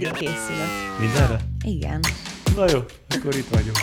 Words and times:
Igen. 0.00 0.12
készülök. 0.12 0.70
Mindenre? 1.00 1.40
Igen. 1.64 2.00
Na 2.56 2.64
jó, 2.72 2.78
akkor 3.08 3.34
itt 3.34 3.48
vagyunk. 3.48 3.76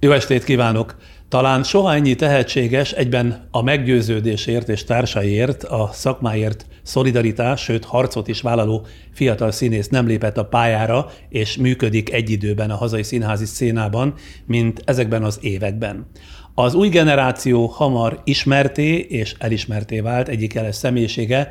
Jó 0.00 0.10
estét 0.12 0.44
kívánok! 0.44 0.96
Talán 1.28 1.62
soha 1.62 1.94
ennyi 1.94 2.14
tehetséges, 2.14 2.92
egyben 2.92 3.48
a 3.50 3.62
meggyőződésért 3.62 4.68
és 4.68 4.84
társaiért, 4.84 5.64
a 5.64 5.90
szakmáért 5.92 6.66
szolidaritás, 6.82 7.62
sőt 7.62 7.84
harcot 7.84 8.28
is 8.28 8.40
vállaló 8.40 8.86
fiatal 9.12 9.50
színész 9.50 9.88
nem 9.88 10.06
lépett 10.06 10.36
a 10.36 10.44
pályára, 10.44 11.10
és 11.28 11.56
működik 11.56 12.12
egy 12.12 12.30
időben 12.30 12.70
a 12.70 12.76
hazai 12.76 13.02
színházi 13.02 13.44
szénában, 13.44 14.14
mint 14.46 14.82
ezekben 14.84 15.24
az 15.24 15.38
években. 15.40 16.06
Az 16.54 16.74
új 16.74 16.88
generáció 16.88 17.66
hamar 17.66 18.20
ismerté 18.24 18.98
és 18.98 19.34
elismerté 19.38 20.00
vált 20.00 20.28
egyik 20.28 20.54
jeles 20.54 20.74
személyisége, 20.74 21.50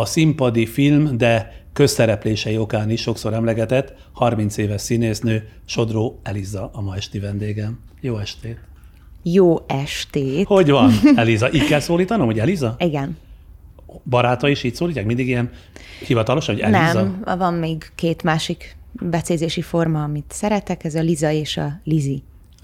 a 0.00 0.04
színpadi 0.04 0.66
film, 0.66 1.16
de 1.16 1.64
közszereplései 1.72 2.58
okán 2.58 2.90
is 2.90 3.00
sokszor 3.00 3.34
emlegetett 3.34 3.94
30 4.12 4.56
éves 4.56 4.80
színésznő 4.80 5.48
Sodró 5.64 6.20
Eliza 6.22 6.70
a 6.72 6.80
ma 6.80 6.96
esti 6.96 7.18
vendégem. 7.18 7.78
Jó 8.00 8.18
estét! 8.18 8.58
Jó 9.22 9.56
estét. 9.66 10.46
Hogy 10.46 10.70
van, 10.70 10.92
Eliza? 11.16 11.52
Így 11.52 11.66
kell 11.66 11.80
szólítanom, 11.80 12.26
hogy 12.26 12.38
Eliza? 12.38 12.74
Igen. 12.78 13.16
Baráta 14.04 14.48
is 14.48 14.62
így 14.62 14.74
szólítják? 14.74 15.06
Mindig 15.06 15.26
ilyen 15.26 15.50
hivatalosan, 16.06 16.54
hogy 16.54 16.64
Eliza? 16.64 17.02
Nem, 17.02 17.38
van 17.38 17.54
még 17.54 17.90
két 17.94 18.22
másik 18.22 18.76
becézési 18.92 19.62
forma, 19.62 20.02
amit 20.02 20.24
szeretek, 20.28 20.84
ez 20.84 20.94
a 20.94 21.00
Liza 21.00 21.30
és 21.30 21.56
a 21.56 21.80
Lizi. 21.84 22.22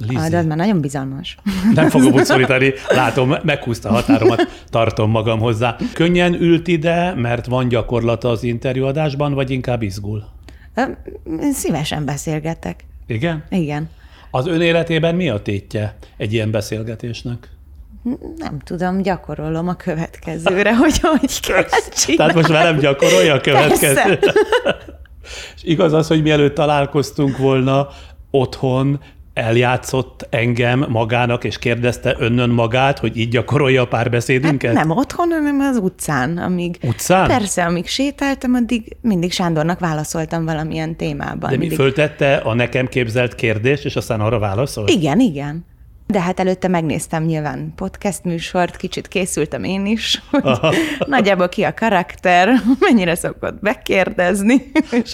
Lizi. 0.08 0.16
Ah, 0.16 0.28
de 0.28 0.36
az 0.36 0.46
már 0.46 0.56
nagyon 0.56 0.80
bizalmas. 0.80 1.36
Nem 1.74 1.88
fogom 1.88 2.12
úgy 2.12 2.24
szólítani, 2.24 2.72
látom, 2.88 3.34
meghúzta 3.42 3.88
a 3.88 3.92
határomat, 3.92 4.64
tartom 4.68 5.10
magam 5.10 5.38
hozzá. 5.38 5.76
Könnyen 5.94 6.34
ült 6.34 6.68
ide, 6.68 7.14
mert 7.14 7.46
van 7.46 7.68
gyakorlata 7.68 8.28
az 8.28 8.42
interjúadásban, 8.42 9.34
vagy 9.34 9.50
inkább 9.50 9.82
izgul? 9.82 10.24
Szívesen 11.52 12.04
beszélgetek. 12.04 12.84
Igen? 13.06 13.44
Igen. 13.50 13.88
Az 14.30 14.46
ön 14.46 14.60
életében 14.60 15.14
mi 15.14 15.28
a 15.28 15.42
tétje 15.42 15.96
egy 16.16 16.32
ilyen 16.32 16.50
beszélgetésnek? 16.50 17.50
Nem 18.36 18.58
tudom, 18.58 19.02
gyakorolom 19.02 19.68
a 19.68 19.74
következőre, 19.74 20.76
hogy 20.82 20.98
hogy 21.00 21.40
kell 21.40 21.64
csinálni. 21.94 22.16
Tehát 22.16 22.34
most 22.34 22.48
velem 22.48 22.78
gyakorolja 22.78 23.34
a 23.34 23.40
következő. 23.40 23.94
Persze. 23.94 24.20
És 25.56 25.62
igaz 25.62 25.92
az, 25.92 26.06
hogy 26.06 26.22
mielőtt 26.22 26.54
találkoztunk 26.54 27.36
volna 27.36 27.88
otthon, 28.30 29.00
eljátszott 29.34 30.26
engem 30.30 30.86
magának, 30.88 31.44
és 31.44 31.58
kérdezte 31.58 32.16
önnön 32.18 32.50
magát, 32.50 32.98
hogy 32.98 33.16
így 33.16 33.28
gyakorolja 33.28 33.82
a 33.82 33.86
párbeszédünket? 33.86 34.72
Nem 34.72 34.90
otthon, 34.90 35.28
hanem 35.28 35.60
az 35.60 35.76
utcán. 35.76 36.38
Amíg, 36.38 36.78
Utcán? 36.82 37.28
Persze, 37.28 37.64
amíg 37.64 37.86
sétáltam, 37.86 38.54
addig 38.54 38.96
mindig 39.00 39.32
Sándornak 39.32 39.78
válaszoltam 39.78 40.44
valamilyen 40.44 40.96
témában. 40.96 41.50
De 41.50 41.50
mi 41.50 41.56
mindig... 41.56 41.78
föltette 41.78 42.36
a 42.36 42.54
nekem 42.54 42.86
képzelt 42.86 43.34
kérdést, 43.34 43.84
és 43.84 43.96
aztán 43.96 44.20
arra 44.20 44.38
válaszolt? 44.38 44.90
Igen, 44.90 45.20
igen. 45.20 45.64
De 46.06 46.20
hát 46.20 46.40
előtte 46.40 46.68
megnéztem 46.68 47.24
nyilván 47.24 47.72
podcast 47.76 48.24
műsort, 48.24 48.76
kicsit 48.76 49.08
készültem 49.08 49.64
én 49.64 49.86
is, 49.86 50.22
hogy 50.30 50.58
nagyjából 51.06 51.48
ki 51.48 51.62
a 51.62 51.74
karakter, 51.74 52.48
mennyire 52.80 53.14
szokott 53.14 53.60
bekérdezni. 53.60 54.72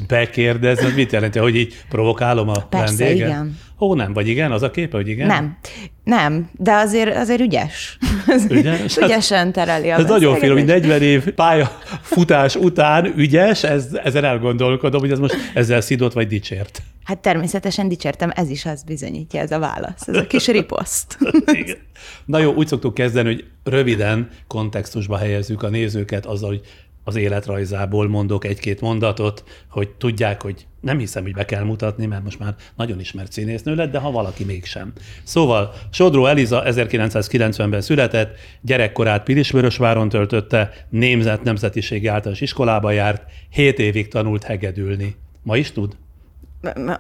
Bekérdezni, 0.09 0.93
mit 0.95 1.13
jelenti, 1.13 1.39
hogy 1.39 1.57
így 1.57 1.75
provokálom 1.89 2.49
a 2.49 2.53
Persze, 2.53 3.05
vendéget? 3.05 3.29
igen. 3.29 3.59
Ó, 3.81 3.95
nem, 3.95 4.13
vagy 4.13 4.29
igen, 4.29 4.53
az 4.53 4.63
a 4.63 4.71
képe, 4.71 4.97
hogy 4.97 5.09
igen? 5.09 5.27
nem, 5.27 5.59
nem, 6.05 6.51
de 6.53 6.73
azért, 6.73 7.17
azért 7.17 7.41
ügyes. 7.41 7.99
Ügyes? 8.51 8.97
Ügyesen 8.97 9.53
tereli 9.53 9.91
a 9.91 9.97
Ez 9.97 10.05
nagyon 10.05 10.37
fél, 10.37 10.53
hogy 10.53 10.65
beszélgetést. 10.65 11.01
40 11.01 11.03
év 11.03 11.35
pályafutás 11.35 12.57
után 12.57 13.13
ügyes, 13.17 13.65
ez, 13.65 13.99
ezen 14.05 14.25
elgondolkodom, 14.25 15.01
hogy 15.01 15.11
ez 15.11 15.19
most 15.19 15.37
ezzel 15.55 15.81
szidott 15.81 16.13
vagy 16.13 16.27
dicsért. 16.27 16.83
Hát 17.05 17.19
természetesen 17.19 17.89
dicsértem, 17.89 18.31
ez 18.35 18.51
is 18.51 18.65
azt 18.65 18.87
bizonyítja, 18.87 19.41
ez 19.41 19.51
a 19.51 19.59
válasz, 19.59 20.09
ez 20.09 20.17
a 20.17 20.27
kis 20.27 20.47
riposzt. 20.47 21.19
Igen. 21.53 21.77
Na 22.25 22.39
jó, 22.39 22.53
úgy 22.53 22.67
szoktuk 22.67 22.95
kezdeni, 22.95 23.29
hogy 23.29 23.45
röviden 23.65 24.29
kontextusba 24.47 25.17
helyezzük 25.17 25.63
a 25.63 25.69
nézőket 25.69 26.27
azzal, 26.27 26.49
hogy 26.49 26.61
az 27.05 27.17
életrajzából 27.17 28.09
mondok 28.09 28.45
egy-két 28.45 28.81
mondatot, 28.81 29.45
hogy 29.71 29.89
tudják, 29.89 30.43
hogy 30.43 30.67
nem 30.81 30.99
hiszem, 30.99 31.23
hogy 31.23 31.33
be 31.33 31.45
kell 31.45 31.63
mutatni, 31.63 32.07
mert 32.07 32.25
most 32.25 32.39
már 32.39 32.55
nagyon 32.77 33.01
ismert 33.01 33.33
színésznő 33.33 33.75
lett, 33.75 33.91
de 33.91 33.99
ha 33.99 34.11
valaki 34.11 34.45
mégsem. 34.45 34.93
Szóval 35.23 35.73
Sodró 35.91 36.27
Eliza 36.27 36.63
1990-ben 36.67 37.81
született, 37.81 38.37
gyerekkorát 38.61 39.25
Pilisvörösváron 39.25 40.09
töltötte, 40.09 40.71
némzet 40.89 41.43
nemzetiségi 41.43 42.07
általános 42.07 42.41
iskolába 42.41 42.91
járt, 42.91 43.23
7 43.51 43.79
évig 43.79 44.09
tanult 44.09 44.43
hegedülni. 44.43 45.17
Ma 45.43 45.57
is 45.57 45.73
tud? 45.73 45.97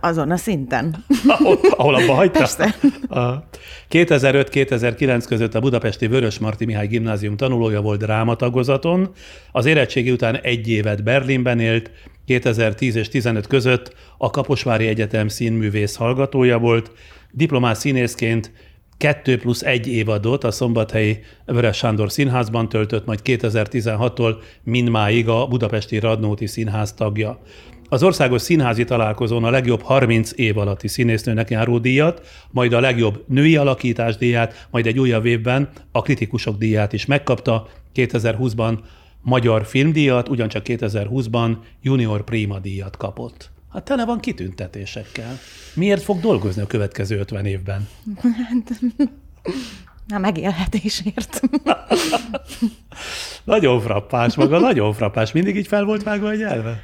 Azon 0.00 0.30
a 0.30 0.36
szinten. 0.36 1.04
ahol, 1.28 1.58
ahol 1.76 1.94
abba 1.94 2.14
hagyta? 2.14 2.38
Persze. 2.38 2.74
A 3.08 3.44
2005-2009 3.90 5.24
között 5.28 5.54
a 5.54 5.60
budapesti 5.60 6.06
Vörösmarty 6.06 6.64
Mihály 6.64 6.86
Gimnázium 6.86 7.36
tanulója 7.36 7.80
volt 7.80 7.98
drámatagozaton, 8.00 9.10
az 9.52 9.66
érettségi 9.66 10.10
után 10.10 10.36
egy 10.36 10.68
évet 10.68 11.04
Berlinben 11.04 11.60
élt, 11.60 11.90
2010 12.26 12.96
és 12.96 13.08
15 13.08 13.46
között 13.46 13.94
a 14.18 14.30
Kaposvári 14.30 14.86
Egyetem 14.86 15.28
színművész 15.28 15.96
hallgatója 15.96 16.58
volt, 16.58 16.92
diplomás 17.30 17.78
színészként 17.78 18.52
kettő 18.98 19.38
plusz 19.38 19.62
egy 19.62 19.88
évadot 19.88 20.44
a 20.44 20.50
Szombathelyi 20.50 21.18
Vörös 21.46 21.76
Sándor 21.76 22.12
Színházban 22.12 22.68
töltött, 22.68 23.06
majd 23.06 23.20
2016-tól 23.24 24.34
mindmáig 24.62 25.28
a 25.28 25.46
Budapesti 25.46 25.98
Radnóti 25.98 26.46
Színház 26.46 26.92
tagja. 26.92 27.40
Az 27.90 28.02
országos 28.02 28.42
színházi 28.42 28.84
találkozón 28.84 29.44
a 29.44 29.50
legjobb 29.50 29.82
30 29.82 30.30
év 30.34 30.58
alatti 30.58 30.88
színésznőnek 30.88 31.50
járó 31.50 31.78
díjat, 31.78 32.26
majd 32.50 32.72
a 32.72 32.80
legjobb 32.80 33.24
női 33.26 33.56
alakítás 33.56 34.16
díját, 34.16 34.66
majd 34.70 34.86
egy 34.86 34.98
újabb 34.98 35.24
évben 35.24 35.68
a 35.92 36.02
kritikusok 36.02 36.58
díját 36.58 36.92
is 36.92 37.06
megkapta. 37.06 37.68
2020-ban 37.94 38.78
magyar 39.22 39.66
filmdíjat, 39.66 40.28
ugyancsak 40.28 40.62
2020-ban 40.66 41.56
junior 41.82 42.24
prima 42.24 42.58
díjat 42.58 42.96
kapott. 42.96 43.50
Hát 43.72 43.84
tele 43.84 44.04
van 44.04 44.20
kitüntetésekkel. 44.20 45.38
Miért 45.74 46.02
fog 46.02 46.20
dolgozni 46.20 46.62
a 46.62 46.66
következő 46.66 47.18
50 47.18 47.46
évben? 47.46 47.88
A 50.14 50.18
megélhetésért. 50.18 51.40
Nagyon 53.44 53.80
frappás 53.80 54.34
maga, 54.34 54.58
nagyon 54.58 54.92
frappás. 54.92 55.32
Mindig 55.32 55.56
így 55.56 55.66
fel 55.66 55.84
volt 55.84 56.02
vágva 56.02 56.28
a 56.28 56.34
nyelve? 56.34 56.80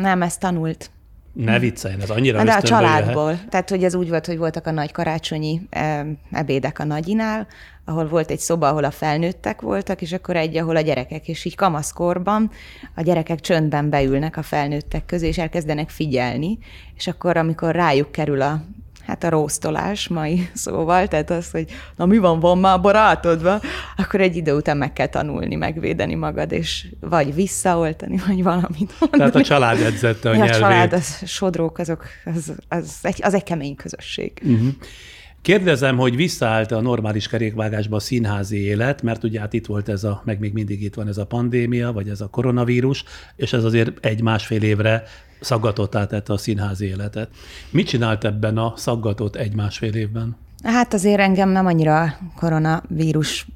Nem, 0.00 0.22
ezt 0.22 0.40
tanult. 0.40 0.90
Ne 1.32 1.58
vicceljen, 1.58 2.00
ez 2.00 2.10
annyira 2.10 2.44
De 2.44 2.52
a 2.52 2.56
ösztönből 2.56 2.80
jöhet. 2.80 2.98
családból. 2.98 3.48
Tehát, 3.48 3.70
hogy 3.70 3.84
ez 3.84 3.94
úgy 3.94 4.08
volt, 4.08 4.26
hogy 4.26 4.38
voltak 4.38 4.66
a 4.66 4.70
nagy 4.70 4.92
karácsonyi 4.92 5.60
ebédek 6.30 6.78
a 6.78 6.84
nagyinál, 6.84 7.46
ahol 7.84 8.08
volt 8.08 8.30
egy 8.30 8.38
szoba, 8.38 8.68
ahol 8.68 8.84
a 8.84 8.90
felnőttek 8.90 9.60
voltak, 9.60 10.02
és 10.02 10.12
akkor 10.12 10.36
egy, 10.36 10.56
ahol 10.56 10.76
a 10.76 10.80
gyerekek, 10.80 11.28
és 11.28 11.44
így 11.44 11.56
kamaszkorban 11.56 12.50
a 12.94 13.02
gyerekek 13.02 13.40
csöndben 13.40 13.90
beülnek 13.90 14.36
a 14.36 14.42
felnőttek 14.42 15.06
közé, 15.06 15.26
és 15.26 15.38
elkezdenek 15.38 15.90
figyelni, 15.90 16.58
és 16.96 17.06
akkor, 17.06 17.36
amikor 17.36 17.74
rájuk 17.74 18.12
kerül 18.12 18.42
a 18.42 18.62
hát 19.06 19.24
a 19.24 19.28
róztolás 19.28 20.08
mai 20.08 20.48
szóval, 20.54 21.08
tehát 21.08 21.30
az, 21.30 21.50
hogy 21.50 21.64
na 21.96 22.06
mi 22.06 22.18
van, 22.18 22.40
van 22.40 22.58
már 22.58 22.80
barátodva, 22.80 23.60
akkor 23.96 24.20
egy 24.20 24.36
idő 24.36 24.54
után 24.54 24.76
meg 24.76 24.92
kell 24.92 25.06
tanulni, 25.06 25.54
megvédeni 25.54 26.14
magad, 26.14 26.52
és 26.52 26.86
vagy 27.00 27.34
visszaoltani, 27.34 28.20
vagy 28.26 28.42
valamit 28.42 28.94
mondani. 28.98 29.16
Tehát 29.16 29.34
a 29.34 29.42
család 29.42 29.80
edzette 29.80 30.30
a 30.30 30.34
Ja, 30.34 30.40
a 30.40 30.44
nyelvét. 30.44 30.60
család, 30.60 30.92
az, 30.92 31.22
sodrók, 31.26 31.78
azok, 31.78 32.04
az, 32.24 32.52
az, 32.68 32.98
egy, 33.02 33.20
az 33.22 33.34
egy 33.34 33.42
kemény 33.42 33.74
közösség. 33.74 34.32
Mhm. 34.42 34.68
Kérdezem, 35.42 35.96
hogy 35.96 36.16
visszaállt 36.16 36.72
a 36.72 36.80
normális 36.80 37.28
kerékvágásba 37.28 37.96
a 37.96 38.00
színházi 38.00 38.64
élet, 38.64 39.02
mert 39.02 39.24
ugye 39.24 39.40
hát 39.40 39.52
itt 39.52 39.66
volt 39.66 39.88
ez 39.88 40.04
a, 40.04 40.22
meg 40.24 40.38
még 40.38 40.52
mindig 40.52 40.82
itt 40.82 40.94
van 40.94 41.08
ez 41.08 41.18
a 41.18 41.26
pandémia, 41.26 41.92
vagy 41.92 42.08
ez 42.08 42.20
a 42.20 42.28
koronavírus, 42.28 43.04
és 43.36 43.52
ez 43.52 43.64
azért 43.64 44.06
egy-másfél 44.06 44.62
évre 44.62 45.02
szaggatott 45.40 45.94
át 45.94 46.28
a 46.28 46.36
színházi 46.36 46.86
életet. 46.86 47.28
Mit 47.70 47.86
csinált 47.86 48.24
ebben 48.24 48.58
a 48.58 48.72
szaggatott 48.76 49.36
egy-másfél 49.36 49.94
évben? 49.94 50.36
Hát 50.62 50.94
azért 50.94 51.20
engem 51.20 51.48
nem 51.48 51.66
annyira 51.66 52.14
koronavírus 52.36 53.46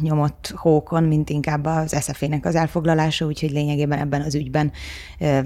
nyomott 0.00 0.54
hókon, 0.56 1.04
mint 1.04 1.30
inkább 1.30 1.64
az 1.64 1.96
SZF-nek 2.00 2.44
az 2.44 2.54
elfoglalása, 2.54 3.26
úgyhogy 3.26 3.50
lényegében 3.50 3.98
ebben 3.98 4.20
az 4.20 4.34
ügyben 4.34 4.72
ö, 5.20 5.38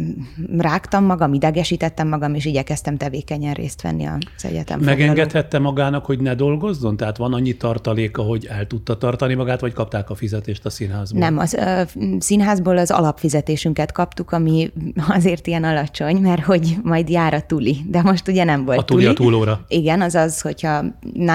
rágtam 0.58 1.04
magam, 1.04 1.32
idegesítettem 1.32 2.08
magam, 2.08 2.34
és 2.34 2.44
igyekeztem 2.44 2.96
tevékenyen 2.96 3.54
részt 3.54 3.82
venni 3.82 4.06
az 4.06 4.44
egyetem. 4.44 4.80
Megengedhette 4.80 5.58
magának, 5.58 6.04
hogy 6.04 6.20
ne 6.20 6.34
dolgozzon? 6.34 6.96
Tehát 6.96 7.16
van 7.16 7.32
annyi 7.32 7.56
tartaléka, 7.56 8.22
hogy 8.22 8.46
el 8.50 8.66
tudta 8.66 8.96
tartani 8.96 9.34
magát, 9.34 9.60
vagy 9.60 9.72
kapták 9.72 10.10
a 10.10 10.14
fizetést 10.14 10.66
a 10.66 10.70
színházból? 10.70 11.20
Nem, 11.20 11.38
ö, 11.56 11.82
színházból 12.18 12.78
az 12.78 12.90
alapfizetésünket 12.90 13.92
kaptuk, 13.92 14.32
ami 14.32 14.70
azért 15.08 15.46
ilyen 15.46 15.64
alacsony, 15.64 16.16
mert 16.16 16.44
hogy 16.44 16.76
majd 16.82 17.08
jár 17.08 17.34
a 17.34 17.40
tuli. 17.40 17.76
De 17.88 18.02
most 18.02 18.28
ugye 18.28 18.44
nem 18.44 18.64
volt 18.64 18.78
A 18.78 18.84
tuli 18.84 19.06
a 19.06 19.12
túlóra. 19.12 19.64
Igen, 19.68 20.00
az 20.00 20.14
az, 20.14 20.40
hogyha 20.40 20.84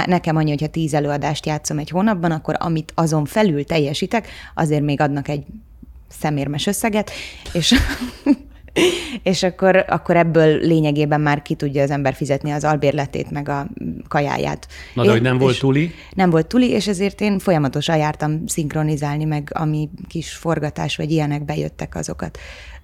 nekem 0.05 0.35
annyi, 0.35 0.49
hogyha 0.49 0.67
tíz 0.67 0.93
előadást 0.93 1.45
játszom 1.45 1.77
egy 1.77 1.89
hónapban, 1.89 2.31
akkor 2.31 2.55
amit 2.59 2.91
azon 2.95 3.25
felül 3.25 3.65
teljesítek, 3.65 4.27
azért 4.55 4.83
még 4.83 5.01
adnak 5.01 5.27
egy 5.27 5.43
szemérmes 6.07 6.67
összeget, 6.67 7.11
és 7.53 7.73
és 9.23 9.43
akkor, 9.43 9.85
akkor 9.87 10.15
ebből 10.15 10.59
lényegében 10.59 11.21
már 11.21 11.41
ki 11.41 11.55
tudja 11.55 11.81
az 11.81 11.91
ember 11.91 12.13
fizetni 12.13 12.51
az 12.51 12.63
albérletét, 12.63 13.31
meg 13.31 13.49
a 13.49 13.67
kajáját. 14.07 14.67
Na, 14.93 15.03
de 15.03 15.11
hogy 15.11 15.21
nem 15.21 15.37
volt 15.37 15.59
tuli? 15.59 15.93
Nem 16.13 16.29
volt 16.29 16.47
tuli, 16.47 16.69
és 16.69 16.87
ezért 16.87 17.21
én 17.21 17.39
folyamatosan 17.39 17.97
jártam 17.97 18.47
szinkronizálni, 18.47 19.23
meg 19.23 19.51
ami 19.53 19.89
kis 20.07 20.33
forgatás 20.33 20.95
vagy 20.95 21.11
ilyenek 21.11 21.45
bejöttek 21.45 21.95
azokat 21.95 22.37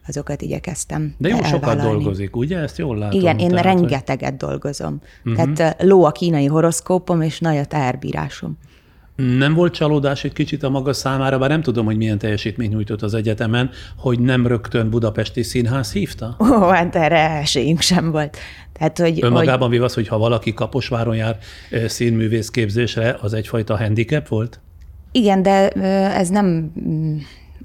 azokat 0.08 0.42
igyekeztem 0.42 1.16
De 1.18 1.30
jó 1.30 1.44
sokat 1.44 1.82
dolgozik, 1.82 2.36
ugye? 2.36 2.58
Ezt 2.58 2.78
jól 2.78 2.98
látom. 2.98 3.20
Igen, 3.20 3.40
én 3.40 3.50
tehát, 3.50 3.64
rengeteget 3.66 4.30
hogy... 4.30 4.50
dolgozom. 4.50 5.02
Uh-huh. 5.26 5.54
Tehát 5.54 5.82
ló 5.84 6.04
a 6.04 6.12
kínai 6.12 6.46
horoszkópom, 6.46 7.22
és 7.22 7.40
nagy 7.40 7.58
a 7.58 7.66
teherbírásom. 7.66 8.58
Nem 9.16 9.54
volt 9.54 9.74
csalódás 9.74 10.24
egy 10.24 10.34
kicsit 10.34 10.64
a 10.64 10.70
maga 10.70 10.94
számára, 10.94 11.38
bár 11.38 11.50
nem 11.50 11.62
tudom, 11.62 11.86
hogy 11.86 11.98
milyen 11.98 12.18
teljesítmény 12.18 12.70
nyújtott 12.70 13.02
az 13.02 13.14
egyetemen, 13.14 13.70
hogy 13.98 14.20
nem 14.20 14.48
rögtön 14.48 14.90
Budapesti 14.90 15.44
Színház 15.44 15.92
hívta? 15.92 16.36
Ó, 16.40 16.68
hát 16.68 16.96
erre 16.96 17.30
esélyünk 17.30 17.82
sem 17.82 18.12
volt. 18.12 18.38
Tehát, 18.74 18.98
hogy, 18.98 19.20
Önmagában 19.22 19.68
hogy... 19.68 19.70
vivasz, 19.70 19.94
hogy 19.94 20.08
ha 20.08 20.18
valaki 20.18 20.54
Kaposváron 20.54 21.16
jár 21.16 21.38
színművész 21.88 22.50
képzésre, 22.50 23.18
az 23.22 23.34
egyfajta 23.34 23.78
handicap 23.78 24.28
volt? 24.28 24.60
Igen, 25.12 25.42
de 25.42 25.70
ez 26.12 26.30
nem 26.30 26.74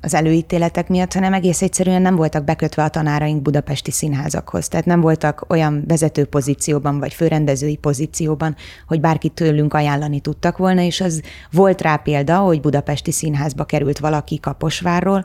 az 0.00 0.14
előítéletek 0.14 0.88
miatt, 0.88 1.12
hanem 1.12 1.32
egész 1.32 1.62
egyszerűen 1.62 2.02
nem 2.02 2.16
voltak 2.16 2.44
bekötve 2.44 2.84
a 2.84 2.88
tanáraink 2.88 3.42
budapesti 3.42 3.90
színházakhoz. 3.90 4.68
Tehát 4.68 4.86
nem 4.86 5.00
voltak 5.00 5.44
olyan 5.48 5.84
vezető 5.86 6.24
pozícióban, 6.24 6.98
vagy 6.98 7.14
főrendezői 7.14 7.76
pozícióban, 7.76 8.56
hogy 8.86 9.00
bárki 9.00 9.28
tőlünk 9.28 9.74
ajánlani 9.74 10.20
tudtak 10.20 10.56
volna, 10.56 10.80
és 10.80 11.00
az 11.00 11.22
volt 11.50 11.80
rá 11.80 11.96
példa, 11.96 12.36
hogy 12.36 12.60
budapesti 12.60 13.12
színházba 13.12 13.64
került 13.64 13.98
valaki 13.98 14.38
Kaposvárról, 14.40 15.24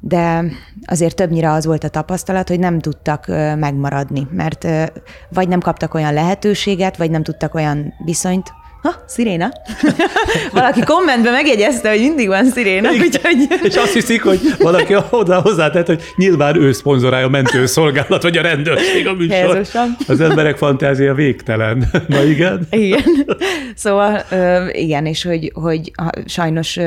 de 0.00 0.44
azért 0.84 1.16
többnyire 1.16 1.50
az 1.52 1.66
volt 1.66 1.84
a 1.84 1.88
tapasztalat, 1.88 2.48
hogy 2.48 2.58
nem 2.58 2.78
tudtak 2.78 3.26
megmaradni, 3.58 4.26
mert 4.30 4.66
vagy 5.28 5.48
nem 5.48 5.60
kaptak 5.60 5.94
olyan 5.94 6.12
lehetőséget, 6.12 6.96
vagy 6.96 7.10
nem 7.10 7.22
tudtak 7.22 7.54
olyan 7.54 7.94
viszonyt 8.04 8.52
ha, 8.84 8.94
sziréna. 9.06 9.50
valaki 10.52 10.80
kommentben 10.80 11.32
megjegyezte, 11.32 11.88
hogy 11.90 11.98
mindig 11.98 12.28
van 12.28 12.44
sziréna. 12.44 12.90
Úgyhogy... 12.90 13.48
És 13.62 13.76
azt 13.76 13.92
hiszik, 13.92 14.22
hogy 14.22 14.40
valaki 14.58 14.96
oda 15.10 15.40
hozzátett, 15.40 15.86
hogy 15.86 16.02
nyilván 16.16 16.56
ő 16.56 16.72
szponzorálja 16.72 17.26
a 17.26 17.30
mentőszolgálat, 17.30 18.22
vagy 18.22 18.36
a 18.36 18.42
rendőrség 18.42 19.06
a 19.06 19.12
műsor. 19.12 19.56
Jézusom. 19.56 19.96
Az 20.06 20.20
emberek 20.20 20.56
fantázia 20.56 21.14
végtelen. 21.14 21.90
Na 22.08 22.24
igen? 22.24 22.66
Igen. 22.70 23.26
Szóval 23.74 24.24
igen, 24.72 25.06
és 25.06 25.24
hogy, 25.24 25.50
hogy 25.54 25.90
sajnos 26.26 26.78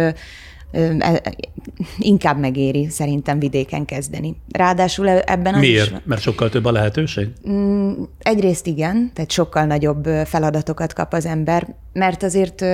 inkább 1.98 2.40
megéri 2.40 2.90
szerintem 2.90 3.40
vidéken 3.40 3.86
kezdeni. 3.86 4.36
Ráadásul 4.52 5.08
e, 5.08 5.24
ebben 5.26 5.54
az 5.54 5.60
Miért? 5.60 5.92
Is, 5.92 5.98
Mert 6.04 6.22
sokkal 6.22 6.50
több 6.50 6.66
a 6.66 6.72
lehetőség? 6.72 7.28
Mm, 7.50 7.92
egyrészt 8.20 8.68
igen, 8.68 9.12
tehát 9.14 9.32
sokkal 9.32 9.66
nagyobb 9.66 10.06
feladatokat 10.26 10.94
kap 10.94 11.14
az 11.14 11.26
ember, 11.26 11.76
mert 11.94 12.24
azért 12.24 12.66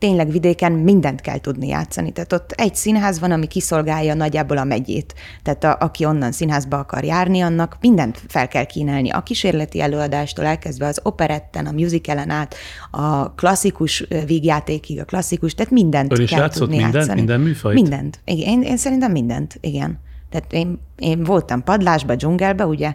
tényleg 0.00 0.30
vidéken 0.30 0.72
mindent 0.72 1.20
kell 1.20 1.38
tudni 1.38 1.68
játszani. 1.68 2.12
Tehát 2.12 2.32
ott 2.32 2.52
egy 2.52 2.74
színház 2.74 3.20
van, 3.20 3.30
ami 3.30 3.46
kiszolgálja 3.46 4.14
nagyjából 4.14 4.58
a 4.58 4.64
megyét. 4.64 5.14
Tehát 5.42 5.64
a, 5.64 5.76
aki 5.84 6.04
onnan 6.04 6.32
színházba 6.32 6.78
akar 6.78 7.04
járni, 7.04 7.40
annak 7.40 7.76
mindent 7.80 8.22
fel 8.28 8.48
kell 8.48 8.64
kínálni. 8.64 9.10
A 9.10 9.22
kísérleti 9.22 9.80
előadástól 9.80 10.44
elkezdve 10.44 10.86
az 10.86 11.00
operetten, 11.02 11.66
a 11.66 11.72
musicalen 11.72 12.30
át, 12.30 12.54
a 12.90 13.34
klasszikus 13.34 14.06
vígjátékig, 14.26 15.00
a 15.00 15.04
klasszikus, 15.04 15.54
tehát 15.54 15.72
mindent 15.72 16.12
Ön 16.12 16.22
is 16.22 16.30
kell 16.30 16.48
tudni 16.48 16.76
minden, 16.76 16.94
játszani. 16.94 17.18
minden 17.18 17.40
műfajt? 17.40 17.74
Mindent. 17.74 18.20
Igen, 18.24 18.48
én, 18.48 18.62
én 18.62 18.76
szerintem 18.76 19.12
mindent, 19.12 19.58
igen. 19.60 19.98
Tehát 20.30 20.52
én, 20.52 20.80
én 20.98 21.24
voltam 21.24 21.64
padlásba, 21.64 22.14
dzsungelbe, 22.14 22.66
ugye 22.66 22.94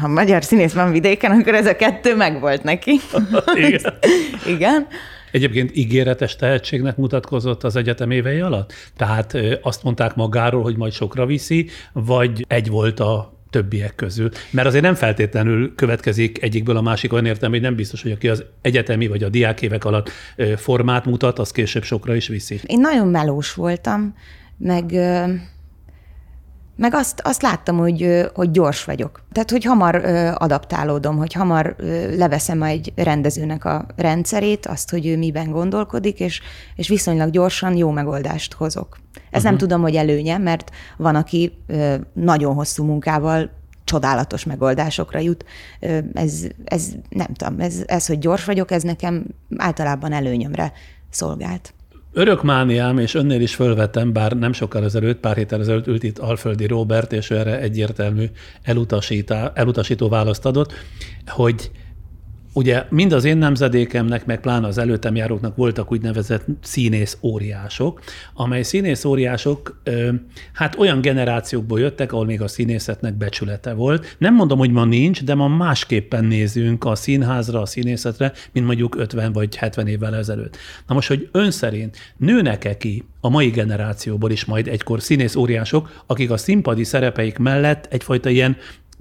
ha 0.00 0.08
magyar 0.08 0.44
színész 0.44 0.72
van 0.72 0.90
vidéken, 0.90 1.30
akkor 1.40 1.54
ez 1.54 1.66
a 1.66 1.76
kettő 1.76 2.16
megvolt 2.16 2.62
neki. 2.62 3.00
Igen. 3.66 3.80
Igen. 4.56 4.86
Egyébként 5.32 5.76
ígéretes 5.76 6.36
tehetségnek 6.36 6.96
mutatkozott 6.96 7.64
az 7.64 7.76
egyetem 7.76 8.10
évei 8.10 8.40
alatt? 8.40 8.72
Tehát 8.96 9.36
azt 9.62 9.82
mondták 9.82 10.14
magáról, 10.14 10.62
hogy 10.62 10.76
majd 10.76 10.92
sokra 10.92 11.26
viszi, 11.26 11.68
vagy 11.92 12.44
egy 12.48 12.68
volt 12.68 13.00
a 13.00 13.36
többiek 13.50 13.94
közül. 13.94 14.30
Mert 14.50 14.66
azért 14.66 14.84
nem 14.84 14.94
feltétlenül 14.94 15.74
következik 15.74 16.42
egyikből 16.42 16.76
a 16.76 16.80
másik 16.80 17.12
olyan 17.12 17.26
értelme, 17.26 17.54
hogy 17.54 17.64
nem 17.64 17.74
biztos, 17.74 18.02
hogy 18.02 18.12
aki 18.12 18.28
az 18.28 18.44
egyetemi 18.60 19.06
vagy 19.06 19.22
a 19.22 19.28
diákévek 19.28 19.84
alatt 19.84 20.10
formát 20.56 21.04
mutat, 21.04 21.38
az 21.38 21.50
később 21.50 21.82
sokra 21.82 22.14
is 22.14 22.28
viszi. 22.28 22.60
Én 22.66 22.80
nagyon 22.80 23.08
melós 23.08 23.54
voltam, 23.54 24.14
meg 24.58 24.84
meg 26.78 26.94
azt, 26.94 27.20
azt 27.24 27.42
láttam, 27.42 27.78
hogy, 27.78 28.28
hogy 28.34 28.50
gyors 28.50 28.84
vagyok. 28.84 29.22
Tehát, 29.32 29.50
hogy 29.50 29.64
hamar 29.64 29.94
adaptálódom, 30.34 31.16
hogy 31.16 31.32
hamar 31.32 31.76
leveszem 32.16 32.62
egy 32.62 32.92
rendezőnek 32.96 33.64
a 33.64 33.86
rendszerét, 33.96 34.66
azt, 34.66 34.90
hogy 34.90 35.06
ő 35.06 35.16
miben 35.16 35.50
gondolkodik, 35.50 36.20
és, 36.20 36.40
és 36.74 36.88
viszonylag 36.88 37.30
gyorsan 37.30 37.76
jó 37.76 37.90
megoldást 37.90 38.52
hozok. 38.52 38.98
Ez 39.14 39.22
uh-huh. 39.30 39.42
nem 39.42 39.56
tudom, 39.56 39.80
hogy 39.80 39.96
előnye, 39.96 40.38
mert 40.38 40.70
van, 40.96 41.14
aki 41.14 41.58
nagyon 42.12 42.54
hosszú 42.54 42.84
munkával 42.84 43.50
csodálatos 43.84 44.44
megoldásokra 44.44 45.18
jut. 45.18 45.44
Ez, 46.12 46.46
ez 46.64 46.88
nem 47.08 47.32
tudom, 47.34 47.60
ez, 47.60 47.82
ez, 47.86 48.06
hogy 48.06 48.18
gyors 48.18 48.44
vagyok, 48.44 48.70
ez 48.70 48.82
nekem 48.82 49.24
általában 49.56 50.12
előnyömre 50.12 50.72
szolgált. 51.10 51.74
Örökmániám, 52.12 52.98
és 52.98 53.14
önnél 53.14 53.40
is 53.40 53.54
fölvettem, 53.54 54.12
bár 54.12 54.32
nem 54.32 54.52
sokkal 54.52 54.84
ezelőtt, 54.84 55.20
pár 55.20 55.36
héttel 55.36 55.60
ezelőtt 55.60 55.86
ült 55.86 56.02
itt 56.02 56.18
Alföldi 56.18 56.66
Robert, 56.66 57.12
és 57.12 57.30
ő 57.30 57.36
erre 57.38 57.60
egyértelmű 57.60 58.26
elutasító 59.54 60.08
választ 60.08 60.46
adott, 60.46 60.72
hogy 61.26 61.70
Ugye 62.52 62.84
mind 62.90 63.12
az 63.12 63.24
én 63.24 63.36
nemzedékemnek, 63.36 64.26
meg 64.26 64.40
pláne 64.40 64.66
az 64.66 64.78
előttem 64.78 65.16
járóknak 65.16 65.56
voltak 65.56 65.92
úgynevezett 65.92 66.44
színész 66.62 67.18
óriások, 67.22 68.00
amely 68.34 68.62
színész 68.62 69.04
óriások 69.04 69.82
hát 70.52 70.78
olyan 70.78 71.00
generációkból 71.00 71.80
jöttek, 71.80 72.12
ahol 72.12 72.24
még 72.24 72.42
a 72.42 72.48
színészetnek 72.48 73.14
becsülete 73.14 73.72
volt. 73.72 74.16
Nem 74.18 74.34
mondom, 74.34 74.58
hogy 74.58 74.70
ma 74.70 74.84
nincs, 74.84 75.24
de 75.24 75.34
ma 75.34 75.48
másképpen 75.48 76.24
nézünk 76.24 76.84
a 76.84 76.94
színházra, 76.94 77.60
a 77.60 77.66
színészetre, 77.66 78.32
mint 78.52 78.66
mondjuk 78.66 78.96
50 78.96 79.32
vagy 79.32 79.56
70 79.56 79.86
évvel 79.86 80.16
ezelőtt. 80.16 80.56
Na 80.86 80.94
most, 80.94 81.08
hogy 81.08 81.28
ön 81.32 81.50
szerint 81.50 81.96
nőnek-e 82.16 82.76
ki 82.76 83.04
a 83.20 83.28
mai 83.28 83.48
generációból 83.48 84.30
is 84.30 84.44
majd 84.44 84.68
egykor 84.68 85.02
színész 85.02 85.34
óriások, 85.34 86.02
akik 86.06 86.30
a 86.30 86.36
színpadi 86.36 86.84
szerepeik 86.84 87.38
mellett 87.38 87.86
egyfajta 87.90 88.28
ilyen 88.28 88.56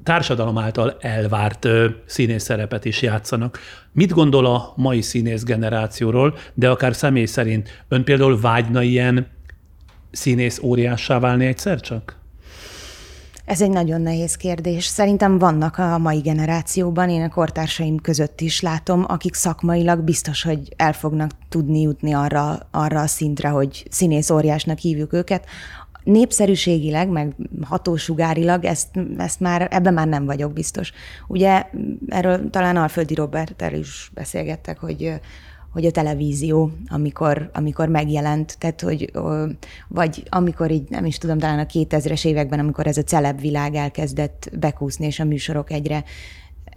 társadalom 0.07 0.57
által 0.57 0.97
elvárt 0.99 1.67
színész 2.05 2.43
szerepet 2.43 2.85
is 2.85 3.01
játszanak. 3.01 3.59
Mit 3.91 4.11
gondol 4.11 4.45
a 4.45 4.73
mai 4.75 5.01
színész 5.01 5.43
generációról, 5.43 6.35
de 6.53 6.69
akár 6.69 6.95
személy 6.95 7.25
szerint 7.25 7.83
ön 7.87 8.03
például 8.03 8.39
vágyna 8.39 8.81
ilyen 8.81 9.27
színész 10.11 10.59
óriássá 10.59 11.19
válni 11.19 11.45
egyszer 11.45 11.79
csak? 11.79 12.17
Ez 13.45 13.61
egy 13.61 13.69
nagyon 13.69 14.01
nehéz 14.01 14.35
kérdés. 14.35 14.85
Szerintem 14.85 15.37
vannak 15.37 15.77
a 15.77 15.97
mai 15.97 16.19
generációban, 16.19 17.09
én 17.09 17.23
a 17.23 17.29
kortársaim 17.29 17.97
között 17.97 18.41
is 18.41 18.61
látom, 18.61 19.05
akik 19.07 19.33
szakmailag 19.33 20.03
biztos, 20.03 20.43
hogy 20.43 20.73
el 20.75 20.93
fognak 20.93 21.31
tudni 21.49 21.81
jutni 21.81 22.13
arra, 22.13 22.67
arra 22.71 23.01
a 23.01 23.07
szintre, 23.07 23.49
hogy 23.49 23.85
színész 23.89 24.29
óriásnak 24.29 24.77
hívjuk 24.77 25.13
őket, 25.13 25.45
népszerűségileg, 26.07 27.09
meg 27.09 27.35
hatósugárilag 27.61 28.65
ezt, 28.65 28.99
ezt 29.17 29.39
már, 29.39 29.67
ebben 29.71 29.93
már 29.93 30.07
nem 30.07 30.25
vagyok 30.25 30.53
biztos. 30.53 30.91
Ugye 31.27 31.65
erről 32.07 32.49
talán 32.49 32.77
Alföldi 32.77 33.13
Roberttel 33.13 33.73
is 33.73 34.11
beszélgettek, 34.13 34.79
hogy 34.79 35.19
hogy 35.71 35.85
a 35.85 35.91
televízió, 35.91 36.71
amikor, 36.87 37.49
amikor 37.53 37.87
megjelent, 37.87 38.55
tehát 38.59 38.81
hogy 38.81 39.11
vagy 39.87 40.23
amikor 40.29 40.71
így, 40.71 40.89
nem 40.89 41.05
is 41.05 41.17
tudom, 41.17 41.37
talán 41.37 41.59
a 41.59 41.65
2000-es 41.65 42.25
években, 42.25 42.59
amikor 42.59 42.87
ez 42.87 42.97
a 42.97 43.03
celeb 43.03 43.41
világ 43.41 43.75
elkezdett 43.75 44.49
bekúszni, 44.59 45.05
és 45.05 45.19
a 45.19 45.25
műsorok 45.25 45.71
egyre 45.71 46.03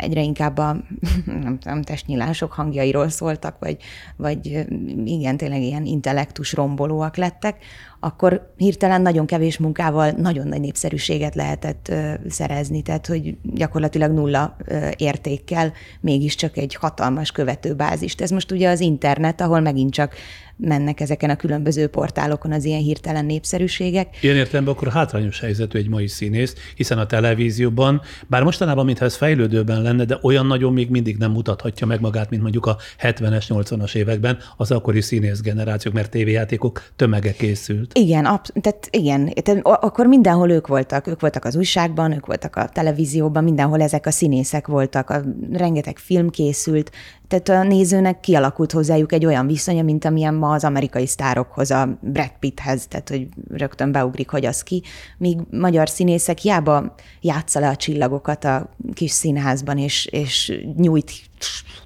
egyre 0.00 0.22
inkább 0.22 0.58
a 0.58 0.76
nem 1.42 1.58
tudom, 1.58 1.82
testnyilások 1.82 2.52
hangjairól 2.52 3.08
szóltak, 3.08 3.56
vagy, 3.58 3.76
vagy 4.16 4.66
igen, 5.04 5.36
tényleg 5.36 5.62
ilyen 5.62 5.84
intellektus 5.84 6.52
rombolóak 6.52 7.16
lettek, 7.16 7.56
akkor 8.00 8.52
hirtelen 8.56 9.02
nagyon 9.02 9.26
kevés 9.26 9.58
munkával 9.58 10.10
nagyon 10.10 10.46
nagy 10.46 10.60
népszerűséget 10.60 11.34
lehetett 11.34 11.92
szerezni, 12.28 12.82
tehát 12.82 13.06
hogy 13.06 13.36
gyakorlatilag 13.42 14.12
nulla 14.12 14.56
értékkel 14.96 15.72
mégiscsak 16.00 16.56
egy 16.56 16.74
hatalmas 16.74 17.32
követőbázist. 17.32 18.20
Ez 18.20 18.30
most 18.30 18.52
ugye 18.52 18.68
az 18.68 18.80
internet, 18.80 19.40
ahol 19.40 19.60
megint 19.60 19.92
csak 19.92 20.14
mennek 20.60 21.00
ezeken 21.00 21.30
a 21.30 21.36
különböző 21.36 21.86
portálokon 21.86 22.52
az 22.52 22.64
ilyen 22.64 22.80
hirtelen 22.80 23.24
népszerűségek. 23.24 24.22
Ilyen 24.22 24.36
értelemben 24.36 24.74
akkor 24.74 24.88
hátrányos 24.88 25.40
helyzetű 25.40 25.78
egy 25.78 25.88
mai 25.88 26.06
színész, 26.06 26.54
hiszen 26.74 26.98
a 26.98 27.06
televízióban, 27.06 28.00
bár 28.26 28.42
mostanában, 28.42 28.84
mintha 28.84 29.04
ez 29.04 29.16
fejlődőben 29.16 29.82
lenne, 29.82 30.04
de 30.04 30.18
olyan 30.22 30.46
nagyon 30.46 30.72
még 30.72 30.90
mindig 30.90 31.16
nem 31.16 31.30
mutathatja 31.30 31.86
meg 31.86 32.00
magát, 32.00 32.30
mint 32.30 32.42
mondjuk 32.42 32.66
a 32.66 32.76
70-es, 33.02 33.44
80-as 33.48 33.94
években 33.94 34.38
az 34.56 34.70
akkori 34.70 35.00
színész 35.00 35.40
generációk, 35.40 35.94
mert 35.94 36.10
tévéjátékok 36.10 36.82
tömege 36.96 37.32
készült. 37.32 37.89
Igen, 37.92 38.24
ab, 38.24 38.46
tehát 38.60 38.88
igen, 38.90 39.32
tehát 39.42 39.60
akkor 39.64 40.06
mindenhol 40.06 40.50
ők 40.50 40.66
voltak, 40.66 41.06
ők 41.06 41.20
voltak 41.20 41.44
az 41.44 41.56
újságban, 41.56 42.12
ők 42.12 42.26
voltak 42.26 42.56
a 42.56 42.68
televízióban, 42.68 43.44
mindenhol 43.44 43.80
ezek 43.80 44.06
a 44.06 44.10
színészek 44.10 44.66
voltak, 44.66 45.10
a, 45.10 45.20
rengeteg 45.52 45.98
film 45.98 46.30
készült, 46.30 46.90
tehát 47.28 47.48
a 47.48 47.68
nézőnek 47.68 48.20
kialakult 48.20 48.72
hozzájuk 48.72 49.12
egy 49.12 49.26
olyan 49.26 49.46
viszonya, 49.46 49.82
mint 49.82 50.04
amilyen 50.04 50.34
ma 50.34 50.52
az 50.52 50.64
amerikai 50.64 51.06
sztárokhoz, 51.06 51.70
a 51.70 51.98
Brad 52.00 52.32
Pitthez, 52.38 52.86
tehát 52.86 53.08
hogy 53.08 53.28
rögtön 53.48 53.92
beugrik, 53.92 54.30
hogy 54.30 54.46
az 54.46 54.62
ki, 54.62 54.82
míg 55.18 55.38
magyar 55.50 55.88
színészek 55.88 56.38
hiába 56.38 56.94
játsza 57.20 57.60
le 57.60 57.68
a 57.68 57.76
csillagokat 57.76 58.44
a 58.44 58.70
kis 58.94 59.10
színházban, 59.10 59.78
és, 59.78 60.06
és 60.06 60.60
nyújt 60.76 61.10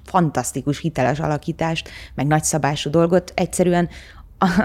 fantasztikus, 0.03 0.79
hiteles 0.79 1.19
alakítást, 1.19 1.89
meg 2.15 2.27
nagyszabású 2.27 2.89
dolgot, 2.89 3.31
egyszerűen 3.35 3.89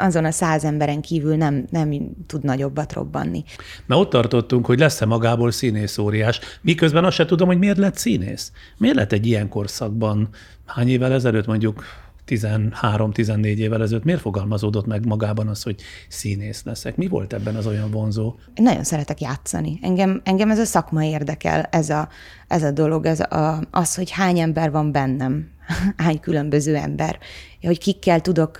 azon 0.06 0.24
a 0.24 0.30
száz 0.30 0.64
emberen 0.64 1.00
kívül 1.00 1.36
nem, 1.36 1.64
nem 1.70 1.92
tud 2.26 2.44
nagyobbat 2.44 2.92
robbanni. 2.92 3.44
Na 3.86 3.98
ott 3.98 4.10
tartottunk, 4.10 4.66
hogy 4.66 4.78
lesz-e 4.78 5.06
magából 5.06 5.50
színész 5.50 5.98
óriás, 5.98 6.40
miközben 6.60 7.04
azt 7.04 7.16
se 7.16 7.24
tudom, 7.24 7.48
hogy 7.48 7.58
miért 7.58 7.78
lett 7.78 7.96
színész. 7.96 8.52
Miért 8.78 8.96
lett 8.96 9.12
egy 9.12 9.26
ilyen 9.26 9.48
korszakban, 9.48 10.28
hány 10.66 10.88
évvel 10.88 11.12
ezelőtt 11.12 11.46
mondjuk 11.46 11.84
13-14 12.26 13.44
évvel 13.44 13.82
ezelőtt 13.82 14.04
miért 14.04 14.20
fogalmazódott 14.20 14.86
meg 14.86 15.06
magában 15.06 15.48
az, 15.48 15.62
hogy 15.62 15.80
színész 16.08 16.62
leszek? 16.64 16.96
Mi 16.96 17.08
volt 17.08 17.32
ebben 17.32 17.56
az 17.56 17.66
olyan 17.66 17.90
vonzó? 17.90 18.34
Én 18.54 18.64
nagyon 18.64 18.84
szeretek 18.84 19.20
játszani. 19.20 19.78
Engem, 19.82 20.20
engem 20.24 20.50
ez 20.50 20.58
a 20.58 20.64
szakma 20.64 21.04
érdekel, 21.04 21.62
ez 21.62 21.90
a, 21.90 22.08
ez 22.48 22.62
a 22.62 22.70
dolog, 22.70 23.06
ez 23.06 23.20
a, 23.20 23.62
az, 23.70 23.94
hogy 23.94 24.10
hány 24.10 24.38
ember 24.38 24.70
van 24.70 24.92
bennem, 24.92 25.50
hány 25.96 26.20
különböző 26.20 26.76
ember, 26.76 27.18
hogy 27.62 27.78
kikkel 27.78 28.20
tudok 28.20 28.58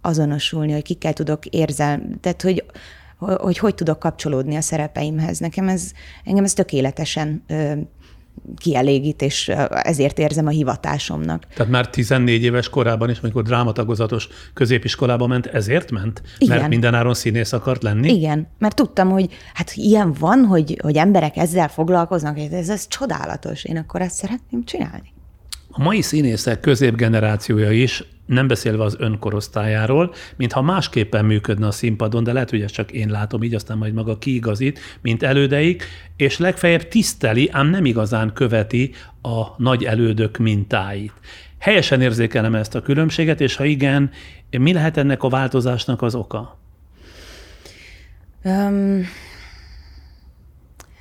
azonosulni, 0.00 0.72
hogy 0.72 0.82
kikkel 0.82 1.12
tudok 1.12 1.46
érzel, 1.46 2.02
tehát 2.20 2.42
hogy, 2.42 2.64
hogy 3.18 3.58
hogy 3.58 3.74
tudok 3.74 3.98
kapcsolódni 3.98 4.56
a 4.56 4.60
szerepeimhez. 4.60 5.38
Nekem 5.38 5.68
ez, 5.68 5.92
engem 6.24 6.44
ez 6.44 6.52
tökéletesen 6.52 7.44
kielégít, 8.56 9.22
és 9.22 9.48
ezért 9.68 10.18
érzem 10.18 10.46
a 10.46 10.50
hivatásomnak. 10.50 11.46
Tehát 11.54 11.72
már 11.72 11.90
14 11.90 12.42
éves 12.42 12.68
korában 12.68 13.10
is, 13.10 13.18
amikor 13.18 13.42
drámatagozatos 13.42 14.28
középiskolába 14.54 15.26
ment, 15.26 15.46
ezért 15.46 15.90
ment? 15.90 16.22
Igen. 16.38 16.58
Mert 16.58 16.68
mindenáron 16.68 17.14
színész 17.14 17.52
akart 17.52 17.82
lenni? 17.82 18.12
Igen, 18.12 18.48
mert 18.58 18.74
tudtam, 18.74 19.10
hogy 19.10 19.32
hát 19.54 19.72
ilyen 19.74 20.12
van, 20.18 20.44
hogy, 20.44 20.78
hogy 20.82 20.96
emberek 20.96 21.36
ezzel 21.36 21.68
foglalkoznak, 21.68 22.38
ez, 22.38 22.68
ez 22.68 22.88
csodálatos, 22.88 23.64
én 23.64 23.76
akkor 23.76 24.00
ezt 24.00 24.16
szeretném 24.16 24.64
csinálni. 24.64 25.16
A 25.78 25.82
mai 25.82 26.02
színészek 26.02 26.60
középgenerációja 26.60 27.72
is, 27.72 28.04
nem 28.26 28.46
beszélve 28.46 28.82
az 28.82 28.96
önkorosztályáról, 28.98 30.14
mintha 30.36 30.62
másképpen 30.62 31.24
működne 31.24 31.66
a 31.66 31.70
színpadon, 31.70 32.24
de 32.24 32.32
lehet, 32.32 32.50
hogy 32.50 32.62
ezt 32.62 32.74
csak 32.74 32.92
én 32.92 33.08
látom 33.08 33.42
így, 33.42 33.54
aztán 33.54 33.78
majd 33.78 33.94
maga 33.94 34.18
kiigazít, 34.18 34.80
mint 35.02 35.22
elődeik, 35.22 35.84
és 36.16 36.38
legfeljebb 36.38 36.88
tiszteli, 36.88 37.48
ám 37.52 37.70
nem 37.70 37.84
igazán 37.84 38.32
követi 38.32 38.94
a 39.22 39.44
nagy 39.56 39.84
elődök 39.84 40.36
mintáit. 40.36 41.12
Helyesen 41.58 42.00
érzékelem 42.00 42.54
ezt 42.54 42.74
a 42.74 42.82
különbséget, 42.82 43.40
és 43.40 43.56
ha 43.56 43.64
igen, 43.64 44.10
mi 44.50 44.72
lehet 44.72 44.96
ennek 44.96 45.22
a 45.22 45.28
változásnak 45.28 46.02
az 46.02 46.14
oka? 46.14 46.58
Um, 48.44 49.04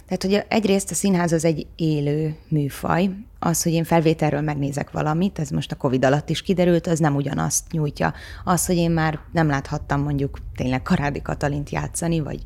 tehát, 0.08 0.24
hogy 0.24 0.46
egyrészt 0.58 0.92
a 0.92 0.94
színház 0.94 1.32
az 1.32 1.46
egy 1.46 1.68
élő 1.76 2.36
műfaj, 2.48 3.10
az, 3.40 3.64
hogy 3.64 3.72
én 3.72 3.84
felvételről 3.84 4.42
megnézek 4.42 4.92
valamit, 4.92 5.40
ez 5.40 5.50
most 5.50 5.72
a 5.72 5.76
Covid 5.76 6.06
alatt 6.06 6.30
is 6.30 6.42
kiderült, 6.42 6.88
az 6.88 7.00
nem 7.00 7.16
ugyanazt 7.16 7.72
nyújtja. 7.72 8.14
Az, 8.44 8.66
hogy 8.66 8.76
én 8.76 8.92
már 8.92 9.20
nem 9.32 9.48
láthattam 9.48 10.02
mondjuk 10.02 10.38
tényleg 10.56 10.82
Karádi 10.82 11.22
Katalint 11.22 11.70
játszani, 11.70 12.20
vagy 12.20 12.42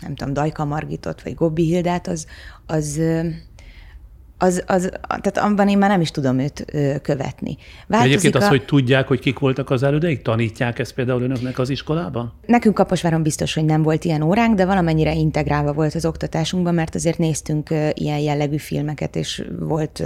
nem 0.00 0.14
tudom, 0.14 0.32
Dajka 0.32 0.64
Margitot, 0.64 1.22
vagy 1.22 1.34
Gobbi 1.34 1.64
Hildát, 1.64 2.06
az, 2.06 2.26
az 2.66 3.00
az, 4.44 4.62
az, 4.66 4.90
tehát 5.08 5.38
abban 5.38 5.68
én 5.68 5.78
már 5.78 5.90
nem 5.90 6.00
is 6.00 6.10
tudom 6.10 6.38
őt 6.38 6.64
követni. 7.02 7.56
Változik 7.86 8.12
egyébként 8.12 8.34
az, 8.34 8.42
a... 8.42 8.48
hogy 8.48 8.64
tudják, 8.64 9.08
hogy 9.08 9.20
kik 9.20 9.38
voltak 9.38 9.70
az 9.70 9.82
elődeik, 9.82 10.22
tanítják 10.22 10.78
ezt 10.78 10.94
például 10.94 11.22
önöknek 11.22 11.58
az 11.58 11.70
iskolában? 11.70 12.32
Nekünk 12.46 12.74
Kaposváron 12.74 13.22
biztos, 13.22 13.54
hogy 13.54 13.64
nem 13.64 13.82
volt 13.82 14.04
ilyen 14.04 14.22
óránk, 14.22 14.54
de 14.54 14.64
valamennyire 14.64 15.14
integrálva 15.14 15.72
volt 15.72 15.94
az 15.94 16.04
oktatásunkban, 16.04 16.74
mert 16.74 16.94
azért 16.94 17.18
néztünk 17.18 17.70
ilyen 17.94 18.18
jellegű 18.18 18.56
filmeket, 18.56 19.16
és 19.16 19.44
volt, 19.58 20.02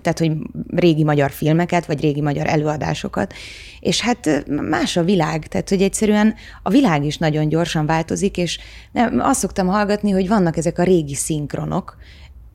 tehát 0.00 0.18
hogy 0.18 0.32
régi 0.76 1.04
magyar 1.04 1.30
filmeket, 1.30 1.86
vagy 1.86 2.00
régi 2.00 2.20
magyar 2.20 2.46
előadásokat, 2.46 3.32
és 3.80 4.00
hát 4.00 4.44
más 4.46 4.96
a 4.96 5.02
világ, 5.02 5.46
tehát 5.46 5.68
hogy 5.68 5.82
egyszerűen 5.82 6.34
a 6.62 6.70
világ 6.70 7.04
is 7.04 7.18
nagyon 7.18 7.48
gyorsan 7.48 7.86
változik, 7.86 8.36
és 8.36 8.58
nem, 8.92 9.20
azt 9.20 9.40
szoktam 9.40 9.66
hallgatni, 9.66 10.10
hogy 10.10 10.28
vannak 10.28 10.56
ezek 10.56 10.78
a 10.78 10.82
régi 10.82 11.14
szinkronok, 11.14 11.96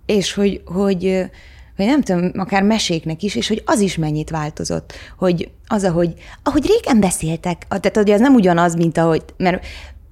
és 0.10 0.34
hogy, 0.34 0.62
hogy, 0.66 1.26
hogy 1.76 1.86
nem 1.86 2.02
tudom, 2.02 2.32
akár 2.34 2.64
meséknek 2.64 3.24
is, 3.24 3.36
és 3.36 3.48
hogy 3.48 3.62
az 3.66 3.80
is 3.80 3.98
mennyit 3.98 4.30
változott, 4.30 4.94
hogy 5.18 5.50
az, 5.68 5.84
ahogy, 5.84 6.14
ahogy 6.44 6.66
régen 6.66 7.00
beszéltek, 7.00 7.66
tehát 7.68 7.96
hogy 7.96 8.10
ez 8.10 8.20
nem 8.20 8.34
ugyanaz, 8.34 8.76
mint 8.76 8.98
ahogy, 8.98 9.24
mert 9.38 9.66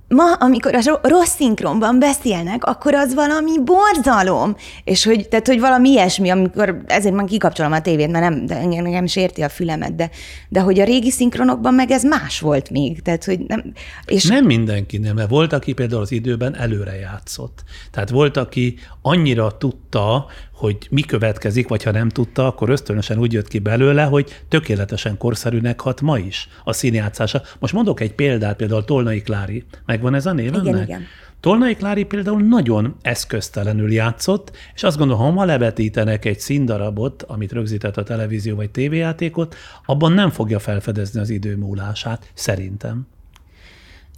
ma, 0.07 0.33
amikor 0.33 0.75
a 0.75 0.99
rossz 1.01 1.35
szinkronban 1.35 1.99
beszélnek, 1.99 2.63
akkor 2.63 2.93
az 2.93 3.13
valami 3.13 3.51
borzalom. 3.63 4.55
És 4.83 5.03
hogy, 5.03 5.27
tehát, 5.27 5.47
hogy 5.47 5.59
valami 5.59 5.89
ilyesmi, 5.89 6.29
amikor 6.29 6.81
ezért 6.85 7.15
már 7.15 7.25
kikapcsolom 7.25 7.71
a 7.71 7.81
tévét, 7.81 8.11
mert 8.11 8.29
nem, 8.29 8.45
de 8.45 8.55
engem, 8.55 8.85
engem 8.85 9.03
is 9.03 9.15
érti 9.15 9.41
a 9.41 9.49
fülemet, 9.49 9.95
de, 9.95 10.09
de 10.49 10.59
hogy 10.59 10.79
a 10.79 10.83
régi 10.83 11.11
szinkronokban 11.11 11.73
meg 11.73 11.91
ez 11.91 12.03
más 12.03 12.39
volt 12.39 12.69
még. 12.69 13.01
Tehát, 13.01 13.23
hogy 13.23 13.39
nem, 13.47 13.73
és... 14.05 14.23
nem 14.23 14.45
mindenki 14.45 14.97
nem, 14.97 15.15
mert 15.15 15.29
volt, 15.29 15.53
aki 15.53 15.73
például 15.73 16.01
az 16.01 16.11
időben 16.11 16.55
előre 16.55 16.95
játszott. 16.95 17.63
Tehát 17.91 18.09
volt, 18.09 18.37
aki 18.37 18.75
annyira 19.01 19.57
tudta, 19.57 20.25
hogy 20.57 20.87
mi 20.89 21.01
következik, 21.01 21.67
vagy 21.67 21.83
ha 21.83 21.91
nem 21.91 22.09
tudta, 22.09 22.47
akkor 22.47 22.69
ösztönösen 22.69 23.19
úgy 23.19 23.33
jött 23.33 23.47
ki 23.47 23.59
belőle, 23.59 24.03
hogy 24.03 24.43
tökéletesen 24.49 25.17
korszerűnek 25.17 25.81
hat 25.81 26.01
ma 26.01 26.17
is 26.17 26.49
a 26.63 26.73
színjátszása. 26.73 27.41
Most 27.59 27.73
mondok 27.73 27.99
egy 27.99 28.13
példát, 28.13 28.55
például 28.55 28.85
Tolnai 28.85 29.21
Klári. 29.21 29.63
Megvan 29.97 30.15
ez 30.15 30.25
a 30.25 30.33
név 30.33 30.45
Igen, 30.45 30.67
ennek? 30.67 30.87
igen. 30.87 31.03
Tolnai 31.39 31.75
Klári 31.75 32.03
például 32.03 32.41
nagyon 32.41 32.95
eszköztelenül 33.01 33.93
játszott, 33.93 34.51
és 34.75 34.83
azt 34.83 34.97
gondolom, 34.97 35.21
ha 35.23 35.31
ma 35.31 35.45
levetítenek 35.45 36.25
egy 36.25 36.39
színdarabot, 36.39 37.23
amit 37.23 37.51
rögzített 37.51 37.97
a 37.97 38.03
televízió 38.03 38.55
vagy 38.55 38.69
tévéjátékot, 38.69 39.55
abban 39.85 40.11
nem 40.11 40.29
fogja 40.29 40.59
felfedezni 40.59 41.19
az 41.19 41.29
idő 41.29 41.55
múlását, 41.55 42.31
szerintem. 42.33 43.07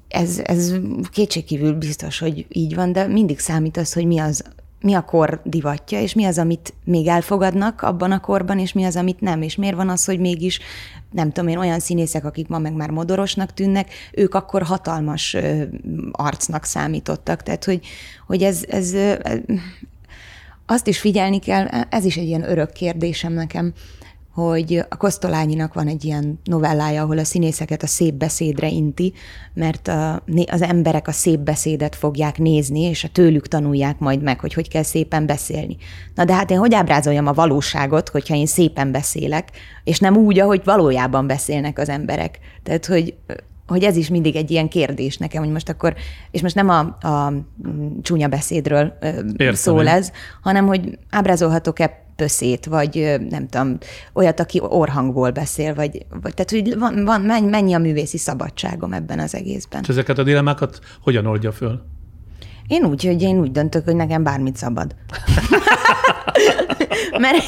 Ez, 0.07 0.41
ez 0.43 0.73
kétségkívül 1.11 1.73
biztos, 1.73 2.19
hogy 2.19 2.45
így 2.49 2.75
van, 2.75 2.91
de 2.91 3.07
mindig 3.07 3.39
számít 3.39 3.77
az, 3.77 3.93
hogy 3.93 4.05
mi 4.05 4.19
az, 4.19 4.43
mi 4.81 4.93
a 4.93 5.01
kor 5.01 5.41
divatja, 5.43 6.01
és 6.01 6.13
mi 6.13 6.25
az, 6.25 6.37
amit 6.37 6.73
még 6.83 7.07
elfogadnak 7.07 7.81
abban 7.81 8.11
a 8.11 8.19
korban, 8.19 8.59
és 8.59 8.73
mi 8.73 8.83
az, 8.83 8.95
amit 8.95 9.21
nem. 9.21 9.41
És 9.41 9.55
miért 9.55 9.75
van 9.75 9.89
az, 9.89 10.05
hogy 10.05 10.19
mégis, 10.19 10.59
nem 11.11 11.31
tudom 11.31 11.49
én, 11.49 11.57
olyan 11.57 11.79
színészek, 11.79 12.25
akik 12.25 12.47
ma 12.47 12.59
meg 12.59 12.73
már 12.73 12.89
modorosnak 12.89 13.53
tűnnek, 13.53 13.89
ők 14.11 14.35
akkor 14.35 14.63
hatalmas 14.63 15.37
arcnak 16.11 16.63
számítottak. 16.63 17.43
Tehát, 17.43 17.63
hogy, 17.63 17.85
hogy 18.27 18.43
ez, 18.43 18.63
ez 18.69 18.93
azt 20.65 20.87
is 20.87 20.99
figyelni 20.99 21.39
kell, 21.39 21.65
ez 21.89 22.05
is 22.05 22.17
egy 22.17 22.27
ilyen 22.27 22.49
örök 22.49 22.71
kérdésem 22.71 23.33
nekem, 23.33 23.73
hogy 24.39 24.85
a 24.89 24.97
Kosztolányinak 24.97 25.73
van 25.73 25.87
egy 25.87 26.05
ilyen 26.05 26.39
novellája, 26.43 27.01
ahol 27.01 27.17
a 27.17 27.23
színészeket 27.23 27.83
a 27.83 27.87
szép 27.87 28.13
beszédre 28.13 28.67
inti, 28.67 29.13
mert 29.53 29.87
a, 29.87 30.23
az 30.51 30.61
emberek 30.61 31.07
a 31.07 31.11
szép 31.11 31.39
beszédet 31.39 31.95
fogják 31.95 32.37
nézni, 32.37 32.81
és 32.81 33.03
a 33.03 33.07
tőlük 33.07 33.47
tanulják 33.47 33.99
majd 33.99 34.21
meg, 34.21 34.39
hogy 34.39 34.53
hogy 34.53 34.69
kell 34.69 34.83
szépen 34.83 35.25
beszélni. 35.25 35.77
Na 36.15 36.25
de 36.25 36.33
hát 36.33 36.51
én 36.51 36.57
hogy 36.57 36.73
ábrázoljam 36.73 37.27
a 37.27 37.33
valóságot, 37.33 38.09
hogyha 38.09 38.35
én 38.35 38.45
szépen 38.45 38.91
beszélek, 38.91 39.49
és 39.83 39.99
nem 39.99 40.17
úgy, 40.17 40.39
ahogy 40.39 40.61
valójában 40.63 41.27
beszélnek 41.27 41.79
az 41.79 41.89
emberek. 41.89 42.39
Tehát, 42.63 42.85
hogy 42.85 43.15
hogy 43.67 43.83
ez 43.83 43.95
is 43.95 44.09
mindig 44.09 44.35
egy 44.35 44.51
ilyen 44.51 44.67
kérdés 44.67 45.17
nekem, 45.17 45.43
hogy 45.43 45.51
most 45.51 45.69
akkor, 45.69 45.95
és 46.31 46.41
most 46.41 46.55
nem 46.55 46.69
a, 46.69 46.79
a 46.79 47.33
csúnya 48.01 48.27
beszédről 48.27 48.97
Értem 49.37 49.53
szól 49.53 49.87
ez, 49.87 50.11
hanem 50.41 50.67
hogy 50.67 50.97
ábrázolhatok-e 51.09 52.08
pöszét, 52.19 52.65
vagy 52.65 53.15
nem 53.29 53.47
tudom, 53.47 53.77
olyat, 54.13 54.39
aki 54.39 54.59
orhangból 54.63 55.31
beszél, 55.31 55.73
vagy, 55.73 56.05
vagy 56.21 56.33
tehát, 56.33 56.49
hogy 56.49 56.77
van, 56.77 57.05
van, 57.05 57.21
mennyi 57.41 57.73
a 57.73 57.77
művészi 57.77 58.17
szabadságom 58.17 58.93
ebben 58.93 59.19
az 59.19 59.35
egészben. 59.35 59.81
És 59.81 59.87
ezeket 59.87 60.17
a 60.17 60.23
dilemmákat 60.23 60.79
hogyan 61.01 61.25
oldja 61.25 61.51
föl? 61.51 61.81
Én 62.69 62.85
úgy, 62.85 63.05
hogy 63.05 63.21
én 63.21 63.39
úgy 63.39 63.51
döntök, 63.51 63.85
hogy 63.85 63.95
nekem 63.95 64.23
bármit 64.23 64.55
szabad. 64.55 64.95
mert, 67.19 67.43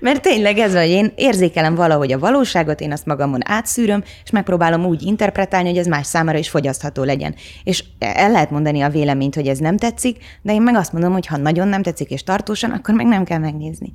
mert 0.00 0.22
tényleg 0.22 0.58
ez, 0.58 0.74
hogy 0.74 0.88
én 0.88 1.12
érzékelem 1.16 1.74
valahogy 1.74 2.12
a 2.12 2.18
valóságot, 2.18 2.80
én 2.80 2.92
azt 2.92 3.06
magamon 3.06 3.40
átszűröm, 3.44 4.02
és 4.24 4.30
megpróbálom 4.30 4.84
úgy 4.84 5.02
interpretálni, 5.02 5.68
hogy 5.68 5.78
ez 5.78 5.86
más 5.86 6.06
számára 6.06 6.38
is 6.38 6.48
fogyasztható 6.48 7.02
legyen. 7.02 7.34
És 7.64 7.84
el 7.98 8.30
lehet 8.30 8.50
mondani 8.50 8.80
a 8.80 8.88
véleményt, 8.88 9.34
hogy 9.34 9.46
ez 9.46 9.58
nem 9.58 9.76
tetszik, 9.76 10.16
de 10.42 10.52
én 10.52 10.62
meg 10.62 10.74
azt 10.74 10.92
mondom, 10.92 11.12
hogy 11.12 11.26
ha 11.26 11.36
nagyon 11.36 11.68
nem 11.68 11.82
tetszik 11.82 12.10
és 12.10 12.22
tartósan, 12.22 12.70
akkor 12.70 12.94
meg 12.94 13.06
nem 13.06 13.24
kell 13.24 13.38
megnézni. 13.38 13.92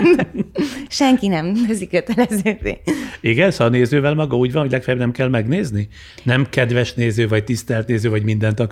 Senki 0.88 1.28
nem 1.28 1.54
teszi 1.66 1.86
kötelezővé. 1.86 2.80
Igen, 3.20 3.50
szóval 3.50 3.66
a 3.66 3.70
nézővel 3.70 4.14
maga 4.14 4.36
úgy 4.36 4.52
van, 4.52 4.62
hogy 4.62 4.70
legfeljebb 4.70 5.02
nem 5.02 5.12
kell 5.12 5.28
megnézni? 5.28 5.88
Nem 6.22 6.48
kedves 6.48 6.94
néző, 6.94 7.28
vagy 7.28 7.44
tisztelt 7.44 7.88
néző, 7.88 8.10
vagy 8.10 8.22
mindent 8.22 8.60
a 8.60 8.66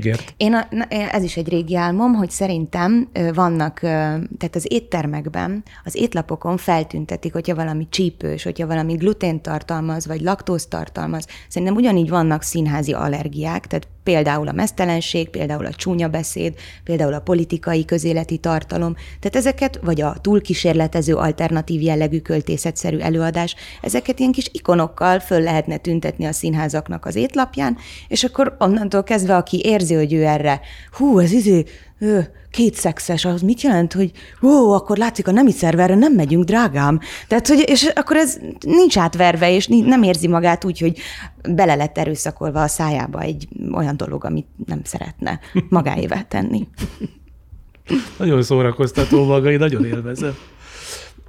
közönségért? 0.00 0.34
Én 0.36 0.54
a, 0.54 0.66
ez 0.88 1.22
is 1.22 1.36
egy 1.36 1.48
régi 1.48 1.76
álmom, 1.76 2.14
hogy 2.14 2.30
szerintem 2.30 3.08
vannak, 3.34 3.78
tehát 3.80 4.50
az 4.54 4.66
éttermekben, 4.68 5.62
az 5.84 5.94
étlapokon 5.94 6.56
feltüntetik, 6.56 7.32
hogyha 7.32 7.54
valami 7.54 7.86
csípős, 7.90 8.42
hogyha 8.42 8.66
valami 8.66 8.94
glutén 8.94 9.40
tartalmaz, 9.40 10.06
vagy 10.06 10.20
laktóz 10.20 10.66
tartalmaz. 10.66 11.26
Szerintem 11.48 11.76
ugyanígy 11.76 12.08
vannak 12.08 12.42
színházi 12.42 12.92
allergiák, 12.92 13.66
tehát 13.66 13.88
például 14.02 14.48
a 14.48 14.52
mesztelenség, 14.52 15.28
például 15.28 15.66
a 15.66 15.74
csúnya 15.74 16.08
beszéd, 16.08 16.54
például 16.84 17.14
a 17.14 17.20
politikai 17.20 17.84
közéleti 17.84 18.38
tartalom. 18.38 18.94
Tehát 18.94 19.36
ezeket, 19.36 19.80
vagy 19.82 20.00
a 20.00 20.16
túlkísérletező 20.20 21.14
alternatív 21.14 21.80
jellegű 21.80 22.18
költészetszerű 22.18 22.98
előadás, 22.98 23.54
ezeket 23.82 24.18
ilyen 24.18 24.32
kis 24.32 24.48
ikonokkal 24.52 25.18
föl 25.18 25.40
lehetne 25.40 25.76
tüntetni 25.76 26.24
a 26.24 26.32
színházaknak 26.32 27.06
az 27.06 27.16
étlapján, 27.16 27.76
és 28.08 28.24
akkor 28.24 28.56
onnantól 28.58 29.02
kezdve, 29.02 29.36
aki 29.36 29.60
érzi, 29.64 29.89
hogy 29.96 30.12
ő 30.12 30.24
erre, 30.24 30.60
hú, 30.90 31.18
ez 31.18 31.32
izé, 31.32 31.64
ő, 31.98 32.30
két 32.50 32.74
szexes, 32.74 33.24
az 33.24 33.40
mit 33.42 33.60
jelent, 33.60 33.92
hogy 33.92 34.12
ó, 34.42 34.72
akkor 34.72 34.96
látszik 34.96 35.28
a 35.28 35.30
nemi 35.30 35.52
szerverre 35.52 35.94
nem 35.94 36.12
megyünk, 36.12 36.44
drágám. 36.44 37.00
Tehát, 37.28 37.48
hogy, 37.48 37.64
és 37.66 37.90
akkor 37.94 38.16
ez 38.16 38.38
nincs 38.60 38.98
átverve, 38.98 39.54
és 39.54 39.66
nem 39.66 40.02
érzi 40.02 40.28
magát 40.28 40.64
úgy, 40.64 40.78
hogy 40.78 40.98
bele 41.48 41.74
lett 41.74 41.98
erőszakolva 41.98 42.62
a 42.62 42.68
szájába 42.68 43.20
egy 43.20 43.48
olyan 43.72 43.96
dolog, 43.96 44.24
amit 44.24 44.46
nem 44.66 44.80
szeretne 44.84 45.40
magáével 45.68 46.26
tenni. 46.28 46.68
Nagyon 48.18 48.42
szórakoztató 48.42 49.24
maga, 49.24 49.50
én 49.50 49.58
nagyon 49.58 49.84
élvezem. 49.84 50.34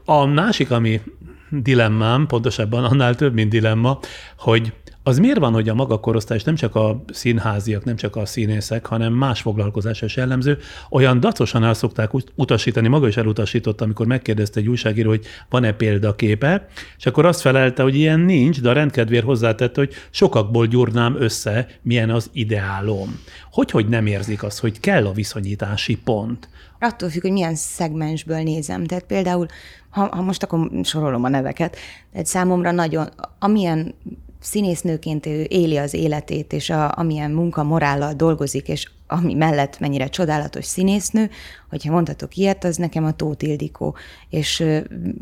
A 0.06 0.26
másik, 0.26 0.72
ami 0.72 1.02
dilemmám, 1.50 2.28
pontosabban 2.28 2.84
annál 2.84 3.16
több, 3.16 3.34
mint 3.34 3.50
dilemma, 3.50 4.00
hogy 4.38 4.74
az 5.04 5.18
miért 5.18 5.40
van, 5.40 5.54
hogy 5.54 5.70
a 5.70 5.74
maga 5.74 6.00
korosztály, 6.00 6.38
és 6.38 6.44
nem 6.44 6.56
csak 6.56 6.76
a 6.76 7.04
színháziak, 7.12 7.84
nem 7.84 7.96
csak 7.96 8.16
a 8.16 8.26
színészek, 8.26 8.86
hanem 8.86 9.14
más 9.14 9.42
foglalkozásos 9.42 10.16
jellemző, 10.16 10.58
olyan 10.90 11.20
dacosan 11.20 11.64
el 11.64 11.74
szokták 11.74 12.12
utasítani, 12.36 12.88
maga 12.88 13.08
is 13.08 13.18
elutasította, 13.18 13.84
amikor 13.84 14.06
megkérdezte 14.06 14.60
egy 14.60 14.68
újságíró, 14.68 15.10
hogy 15.10 15.26
van-e 15.50 15.74
példaképe, 15.74 16.68
és 16.98 17.06
akkor 17.06 17.26
azt 17.26 17.42
felelte, 17.42 17.84
hogy 17.84 17.96
ilyen 17.96 18.20
nincs, 18.20 18.62
de 18.62 18.70
a 18.70 18.74
rendkedvér 18.74 19.24
hozzátette, 19.24 19.80
hogy 19.80 19.94
sokakból 20.10 20.66
gyúrnám 20.66 21.16
össze, 21.20 21.68
milyen 21.82 22.10
az 22.10 22.30
ideálom. 22.34 23.20
Hogy, 23.52 23.72
hogy 23.72 23.88
nem 23.88 24.06
érzik 24.06 24.44
azt, 24.44 24.60
hogy 24.60 24.80
kell 24.80 25.06
a 25.06 25.12
viszonyítási 25.12 25.98
pont? 25.98 26.50
Attól 26.80 27.10
függ, 27.10 27.22
hogy 27.22 27.32
milyen 27.32 27.56
szegmensből 27.56 28.42
nézem. 28.42 28.86
Tehát 28.86 29.04
például, 29.04 29.46
ha, 29.90 30.16
ha 30.16 30.22
most 30.22 30.44
akkor 30.44 30.70
sorolom 30.84 31.24
a 31.24 31.30
neveket, 31.30 31.78
egy 32.14 32.26
számomra 32.26 32.72
nagyon, 32.72 33.10
amilyen 33.40 33.96
színésznőként 34.42 35.26
éli 35.26 35.78
az 35.78 35.94
életét, 35.94 36.54
és 36.54 36.70
a, 36.70 36.92
amilyen 36.96 37.32
munka 37.32 37.64
morállal 37.64 38.14
dolgozik, 38.14 38.68
és 38.68 38.90
ami 39.08 39.34
mellett 39.34 39.80
mennyire 39.80 40.08
csodálatos 40.08 40.66
színésznő, 40.66 41.30
hogyha 41.70 41.92
mondhatok 41.92 42.36
ilyet, 42.36 42.64
az 42.64 42.76
nekem 42.76 43.06
a 43.06 43.12
Tóth 43.12 43.44
Ildikó, 43.44 43.96
és, 44.30 44.64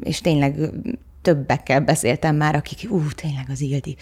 és 0.04 0.22
tényleg 0.22 0.72
többekkel 1.22 1.82
beszéltem 1.82 2.36
már, 2.36 2.56
akik, 2.56 2.92
ú, 2.92 3.02
tényleg 3.16 3.46
az 3.50 3.62
Ildi. 3.62 3.96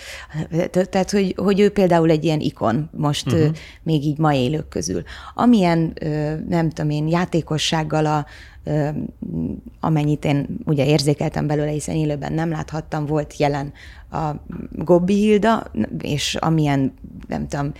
Tehát, 0.90 1.12
hogy, 1.12 1.34
hogy 1.38 1.60
ő 1.60 1.70
például 1.70 2.10
egy 2.10 2.24
ilyen 2.24 2.40
ikon 2.40 2.90
most 2.92 3.32
uh-huh. 3.32 3.56
még 3.84 4.04
így 4.04 4.18
ma 4.18 4.34
élők 4.34 4.68
közül. 4.68 5.04
Amilyen, 5.34 5.94
nem 6.48 6.70
tudom 6.70 6.92
én, 6.92 7.08
játékossággal 7.08 8.06
a, 8.06 8.26
amennyit 9.80 10.26
én 10.26 10.48
ugye 10.66 10.86
érzékeltem 10.86 11.48
belőle, 11.48 11.72
hiszen 11.72 11.96
élőben 11.96 12.34
nem 12.34 12.50
láthattam, 12.50 13.06
volt 13.06 13.38
jelen 13.38 13.74
a 14.12 14.32
Gobbi 14.72 15.14
Hilda, 15.14 15.72
és 16.02 16.36
amilyen, 16.36 16.94
nem 17.28 17.48
tudom, 17.48 17.72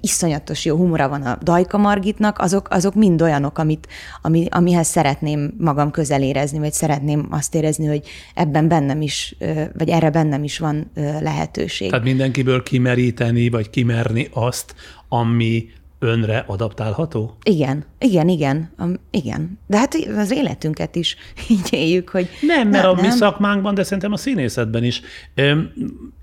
iszonyatos 0.00 0.64
jó 0.64 0.76
humora 0.76 1.08
van 1.08 1.22
a 1.22 1.38
Dajka 1.42 1.78
Margitnak, 1.78 2.38
azok, 2.38 2.68
azok 2.70 2.94
mind 2.94 3.22
olyanok, 3.22 3.58
amit, 3.58 3.88
ami, 4.22 4.46
amihez 4.50 4.86
szeretném 4.86 5.54
magam 5.58 5.90
közel 5.90 6.22
érezni, 6.22 6.58
vagy 6.58 6.72
szeretném 6.72 7.26
azt 7.30 7.54
érezni, 7.54 7.86
hogy 7.86 8.06
ebben 8.34 8.68
bennem 8.68 9.02
is, 9.02 9.36
vagy 9.78 9.88
erre 9.88 10.10
bennem 10.10 10.44
is 10.44 10.58
van 10.58 10.90
lehetőség. 11.20 11.90
Tehát 11.90 12.04
mindenkiből 12.04 12.62
kimeríteni, 12.62 13.48
vagy 13.48 13.70
kimerni 13.70 14.28
azt, 14.32 14.74
ami 15.08 15.66
önre 16.04 16.44
adaptálható? 16.46 17.36
Igen, 17.42 17.84
igen, 17.98 18.28
igen, 18.28 18.72
um, 18.78 18.94
igen. 19.10 19.58
De 19.66 19.78
hát 19.78 19.94
az 20.16 20.30
életünket 20.30 20.96
is 20.96 21.16
így 21.50 21.68
éljük, 21.70 22.08
hogy... 22.08 22.28
Nem, 22.40 22.68
mert 22.68 22.84
nem, 22.84 22.92
a 22.92 22.94
mi 22.94 23.06
nem. 23.06 23.16
szakmánkban, 23.16 23.74
de 23.74 23.82
szerintem 23.82 24.12
a 24.12 24.16
színészetben 24.16 24.84
is. 24.84 25.02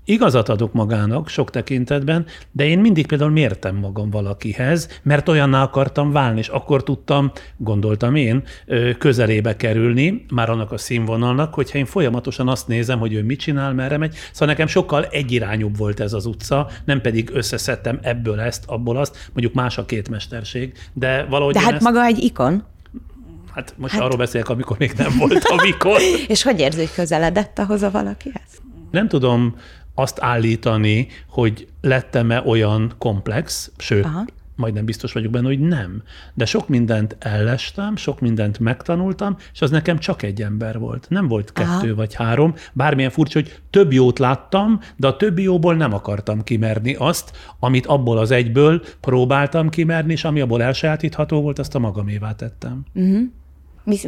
Igazat 0.04 0.48
adok 0.48 0.72
magának 0.72 1.28
sok 1.28 1.50
tekintetben, 1.50 2.26
de 2.52 2.64
én 2.64 2.78
mindig 2.78 3.06
például 3.06 3.30
mértem 3.30 3.76
magam 3.76 4.10
valakihez, 4.10 5.00
mert 5.02 5.28
olyanná 5.28 5.62
akartam 5.62 6.12
válni, 6.12 6.38
és 6.38 6.48
akkor 6.48 6.82
tudtam, 6.82 7.32
gondoltam 7.56 8.14
én, 8.14 8.42
közelébe 8.98 9.56
kerülni, 9.56 10.24
már 10.34 10.50
annak 10.50 10.72
a 10.72 10.78
színvonalnak, 10.78 11.54
hogyha 11.54 11.78
én 11.78 11.84
folyamatosan 11.84 12.48
azt 12.48 12.68
nézem, 12.68 12.98
hogy 12.98 13.12
ő 13.12 13.22
mit 13.22 13.38
csinál, 13.38 13.72
merre 13.72 13.96
megy. 13.96 14.14
Szóval 14.32 14.48
nekem 14.48 14.66
sokkal 14.66 15.04
egyirányúbb 15.04 15.76
volt 15.76 16.00
ez 16.00 16.12
az 16.12 16.26
utca, 16.26 16.68
nem 16.84 17.00
pedig 17.00 17.30
összeszedtem 17.32 17.98
ebből 18.02 18.40
ezt, 18.40 18.64
abból 18.66 18.96
azt, 18.96 19.28
mondjuk 19.32 19.54
más 19.54 19.78
a 19.78 19.84
két 19.84 20.08
mesterség, 20.08 20.72
de 20.92 21.24
valahogy... 21.24 21.54
De 21.54 21.60
hát 21.60 21.72
ezt... 21.72 21.82
maga 21.82 22.04
egy 22.04 22.18
ikon. 22.18 22.64
Hát 23.54 23.74
most 23.76 23.92
hát... 23.92 24.02
arról 24.02 24.16
beszélek, 24.16 24.48
amikor 24.48 24.78
még 24.78 24.92
nem 24.96 25.12
volt 25.18 25.44
amikor. 25.44 26.00
és 26.28 26.42
hogy 26.42 26.60
érzi, 26.60 26.78
hogy 26.78 26.92
közeledett 26.94 27.58
ahhoz 27.58 27.82
a 27.82 27.90
valakihez? 27.90 28.60
Nem 28.90 29.08
tudom, 29.08 29.56
azt 29.94 30.20
állítani, 30.20 31.06
hogy 31.28 31.68
lettem-e 31.80 32.42
olyan 32.46 32.92
komplex, 32.98 33.70
sőt, 33.76 34.04
Aha. 34.04 34.24
majdnem 34.56 34.84
biztos 34.84 35.12
vagyok 35.12 35.30
benne, 35.30 35.46
hogy 35.46 35.60
nem. 35.60 36.02
De 36.34 36.44
sok 36.44 36.68
mindent 36.68 37.16
ellestem, 37.18 37.96
sok 37.96 38.20
mindent 38.20 38.58
megtanultam, 38.58 39.36
és 39.52 39.62
az 39.62 39.70
nekem 39.70 39.98
csak 39.98 40.22
egy 40.22 40.42
ember 40.42 40.78
volt. 40.78 41.06
Nem 41.08 41.28
volt 41.28 41.52
kettő 41.52 41.86
Aha. 41.86 41.94
vagy 41.94 42.14
három. 42.14 42.54
Bármilyen 42.72 43.10
furcsa, 43.10 43.38
hogy 43.38 43.58
több 43.70 43.92
jót 43.92 44.18
láttam, 44.18 44.80
de 44.96 45.06
a 45.06 45.16
többi 45.16 45.42
jóból 45.42 45.74
nem 45.74 45.92
akartam 45.92 46.42
kimerni 46.42 46.94
azt, 46.94 47.36
amit 47.58 47.86
abból 47.86 48.18
az 48.18 48.30
egyből 48.30 48.82
próbáltam 49.00 49.68
kimerni, 49.68 50.12
és 50.12 50.24
ami 50.24 50.40
abból 50.40 50.62
elsajátítható 50.62 51.40
volt, 51.40 51.58
azt 51.58 51.74
a 51.74 51.78
magamévá 51.78 52.34
tettem. 52.34 52.82
Uh-huh. 52.94 53.22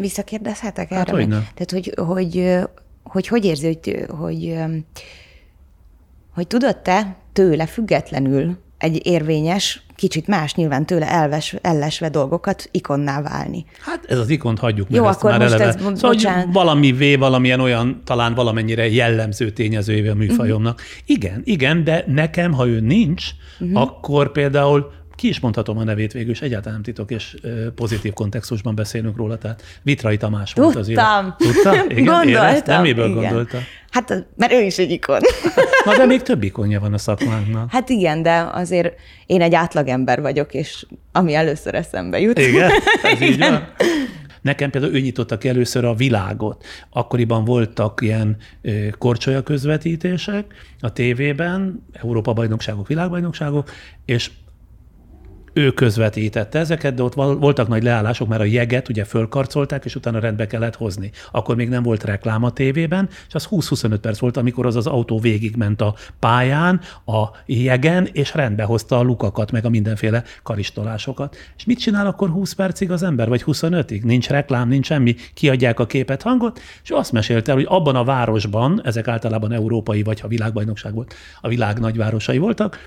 Visszakérdezhetek 0.01 0.88
hát, 0.88 1.09
erre? 1.09 1.16
Hogy 1.16 1.29
Tehát, 1.29 1.70
hogy 1.70 1.92
hogy, 1.97 2.59
hogy, 3.03 3.27
hogy 3.27 3.44
érzi, 3.44 3.66
hogy, 3.66 4.07
hogy 4.09 4.55
hogy 6.35 6.47
tudod 6.47 6.77
te 6.77 7.16
tőle 7.33 7.66
függetlenül 7.66 8.57
egy 8.79 9.07
érvényes, 9.07 9.83
kicsit 9.94 10.27
más 10.27 10.55
nyilván 10.55 10.87
tőle 10.87 11.11
elves, 11.11 11.57
ellesve 11.61 12.09
dolgokat 12.09 12.68
ikonná 12.70 13.23
válni. 13.23 13.64
Hát 13.81 14.05
ez 14.09 14.18
az 14.18 14.29
ikont 14.29 14.59
hagyjuk, 14.59 14.88
mert 14.88 15.03
Jó, 15.03 15.09
ezt 15.09 15.18
akkor 15.18 15.31
már 15.31 15.40
most 15.40 15.53
eleve. 15.53 15.68
Ez, 15.68 15.75
szóval 15.81 16.11
bocsánat. 16.11 16.47
valami 16.53 16.92
V, 16.92 17.18
valamilyen 17.18 17.61
olyan, 17.61 18.03
talán 18.05 18.35
valamennyire 18.35 18.88
jellemző 18.88 19.51
tényezőjével 19.51 20.12
a 20.12 20.14
műfajomnak. 20.14 20.75
Uh-huh. 20.75 21.16
Igen, 21.16 21.42
igen, 21.44 21.85
de 21.85 22.05
nekem, 22.07 22.53
ha 22.53 22.66
ő 22.66 22.81
nincs, 22.81 23.25
uh-huh. 23.61 23.81
akkor 23.81 24.33
például 24.33 24.92
ki 25.14 25.29
is 25.29 25.40
mondhatom 25.40 25.79
a 25.79 25.85
nevét 25.85 26.12
végül, 26.12 26.31
és 26.31 26.40
egyáltalán 26.40 26.72
nem 26.72 26.83
titok, 26.83 27.11
és 27.11 27.37
pozitív 27.74 28.12
kontextusban 28.12 28.74
beszélünk 28.74 29.16
róla, 29.16 29.38
tehát 29.38 29.62
Vitrai 29.83 30.16
Tamás 30.16 30.53
Tudtam. 30.53 30.64
volt 30.64 30.77
az 30.77 30.88
élet. 30.88 31.37
Tudta? 31.37 31.85
Igen, 31.88 32.05
Gondoltam. 32.05 32.29
Éreztem? 32.29 32.83
Miből 32.83 33.09
igen. 33.09 33.20
gondolta? 33.20 33.59
Hát, 33.90 34.27
mert 34.37 34.53
ő 34.53 34.61
is 34.61 34.79
egy 34.79 34.90
ikon. 34.90 35.20
Na, 35.85 35.96
de 35.96 36.07
még 36.07 36.22
több 36.22 36.42
ikonja 36.42 36.81
van 36.81 36.92
a 36.92 36.98
szakmánknak. 36.98 37.70
Hát 37.70 37.88
igen, 37.88 38.22
de 38.22 38.48
azért 38.53 38.94
én 39.27 39.40
egy 39.40 39.55
átlagember 39.55 40.20
vagyok, 40.20 40.55
és 40.55 40.87
ami 41.12 41.35
először 41.35 41.74
eszembe 41.74 42.20
jut. 42.20 42.38
Igen, 42.38 42.70
ez 43.03 43.20
így 43.29 43.31
igen. 43.35 43.50
van. 43.50 43.68
Nekem 44.40 44.70
például 44.70 44.94
ő 44.94 45.00
nyitotta 45.00 45.38
ki 45.38 45.48
először 45.48 45.85
a 45.85 45.94
világot. 45.94 46.64
Akkoriban 46.90 47.44
voltak 47.44 48.00
ilyen 48.03 48.37
korcsolya 48.98 49.42
közvetítések 49.42 50.44
a 50.81 50.92
tévében, 50.92 51.87
Európa-bajnokságok, 51.92 52.87
világbajnokságok, 52.87 53.70
és 54.05 54.31
ő 55.55 55.71
közvetítette 55.71 56.59
ezeket, 56.59 56.95
de 56.95 57.03
ott 57.03 57.14
voltak 57.14 57.69
nagy 57.69 57.83
leállások, 57.83 58.29
mert 58.29 58.40
a 58.40 58.45
jeget 58.45 58.88
ugye 58.88 59.05
fölkarcolták, 59.05 59.85
és 59.85 59.95
utána 59.95 60.19
rendbe 60.19 60.47
kellett 60.47 60.77
hozni. 60.77 61.11
Akkor 61.31 61.57
még 61.57 61.69
nem 61.69 61.83
volt 61.83 62.05
reklám 62.05 62.45
a 62.45 62.51
tévében, 62.51 63.09
és 63.29 63.35
az 63.35 63.49
20-25 63.51 63.99
perc 64.01 64.19
volt, 64.19 64.37
amikor 64.37 64.67
az 64.67 64.77
az 64.77 64.87
autó 64.87 65.19
végigment 65.19 65.81
a 65.81 65.95
pályán, 66.19 66.81
a 67.07 67.25
jegen, 67.47 68.09
és 68.12 68.35
rendbe 68.35 68.62
hozta 68.62 68.99
a 68.99 69.03
lukakat, 69.03 69.51
meg 69.51 69.64
a 69.64 69.69
mindenféle 69.69 70.23
karistolásokat. 70.43 71.37
És 71.57 71.64
mit 71.64 71.79
csinál 71.79 72.07
akkor 72.07 72.29
20 72.29 72.53
percig 72.53 72.90
az 72.90 73.03
ember, 73.03 73.29
vagy 73.29 73.43
25-ig? 73.47 74.03
Nincs 74.03 74.29
reklám, 74.29 74.69
nincs 74.69 74.87
semmi, 74.87 75.14
kiadják 75.35 75.81
a 75.81 75.87
képet, 75.87 76.23
hangot, 76.23 76.61
és 76.83 76.90
azt 76.90 77.12
mesélte 77.12 77.51
el, 77.51 77.57
hogy 77.57 77.67
abban 77.69 77.97
a 77.97 78.05
városban, 78.05 78.81
ezek 78.85 79.09
általában 79.09 79.53
európai, 79.53 80.03
vagy 80.03 80.21
ha 80.21 80.29
világbajnokság 80.29 80.95
volt, 80.95 81.14
a 81.40 81.49
világ 81.49 81.79
nagyvárosai 81.79 82.38
voltak, 82.38 82.79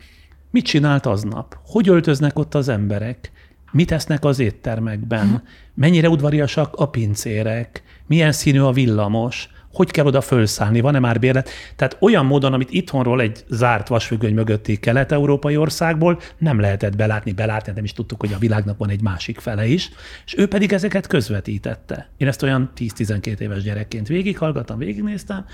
Mit 0.58 0.66
csinált 0.66 1.06
aznap? 1.06 1.58
Hogy 1.66 1.90
öltöznek 1.90 2.40
ott 2.40 2.56
az 2.56 2.68
emberek? 2.68 3.32
Mit 3.72 3.92
esznek 3.92 4.26
az 4.26 4.40
éttermekben? 4.40 5.44
Mennyire 5.74 6.10
udvariasak 6.10 6.74
a 6.76 6.90
pincérek? 6.90 7.84
Milyen 8.08 8.32
színű 8.32 8.60
a 8.60 8.72
villamos? 8.72 9.50
Hogy 9.74 9.92
kell 9.92 10.06
oda 10.06 10.22
fölszállni? 10.22 10.80
Van-e 10.80 11.00
már 11.00 11.20
bérlet? 11.20 11.50
Tehát 11.76 11.98
olyan 12.00 12.26
módon, 12.26 12.54
amit 12.54 12.72
itthonról 12.72 13.22
egy 13.22 13.44
zárt 13.50 13.88
vasfüggöny 13.88 14.34
mögötti 14.34 14.80
kelet-európai 14.80 15.58
országból 15.58 16.20
nem 16.38 16.60
lehetett 16.60 16.96
belátni, 16.96 17.32
belátni, 17.32 17.72
nem 17.76 17.84
is 17.84 17.94
tudtuk, 17.94 18.20
hogy 18.20 18.34
a 18.34 18.38
világnak 18.40 18.78
van 18.78 18.90
egy 18.90 19.02
másik 19.02 19.40
fele 19.40 19.68
is, 19.68 19.90
és 20.26 20.38
ő 20.38 20.48
pedig 20.48 20.74
ezeket 20.74 21.08
közvetítette. 21.08 22.10
Én 22.18 22.28
ezt 22.28 22.44
olyan 22.44 22.72
10-12 22.78 23.40
éves 23.40 23.64
gyerekként 23.64 24.08
végighallgattam, 24.08 24.78
végignéztem, 24.78 25.46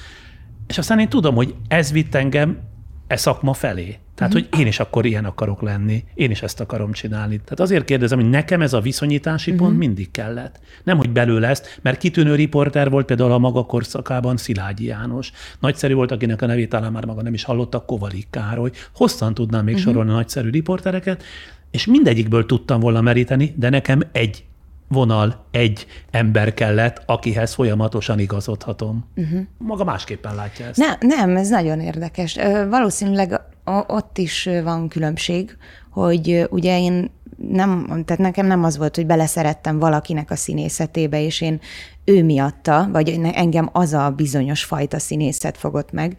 és 0.68 0.78
aztán 0.78 1.00
én 1.00 1.10
tudom, 1.10 1.36
hogy 1.36 1.56
ez 1.68 1.92
vitt 1.92 2.16
engem 2.16 2.60
e 3.08 3.16
szakma 3.16 3.54
felé. 3.54 3.98
Tehát, 4.16 4.34
uh-huh. 4.34 4.50
hogy 4.50 4.60
én 4.60 4.68
is 4.68 4.80
akkor 4.80 5.06
ilyen 5.06 5.26
akarok 5.26 5.62
lenni, 5.62 6.04
én 6.14 6.32
is 6.32 6.42
ezt 6.42 6.60
akarom 6.60 6.92
csinálni. 6.92 7.36
Tehát 7.36 7.60
azért 7.60 7.86
kérdezem, 7.86 8.20
hogy 8.20 8.30
nekem 8.30 8.62
ez 8.62 8.74
a 8.74 8.80
viszonyítási 8.80 9.52
uh-huh. 9.52 9.68
pont 9.68 9.80
mindig 9.80 10.12
kellett. 10.12 10.60
Nem, 10.84 10.98
hogy 10.98 11.10
belőle 11.10 11.48
ezt, 11.48 11.80
mert 11.82 11.98
kitűnő 11.98 12.36
riporter 12.36 12.90
volt 12.90 13.06
például 13.06 13.32
a 13.32 13.38
maga 13.38 13.66
korszakában 13.66 14.38
Szilágyi 14.38 14.86
János. 14.86 15.32
Nagyszerű 15.60 15.94
volt, 15.94 16.12
akinek 16.12 16.42
a 16.42 16.46
nevét 16.46 16.70
talán 16.70 16.92
már 16.92 17.06
maga 17.06 17.22
nem 17.22 17.34
is 17.34 17.44
hallotta, 17.44 17.86
Kovalik 17.86 18.28
Károly. 18.30 18.72
Hosszan 18.96 19.34
tudnám 19.34 19.64
még 19.64 19.76
uh-huh. 19.76 19.90
sorolni 19.90 20.12
nagyszerű 20.12 20.50
riportereket, 20.50 21.24
és 21.72 21.86
mindegyikből 21.86 22.46
tudtam 22.46 22.80
volna 22.80 23.02
meríteni, 23.02 23.54
de 23.58 23.70
nekem 23.70 24.02
egy 24.12 24.44
vonal, 24.88 25.46
egy 25.52 25.86
ember 26.12 26.54
kellett, 26.54 27.04
akihez 27.06 27.54
folyamatosan 27.54 28.20
igazodhatom. 28.20 29.06
Uh-huh. 29.16 29.40
Maga 29.58 29.84
másképpen 29.84 30.36
látja 30.36 30.66
ezt. 30.66 30.78
Ne, 30.78 31.16
nem, 31.16 31.38
ez 31.38 31.50
nagyon 31.50 31.80
érdekes. 31.80 32.38
Valószínűleg 32.70 33.42
ott 33.88 34.18
is 34.18 34.50
van 34.64 34.88
különbség, 34.88 35.58
hogy 35.90 36.48
ugye 36.50 36.80
én 36.80 37.12
nem, 37.50 37.86
tehát 38.06 38.22
nekem 38.22 38.46
nem 38.46 38.64
az 38.64 38.78
volt, 38.78 38.96
hogy 38.96 39.06
beleszerettem 39.06 39.80
valakinek 39.80 40.32
a 40.32 40.36
színészetébe, 40.36 41.22
és 41.22 41.42
én 41.42 41.60
ő 42.06 42.24
miatta, 42.24 42.90
vagy 42.92 43.20
engem 43.34 43.70
az 43.72 43.94
a 43.94 44.10
bizonyos 44.10 44.64
fajta 44.64 45.00
színészet 45.00 45.58
fogott 45.58 45.92
meg, 45.92 46.16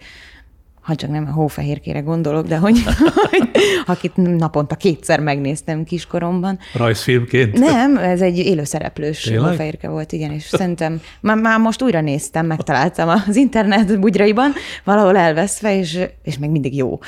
ha 0.85 0.95
csak 0.95 1.11
nem 1.11 1.27
a 1.29 1.33
hófehérkére 1.33 2.01
gondolok, 2.01 2.47
de 2.47 2.57
hogy, 2.57 2.83
hogy 3.31 3.51
akit 3.87 4.17
naponta 4.17 4.75
kétszer 4.75 5.21
megnéztem 5.21 5.85
kiskoromban. 5.85 6.59
Rajzfilmként? 6.75 7.59
Nem, 7.59 7.97
ez 7.97 8.21
egy 8.21 8.39
élőszereplős 8.39 9.31
hófehérke 9.37 9.89
volt, 9.89 10.13
igen, 10.13 10.31
és 10.31 10.43
szerintem 10.43 11.01
már, 11.21 11.37
már 11.37 11.59
most 11.59 11.83
újra 11.83 12.01
néztem, 12.01 12.47
megtaláltam 12.47 13.09
az 13.09 13.37
internet 13.37 14.01
bugyraiban, 14.01 14.53
valahol 14.85 15.17
elveszve, 15.17 15.79
és, 15.79 15.99
és 16.23 16.39
még 16.39 16.51
mindig 16.51 16.77
jó. 16.77 16.99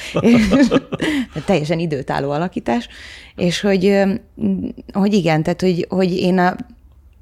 teljesen 1.47 1.79
időtálló 1.79 2.31
alakítás, 2.31 2.89
és 3.37 3.61
hogy, 3.61 4.03
hogy 4.93 5.12
igen, 5.12 5.43
tehát 5.43 5.61
hogy, 5.61 5.87
hogy 5.89 6.17
én 6.17 6.39
a 6.39 6.57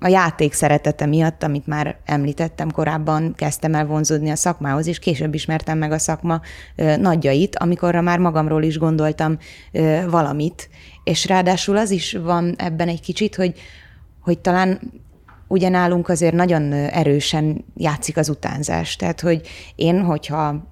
a 0.04 0.08
játék 0.08 0.52
szeretete 0.52 1.06
miatt, 1.06 1.42
amit 1.42 1.66
már 1.66 1.96
említettem 2.04 2.70
korábban, 2.70 3.34
kezdtem 3.36 3.74
el 3.74 3.86
vonzódni 3.86 4.30
a 4.30 4.36
szakmához, 4.36 4.86
és 4.86 4.98
később 4.98 5.34
ismertem 5.34 5.78
meg 5.78 5.92
a 5.92 5.98
szakma 5.98 6.40
nagyjait, 6.98 7.56
amikorra 7.56 8.00
már 8.00 8.18
magamról 8.18 8.62
is 8.62 8.78
gondoltam 8.78 9.38
valamit, 10.08 10.68
és 11.04 11.26
ráadásul 11.26 11.76
az 11.76 11.90
is 11.90 12.12
van 12.12 12.54
ebben 12.56 12.88
egy 12.88 13.00
kicsit, 13.00 13.34
hogy, 13.34 13.60
hogy 14.20 14.38
talán 14.38 14.80
ugye 15.48 15.68
nálunk 15.68 16.08
azért 16.08 16.34
nagyon 16.34 16.72
erősen 16.72 17.64
játszik 17.76 18.16
az 18.16 18.28
utánzás. 18.28 18.96
Tehát, 18.96 19.20
hogy 19.20 19.40
én, 19.74 20.00
hogyha 20.00 20.68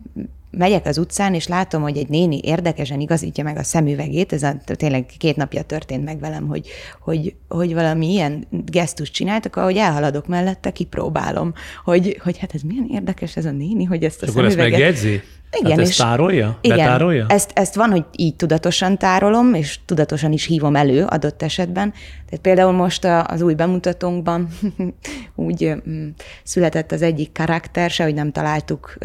megyek 0.59 0.87
az 0.87 0.99
utcán, 0.99 1.35
és 1.35 1.47
látom, 1.47 1.83
hogy 1.83 1.97
egy 1.97 2.09
néni 2.09 2.41
érdekesen 2.43 3.01
igazítja 3.01 3.45
meg 3.45 3.57
a 3.57 3.63
szemüvegét, 3.63 4.33
ez 4.33 4.43
a, 4.43 4.57
tényleg 4.65 5.07
két 5.19 5.37
napja 5.37 5.63
történt 5.63 6.05
meg 6.05 6.21
velem, 6.21 6.47
hogy, 6.47 6.69
hogy, 7.01 7.35
hogy 7.49 7.75
valami 7.75 8.13
ilyen 8.13 8.47
gesztus 8.51 9.11
csináltak, 9.11 9.57
ahogy 9.57 9.77
elhaladok 9.77 10.27
mellette, 10.27 10.71
kipróbálom, 10.71 11.53
hogy, 11.85 12.17
hogy 12.23 12.39
hát 12.39 12.55
ez 12.55 12.63
milyen 12.63 12.89
érdekes 12.91 13.37
ez 13.37 13.45
a 13.45 13.51
néni, 13.51 13.85
hogy 13.85 14.05
ezt 14.05 14.23
a 14.23 14.27
és 14.27 14.33
szemüveget... 14.33 14.59
akkor 14.59 14.71
ezt 14.71 14.79
megjegyzi? 14.79 15.23
Igen, 15.59 15.71
hát 15.71 15.81
ezt 15.81 15.91
és 15.91 15.97
tárolja? 15.97 16.59
Igen, 16.61 16.77
Betárolja? 16.77 17.27
Ezt, 17.29 17.51
ezt 17.55 17.75
van, 17.75 17.91
hogy 17.91 18.05
így 18.17 18.37
tudatosan 18.37 18.99
tárolom, 18.99 19.55
és 19.55 19.79
tudatosan 19.87 20.33
is 20.33 20.45
hívom 20.45 20.77
elő 20.77 21.05
adott 21.05 21.43
esetben. 21.43 21.91
Tehát 22.27 22.41
például 22.43 22.73
most 22.73 23.05
az 23.27 23.43
új 23.43 23.55
bemutatónkban 23.55 24.49
úgy 25.35 25.75
mm, 25.89 26.09
született 26.43 26.93
az 26.93 27.03
egyik 27.03 27.33
karakter, 27.33 27.91
se, 27.91 28.05
hogy 28.05 28.15
nem 28.15 28.33
találtuk 28.33 28.99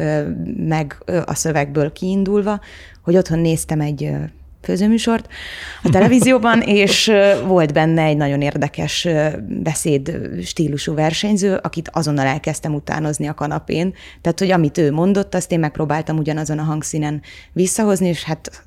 meg 0.57 0.97
a 1.25 1.33
szövegből 1.33 1.91
kiindulva, 1.91 2.59
hogy 3.03 3.15
otthon 3.17 3.39
néztem 3.39 3.81
egy 3.81 4.11
főzőműsort 4.61 5.27
a 5.83 5.89
televízióban, 5.89 6.61
és 6.81 7.11
volt 7.45 7.73
benne 7.73 8.01
egy 8.03 8.17
nagyon 8.17 8.41
érdekes 8.41 9.07
beszéd 9.47 10.19
stílusú 10.43 10.93
versenyző, 10.93 11.59
akit 11.61 11.89
azonnal 11.93 12.25
elkezdtem 12.25 12.73
utánozni 12.73 13.27
a 13.27 13.33
kanapén. 13.33 13.93
Tehát, 14.21 14.39
hogy 14.39 14.51
amit 14.51 14.77
ő 14.77 14.91
mondott, 14.91 15.35
azt 15.35 15.51
én 15.51 15.59
megpróbáltam 15.59 16.17
ugyanazon 16.17 16.59
a 16.59 16.63
hangszínen 16.63 17.21
visszahozni, 17.53 18.07
és 18.07 18.23
hát 18.23 18.63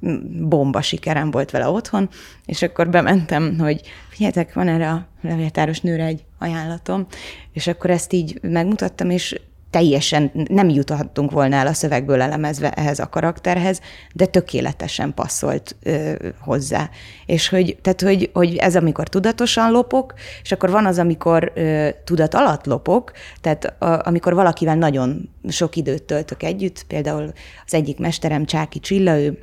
bomba 0.48 0.83
sikerem 0.83 1.31
volt 1.31 1.50
vele 1.50 1.68
otthon, 1.68 2.09
és 2.46 2.62
akkor 2.62 2.90
bementem, 2.90 3.59
hogy 3.59 3.81
figyeljetek, 4.09 4.55
van 4.55 4.68
erre 4.68 4.90
a 4.90 5.07
levéltáros 5.22 5.81
nőre 5.81 6.05
egy 6.05 6.24
ajánlatom, 6.38 7.07
és 7.53 7.66
akkor 7.66 7.90
ezt 7.90 8.12
így 8.12 8.38
megmutattam, 8.42 9.11
és 9.11 9.40
teljesen 9.70 10.30
nem 10.48 10.68
juthattunk 10.68 11.30
volna 11.30 11.56
el 11.56 11.66
a 11.66 11.72
szövegből 11.72 12.22
elemezve 12.22 12.70
ehhez 12.70 12.98
a 12.98 13.09
karakterhez, 13.09 13.80
de 14.14 14.26
tökéletesen 14.26 15.14
passzolt 15.14 15.76
ö, 15.83 16.12
hozzá. 16.40 16.90
És 17.26 17.48
hogy, 17.48 17.78
tehát, 17.83 18.00
hogy, 18.00 18.30
hogy 18.33 18.56
ez 18.56 18.76
amikor 18.76 19.09
tudatosan 19.09 19.70
lopok, 19.70 20.14
és 20.42 20.52
akkor 20.52 20.70
van 20.70 20.87
az, 20.87 20.98
amikor 20.98 21.52
ö, 21.54 21.88
tudat 22.04 22.35
alatt 22.35 22.66
lopok, 22.66 23.12
tehát 23.40 23.64
a, 23.64 24.06
amikor 24.06 24.35
valakivel 24.35 24.76
nagyon 24.76 25.28
sok 25.48 25.76
időt 25.76 26.02
töltök 26.02 26.42
együtt, 26.42 26.85
például 26.87 27.33
az 27.66 27.74
egyik 27.74 27.98
mesterem 27.98 28.44
Csáki 28.44 28.80
Csilla, 28.80 29.18
ő 29.18 29.38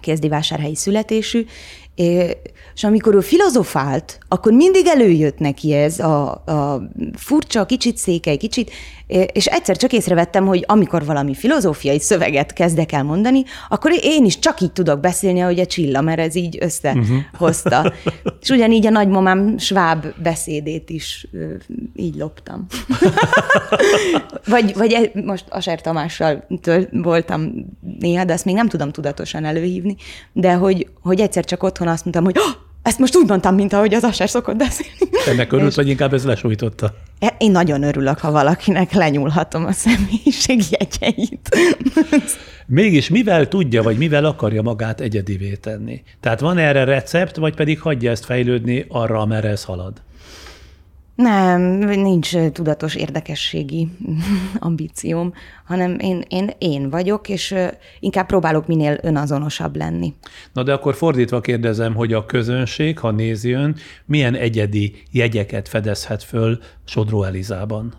kezdivásárhelyi 0.00 0.74
születésű, 0.74 1.44
és 2.74 2.84
amikor 2.84 3.14
ő 3.14 3.20
filozofált, 3.20 4.18
akkor 4.28 4.52
mindig 4.52 4.86
előjött 4.86 5.38
neki 5.38 5.72
ez 5.72 5.98
a, 5.98 6.30
a 6.30 6.88
furcsa, 7.16 7.66
kicsit 7.66 7.96
székely, 7.96 8.36
kicsit, 8.36 8.70
és 9.32 9.46
egyszer 9.46 9.76
csak 9.76 9.92
észrevettem, 9.92 10.46
hogy 10.46 10.64
amikor 10.66 11.04
valami 11.04 11.34
filozófiai 11.34 12.00
szöveget 12.00 12.52
kezdek 12.52 12.92
el 12.92 13.02
mondani, 13.02 13.42
akkor 13.68 13.92
én 14.02 14.24
is 14.24 14.38
csak 14.38 14.60
így 14.60 14.72
tudok 14.72 15.00
beszélni, 15.00 15.40
ahogy 15.40 15.60
a 15.60 15.66
Csilla, 15.66 16.00
mert 16.00 16.18
ez 16.18 16.34
így 16.34 16.58
összehozta. 16.60 17.78
Uh-huh. 17.78 17.92
és 18.42 18.48
ugyanígy 18.48 18.86
a 18.86 18.90
nagymamám 18.90 19.58
sváb 19.58 20.06
beszédét 20.22 20.90
is 20.90 21.26
így 21.94 22.14
loptam. 22.14 22.66
vagy, 24.54 24.74
vagy 24.74 24.92
e, 24.92 25.20
most 25.24 25.44
Aser 25.48 25.80
Tamással 25.80 26.46
voltam 26.90 27.52
néha, 27.98 28.24
de 28.24 28.32
azt 28.32 28.44
még 28.44 28.54
nem 28.54 28.68
tudom 28.68 28.90
tudatosan 28.90 29.44
előhívni, 29.44 29.96
de 30.32 30.52
hogy, 30.52 30.88
hogy 31.02 31.20
egyszer 31.20 31.44
csak 31.44 31.62
otthon 31.62 31.87
azt 31.88 32.04
mondtam, 32.04 32.24
hogy 32.24 32.38
oh, 32.38 32.66
ezt 32.82 32.98
most 32.98 33.16
úgy 33.16 33.28
mondtam, 33.28 33.54
mint 33.54 33.72
ahogy 33.72 33.94
az 33.94 34.04
Aser 34.04 34.28
szokott 34.28 34.56
beszélni. 34.56 34.98
Ennek 35.26 35.52
örült, 35.52 35.74
vagy 35.74 35.88
inkább 35.88 36.14
ez 36.14 36.24
lesújtotta? 36.24 36.94
E, 37.18 37.34
én 37.38 37.50
nagyon 37.50 37.82
örülök, 37.82 38.18
ha 38.18 38.30
valakinek 38.30 38.92
lenyúlhatom 38.92 39.64
a 39.64 39.72
személyiség 39.72 40.62
jegyeit. 40.70 41.56
Mégis 42.66 43.08
mivel 43.08 43.48
tudja, 43.48 43.82
vagy 43.82 43.98
mivel 43.98 44.24
akarja 44.24 44.62
magát 44.62 45.00
egyedivé 45.00 45.54
tenni? 45.54 46.02
Tehát 46.20 46.40
van 46.40 46.58
erre 46.58 46.84
recept, 46.84 47.36
vagy 47.36 47.54
pedig 47.54 47.80
hagyja 47.80 48.10
ezt 48.10 48.24
fejlődni 48.24 48.84
arra, 48.88 49.20
amerre 49.20 49.48
ez 49.48 49.64
halad? 49.64 50.02
Nem, 51.22 51.62
nincs 51.78 52.36
tudatos 52.36 52.94
érdekességi 52.94 53.88
ambícióm, 54.58 55.32
hanem 55.64 55.98
én, 55.98 56.24
én, 56.28 56.50
én 56.58 56.90
vagyok, 56.90 57.28
és 57.28 57.54
inkább 58.00 58.26
próbálok 58.26 58.66
minél 58.66 58.98
önazonosabb 59.02 59.76
lenni. 59.76 60.14
Na 60.52 60.62
de 60.62 60.72
akkor 60.72 60.94
fordítva 60.94 61.40
kérdezem, 61.40 61.94
hogy 61.94 62.12
a 62.12 62.26
közönség, 62.26 62.98
ha 62.98 63.10
nézi 63.10 63.50
ön, 63.50 63.76
milyen 64.04 64.34
egyedi 64.34 65.02
jegyeket 65.10 65.68
fedezhet 65.68 66.22
föl 66.22 66.58
Sodró 66.84 67.22
Elizában? 67.22 67.94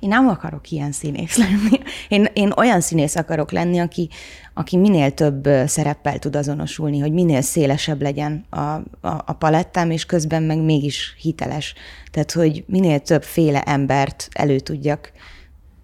Én 0.00 0.08
nem 0.08 0.28
akarok 0.28 0.70
ilyen 0.70 0.92
színész 0.92 1.36
lenni. 1.36 1.78
Én, 2.08 2.26
én 2.32 2.52
olyan 2.56 2.80
színész 2.80 3.16
akarok 3.16 3.50
lenni, 3.50 3.78
aki, 3.78 4.08
aki 4.54 4.76
minél 4.76 5.10
több 5.10 5.48
szereppel 5.66 6.18
tud 6.18 6.36
azonosulni, 6.36 6.98
hogy 6.98 7.12
minél 7.12 7.40
szélesebb 7.40 8.02
legyen 8.02 8.44
a, 8.50 8.60
a, 8.60 8.82
a 9.00 9.32
palettám, 9.38 9.90
és 9.90 10.06
közben 10.06 10.42
meg 10.42 10.58
mégis 10.58 11.14
hiteles. 11.18 11.74
Tehát, 12.10 12.32
hogy 12.32 12.64
minél 12.66 13.00
többféle 13.00 13.62
embert 13.62 14.28
elő 14.32 14.58
tudjak 14.58 15.12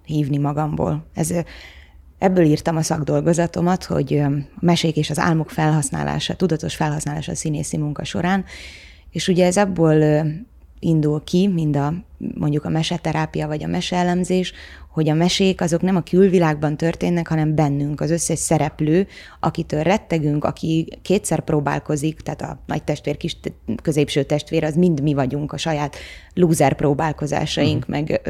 hívni 0.05 0.39
magamból. 0.39 1.07
Ez, 1.15 1.31
ebből 2.19 2.45
írtam 2.45 2.77
a 2.77 2.83
szakdolgozatomat, 2.83 3.85
hogy 3.85 4.19
a 4.19 4.31
mesék 4.61 4.97
és 4.97 5.11
az 5.11 5.19
álmok 5.19 5.51
felhasználása, 5.51 6.35
tudatos 6.35 6.77
felhasználása 6.77 7.33
a 7.33 7.35
színészi 7.35 7.77
munka 7.77 8.05
során, 8.05 8.45
és 9.11 9.29
ugye 9.29 9.47
ez 9.47 9.57
abból 9.57 10.25
indul 10.79 11.25
ki, 11.25 11.47
mind 11.47 11.77
a 11.77 11.95
mondjuk 12.35 12.65
a 12.65 12.69
meseterápia 12.69 13.47
vagy 13.47 13.65
a 13.65 13.67
meseelemzés, 13.67 14.53
hogy 14.93 15.09
a 15.09 15.15
mesék 15.15 15.61
azok 15.61 15.83
nem 15.83 15.97
a 15.97 16.03
külvilágban 16.03 16.77
történnek, 16.77 17.29
hanem 17.29 17.55
bennünk, 17.55 18.01
az 18.01 18.11
összes 18.11 18.39
szereplő, 18.39 19.07
akitől 19.41 19.83
rettegünk, 19.83 20.45
aki 20.45 20.99
kétszer 21.03 21.41
próbálkozik, 21.41 22.21
tehát 22.21 22.43
a 22.43 22.63
nagy 22.67 22.83
testvér, 22.83 23.17
kis 23.17 23.37
középső 23.83 24.23
testvér, 24.23 24.65
az 24.65 24.75
mind 24.75 25.03
mi 25.03 25.15
vagyunk, 25.15 25.53
a 25.53 25.57
saját 25.57 25.97
lúzer 26.35 26.75
próbálkozásaink, 26.75 27.89
uh-huh. 27.89 28.05
meg, 28.07 28.21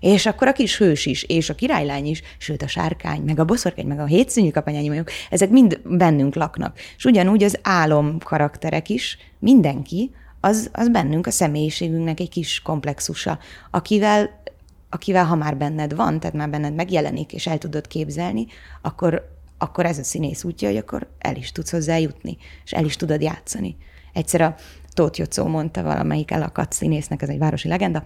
és 0.00 0.26
akkor 0.26 0.48
a 0.48 0.52
kis 0.52 0.78
hős 0.78 1.06
is, 1.06 1.22
és 1.22 1.50
a 1.50 1.54
királylány 1.54 2.06
is, 2.06 2.22
sőt 2.38 2.62
a 2.62 2.68
sárkány, 2.68 3.20
meg 3.20 3.38
a 3.38 3.44
boszorkány, 3.44 3.86
meg 3.86 3.98
a 3.98 4.04
hétszínű 4.04 4.50
kapanyányi 4.50 4.88
vagyok, 4.88 5.10
ezek 5.30 5.50
mind 5.50 5.80
bennünk 5.84 6.34
laknak. 6.34 6.78
És 6.96 7.04
ugyanúgy 7.04 7.42
az 7.42 7.58
álom 7.62 8.18
karakterek 8.18 8.88
is, 8.88 9.18
mindenki, 9.38 10.10
az, 10.44 10.70
az 10.72 10.88
bennünk, 10.88 11.26
a 11.26 11.30
személyiségünknek 11.30 12.20
egy 12.20 12.28
kis 12.28 12.60
komplexusa, 12.60 13.38
akivel, 13.70 14.42
akivel 14.90 15.24
ha 15.24 15.34
már 15.34 15.56
benned 15.56 15.94
van, 15.94 16.20
tehát 16.20 16.36
már 16.36 16.50
benned 16.50 16.74
megjelenik, 16.74 17.32
és 17.32 17.46
el 17.46 17.58
tudod 17.58 17.86
képzelni, 17.86 18.46
akkor, 18.80 19.36
akkor 19.58 19.86
ez 19.86 19.98
a 19.98 20.02
színész 20.02 20.44
útja, 20.44 20.68
hogy 20.68 20.76
akkor 20.76 21.06
el 21.18 21.36
is 21.36 21.52
tudsz 21.52 21.70
hozzá 21.70 21.96
jutni, 21.96 22.36
és 22.64 22.72
el 22.72 22.84
is 22.84 22.96
tudod 22.96 23.22
játszani. 23.22 23.76
Egyszer 24.12 24.40
a 24.40 24.54
Tóth 24.92 25.18
Jocó 25.18 25.46
mondta 25.46 25.82
valamelyik 25.82 26.30
elakadt 26.30 26.72
színésznek, 26.72 27.22
ez 27.22 27.28
egy 27.28 27.38
városi 27.38 27.68
legenda, 27.68 28.02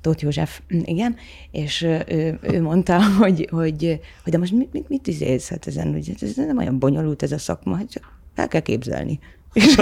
Tóth 0.00 0.22
József, 0.22 0.60
igen, 0.68 1.16
és 1.50 1.82
ő, 1.82 2.38
ő 2.42 2.62
mondta, 2.62 3.02
hogy, 3.20 3.48
hogy, 3.50 4.00
hogy 4.22 4.32
de 4.32 4.38
most 4.38 4.52
mit, 4.52 4.72
mit, 4.72 4.88
mit 4.88 5.06
izélsz? 5.06 5.48
Hát 5.48 5.66
ezen, 5.66 5.92
hogy 5.92 6.14
ez 6.20 6.36
nem 6.36 6.58
olyan 6.58 6.78
bonyolult 6.78 7.22
ez 7.22 7.32
a 7.32 7.38
szakma, 7.38 7.76
hogy 7.76 7.88
csak 7.88 8.18
el 8.34 8.48
kell 8.48 8.60
képzelni. 8.60 9.18
És, 9.54 9.76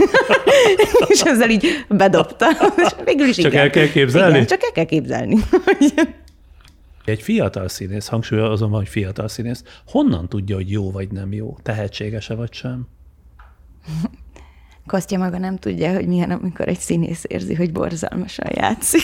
és 1.12 1.20
ezzel 1.20 1.50
így 1.50 1.84
bedobta. 1.88 2.46
És 2.76 2.88
végül 3.04 3.26
is 3.26 3.36
Csak 3.36 3.52
igen. 3.52 3.64
el 3.64 3.70
kell 3.70 3.88
képzelni? 3.88 4.34
Igen, 4.34 4.46
csak 4.46 4.62
el 4.62 4.72
kell 4.72 4.84
képzelni. 4.84 5.36
Egy 7.04 7.22
fiatal 7.22 7.68
színész, 7.68 8.06
hangsúlyozom, 8.06 8.70
hogy 8.70 8.88
fiatal 8.88 9.28
színész, 9.28 9.62
honnan 9.86 10.28
tudja, 10.28 10.56
hogy 10.56 10.70
jó 10.70 10.90
vagy 10.90 11.10
nem 11.10 11.32
jó? 11.32 11.56
Tehetséges-e 11.62 12.34
vagy 12.34 12.52
sem? 12.52 12.88
Kostya 14.86 15.18
maga 15.18 15.38
nem 15.38 15.58
tudja, 15.58 15.94
hogy 15.94 16.06
milyen, 16.06 16.30
amikor 16.30 16.68
egy 16.68 16.78
színész 16.78 17.24
érzi, 17.28 17.54
hogy 17.54 17.72
borzalmasan 17.72 18.50
játszik. 18.54 19.02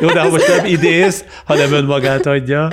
Jó, 0.00 0.08
de 0.08 0.20
ha 0.20 0.28
most 0.28 0.48
nem 0.48 0.64
idéz, 0.64 1.24
hanem 1.44 1.72
önmagát 1.72 2.26
adja. 2.26 2.70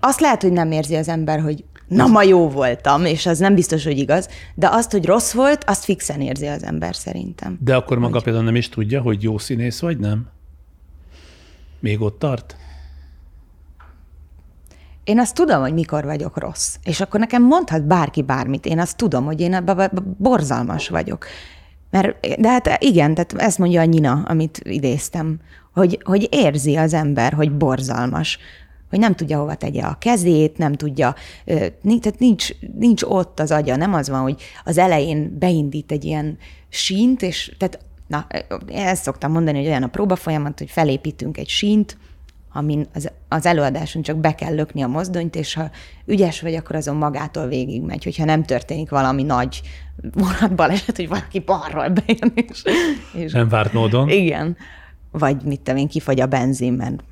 Azt 0.00 0.20
lehet, 0.20 0.42
hogy 0.42 0.52
nem 0.52 0.72
érzi 0.72 0.94
az 0.94 1.08
ember, 1.08 1.40
hogy 1.40 1.64
na 1.90 2.06
ma 2.06 2.22
jó 2.22 2.48
voltam, 2.48 3.04
és 3.04 3.26
az 3.26 3.38
nem 3.38 3.54
biztos, 3.54 3.84
hogy 3.84 3.98
igaz, 3.98 4.28
de 4.54 4.68
azt, 4.68 4.90
hogy 4.90 5.04
rossz 5.04 5.32
volt, 5.32 5.64
azt 5.64 5.84
fixen 5.84 6.20
érzi 6.20 6.46
az 6.46 6.62
ember 6.62 6.96
szerintem. 6.96 7.58
De 7.60 7.76
akkor 7.76 7.98
maga 7.98 8.12
hogy... 8.12 8.22
például 8.22 8.44
nem 8.44 8.56
is 8.56 8.68
tudja, 8.68 9.00
hogy 9.00 9.22
jó 9.22 9.38
színész 9.38 9.80
vagy, 9.80 9.98
nem? 9.98 10.26
Még 11.80 12.00
ott 12.00 12.18
tart? 12.18 12.56
Én 15.04 15.18
azt 15.18 15.34
tudom, 15.34 15.60
hogy 15.60 15.72
mikor 15.72 16.04
vagyok 16.04 16.38
rossz. 16.38 16.76
És 16.84 17.00
akkor 17.00 17.20
nekem 17.20 17.42
mondhat 17.42 17.86
bárki 17.86 18.22
bármit. 18.22 18.66
Én 18.66 18.78
azt 18.78 18.96
tudom, 18.96 19.24
hogy 19.24 19.40
én 19.40 19.64
borzalmas 20.18 20.88
vagyok. 20.88 21.26
Mert, 21.90 22.40
de 22.40 22.48
hát 22.48 22.82
igen, 22.82 23.14
tehát 23.14 23.32
ezt 23.36 23.58
mondja 23.58 23.80
a 23.80 23.84
Nina, 23.84 24.22
amit 24.26 24.60
idéztem, 24.64 25.40
hogy, 25.72 26.00
hogy 26.04 26.28
érzi 26.30 26.76
az 26.76 26.94
ember, 26.94 27.32
hogy 27.32 27.52
borzalmas 27.52 28.38
hogy 28.90 28.98
nem 28.98 29.14
tudja 29.14 29.38
hova 29.38 29.54
tegye 29.54 29.82
a 29.82 29.96
kezét, 29.98 30.58
nem 30.58 30.72
tudja, 30.72 31.14
tehát 31.82 32.18
nincs, 32.18 32.48
nincs 32.78 33.02
ott 33.02 33.40
az 33.40 33.50
agya, 33.50 33.76
nem 33.76 33.94
az 33.94 34.08
van, 34.08 34.20
hogy 34.20 34.42
az 34.64 34.78
elején 34.78 35.36
beindít 35.38 35.92
egy 35.92 36.04
ilyen 36.04 36.38
sínt, 36.68 37.22
és 37.22 37.54
tehát, 37.58 37.78
na, 38.06 38.26
ezt 38.66 39.02
szoktam 39.02 39.32
mondani, 39.32 39.58
hogy 39.58 39.66
olyan 39.66 39.82
a 39.82 39.88
próba 39.88 40.16
folyamat, 40.16 40.58
hogy 40.58 40.70
felépítünk 40.70 41.38
egy 41.38 41.48
sínt, 41.48 41.96
amin 42.52 42.86
az, 42.94 43.10
az 43.28 43.46
előadáson 43.46 44.02
csak 44.02 44.16
be 44.16 44.34
kell 44.34 44.54
lökni 44.54 44.82
a 44.82 44.86
mozdonyt, 44.86 45.36
és 45.36 45.54
ha 45.54 45.70
ügyes 46.06 46.40
vagy, 46.40 46.54
akkor 46.54 46.76
azon 46.76 46.96
magától 46.96 47.46
végig 47.46 47.82
megy, 47.82 48.04
hogyha 48.04 48.24
nem 48.24 48.42
történik 48.42 48.90
valami 48.90 49.22
nagy 49.22 49.60
vonatbaleset, 50.14 50.96
hogy 50.96 51.08
valaki 51.08 51.38
balról 51.38 51.88
bejön. 51.88 52.32
És, 52.34 52.62
és 53.14 53.32
nem 53.32 53.48
várt 53.48 53.72
módon. 53.72 54.08
Igen. 54.08 54.56
Vagy 55.10 55.42
mit 55.42 55.60
te 55.60 55.74
én, 55.74 55.88
kifogy 55.88 56.20
a 56.20 56.26
benzin, 56.26 56.72
mert 56.72 57.02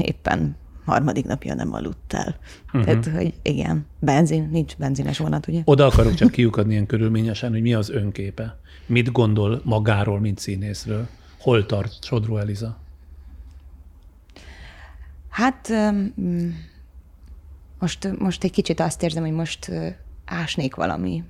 éppen 0.00 0.56
harmadik 0.86 1.24
napja 1.24 1.54
nem 1.54 1.72
aludtál. 1.72 2.36
Uh-huh. 2.66 2.84
Tehát, 2.84 3.06
hogy 3.06 3.34
igen, 3.42 3.86
benzin, 3.98 4.48
nincs 4.50 4.76
benzines 4.76 5.18
vonat, 5.18 5.46
ugye? 5.46 5.60
Oda 5.64 5.86
akarok 5.86 6.14
csak 6.14 6.30
kiukadni 6.30 6.72
ilyen 6.72 6.86
körülményesen, 6.86 7.50
hogy 7.50 7.62
mi 7.62 7.74
az 7.74 7.90
önképe. 7.90 8.58
Mit 8.86 9.12
gondol 9.12 9.60
magáról, 9.64 10.20
mint 10.20 10.38
színészről? 10.38 11.08
Hol 11.38 11.66
tart 11.66 12.04
Sodró 12.04 12.36
Eliza? 12.36 12.78
Hát 15.28 15.72
most, 17.78 18.18
most 18.18 18.44
egy 18.44 18.50
kicsit 18.50 18.80
azt 18.80 19.02
érzem, 19.02 19.22
hogy 19.22 19.32
most 19.32 19.70
ásnék 20.24 20.74
valami 20.74 21.24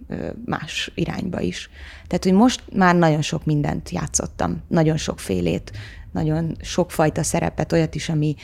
más 0.45 0.90
irányba 0.95 1.40
is. 1.40 1.71
Tehát, 2.07 2.25
hogy 2.25 2.33
most 2.33 2.62
már 2.73 2.95
nagyon 2.95 3.23
sok 3.23 3.45
mindent 3.45 3.90
játszottam, 3.90 4.62
nagyon 4.69 4.97
sok 4.97 5.21
félét, 5.21 5.73
nagyon 6.12 6.57
sokfajta 6.61 7.23
szerepet, 7.23 7.73
olyat 7.73 7.95
is, 7.95 8.09
ami 8.09 8.37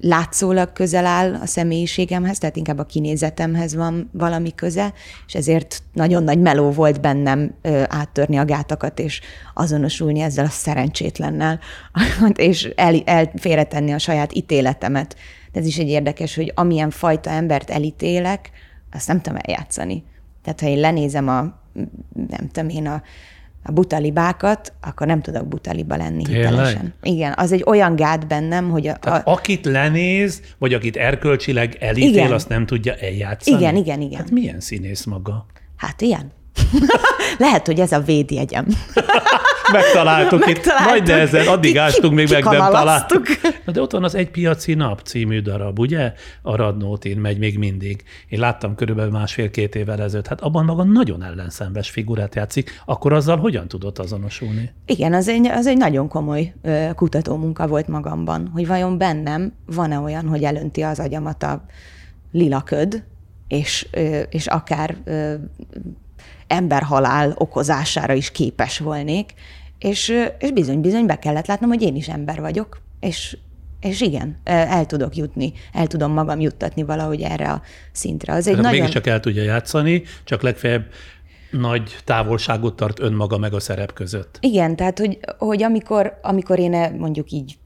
látszólag 0.00 0.72
közel 0.72 1.06
áll 1.06 1.34
a 1.34 1.46
személyiségemhez, 1.46 2.38
tehát 2.38 2.56
inkább 2.56 2.78
a 2.78 2.84
kinézetemhez 2.84 3.74
van 3.74 4.10
valami 4.12 4.54
köze, 4.54 4.92
és 5.26 5.34
ezért 5.34 5.82
nagyon 5.92 6.22
nagy 6.22 6.40
meló 6.40 6.70
volt 6.70 7.00
bennem 7.00 7.54
ö, 7.62 7.82
áttörni 7.88 8.36
a 8.36 8.44
gátakat, 8.44 8.98
és 8.98 9.20
azonosulni 9.54 10.20
ezzel 10.20 10.44
a 10.44 10.48
szerencsétlennel, 10.48 11.60
és 12.34 12.72
el, 12.76 13.02
el 13.04 13.32
félretenni 13.36 13.92
a 13.92 13.98
saját 13.98 14.36
ítéletemet. 14.36 15.16
De 15.52 15.60
ez 15.60 15.66
is 15.66 15.78
egy 15.78 15.88
érdekes, 15.88 16.34
hogy 16.34 16.52
amilyen 16.54 16.90
fajta 16.90 17.30
embert 17.30 17.70
elítélek, 17.70 18.50
azt 18.92 19.08
nem 19.08 19.20
tudom 19.20 19.38
eljátszani. 19.42 20.04
Tehát 20.42 20.60
ha 20.60 20.66
én 20.66 20.78
lenézem 20.78 21.28
a, 21.28 21.40
nem 22.12 22.48
tudom 22.52 22.68
én, 22.68 22.86
a 22.86 23.02
a 23.62 23.72
butalibákat, 23.72 24.72
akkor 24.80 25.06
nem 25.06 25.20
tudok 25.20 25.48
butaliba 25.48 25.96
lenni 25.96 26.22
Tényleg? 26.22 26.44
hitelesen. 26.50 26.94
Igen, 27.02 27.34
az 27.36 27.52
egy 27.52 27.62
olyan 27.66 27.96
gát 27.96 28.26
bennem, 28.26 28.70
hogy 28.70 28.86
a, 28.86 28.96
Tehát 28.96 29.26
a... 29.26 29.32
akit 29.32 29.64
lenéz, 29.64 30.42
vagy 30.58 30.74
akit 30.74 30.96
erkölcsileg 30.96 31.76
elítél, 31.80 32.08
igen. 32.08 32.32
azt 32.32 32.48
nem 32.48 32.66
tudja 32.66 32.94
eljátszani. 32.94 33.56
Igen, 33.56 33.76
igen, 33.76 34.00
igen. 34.00 34.18
Hát 34.18 34.30
milyen 34.30 34.60
színész 34.60 35.04
maga? 35.04 35.46
Hát 35.76 36.00
ilyen. 36.00 36.32
Lehet, 37.38 37.66
hogy 37.66 37.80
ez 37.80 37.92
a 37.92 38.00
védjegyem. 38.00 38.66
Megtaláltuk, 39.72 40.38
Megtaláltuk 40.46 40.48
itt, 40.48 40.64
nagy 40.86 41.06
nehezen, 41.06 41.46
addig 41.46 41.78
ástunk, 41.78 42.14
még 42.14 42.30
meg 42.30 42.44
nem 42.44 42.70
találtuk. 42.70 43.26
Na 43.64 43.72
de 43.72 43.80
ott 43.80 43.92
van 43.92 44.04
az 44.04 44.14
Egy 44.14 44.30
piaci 44.30 44.74
nap 44.74 45.00
című 45.00 45.40
darab, 45.40 45.78
ugye? 45.78 46.12
A 46.42 46.56
Radnótin 46.56 47.18
megy 47.18 47.38
még 47.38 47.58
mindig. 47.58 48.04
Én 48.28 48.38
láttam 48.40 48.74
körülbelül 48.74 49.10
másfél-két 49.10 49.74
évvel 49.74 50.02
ezelőtt. 50.02 50.26
Hát 50.26 50.40
abban 50.40 50.64
maga 50.64 50.84
nagyon 50.84 51.22
ellenszembes 51.22 51.90
figurát 51.90 52.34
játszik. 52.34 52.82
Akkor 52.84 53.12
azzal 53.12 53.36
hogyan 53.36 53.68
tudott 53.68 53.98
azonosulni? 53.98 54.72
Igen, 54.86 55.14
az 55.14 55.28
egy, 55.28 55.46
az 55.46 55.66
egy 55.66 55.76
nagyon 55.76 56.08
komoly 56.08 56.54
kutatómunka 56.94 57.66
volt 57.66 57.88
magamban, 57.88 58.50
hogy 58.52 58.66
vajon 58.66 58.98
bennem 58.98 59.52
van-e 59.66 59.98
olyan, 59.98 60.28
hogy 60.28 60.42
elönti 60.42 60.82
az 60.82 60.98
agyamat 61.00 61.42
a 61.42 61.64
lila 62.32 62.62
köd, 62.62 63.02
és, 63.48 63.88
és 64.30 64.46
akár 64.46 64.96
emberhalál 66.50 67.32
okozására 67.36 68.12
is 68.12 68.30
képes 68.30 68.78
volnék, 68.78 69.34
és, 69.78 70.12
és 70.38 70.50
bizony-bizony 70.50 71.06
be 71.06 71.18
kellett 71.18 71.46
látnom, 71.46 71.68
hogy 71.68 71.82
én 71.82 71.96
is 71.96 72.08
ember 72.08 72.40
vagyok, 72.40 72.80
és, 73.00 73.36
és 73.80 74.00
igen, 74.00 74.40
el 74.44 74.86
tudok 74.86 75.16
jutni, 75.16 75.52
el 75.72 75.86
tudom 75.86 76.12
magam 76.12 76.40
juttatni 76.40 76.82
valahogy 76.82 77.20
erre 77.20 77.50
a 77.50 77.62
szintre. 77.92 78.32
Az 78.32 78.46
egy 78.46 78.54
hát 78.54 78.62
nagyon... 78.62 78.78
Mégiscsak 78.78 79.06
el 79.06 79.20
tudja 79.20 79.42
játszani, 79.42 80.02
csak 80.24 80.42
legfeljebb 80.42 80.86
nagy 81.50 81.96
távolságot 82.04 82.76
tart 82.76 83.00
önmaga 83.00 83.38
meg 83.38 83.54
a 83.54 83.60
szerep 83.60 83.92
között. 83.92 84.38
Igen, 84.40 84.76
tehát 84.76 84.98
hogy, 84.98 85.18
hogy 85.38 85.62
amikor, 85.62 86.18
amikor 86.22 86.58
én 86.58 86.94
mondjuk 86.98 87.30
így 87.30 87.58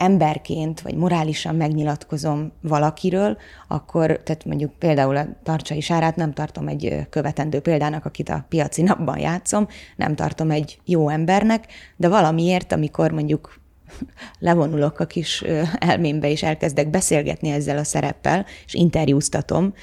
emberként, 0.00 0.80
vagy 0.80 0.94
morálisan 0.94 1.54
megnyilatkozom 1.54 2.52
valakiről, 2.60 3.36
akkor, 3.68 4.06
tehát 4.06 4.44
mondjuk 4.44 4.72
például 4.78 5.16
a 5.16 5.26
Tarcsai 5.42 5.80
Sárát 5.80 6.16
nem 6.16 6.32
tartom 6.32 6.68
egy 6.68 7.06
követendő 7.10 7.60
példának, 7.60 8.04
akit 8.04 8.28
a 8.28 8.44
piaci 8.48 8.82
napban 8.82 9.18
játszom, 9.18 9.66
nem 9.96 10.14
tartom 10.14 10.50
egy 10.50 10.78
jó 10.84 11.08
embernek, 11.08 11.66
de 11.96 12.08
valamiért, 12.08 12.72
amikor 12.72 13.10
mondjuk 13.10 13.60
levonulok 14.38 15.00
a 15.00 15.06
kis 15.06 15.44
elmémbe, 15.78 16.30
és 16.30 16.42
elkezdek 16.42 16.90
beszélgetni 16.90 17.48
ezzel 17.48 17.78
a 17.78 17.84
szereppel, 17.84 18.46
és 18.66 18.74
interjúztatom, 18.74 19.74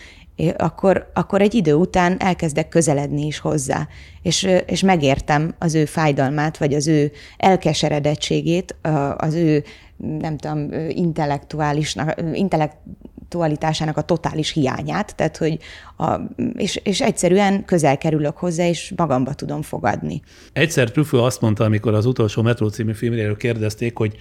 akkor, 0.57 1.11
akkor 1.13 1.41
egy 1.41 1.53
idő 1.53 1.73
után 1.73 2.19
elkezdek 2.19 2.69
közeledni 2.69 3.25
is 3.25 3.39
hozzá, 3.39 3.87
és, 4.21 4.47
és 4.65 4.81
megértem 4.81 5.55
az 5.59 5.75
ő 5.75 5.85
fájdalmát, 5.85 6.57
vagy 6.57 6.73
az 6.73 6.87
ő 6.87 7.11
elkeseredettségét, 7.37 8.75
az 9.17 9.33
ő 9.33 9.63
nem 9.97 10.37
tudom, 10.37 10.69
intellektuális, 10.89 11.95
intellektualitásának 12.33 13.97
a 13.97 14.01
totális 14.01 14.51
hiányát, 14.51 15.15
tehát 15.15 15.37
hogy 15.37 15.57
a, 15.97 16.19
és, 16.53 16.79
és 16.83 17.01
egyszerűen 17.01 17.65
közel 17.65 17.97
kerülök 17.97 18.37
hozzá, 18.37 18.67
és 18.67 18.93
magamba 18.95 19.33
tudom 19.33 19.61
fogadni. 19.61 20.21
Egyszer 20.53 20.91
Truffaut 20.91 21.25
azt 21.25 21.41
mondta, 21.41 21.63
amikor 21.63 21.93
az 21.93 22.05
utolsó 22.05 22.41
Metró 22.41 22.67
című 22.67 22.93
filmről 22.93 23.37
kérdezték, 23.37 23.97
hogy 23.97 24.15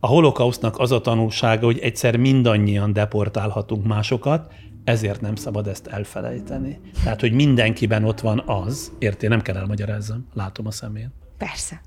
a 0.00 0.06
holokausznak 0.06 0.78
az 0.78 0.92
a 0.92 1.00
tanulsága, 1.00 1.64
hogy 1.64 1.78
egyszer 1.78 2.16
mindannyian 2.16 2.92
deportálhatunk 2.92 3.86
másokat, 3.86 4.52
ezért 4.84 5.20
nem 5.20 5.34
szabad 5.34 5.66
ezt 5.66 5.86
elfelejteni. 5.86 6.80
Tehát, 7.04 7.20
hogy 7.20 7.32
mindenkiben 7.32 8.04
ott 8.04 8.20
van 8.20 8.42
az, 8.46 8.92
érti, 8.98 9.26
nem 9.26 9.40
kell 9.40 9.56
elmagyarázzam, 9.56 10.26
látom 10.34 10.66
a 10.66 10.70
szemén. 10.70 11.12
Persze. 11.38 11.80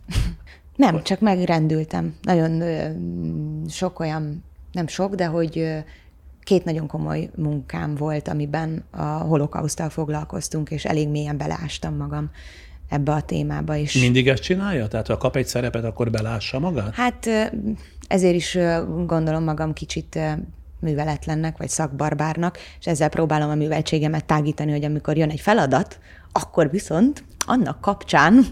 Nem, 0.75 1.03
csak 1.03 1.19
megrendültem. 1.19 2.15
Nagyon 2.21 2.63
sok 3.69 3.99
olyan, 3.99 4.43
nem 4.71 4.87
sok, 4.87 5.15
de 5.15 5.25
hogy 5.25 5.83
két 6.43 6.65
nagyon 6.65 6.87
komoly 6.87 7.29
munkám 7.35 7.95
volt, 7.95 8.27
amiben 8.27 8.83
a 8.91 9.03
holokausztal 9.03 9.89
foglalkoztunk, 9.89 10.71
és 10.71 10.85
elég 10.85 11.09
mélyen 11.09 11.37
beleástam 11.37 11.95
magam 11.95 12.31
ebbe 12.89 13.11
a 13.11 13.21
témába 13.21 13.75
is. 13.75 13.93
Mindig 13.93 14.27
ezt 14.27 14.43
csinálja? 14.43 14.87
Tehát 14.87 15.07
ha 15.07 15.17
kap 15.17 15.35
egy 15.35 15.47
szerepet, 15.47 15.83
akkor 15.83 16.11
belássa 16.11 16.59
magát? 16.59 16.95
Hát 16.95 17.27
ezért 18.07 18.35
is 18.35 18.57
gondolom 19.05 19.43
magam 19.43 19.73
kicsit 19.73 20.19
műveletlennek, 20.83 21.57
vagy 21.57 21.69
szakbarbárnak, 21.69 22.57
és 22.79 22.87
ezzel 22.87 23.09
próbálom 23.09 23.49
a 23.49 23.55
műveltségemet 23.55 24.25
tágítani, 24.25 24.71
hogy 24.71 24.83
amikor 24.83 25.17
jön 25.17 25.29
egy 25.29 25.39
feladat, 25.39 25.99
akkor 26.31 26.69
viszont 26.69 27.23
annak 27.45 27.81
kapcsán 27.81 28.45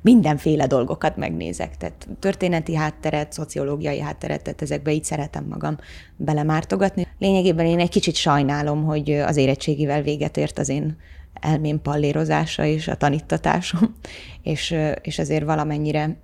mindenféle 0.00 0.66
dolgokat 0.66 1.16
megnézek. 1.16 1.76
Tehát 1.76 2.08
történeti 2.18 2.74
hátteret, 2.74 3.32
szociológiai 3.32 4.00
hátteret, 4.00 4.42
tehát 4.42 4.62
ezekbe 4.62 4.92
így 4.92 5.04
szeretem 5.04 5.44
magam 5.44 5.76
belemártogatni. 6.16 7.06
Lényegében 7.18 7.66
én 7.66 7.78
egy 7.78 7.90
kicsit 7.90 8.14
sajnálom, 8.14 8.84
hogy 8.84 9.10
az 9.10 9.36
érettségivel 9.36 10.02
véget 10.02 10.36
ért 10.36 10.58
az 10.58 10.68
én 10.68 10.96
elmém 11.40 11.82
pallérozása 11.82 12.64
és 12.64 12.88
a 12.88 12.96
tanítatásom, 12.96 13.94
és, 14.42 14.74
és 15.02 15.18
azért 15.18 15.44
valamennyire 15.44 16.16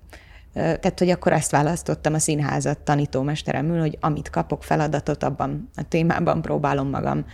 tehát, 0.57 0.99
hogy 0.99 1.09
akkor 1.09 1.33
ezt 1.33 1.51
választottam 1.51 2.13
a 2.13 2.19
színházat 2.19 2.79
tanítómesteremül, 2.79 3.79
hogy 3.79 3.97
amit 4.01 4.29
kapok 4.29 4.63
feladatot, 4.63 5.23
abban 5.23 5.69
a 5.75 5.87
témában 5.87 6.41
próbálom 6.41 6.89
magam 6.89 7.25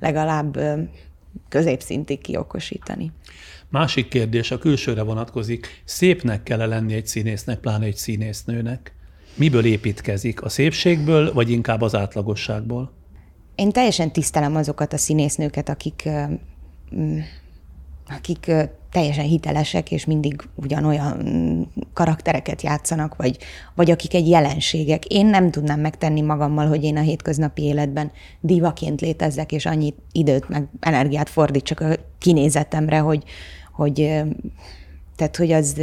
legalább 0.00 0.58
középszintig 1.48 2.20
kiokosítani. 2.20 3.12
Másik 3.68 4.08
kérdés 4.08 4.50
a 4.50 4.58
külsőre 4.58 5.02
vonatkozik. 5.02 5.82
Szépnek 5.84 6.42
kell 6.42 6.60
-e 6.60 6.66
lenni 6.66 6.94
egy 6.94 7.06
színésznek, 7.06 7.58
pláne 7.58 7.84
egy 7.84 7.96
színésznőnek? 7.96 8.94
Miből 9.34 9.64
építkezik? 9.64 10.42
A 10.42 10.48
szépségből, 10.48 11.32
vagy 11.32 11.50
inkább 11.50 11.80
az 11.80 11.94
átlagosságból? 11.94 12.92
Én 13.54 13.72
teljesen 13.72 14.12
tisztelem 14.12 14.56
azokat 14.56 14.92
a 14.92 14.96
színésznőket, 14.96 15.68
akik 15.68 16.08
akik 18.08 18.52
teljesen 18.96 19.24
hitelesek, 19.24 19.90
és 19.90 20.04
mindig 20.04 20.48
ugyanolyan 20.54 21.16
karaktereket 21.92 22.62
játszanak, 22.62 23.16
vagy, 23.16 23.38
vagy 23.74 23.90
akik 23.90 24.14
egy 24.14 24.28
jelenségek. 24.28 25.04
Én 25.04 25.26
nem 25.26 25.50
tudnám 25.50 25.80
megtenni 25.80 26.20
magammal, 26.20 26.66
hogy 26.66 26.84
én 26.84 26.96
a 26.96 27.00
hétköznapi 27.00 27.62
életben 27.62 28.10
divaként 28.40 29.00
létezzek, 29.00 29.52
és 29.52 29.66
annyi 29.66 29.94
időt 30.12 30.48
meg 30.48 30.68
energiát 30.80 31.28
fordítsak 31.28 31.80
a 31.80 31.94
kinézetemre, 32.18 32.98
hogy, 32.98 33.24
hogy 33.72 33.94
tehát, 35.16 35.36
hogy 35.36 35.52
az 35.52 35.80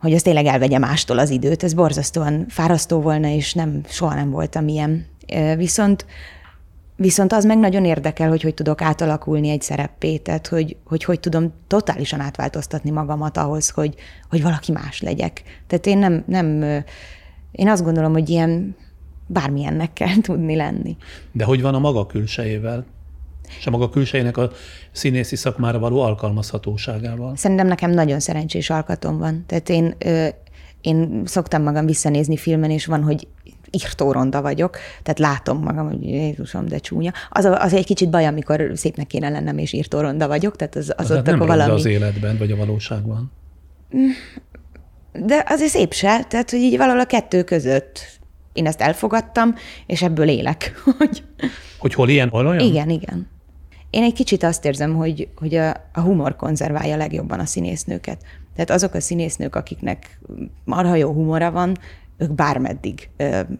hogy 0.00 0.14
az 0.14 0.22
tényleg 0.22 0.46
elvegye 0.46 0.78
mástól 0.78 1.18
az 1.18 1.30
időt. 1.30 1.62
Ez 1.62 1.74
borzasztóan 1.74 2.46
fárasztó 2.48 3.00
volna, 3.00 3.28
és 3.28 3.54
nem, 3.54 3.80
soha 3.88 4.14
nem 4.14 4.30
voltam 4.30 4.68
ilyen. 4.68 5.06
Viszont 5.56 6.06
Viszont 6.96 7.32
az 7.32 7.44
meg 7.44 7.58
nagyon 7.58 7.84
érdekel, 7.84 8.28
hogy 8.28 8.42
hogy 8.42 8.54
tudok 8.54 8.82
átalakulni 8.82 9.48
egy 9.48 9.62
szereppé, 9.62 10.16
tehát 10.16 10.46
hogy, 10.46 10.76
hogy 10.84 11.04
hogy 11.04 11.20
tudom 11.20 11.52
totálisan 11.66 12.20
átváltoztatni 12.20 12.90
magamat 12.90 13.36
ahhoz, 13.36 13.68
hogy, 13.70 13.94
hogy 14.28 14.42
valaki 14.42 14.72
más 14.72 15.00
legyek. 15.00 15.42
Tehát 15.66 15.86
én 15.86 15.98
nem, 15.98 16.24
nem, 16.26 16.62
én 17.52 17.68
azt 17.68 17.84
gondolom, 17.84 18.12
hogy 18.12 18.28
ilyen 18.28 18.76
bármilyennek 19.26 19.92
kell 19.92 20.16
tudni 20.22 20.56
lenni. 20.56 20.96
De 21.32 21.44
hogy 21.44 21.62
van 21.62 21.74
a 21.74 21.78
maga 21.78 22.06
külsejével? 22.06 22.84
És 23.58 23.66
a 23.66 23.70
maga 23.70 23.90
külsejének 23.90 24.36
a 24.36 24.50
színészi 24.92 25.36
szakmára 25.36 25.78
való 25.78 26.00
alkalmazhatóságával? 26.00 27.36
Szerintem 27.36 27.66
nekem 27.66 27.90
nagyon 27.90 28.20
szerencsés 28.20 28.70
alkatom 28.70 29.18
van. 29.18 29.44
Tehát 29.46 29.68
én, 29.68 29.94
én 30.80 31.22
szoktam 31.24 31.62
magam 31.62 31.86
visszanézni 31.86 32.36
filmen, 32.36 32.70
és 32.70 32.86
van, 32.86 33.02
hogy 33.02 33.26
írtóronda 33.70 34.42
vagyok, 34.42 34.76
tehát 35.02 35.18
látom 35.18 35.58
magam, 35.58 35.88
hogy 35.88 36.02
Jézusom, 36.02 36.66
de 36.66 36.78
csúnya. 36.78 37.12
Az, 37.30 37.44
az 37.44 37.72
egy 37.72 37.84
kicsit 37.84 38.10
baj, 38.10 38.26
amikor 38.26 38.70
szépnek 38.74 39.06
kéne 39.06 39.28
lennem, 39.28 39.58
és 39.58 39.72
írtóronda 39.72 40.28
vagyok, 40.28 40.56
tehát 40.56 40.76
az, 40.76 40.92
az, 40.96 41.10
az 41.10 41.16
ott 41.16 41.24
nem 41.24 41.34
akkor 41.34 41.46
valami... 41.46 41.72
az 41.72 41.84
életben, 41.84 42.38
vagy 42.38 42.50
a 42.50 42.56
valóságban? 42.56 43.32
De 45.12 45.44
azért 45.48 45.70
szép 45.70 45.92
se, 45.92 46.24
tehát 46.24 46.50
hogy 46.50 46.60
így 46.60 46.76
valahol 46.76 47.00
a 47.00 47.06
kettő 47.06 47.44
között 47.44 48.16
én 48.56 48.66
ezt 48.66 48.80
elfogadtam, 48.80 49.54
és 49.86 50.02
ebből 50.02 50.28
élek. 50.28 50.72
Hogy, 50.98 51.22
hogy 51.78 51.94
hol 51.94 52.08
ilyen, 52.08 52.28
hol 52.28 52.46
olyan? 52.46 52.64
Igen, 52.64 52.88
igen. 52.88 53.28
Én 53.90 54.02
egy 54.02 54.12
kicsit 54.12 54.42
azt 54.42 54.64
érzem, 54.64 54.94
hogy, 54.94 55.28
hogy 55.36 55.54
a, 55.54 55.68
a 55.92 56.00
humor 56.00 56.36
konzerválja 56.36 56.96
legjobban 56.96 57.40
a 57.40 57.44
színésznőket. 57.44 58.22
Tehát 58.54 58.70
azok 58.70 58.94
a 58.94 59.00
színésznők, 59.00 59.56
akiknek 59.56 60.20
marha 60.64 60.94
jó 60.94 61.12
humora 61.12 61.50
van, 61.50 61.76
ők 62.18 62.32
bármeddig 62.32 63.10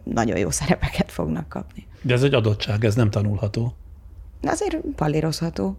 nagyon 0.05 0.39
jó 0.39 0.51
szerepeket 0.51 1.13
fognak 1.13 1.49
kapni. 1.49 1.87
De 2.03 2.15
ez 2.15 2.23
egy 2.23 2.35
adottság, 2.35 2.85
ez 2.85 2.95
nem 2.95 3.11
tanulható. 3.11 3.77
De 4.41 4.51
azért 4.51 4.77
palírozható. 4.97 5.77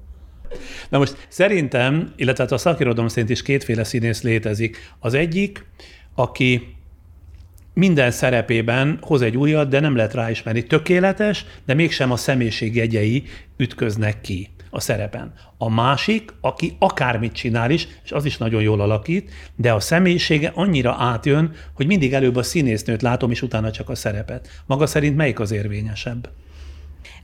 Na 0.90 0.98
most 0.98 1.28
szerintem, 1.30 2.14
illetve 2.16 2.44
hát 2.44 2.52
a 2.52 2.58
szakirodalom 2.58 3.08
szerint 3.08 3.30
is 3.30 3.42
kétféle 3.42 3.84
színész 3.84 4.22
létezik. 4.22 4.78
Az 5.00 5.14
egyik, 5.14 5.66
aki 6.16 6.76
minden 7.74 8.12
szerepében 8.12 8.98
hoz 9.02 9.22
egy 9.22 9.38
újat, 9.38 9.70
de 9.70 9.80
nem 9.80 9.96
lehet 9.96 10.14
ráismerni. 10.14 10.64
Tökéletes, 10.64 11.46
de 11.66 11.74
mégsem 11.74 12.12
a 12.12 12.16
személyiség 12.16 12.76
jegyei 12.76 13.24
ütköznek 13.58 14.22
ki 14.22 14.50
a 14.70 14.80
szerepen. 14.80 15.34
A 15.58 15.70
másik, 15.70 16.34
aki 16.42 16.76
akármit 16.80 17.34
csinál 17.34 17.72
is, 17.72 17.88
és 18.04 18.12
az 18.12 18.26
is 18.26 18.38
nagyon 18.38 18.62
jól 18.62 18.82
alakít, 18.82 19.32
de 19.56 19.74
a 19.74 19.80
személyisége 19.80 20.52
annyira 20.56 20.96
átjön, 21.00 21.52
hogy 21.74 21.88
mindig 21.88 22.14
előbb 22.14 22.36
a 22.36 22.44
színésznőt 22.44 23.02
látom, 23.02 23.32
és 23.32 23.42
utána 23.42 23.72
csak 23.72 23.90
a 23.90 23.96
szerepet. 23.96 24.48
Maga 24.66 24.86
szerint 24.86 25.16
melyik 25.16 25.40
az 25.40 25.52
érvényesebb? 25.52 26.30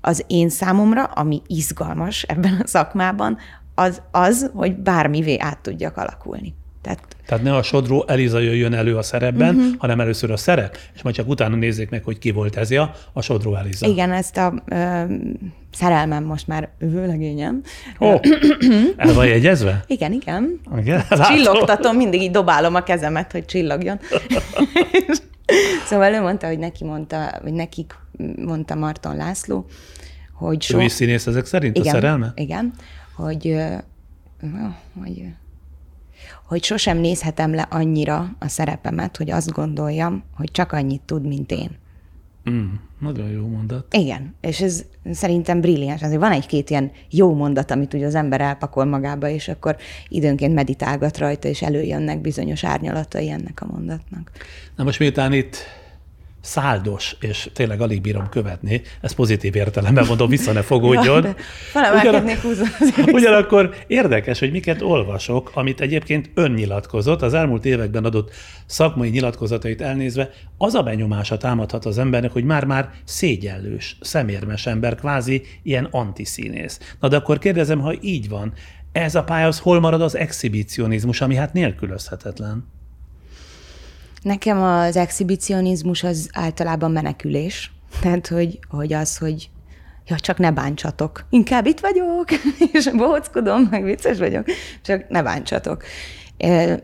Az 0.01 0.23
én 0.27 0.49
számomra, 0.49 1.03
ami 1.03 1.41
izgalmas 1.47 2.23
ebben 2.23 2.59
a 2.63 2.67
szakmában, 2.67 3.37
az 3.75 4.01
az, 4.11 4.51
hogy 4.53 4.75
bármivé 4.75 5.37
át 5.37 5.59
tudjak 5.59 5.97
alakulni. 5.97 6.55
Tehát, 6.83 6.99
Tehát 7.25 7.43
ne 7.43 7.55
a 7.55 7.63
sodró 7.63 8.05
Eliza 8.07 8.39
jöjjön 8.39 8.73
elő 8.73 8.97
a 8.97 9.01
szerepben, 9.01 9.55
uh-huh. 9.55 9.73
hanem 9.77 9.99
először 9.99 10.31
a 10.31 10.37
szerep, 10.37 10.77
és 10.95 11.01
majd 11.01 11.15
csak 11.15 11.27
utána 11.27 11.55
nézzék 11.55 11.89
meg, 11.89 12.03
hogy 12.03 12.17
ki 12.17 12.31
volt 12.31 12.55
ez 12.55 12.71
ja, 12.71 12.91
a 13.13 13.21
sodró 13.21 13.55
Eliza. 13.55 13.87
Igen, 13.87 14.11
ezt 14.11 14.37
a 14.37 14.53
ö, 14.65 15.03
szerelmem 15.73 16.23
most 16.23 16.47
már 16.47 16.69
vőlegényem. 16.79 17.61
Ó, 17.99 18.19
el 18.97 19.13
van 19.13 19.25
jegyezve? 19.25 19.83
Igen, 19.87 20.11
igen. 20.11 20.59
igen 20.77 21.03
Csillogtatom, 21.09 21.95
mindig 21.95 22.21
így 22.21 22.31
dobálom 22.31 22.75
a 22.75 22.83
kezemet, 22.83 23.31
hogy 23.31 23.45
csillogjon. 23.45 23.99
szóval 25.89 26.13
ő 26.13 26.21
mondta, 26.21 26.47
hogy 26.47 26.59
neki 26.59 26.83
mondta, 26.83 27.39
vagy 27.43 27.53
nekik 27.53 27.95
mondta 28.35 28.75
Marton 28.75 29.15
László, 29.15 29.65
hogy 30.33 30.61
so... 30.61 30.77
Ő 30.77 30.83
is 30.83 30.91
színész 30.91 31.27
ezek 31.27 31.45
szerint 31.45 31.77
igen, 31.77 31.87
a 31.87 31.91
szerelme? 31.95 32.31
Igen, 32.35 32.73
hogy, 33.15 33.55
hogy 35.01 35.33
hogy 36.53 36.63
sosem 36.63 36.97
nézhetem 36.97 37.53
le 37.53 37.67
annyira 37.69 38.35
a 38.39 38.47
szerepemet, 38.47 39.17
hogy 39.17 39.31
azt 39.31 39.51
gondoljam, 39.51 40.23
hogy 40.35 40.51
csak 40.51 40.71
annyit 40.71 41.01
tud, 41.01 41.27
mint 41.27 41.51
én. 41.51 41.69
Mm, 42.49 42.73
nagyon 42.99 43.29
jó 43.29 43.47
mondat. 43.47 43.93
Igen, 43.93 44.35
és 44.41 44.61
ez 44.61 44.85
szerintem 45.11 45.61
brilliáns. 45.61 46.01
Azért 46.01 46.19
van 46.19 46.31
egy-két 46.31 46.69
ilyen 46.69 46.91
jó 47.09 47.33
mondat, 47.33 47.71
amit 47.71 47.93
ugye 47.93 48.05
az 48.05 48.15
ember 48.15 48.41
elpakol 48.41 48.85
magába, 48.85 49.29
és 49.29 49.47
akkor 49.47 49.75
időnként 50.07 50.53
meditálgat 50.53 51.17
rajta, 51.17 51.47
és 51.47 51.61
előjönnek 51.61 52.21
bizonyos 52.21 52.63
árnyalatai 52.63 53.29
ennek 53.29 53.61
a 53.61 53.65
mondatnak. 53.65 54.31
Na 54.75 54.83
most 54.83 54.99
miután 54.99 55.33
itt 55.33 55.57
száldos, 56.43 57.15
és 57.19 57.49
tényleg 57.53 57.81
alig 57.81 58.01
bírom 58.01 58.29
követni, 58.29 58.81
ezt 59.01 59.15
pozitív 59.15 59.55
értelemben 59.55 60.05
mondom, 60.07 60.29
vissza 60.29 60.51
ne 60.51 60.61
fogódjon. 60.61 61.25
Ugyanak, 61.99 62.23
ugyanakkor 63.13 63.75
érdekes, 63.87 64.39
hogy 64.39 64.51
miket 64.51 64.81
olvasok, 64.81 65.51
amit 65.53 65.81
egyébként 65.81 66.29
önnyilatkozott, 66.33 67.21
az 67.21 67.33
elmúlt 67.33 67.65
években 67.65 68.05
adott 68.05 68.31
szakmai 68.65 69.09
nyilatkozatait 69.09 69.81
elnézve, 69.81 70.29
az 70.57 70.73
a 70.73 70.83
benyomása 70.83 71.37
támadhat 71.37 71.85
az 71.85 71.97
embernek, 71.97 72.31
hogy 72.31 72.43
már-már 72.43 72.89
szégyellős, 73.03 73.97
szemérmes 74.01 74.65
ember, 74.65 74.95
kvázi 74.95 75.41
ilyen 75.63 75.87
antiszínész. 75.91 76.95
Na 76.99 77.07
de 77.07 77.15
akkor 77.15 77.37
kérdezem, 77.37 77.79
ha 77.79 77.93
így 78.01 78.29
van, 78.29 78.53
ez 78.91 79.15
a 79.15 79.23
pálya 79.23 79.47
az 79.47 79.59
hol 79.59 79.79
marad 79.79 80.01
az 80.01 80.17
exhibicionizmus, 80.17 81.21
ami 81.21 81.35
hát 81.35 81.53
nélkülözhetetlen? 81.53 82.81
Nekem 84.23 84.61
az 84.61 84.95
exhibicionizmus 84.95 86.03
az 86.03 86.29
általában 86.33 86.91
menekülés. 86.91 87.71
Tehát, 88.01 88.27
hogy, 88.27 88.59
hogy 88.69 88.93
az, 88.93 89.17
hogy 89.17 89.49
ja, 90.07 90.15
csak 90.15 90.37
ne 90.37 90.51
bántsatok. 90.51 91.25
Inkább 91.29 91.65
itt 91.65 91.79
vagyok, 91.79 92.25
és 92.73 92.89
bohockodom, 92.95 93.67
meg 93.71 93.83
vicces 93.83 94.17
vagyok, 94.17 94.45
csak 94.81 95.09
ne 95.09 95.23
bántsatok. 95.23 95.83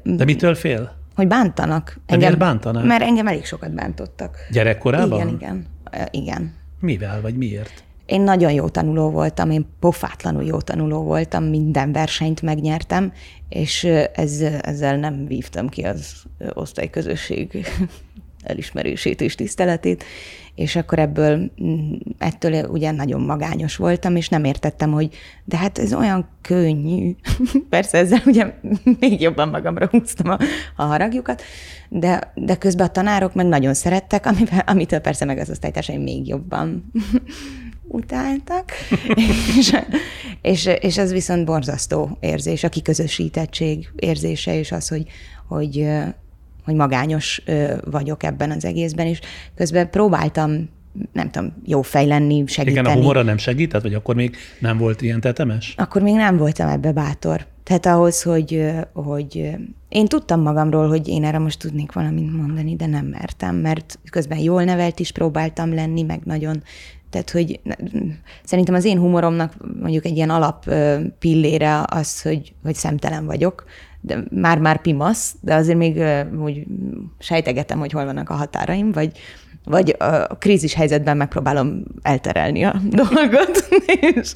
De 0.03 0.25
mitől 0.25 0.55
fél? 0.55 0.97
Hogy 1.15 1.27
bántanak. 1.27 1.99
De 2.05 2.13
engem, 2.13 2.37
bántanak? 2.37 2.85
Mert 2.85 3.01
engem 3.01 3.27
elég 3.27 3.45
sokat 3.45 3.73
bántottak. 3.73 4.37
Gyerekkorában? 4.51 5.19
Igen, 5.19 5.35
igen. 5.35 5.65
Igen. 6.11 6.53
Mivel, 6.79 7.21
vagy 7.21 7.35
miért? 7.35 7.83
Én 8.09 8.21
nagyon 8.21 8.51
jó 8.51 8.69
tanuló 8.69 9.09
voltam, 9.09 9.51
én 9.51 9.65
pofátlanul 9.79 10.43
jó 10.43 10.57
tanuló 10.57 11.03
voltam, 11.03 11.43
minden 11.43 11.91
versenyt 11.91 12.41
megnyertem, 12.41 13.13
és 13.49 13.83
ez, 14.13 14.41
ezzel 14.61 14.97
nem 14.97 15.25
vívtam 15.27 15.69
ki 15.69 15.81
az 15.81 16.23
osztályközösség 16.53 17.67
elismerését 18.43 19.21
és 19.21 19.35
tiszteletét, 19.35 20.03
és 20.55 20.75
akkor 20.75 20.99
ebből 20.99 21.51
mm, 21.63 21.93
ettől 22.17 22.65
ugye 22.65 22.91
nagyon 22.91 23.21
magányos 23.21 23.75
voltam, 23.75 24.15
és 24.15 24.29
nem 24.29 24.43
értettem, 24.43 24.91
hogy 24.91 25.09
de 25.45 25.57
hát 25.57 25.77
ez 25.77 25.93
olyan 25.93 26.27
könnyű. 26.41 27.15
Persze 27.69 27.97
ezzel 27.97 28.21
ugye 28.25 28.53
még 28.99 29.21
jobban 29.21 29.49
magamra 29.49 29.87
húztam 29.87 30.29
a, 30.29 30.37
a 30.75 30.83
haragjukat, 30.83 31.41
de, 31.89 32.31
de 32.35 32.55
közben 32.55 32.87
a 32.87 32.91
tanárok 32.91 33.33
meg 33.33 33.45
nagyon 33.45 33.73
szerettek, 33.73 34.25
amivel, 34.25 34.63
amitől 34.65 34.99
persze 34.99 35.25
meg 35.25 35.37
az 35.37 35.49
osztálytársaim 35.49 36.01
még 36.01 36.27
jobban 36.27 36.83
utáltak, 37.91 38.71
és, 39.57 39.75
és, 40.41 40.69
és 40.79 40.97
ez 40.97 41.11
viszont 41.11 41.45
borzasztó 41.45 42.17
érzés, 42.19 42.63
a 42.63 42.69
kiközösítettség 42.69 43.89
érzése, 43.95 44.57
és 44.57 44.71
az, 44.71 44.87
hogy, 44.87 45.05
hogy, 45.47 45.87
hogy 46.63 46.75
magányos 46.75 47.41
vagyok 47.85 48.23
ebben 48.23 48.51
az 48.51 48.65
egészben, 48.65 49.07
és 49.07 49.19
közben 49.55 49.89
próbáltam 49.89 50.69
nem 51.13 51.31
tudom, 51.31 51.53
jó 51.65 51.81
fej 51.81 52.05
lenni, 52.05 52.43
segíteni. 52.47 52.87
Igen, 52.87 52.97
a 52.97 53.01
humora 53.01 53.21
nem 53.21 53.37
segített, 53.37 53.81
vagy 53.81 53.93
akkor 53.93 54.15
még 54.15 54.35
nem 54.59 54.77
volt 54.77 55.01
ilyen 55.01 55.21
tetemes? 55.21 55.73
Akkor 55.77 56.01
még 56.01 56.15
nem 56.15 56.37
voltam 56.37 56.67
ebbe 56.67 56.91
bátor. 56.91 57.45
Tehát 57.63 57.85
ahhoz, 57.85 58.21
hogy, 58.21 58.65
hogy 58.93 59.51
én 59.89 60.05
tudtam 60.05 60.41
magamról, 60.41 60.87
hogy 60.87 61.07
én 61.07 61.23
erre 61.23 61.39
most 61.39 61.59
tudnék 61.59 61.91
valamit 61.91 62.35
mondani, 62.37 62.75
de 62.75 62.85
nem 62.85 63.05
mertem, 63.05 63.55
mert 63.55 63.99
közben 64.11 64.37
jól 64.37 64.63
nevelt 64.63 64.99
is 64.99 65.11
próbáltam 65.11 65.73
lenni, 65.73 66.01
meg 66.01 66.21
nagyon 66.23 66.63
tehát, 67.09 67.29
hogy 67.29 67.59
szerintem 68.43 68.75
az 68.75 68.85
én 68.85 68.99
humoromnak 68.99 69.53
mondjuk 69.79 70.05
egy 70.05 70.15
ilyen 70.15 70.29
alap 70.29 70.73
pillére 71.19 71.83
az, 71.85 72.21
hogy, 72.21 72.53
hogy 72.63 72.75
szemtelen 72.75 73.25
vagyok, 73.25 73.65
de 74.01 74.23
már-már 74.29 74.81
pimasz, 74.81 75.35
de 75.41 75.55
azért 75.55 75.77
még 75.77 76.03
úgy 76.39 76.65
sejtegetem, 77.19 77.79
hogy 77.79 77.91
hol 77.91 78.05
vannak 78.05 78.29
a 78.29 78.33
határaim, 78.33 78.91
vagy, 78.91 79.11
vagy 79.63 79.95
a 79.99 80.37
krízis 80.37 80.73
helyzetben 80.73 81.17
megpróbálom 81.17 81.83
elterelni 82.01 82.63
a 82.63 82.81
dolgot, 82.89 83.67
és, 83.85 84.31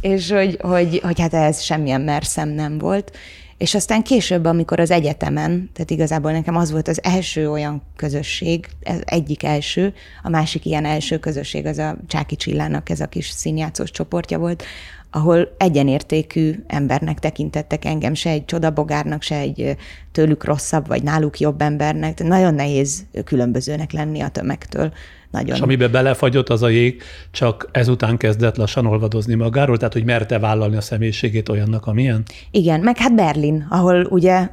és 0.00 0.30
hogy, 0.30 0.58
hogy, 0.60 1.00
hogy 1.02 1.20
hát 1.20 1.34
ez 1.34 1.60
semmilyen 1.60 2.00
merszem 2.00 2.48
nem 2.48 2.78
volt. 2.78 3.16
És 3.62 3.74
aztán 3.74 4.02
később, 4.02 4.44
amikor 4.44 4.80
az 4.80 4.90
egyetemen, 4.90 5.70
tehát 5.72 5.90
igazából 5.90 6.32
nekem 6.32 6.56
az 6.56 6.70
volt 6.70 6.88
az 6.88 7.02
első 7.02 7.50
olyan 7.50 7.82
közösség, 7.96 8.66
ez 8.82 9.00
egyik 9.04 9.42
első, 9.42 9.94
a 10.22 10.28
másik 10.28 10.64
ilyen 10.64 10.84
első 10.84 11.18
közösség, 11.18 11.66
az 11.66 11.78
a 11.78 11.96
Csáki 12.06 12.36
Csillának 12.36 12.90
ez 12.90 13.00
a 13.00 13.06
kis 13.06 13.28
színjátszós 13.28 13.90
csoportja 13.90 14.38
volt, 14.38 14.64
ahol 15.10 15.54
egyenértékű 15.58 16.62
embernek 16.66 17.18
tekintettek 17.18 17.84
engem, 17.84 18.14
se 18.14 18.30
egy 18.30 18.44
csodabogárnak, 18.44 19.22
se 19.22 19.36
egy 19.36 19.76
tőlük 20.12 20.44
rosszabb, 20.44 20.86
vagy 20.86 21.02
náluk 21.02 21.40
jobb 21.40 21.60
embernek. 21.60 22.22
Nagyon 22.22 22.54
nehéz 22.54 23.04
különbözőnek 23.24 23.92
lenni 23.92 24.20
a 24.20 24.28
tömegtől. 24.28 24.92
Nagyon. 25.32 25.56
És 25.56 25.60
amiben 25.60 25.90
belefagyott 25.90 26.48
az 26.48 26.62
a 26.62 26.68
jég, 26.68 27.02
csak 27.30 27.68
ezután 27.70 28.16
kezdett 28.16 28.56
lassan 28.56 28.86
olvadozni 28.86 29.34
magáról, 29.34 29.76
tehát 29.76 29.92
hogy 29.92 30.04
merte 30.04 30.38
vállalni 30.38 30.76
a 30.76 30.80
személyiségét 30.80 31.48
olyannak, 31.48 31.86
amilyen? 31.86 32.22
Igen, 32.50 32.80
meg 32.80 32.98
hát 32.98 33.14
Berlin, 33.14 33.66
ahol 33.70 34.06
ugye 34.10 34.48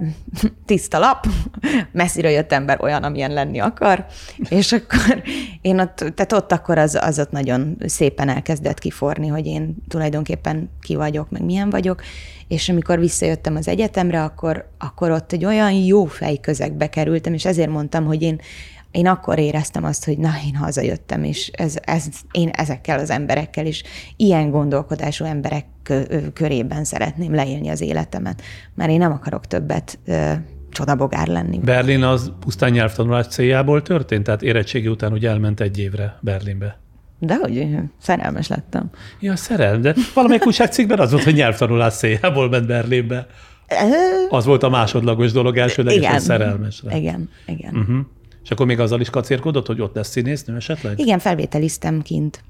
tiszta 0.66 1.00
lap, 1.00 1.28
messziről 1.92 2.32
jött 2.32 2.52
ember 2.52 2.82
olyan, 2.82 3.04
amilyen 3.04 3.34
lenni 3.34 3.60
akar, 3.60 4.06
és 4.50 4.72
akkor 4.72 5.24
én 5.62 5.80
ott, 5.80 5.96
tehát 5.96 6.34
ott 6.34 6.52
akkor 6.52 6.78
az, 6.78 6.98
az 7.02 7.20
ott 7.20 7.32
nagyon 7.32 7.78
szépen 7.86 8.30
elkezdett 8.30 8.80
kiforni, 8.80 9.28
hogy 9.28 9.46
én 9.46 9.76
tulajdonképpen 9.88 10.70
ki 10.82 10.96
vagyok, 10.96 11.30
meg 11.30 11.44
milyen 11.44 11.70
vagyok, 11.70 12.02
és 12.48 12.70
amikor 12.70 13.00
visszajöttem 13.00 13.56
az 13.56 13.68
egyetemre, 13.68 14.24
akkor, 14.24 14.70
akkor 14.78 15.12
ott 15.12 15.32
egy 15.32 15.46
olyan 15.46 15.72
jó 15.72 16.06
fej 16.06 16.38
közegbe 16.38 16.90
kerültem, 16.90 17.34
és 17.34 17.46
ezért 17.46 17.70
mondtam, 17.70 18.06
hogy 18.06 18.22
én 18.22 18.42
én 18.92 19.08
akkor 19.08 19.40
éreztem 19.40 19.84
azt, 19.84 20.06
hogy 20.06 20.18
na, 20.18 20.30
én 20.48 20.56
hazajöttem, 20.56 21.24
és 21.24 21.48
ez, 21.48 21.76
ez, 21.82 22.06
én 22.32 22.50
ezekkel 22.50 23.00
az 23.00 23.10
emberekkel, 23.10 23.66
és 23.66 23.84
ilyen 24.16 24.50
gondolkodású 24.50 25.26
emberek 25.26 25.66
körében 26.34 26.84
szeretném 26.84 27.34
leélni 27.34 27.70
az 27.70 27.82
életemet, 27.82 28.42
mert 28.76 28.90
én 28.90 28.98
nem 28.98 29.12
akarok 29.12 29.48
többet 29.48 30.00
ö, 30.06 30.32
csodabogár 30.72 31.28
lenni. 31.28 31.60
Berlin 31.60 32.04
az 32.04 32.32
pusztán 32.40 32.72
nyelvtanulás 32.72 33.28
céljából 33.28 33.82
történt? 33.82 34.24
Tehát 34.24 34.42
érettségi 34.42 34.88
után 34.88 35.12
ugye 35.12 35.30
elment 35.30 35.60
egy 35.60 35.80
évre 35.80 36.18
Berlinbe. 36.22 36.80
De 37.20 37.36
hogy 37.36 37.68
szerelmes 38.02 38.48
lettem. 38.48 38.90
Ja, 39.20 39.36
szerelem, 39.36 39.82
de 39.82 39.96
valamelyik 40.14 40.46
újságcikkben 40.46 41.00
az 41.00 41.12
volt, 41.12 41.24
hogy 41.24 41.34
nyelvtanulás 41.34 41.94
céljából 41.94 42.50
ment 42.50 42.68
Berlinbe. 42.68 43.28
Az 44.30 44.46
volt 44.46 44.64
a 44.64 44.70
másodlagos 44.70 45.32
dolog, 45.32 45.58
elsődlegesen 45.58 46.20
szerelmes 46.20 46.82
lett. 46.84 46.96
Igen, 46.96 47.30
igen. 47.46 47.76
Uh-huh. 47.76 47.98
És 48.50 48.56
akkor 48.56 48.68
még 48.68 48.80
azzal 48.80 49.02
is 49.02 49.10
kacérkodott, 49.10 49.68
hogy 49.68 49.82
ott 49.82 49.96
lesz 49.96 50.10
színésznő 50.10 50.56
esetleg? 50.56 51.00
Igen, 51.00 51.20
felvételiztem 51.20 52.02
kint 52.02 52.44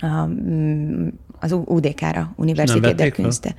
a, 0.00 0.24
mm, 0.26 1.08
az 1.40 1.52
UDK-ra, 1.64 2.32
Université 2.36 2.92
de 2.92 3.08
Künste. 3.08 3.54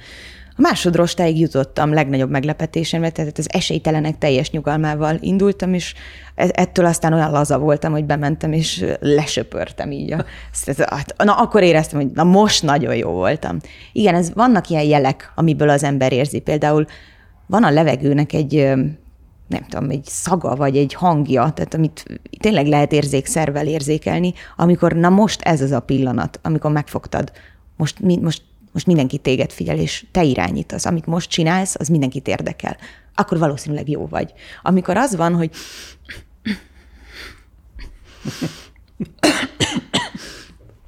A 0.50 0.62
másodrostáig 0.62 1.40
jutottam 1.40 1.94
legnagyobb 1.94 2.30
meglepetésemre, 2.30 3.10
tehát 3.10 3.38
az 3.38 3.48
esélytelenek 3.52 4.18
teljes 4.18 4.52
nyugalmával 4.52 5.18
indultam, 5.20 5.74
és 5.74 5.94
e-, 6.36 6.52
ettől 6.54 6.86
aztán 6.86 7.14
olyan 7.14 7.32
laza 7.32 7.58
voltam, 7.58 7.92
hogy 7.92 8.06
bementem, 8.06 8.52
és 8.52 8.86
lesöpörtem 9.00 9.92
így. 9.92 10.12
A, 11.18 11.24
na, 11.24 11.34
akkor 11.34 11.64
éreztem, 11.64 12.00
hogy 12.00 12.12
na 12.12 12.24
most 12.24 12.64
nagyon 12.64 12.96
jó 12.96 13.12
voltam. 13.12 13.58
Igen, 13.92 14.16
ez, 14.16 14.34
vannak 14.34 14.70
ilyen 14.70 14.84
jelek, 14.84 15.32
amiből 15.36 15.70
az 15.70 15.84
ember 15.84 16.14
érzi. 16.14 16.40
Például 16.40 16.86
van 17.46 17.64
a 17.64 17.72
levegőnek 17.72 18.34
egy 18.34 18.74
nem 19.54 19.66
tudom, 19.70 19.90
egy 19.90 20.06
szaga, 20.06 20.56
vagy 20.56 20.78
egy 20.78 20.94
hangja, 20.94 21.52
tehát 21.56 21.74
amit 21.74 22.22
tényleg 22.40 22.68
lehet 22.68 22.92
érzékszervel 22.92 23.68
érzékelni, 23.68 24.34
amikor 24.56 24.94
na 24.94 25.10
most 25.10 25.42
ez 25.42 25.62
az 25.62 25.72
a 25.72 25.80
pillanat, 25.80 26.40
amikor 26.42 26.72
megfogtad, 26.72 27.32
most, 27.78 28.00
most, 28.00 28.42
most 28.72 28.86
mindenki 28.86 29.18
téged 29.18 29.52
figyel, 29.52 29.78
és 29.78 30.06
te 30.12 30.24
irányítasz. 30.24 30.86
Amit 30.86 31.06
most 31.06 31.30
csinálsz, 31.30 31.76
az 31.80 31.88
mindenkit 31.88 32.28
érdekel. 32.28 32.78
Akkor 33.16 33.38
valószínűleg 33.38 33.90
jó 33.90 34.08
vagy. 34.08 34.34
Amikor 34.62 34.98
az 34.98 35.16
van, 35.16 35.36
hogy 35.36 35.52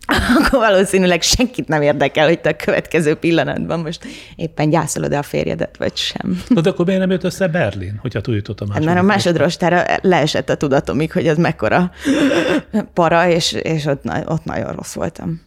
akkor 0.39 0.59
valószínűleg 0.59 1.21
senkit 1.21 1.67
nem 1.67 1.81
érdekel, 1.81 2.27
hogy 2.27 2.39
te 2.39 2.49
a 2.49 2.55
következő 2.55 3.15
pillanatban 3.15 3.79
most 3.79 4.05
éppen 4.35 4.69
gyászolod-e 4.69 5.17
a 5.17 5.23
férjedet, 5.23 5.77
vagy 5.77 5.95
sem. 5.97 6.43
Na 6.47 6.61
de 6.61 6.69
akkor 6.69 6.85
miért 6.85 6.99
nem 6.99 7.11
jött 7.11 7.23
össze 7.23 7.47
Berlin, 7.47 7.97
hogyha 8.01 8.21
túljutott 8.21 8.61
a 8.61 8.65
második? 8.65 8.87
Hát 8.87 8.95
mert 8.95 9.05
a 9.07 9.11
másodrostára 9.13 9.83
leesett 10.01 10.49
a 10.49 10.55
tudatomig, 10.55 11.11
hogy 11.11 11.27
ez 11.27 11.37
mekkora 11.37 11.91
para, 12.93 13.27
és, 13.27 13.51
és 13.51 13.85
ott, 13.85 14.03
ott 14.25 14.43
nagyon 14.43 14.71
rossz 14.71 14.93
voltam. 14.93 15.41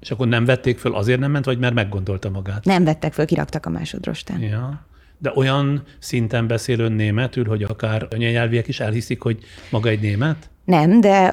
És 0.00 0.10
akkor 0.10 0.28
nem 0.28 0.44
vették 0.44 0.78
föl, 0.78 0.94
azért 0.94 1.20
nem 1.20 1.30
ment, 1.30 1.44
vagy 1.44 1.58
mert 1.58 1.74
meggondolta 1.74 2.30
magát? 2.30 2.64
Nem 2.64 2.84
vettek 2.84 3.12
föl, 3.12 3.24
kiraktak 3.24 3.66
a 3.66 3.70
másodrostán. 3.70 4.40
Ja. 4.40 4.86
De 5.18 5.32
olyan 5.34 5.82
szinten 5.98 6.46
beszélő 6.46 6.88
németül, 6.88 7.44
hogy 7.44 7.62
akár 7.62 8.06
anyanyelviek 8.10 8.68
is 8.68 8.80
elhiszik, 8.80 9.22
hogy 9.22 9.38
maga 9.70 9.88
egy 9.88 10.00
német? 10.00 10.50
Nem, 10.66 11.00
de 11.00 11.32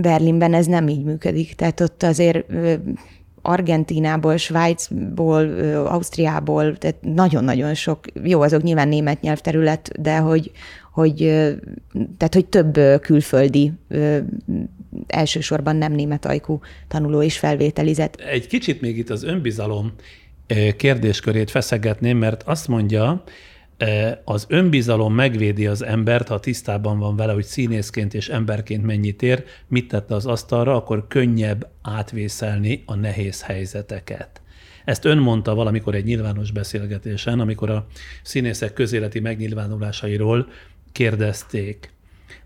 Berlinben 0.00 0.54
ez 0.54 0.66
nem 0.66 0.88
így 0.88 1.04
működik. 1.04 1.54
Tehát 1.54 1.80
ott 1.80 2.02
azért 2.02 2.52
Argentinából, 3.42 4.36
Svájcból, 4.36 5.58
Ausztriából, 5.86 6.76
tehát 6.76 6.96
nagyon-nagyon 7.00 7.74
sok, 7.74 8.04
jó, 8.22 8.40
azok 8.40 8.62
nyilván 8.62 8.88
német 8.88 9.20
nyelvterület, 9.20 10.00
de 10.00 10.16
hogy, 10.16 10.50
hogy, 10.92 11.16
tehát, 12.16 12.34
hogy 12.34 12.46
több 12.46 12.78
külföldi 13.00 13.72
elsősorban 15.06 15.76
nem 15.76 15.92
német 15.92 16.24
ajkú 16.24 16.60
tanuló 16.88 17.20
is 17.20 17.38
felvételizett. 17.38 18.20
Egy 18.20 18.46
kicsit 18.46 18.80
még 18.80 18.98
itt 18.98 19.10
az 19.10 19.22
önbizalom 19.22 19.92
kérdéskörét 20.76 21.50
feszegetném, 21.50 22.18
mert 22.18 22.42
azt 22.42 22.68
mondja, 22.68 23.24
az 24.24 24.46
önbizalom 24.48 25.14
megvédi 25.14 25.66
az 25.66 25.82
embert, 25.82 26.28
ha 26.28 26.40
tisztában 26.40 26.98
van 26.98 27.16
vele, 27.16 27.32
hogy 27.32 27.44
színészként 27.44 28.14
és 28.14 28.28
emberként 28.28 28.84
mennyit 28.84 29.22
ér, 29.22 29.44
mit 29.68 29.88
tette 29.88 30.14
az 30.14 30.26
asztalra, 30.26 30.76
akkor 30.76 31.06
könnyebb 31.08 31.68
átvészelni 31.82 32.82
a 32.86 32.94
nehéz 32.94 33.42
helyzeteket. 33.42 34.42
Ezt 34.84 35.04
ön 35.04 35.18
mondta 35.18 35.54
valamikor 35.54 35.94
egy 35.94 36.04
nyilvános 36.04 36.50
beszélgetésen, 36.50 37.40
amikor 37.40 37.70
a 37.70 37.86
színészek 38.22 38.72
közéleti 38.72 39.20
megnyilvánulásairól 39.20 40.48
kérdezték. 40.92 41.93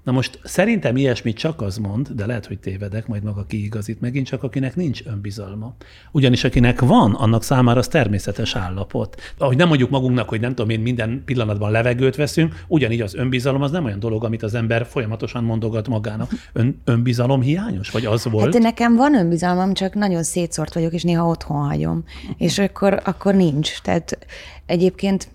Na 0.09 0.15
most 0.15 0.39
szerintem 0.45 0.97
ilyesmit 0.97 1.37
csak 1.37 1.61
az 1.61 1.77
mond, 1.77 2.09
de 2.09 2.27
lehet, 2.27 2.47
hogy 2.47 2.59
tévedek, 2.59 3.07
majd 3.07 3.23
maga 3.23 3.45
kiigazít 3.45 4.01
megint, 4.01 4.27
csak 4.27 4.43
akinek 4.43 4.77
nincs 4.77 5.03
önbizalma. 5.05 5.75
Ugyanis 6.13 6.45
akinek 6.45 6.81
van, 6.81 7.15
annak 7.15 7.43
számára 7.43 7.79
az 7.79 7.89
természetes 7.89 8.57
állapot. 8.57 9.21
Ahogy 9.39 9.57
nem 9.57 9.69
mondjuk 9.69 9.91
magunknak, 9.91 10.29
hogy 10.29 10.41
nem 10.41 10.55
tudom 10.55 10.71
én, 10.71 10.81
minden 10.81 11.23
pillanatban 11.25 11.71
levegőt 11.71 12.17
veszünk, 12.17 12.65
ugyanígy 12.69 13.01
az 13.01 13.15
önbizalom 13.15 13.63
az 13.63 13.71
nem 13.71 13.85
olyan 13.85 13.99
dolog, 13.99 14.25
amit 14.25 14.43
az 14.43 14.55
ember 14.55 14.87
folyamatosan 14.87 15.45
mondogat 15.45 15.89
magának. 15.89 16.31
Ön, 16.53 16.81
önbizalom 16.85 17.41
hiányos? 17.41 17.91
Vagy 17.91 18.05
az 18.05 18.25
volt? 18.25 18.55
Hát 18.55 18.63
nekem 18.63 18.97
van 18.97 19.15
önbizalmam, 19.15 19.73
csak 19.73 19.95
nagyon 19.95 20.23
szétszort 20.23 20.75
vagyok, 20.75 20.93
és 20.93 21.03
néha 21.03 21.27
otthon 21.27 21.67
hagyom. 21.69 22.05
És 22.37 22.59
akkor, 22.59 23.01
akkor 23.05 23.35
nincs. 23.35 23.81
Tehát 23.81 24.19
egyébként 24.67 25.29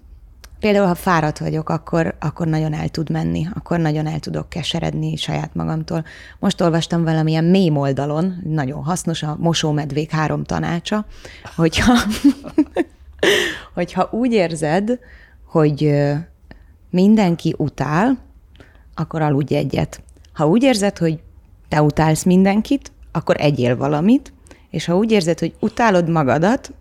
Például, 0.64 0.88
ha 0.88 0.96
fáradt 0.96 1.40
vagyok, 1.40 1.70
akkor, 1.70 2.16
akkor 2.20 2.48
nagyon 2.48 2.74
el 2.74 2.90
tud 2.90 3.10
menni, 3.10 3.48
akkor 3.54 3.80
nagyon 3.80 4.08
el 4.08 4.20
tudok 4.20 4.50
keseredni 4.50 5.16
saját 5.16 5.56
magamtól. 5.56 6.06
Most 6.40 6.62
olvastam 6.62 7.04
valamilyen 7.04 7.44
mém 7.44 7.78
oldalon, 7.78 8.42
nagyon 8.44 8.84
hasznos, 8.84 9.24
a 9.24 9.36
mosómedvék 9.40 10.12
három 10.12 10.44
tanácsa, 10.44 11.06
hogyha, 11.56 11.94
hogyha 13.78 14.10
úgy 14.12 14.32
érzed, 14.32 15.00
hogy 15.46 15.96
mindenki 16.90 17.56
utál, 17.58 18.18
akkor 18.96 19.22
aludj 19.22 19.56
egyet. 19.56 20.02
Ha 20.34 20.48
úgy 20.48 20.64
érzed, 20.64 20.98
hogy 20.98 21.20
te 21.68 21.82
utálsz 21.82 22.24
mindenkit, 22.24 22.92
akkor 23.12 23.36
egyél 23.40 23.78
valamit, 23.78 24.34
és 24.70 24.86
ha 24.86 24.98
úgy 24.98 25.12
érzed, 25.12 25.40
hogy 25.40 25.56
utálod 25.60 26.10
magadat, 26.10 26.72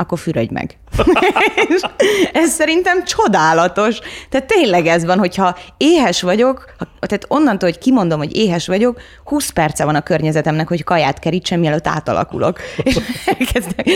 akkor 0.00 0.18
fürödj 0.18 0.52
meg. 0.52 0.78
ez 2.32 2.50
szerintem 2.50 3.04
csodálatos. 3.04 3.98
Tehát 4.28 4.46
tényleg 4.46 4.86
ez 4.86 5.04
van, 5.04 5.18
hogyha 5.18 5.56
éhes 5.76 6.22
vagyok, 6.22 6.74
tehát 7.00 7.24
onnantól, 7.28 7.68
hogy 7.68 7.78
kimondom, 7.78 8.18
hogy 8.18 8.36
éhes 8.36 8.66
vagyok, 8.66 9.00
20 9.24 9.50
perce 9.50 9.84
van 9.84 9.94
a 9.94 10.02
környezetemnek, 10.02 10.68
hogy 10.68 10.84
kaját 10.84 11.18
kerítsem, 11.18 11.60
mielőtt 11.60 11.86
átalakulok. 11.86 12.60
És 12.82 12.98
elkezdek, 13.26 13.88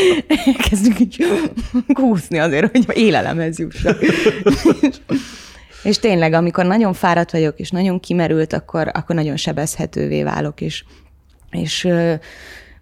elkezdek 0.47 1.01
így 1.01 1.27
kúszni 1.93 2.39
azért, 2.39 2.71
hogy 2.71 2.97
élelemhez 2.97 3.59
jussak. 3.59 3.99
és 5.83 5.99
tényleg, 5.99 6.33
amikor 6.33 6.65
nagyon 6.65 6.93
fáradt 6.93 7.31
vagyok, 7.31 7.59
és 7.59 7.71
nagyon 7.71 8.01
kimerült, 8.01 8.53
akkor, 8.53 8.91
akkor 8.93 9.17
nagyon 9.17 9.37
sebezhetővé 9.37 10.23
válok, 10.23 10.61
és, 10.61 10.85
és 11.51 11.89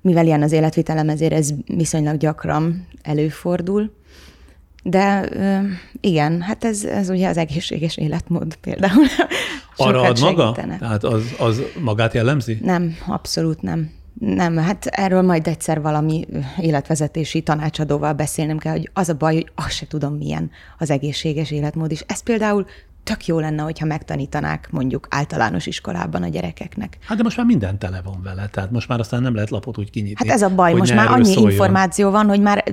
mivel 0.03 0.27
ilyen 0.27 0.43
az 0.43 0.53
életvitelem, 0.53 1.09
ezért 1.09 1.33
ez 1.33 1.51
viszonylag 1.67 2.17
gyakran 2.17 2.87
előfordul. 3.03 3.93
De 4.83 5.29
igen, 6.01 6.41
hát 6.41 6.65
ez, 6.65 6.85
ez 6.85 7.09
ugye 7.11 7.29
az 7.29 7.37
egészséges 7.37 7.97
életmód 7.97 8.57
például. 8.57 9.05
Arra 9.77 10.01
ad 10.01 10.21
maga? 10.21 10.53
Tehát 10.79 11.05
az, 11.05 11.35
az 11.39 11.63
magát 11.81 12.15
jellemzi? 12.15 12.59
Nem, 12.63 12.97
abszolút 13.07 13.63
nem. 13.63 13.91
Nem, 14.19 14.57
hát 14.57 14.87
erről 14.87 15.23
majd 15.23 15.47
egyszer 15.47 15.81
valami 15.81 16.27
életvezetési 16.59 17.41
tanácsadóval 17.41 18.13
beszélnem 18.13 18.59
kell, 18.59 18.73
hogy 18.73 18.91
az 18.93 19.09
a 19.09 19.15
baj, 19.15 19.35
hogy 19.35 19.51
azt 19.55 19.71
se 19.71 19.87
tudom, 19.87 20.15
milyen 20.15 20.51
az 20.79 20.91
egészséges 20.91 21.51
életmód 21.51 21.91
is. 21.91 22.05
Ez 22.07 22.23
például 22.23 22.67
tök 23.05 23.27
jó 23.27 23.39
lenne, 23.39 23.63
hogyha 23.63 23.87
megtanítanák 23.87 24.69
mondjuk 24.71 25.07
általános 25.11 25.67
iskolában 25.67 26.23
a 26.23 26.29
gyerekeknek. 26.29 26.99
Hát 27.07 27.17
de 27.17 27.23
most 27.23 27.37
már 27.37 27.47
minden 27.47 27.79
tele 27.79 28.01
van 28.05 28.21
vele, 28.23 28.49
tehát 28.53 28.71
most 28.71 28.89
már 28.89 28.99
aztán 28.99 29.23
nem 29.23 29.35
lehet 29.35 29.51
lapot 29.51 29.79
úgy 29.79 29.91
kinyitni. 29.91 30.29
Hát 30.29 30.37
ez 30.37 30.43
a 30.43 30.55
baj, 30.55 30.73
most 30.73 30.95
már 30.95 31.11
annyi 31.11 31.25
szóljon. 31.25 31.51
információ 31.51 32.11
van, 32.11 32.29
hogy 32.29 32.41
már 32.41 32.65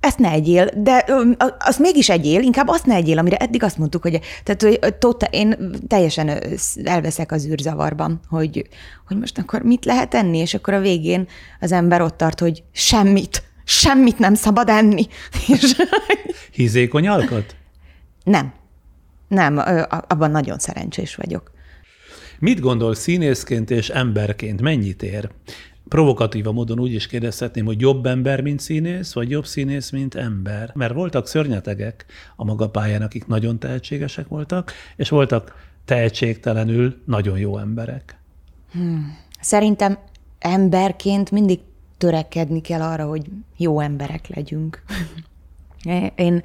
ezt 0.00 0.18
ne 0.18 0.30
egyél, 0.30 0.70
de 0.76 1.04
azt 1.58 1.78
mégis 1.78 2.08
egyél, 2.08 2.40
inkább 2.40 2.68
azt 2.68 2.86
ne 2.86 2.94
egyél, 2.94 3.18
amire 3.18 3.36
eddig 3.36 3.62
azt 3.62 3.78
mondtuk, 3.78 4.02
hogy, 4.02 4.20
tehát, 4.42 4.62
hogy 4.62 4.94
tota, 4.98 5.26
én 5.26 5.76
teljesen 5.86 6.30
elveszek 6.84 7.32
az 7.32 7.46
űrzavarban, 7.46 8.20
hogy, 8.28 8.68
hogy 9.06 9.18
most 9.18 9.38
akkor 9.38 9.62
mit 9.62 9.84
lehet 9.84 10.14
enni, 10.14 10.38
és 10.38 10.54
akkor 10.54 10.74
a 10.74 10.80
végén 10.80 11.28
az 11.60 11.72
ember 11.72 12.00
ott 12.02 12.16
tart, 12.16 12.40
hogy 12.40 12.62
semmit, 12.72 13.42
semmit 13.64 14.18
nem 14.18 14.34
szabad 14.34 14.68
enni. 14.68 15.06
Hízékony 16.52 17.08
alkat? 17.08 17.54
Nem. 18.24 18.58
Nem, 19.30 19.58
abban 20.08 20.30
nagyon 20.30 20.58
szerencsés 20.58 21.14
vagyok. 21.14 21.50
Mit 22.38 22.60
gondol 22.60 22.94
színészként 22.94 23.70
és 23.70 23.88
emberként? 23.88 24.60
Mennyit 24.60 25.02
ér? 25.02 25.30
Provokatíva 25.88 26.52
módon 26.52 26.80
úgy 26.80 26.92
is 26.92 27.06
kérdezhetném, 27.06 27.64
hogy 27.64 27.80
jobb 27.80 28.06
ember, 28.06 28.40
mint 28.40 28.60
színész, 28.60 29.12
vagy 29.12 29.30
jobb 29.30 29.46
színész, 29.46 29.90
mint 29.90 30.14
ember? 30.14 30.70
Mert 30.74 30.94
voltak 30.94 31.26
szörnyetegek 31.26 32.04
a 32.36 32.44
maga 32.44 32.68
pályán, 32.68 33.02
akik 33.02 33.26
nagyon 33.26 33.58
tehetségesek 33.58 34.28
voltak, 34.28 34.72
és 34.96 35.08
voltak 35.08 35.54
tehetségtelenül 35.84 37.02
nagyon 37.04 37.38
jó 37.38 37.58
emberek. 37.58 38.18
Hmm. 38.72 39.16
Szerintem 39.40 39.98
emberként 40.38 41.30
mindig 41.30 41.60
törekedni 41.98 42.60
kell 42.60 42.82
arra, 42.82 43.06
hogy 43.06 43.26
jó 43.56 43.80
emberek 43.80 44.28
legyünk. 44.34 44.82
Én 46.14 46.42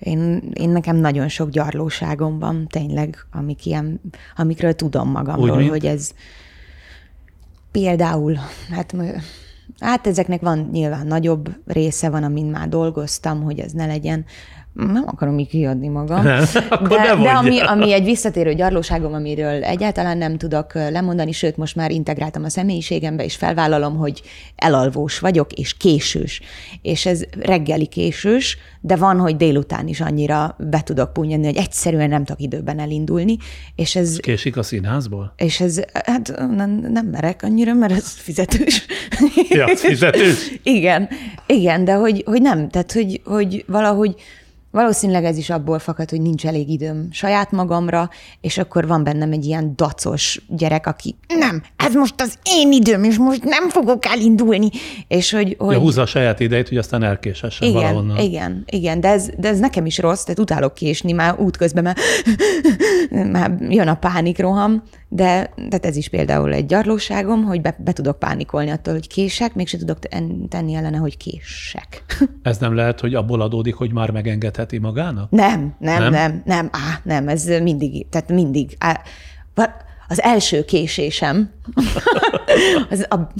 én, 0.00 0.50
én 0.52 0.70
nekem 0.70 0.96
nagyon 0.96 1.28
sok 1.28 1.50
gyarlóságom 1.50 2.38
van, 2.38 2.66
tényleg, 2.66 3.26
amik 3.32 3.66
ilyen, 3.66 4.00
amikről 4.36 4.74
tudom 4.74 5.10
magamról, 5.10 5.62
Úgy, 5.62 5.68
hogy 5.68 5.86
ez 5.86 6.10
például, 7.70 8.38
hát, 8.70 8.94
hát 9.78 10.06
ezeknek 10.06 10.40
van 10.40 10.68
nyilván 10.72 11.06
nagyobb 11.06 11.56
része 11.66 12.10
van, 12.10 12.22
amin 12.22 12.46
már 12.46 12.68
dolgoztam, 12.68 13.42
hogy 13.42 13.58
ez 13.58 13.72
ne 13.72 13.86
legyen 13.86 14.24
nem 14.72 15.04
akarom 15.06 15.38
így 15.38 15.48
kiadni 15.48 15.88
magam. 15.88 16.22
Nem, 16.22 16.44
de, 16.88 17.16
de 17.22 17.30
ami, 17.30 17.60
ami 17.60 17.92
egy 17.92 18.04
visszatérő 18.04 18.54
gyarlóságom, 18.54 19.12
amiről 19.12 19.64
egyáltalán 19.64 20.18
nem 20.18 20.36
tudok 20.36 20.74
lemondani, 20.74 21.32
sőt, 21.32 21.56
most 21.56 21.76
már 21.76 21.90
integráltam 21.90 22.44
a 22.44 22.48
személyiségembe, 22.48 23.24
és 23.24 23.36
felvállalom, 23.36 23.96
hogy 23.96 24.22
elalvós 24.56 25.18
vagyok, 25.18 25.52
és 25.52 25.76
késős. 25.76 26.40
És 26.82 27.06
ez 27.06 27.22
reggeli 27.38 27.86
késős, 27.86 28.58
de 28.80 28.96
van, 28.96 29.18
hogy 29.18 29.36
délután 29.36 29.88
is 29.88 30.00
annyira 30.00 30.56
be 30.58 30.82
tudok 30.82 31.12
punyani, 31.12 31.44
hogy 31.44 31.56
egyszerűen 31.56 32.08
nem 32.08 32.24
tudok 32.24 32.42
időben 32.42 32.78
elindulni. 32.78 33.36
És 33.74 33.96
ez, 33.96 34.16
Késik 34.16 34.56
a 34.56 34.62
színházból? 34.62 35.32
És 35.36 35.60
ez, 35.60 35.80
hát 36.04 36.34
nem, 36.56 36.70
nem 36.92 37.06
merek 37.06 37.42
annyira, 37.42 37.74
mert 37.74 37.92
ez 37.92 38.12
fizetős. 38.12 38.86
Ja, 39.48 39.76
fizetős? 39.76 40.52
igen, 40.62 41.08
igen, 41.46 41.84
de 41.84 41.92
hogy, 41.92 42.22
hogy 42.26 42.42
nem, 42.42 42.68
tehát 42.68 42.92
hogy, 42.92 43.20
hogy 43.24 43.64
valahogy 43.66 44.14
Valószínűleg 44.70 45.24
ez 45.24 45.36
is 45.36 45.50
abból 45.50 45.78
fakad, 45.78 46.10
hogy 46.10 46.20
nincs 46.20 46.46
elég 46.46 46.68
időm 46.68 47.08
saját 47.10 47.50
magamra, 47.50 48.10
és 48.40 48.58
akkor 48.58 48.86
van 48.86 49.04
bennem 49.04 49.32
egy 49.32 49.44
ilyen 49.44 49.72
dacos 49.76 50.40
gyerek, 50.48 50.86
aki 50.86 51.16
nem, 51.38 51.62
ez 51.76 51.94
most 51.94 52.20
az 52.20 52.38
én 52.42 52.72
időm, 52.72 53.04
és 53.04 53.18
most 53.18 53.44
nem 53.44 53.68
fogok 53.68 54.06
elindulni. 54.06 54.68
És 55.08 55.30
hogy, 55.30 55.56
hogy... 55.58 55.74
Ja, 55.74 55.80
húzza 55.80 56.02
a 56.02 56.06
saját 56.06 56.40
idejét, 56.40 56.68
hogy 56.68 56.78
aztán 56.78 57.02
elkésessen 57.02 57.68
igen, 57.68 57.82
valahonnan. 57.82 58.16
Igen, 58.16 58.62
igen, 58.66 59.00
de 59.00 59.08
ez, 59.08 59.28
de 59.38 59.48
ez 59.48 59.58
nekem 59.58 59.86
is 59.86 59.98
rossz, 59.98 60.22
tehát 60.22 60.38
utálok 60.38 60.74
késni, 60.74 61.12
már 61.12 61.40
útközben 61.40 61.82
már, 61.82 61.96
már 63.32 63.56
jön 63.60 63.88
a 63.88 63.94
pánikroham, 63.94 64.82
de 65.12 65.52
tehát 65.56 65.86
ez 65.86 65.96
is 65.96 66.08
például 66.08 66.52
egy 66.52 66.66
gyarlóságom, 66.66 67.44
hogy 67.44 67.60
be, 67.60 67.76
be 67.78 67.92
tudok 67.92 68.18
pánikolni 68.18 68.70
attól, 68.70 68.94
hogy 68.94 69.08
kések, 69.08 69.54
mégse 69.54 69.78
tudok 69.78 69.98
tenni 70.48 70.74
ellene, 70.74 70.96
hogy 70.96 71.16
kések. 71.16 72.04
Ez 72.42 72.58
nem 72.58 72.74
lehet, 72.74 73.00
hogy 73.00 73.14
abból 73.14 73.40
adódik, 73.40 73.74
hogy 73.74 73.92
már 73.92 74.10
megengedheti 74.10 74.78
magának? 74.78 75.30
Nem, 75.30 75.74
nem, 75.78 76.02
nem, 76.02 76.12
nem, 76.12 76.42
nem, 76.44 76.68
á, 76.72 77.00
nem 77.02 77.28
ez 77.28 77.44
mindig, 77.44 78.08
tehát 78.08 78.28
mindig. 78.28 78.76
Á, 78.78 79.00
az 80.08 80.22
első 80.22 80.64
késésem, 80.64 81.50
az 82.90 83.06
a, 83.08 83.32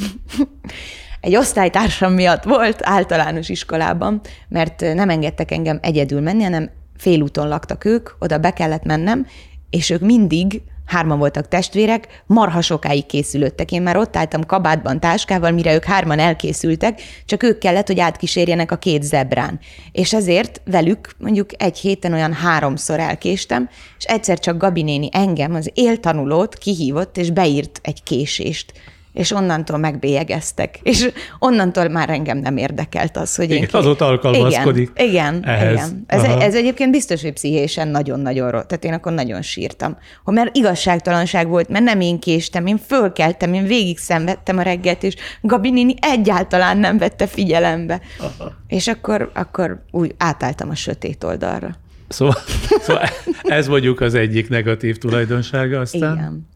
egy 1.20 1.36
osztálytársam 1.36 2.12
miatt 2.12 2.44
volt 2.44 2.80
általános 2.82 3.48
iskolában, 3.48 4.20
mert 4.48 4.80
nem 4.80 5.10
engedtek 5.10 5.50
engem 5.50 5.78
egyedül 5.82 6.20
menni, 6.20 6.42
hanem 6.42 6.70
félúton 6.96 7.48
laktak 7.48 7.84
ők, 7.84 8.10
oda 8.18 8.38
be 8.38 8.52
kellett 8.52 8.84
mennem, 8.84 9.26
és 9.70 9.90
ők 9.90 10.00
mindig 10.00 10.62
hárman 10.90 11.18
voltak 11.18 11.48
testvérek, 11.48 12.22
marha 12.26 12.60
sokáig 12.60 13.06
készülöttek. 13.06 13.72
Én 13.72 13.82
már 13.82 13.96
ott 13.96 14.16
álltam 14.16 14.46
kabátban, 14.46 15.00
táskával, 15.00 15.50
mire 15.50 15.74
ők 15.74 15.84
hárman 15.84 16.18
elkészültek, 16.18 17.02
csak 17.24 17.42
ők 17.42 17.58
kellett, 17.58 17.86
hogy 17.86 18.00
átkísérjenek 18.00 18.72
a 18.72 18.76
két 18.76 19.02
zebrán. 19.02 19.58
És 19.92 20.12
ezért 20.12 20.60
velük 20.64 21.10
mondjuk 21.18 21.62
egy 21.62 21.78
héten 21.78 22.12
olyan 22.12 22.32
háromszor 22.32 23.00
elkéstem, 23.00 23.68
és 23.98 24.04
egyszer 24.04 24.38
csak 24.38 24.56
Gabi 24.56 24.82
néni 24.82 25.08
engem, 25.12 25.54
az 25.54 25.70
éltanulót 25.74 26.54
kihívott, 26.54 27.16
és 27.16 27.30
beírt 27.30 27.80
egy 27.82 28.02
késést 28.02 28.72
és 29.12 29.30
onnantól 29.32 29.78
megbélyegeztek. 29.78 30.78
És 30.82 31.10
onnantól 31.38 31.88
már 31.88 32.10
engem 32.10 32.38
nem 32.38 32.56
érdekelt 32.56 33.16
az, 33.16 33.36
hogy 33.36 33.50
igen, 33.50 33.62
én... 33.62 33.68
Azóta 33.72 34.06
alkalmazkodik 34.06 34.90
Igen, 34.94 35.08
igen. 35.08 35.44
Ehhez. 35.44 35.72
igen. 35.72 36.04
Ez, 36.06 36.22
ez 36.22 36.54
egyébként 36.54 36.90
biztos, 36.90 37.22
hogy 37.22 37.32
pszichésen 37.32 37.88
nagyon-nagyon 37.88 38.50
rossz. 38.50 38.64
Tehát 38.66 38.84
én 38.84 38.92
akkor 38.92 39.12
nagyon 39.12 39.42
sírtam. 39.42 39.96
Hogy 40.24 40.34
mert 40.34 40.56
igazságtalanság 40.56 41.48
volt, 41.48 41.68
mert 41.68 41.84
nem 41.84 42.00
én 42.00 42.18
késtem, 42.18 42.66
én 42.66 42.78
fölkeltem, 42.78 43.52
én 43.52 43.66
végig 43.66 43.98
szenvedtem 43.98 44.58
a 44.58 44.62
reggelt, 44.62 45.02
és 45.02 45.14
Gabi 45.40 45.70
néni 45.70 45.94
egyáltalán 46.00 46.78
nem 46.78 46.98
vette 46.98 47.26
figyelembe. 47.26 48.00
Aha. 48.18 48.52
És 48.66 48.88
akkor, 48.88 49.30
akkor 49.34 49.82
úgy 49.90 50.14
átálltam 50.18 50.70
a 50.70 50.74
sötét 50.74 51.24
oldalra. 51.24 51.76
Szóval, 52.08 52.36
szóval 52.80 53.08
ez 53.42 53.68
mondjuk 53.68 54.00
az 54.00 54.14
egyik 54.14 54.48
negatív 54.48 54.98
tulajdonsága 54.98 55.80
aztán. 55.80 56.16
Igen. 56.16 56.48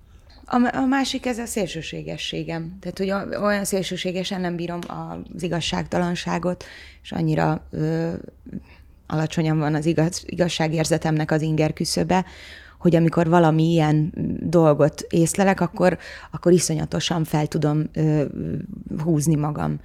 A, 0.44 0.76
a 0.76 0.86
másik 0.86 1.26
ez 1.26 1.38
a 1.38 1.46
szélsőségességem. 1.46 2.76
Tehát, 2.80 2.98
hogy 2.98 3.38
olyan 3.42 3.64
szélsőségesen 3.64 4.40
nem 4.40 4.56
bírom 4.56 4.78
az 4.88 5.42
igazságtalanságot, 5.42 6.64
és 7.02 7.12
annyira 7.12 7.66
ö, 7.70 8.12
alacsonyan 9.06 9.58
van 9.58 9.74
az 9.74 9.86
igaz, 9.86 10.22
igazságérzetemnek 10.26 11.30
az 11.30 11.42
inger 11.42 11.72
küszöbe, 11.72 12.24
hogy 12.78 12.96
amikor 12.96 13.28
valami 13.28 13.62
ilyen 13.62 14.12
dolgot 14.40 15.00
észlelek, 15.08 15.60
akkor, 15.60 15.98
akkor 16.30 16.52
iszonyatosan 16.52 17.24
fel 17.24 17.46
tudom 17.46 17.82
ö, 17.92 18.24
húzni 19.02 19.34
magam 19.34 19.80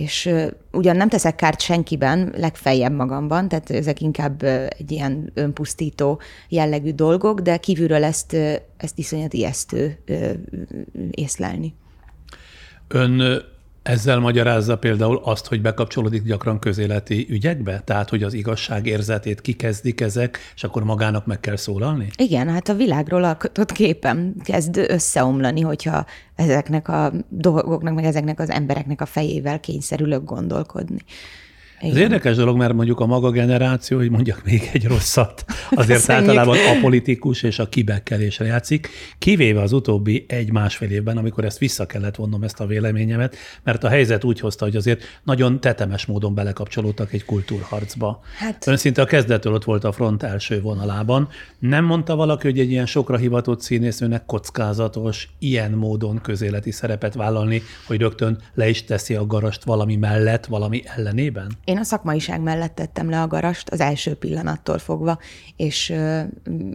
és 0.00 0.30
ugyan 0.72 0.96
nem 0.96 1.08
teszek 1.08 1.36
kárt 1.36 1.60
senkiben, 1.60 2.32
legfeljebb 2.36 2.92
magamban, 2.92 3.48
tehát 3.48 3.70
ezek 3.70 4.00
inkább 4.00 4.42
egy 4.78 4.90
ilyen 4.90 5.30
önpusztító 5.34 6.20
jellegű 6.48 6.92
dolgok, 6.92 7.40
de 7.40 7.56
kívülről 7.56 8.04
ezt, 8.04 8.32
ezt 8.76 8.98
iszonyat 8.98 9.32
ijesztő 9.32 9.98
észlelni. 11.10 11.74
Ön 12.88 13.42
ezzel 13.82 14.18
magyarázza 14.18 14.78
például 14.78 15.20
azt, 15.24 15.46
hogy 15.46 15.60
bekapcsolódik 15.60 16.22
gyakran 16.22 16.58
közéleti 16.58 17.26
ügyekbe? 17.30 17.80
Tehát, 17.84 18.08
hogy 18.08 18.22
az 18.22 18.34
igazság 18.34 18.86
érzetét 18.86 19.40
kikezdik 19.40 20.00
ezek, 20.00 20.38
és 20.54 20.64
akkor 20.64 20.84
magának 20.84 21.26
meg 21.26 21.40
kell 21.40 21.56
szólalni? 21.56 22.10
Igen, 22.16 22.48
hát 22.48 22.68
a 22.68 22.74
világról 22.74 23.24
alkotott 23.24 23.72
képem 23.72 24.34
kezd 24.44 24.76
összeomlani, 24.76 25.60
hogyha 25.60 26.04
ezeknek 26.34 26.88
a 26.88 27.12
dolgoknak, 27.28 27.94
meg 27.94 28.04
ezeknek 28.04 28.40
az 28.40 28.50
embereknek 28.50 29.00
a 29.00 29.06
fejével 29.06 29.60
kényszerülök 29.60 30.24
gondolkodni. 30.24 30.98
Igen. 31.80 31.96
Ez 31.96 32.00
érdekes 32.02 32.36
dolog, 32.36 32.56
mert 32.56 32.72
mondjuk 32.72 33.00
a 33.00 33.06
maga 33.06 33.30
generáció, 33.30 33.98
hogy 33.98 34.10
mondjak 34.10 34.44
még 34.44 34.70
egy 34.72 34.86
rosszat, 34.86 35.44
azért 35.70 35.98
Köszönjük. 35.98 36.28
általában 36.28 36.56
a 36.56 36.80
politikus 36.80 37.42
és 37.42 37.58
a 37.58 37.68
kibekkelésre 37.68 38.44
játszik, 38.44 38.88
kivéve 39.18 39.60
az 39.60 39.72
utóbbi 39.72 40.24
egy-másfél 40.28 40.90
évben, 40.90 41.16
amikor 41.16 41.44
ezt 41.44 41.58
vissza 41.58 41.86
kellett 41.86 42.16
vonnom 42.16 42.42
ezt 42.42 42.60
a 42.60 42.66
véleményemet, 42.66 43.36
mert 43.62 43.84
a 43.84 43.88
helyzet 43.88 44.24
úgy 44.24 44.40
hozta, 44.40 44.64
hogy 44.64 44.76
azért 44.76 45.02
nagyon 45.24 45.60
tetemes 45.60 46.06
módon 46.06 46.34
belekapcsolódtak 46.34 47.12
egy 47.12 47.24
kultúrharcba. 47.24 48.20
Hát... 48.38 48.66
Ön 48.66 48.76
szinte 48.76 49.02
a 49.02 49.04
kezdettől 49.04 49.54
ott 49.54 49.64
volt 49.64 49.84
a 49.84 49.92
front 49.92 50.22
első 50.22 50.60
vonalában. 50.60 51.28
Nem 51.58 51.84
mondta 51.84 52.16
valaki, 52.16 52.46
hogy 52.46 52.58
egy 52.58 52.70
ilyen 52.70 52.86
sokra 52.86 53.16
hivatott 53.16 53.60
színésznőnek 53.60 54.24
kockázatos 54.26 55.28
ilyen 55.38 55.70
módon 55.70 56.20
közéleti 56.22 56.70
szerepet 56.70 57.14
vállalni, 57.14 57.62
hogy 57.86 58.00
rögtön 58.00 58.38
le 58.54 58.68
is 58.68 58.84
teszi 58.84 59.14
a 59.14 59.26
garast 59.26 59.64
valami 59.64 59.96
mellett, 59.96 60.46
valami 60.46 60.82
ellenében? 60.96 61.58
Én 61.70 61.78
a 61.78 61.84
szakmaiság 61.84 62.40
mellett 62.40 62.74
tettem 62.74 63.10
le 63.10 63.22
a 63.22 63.26
garast 63.26 63.68
az 63.68 63.80
első 63.80 64.14
pillanattól 64.14 64.78
fogva, 64.78 65.18
és, 65.56 65.94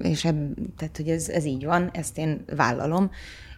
és 0.02 0.26
eb, 0.26 0.38
tehát, 0.78 0.98
hogy 0.98 1.10
ez, 1.10 1.30
ez 1.30 1.46
így 1.46 1.66
van, 1.66 1.90
ezt 1.94 2.18
én 2.18 2.46
vállalom, 2.56 3.12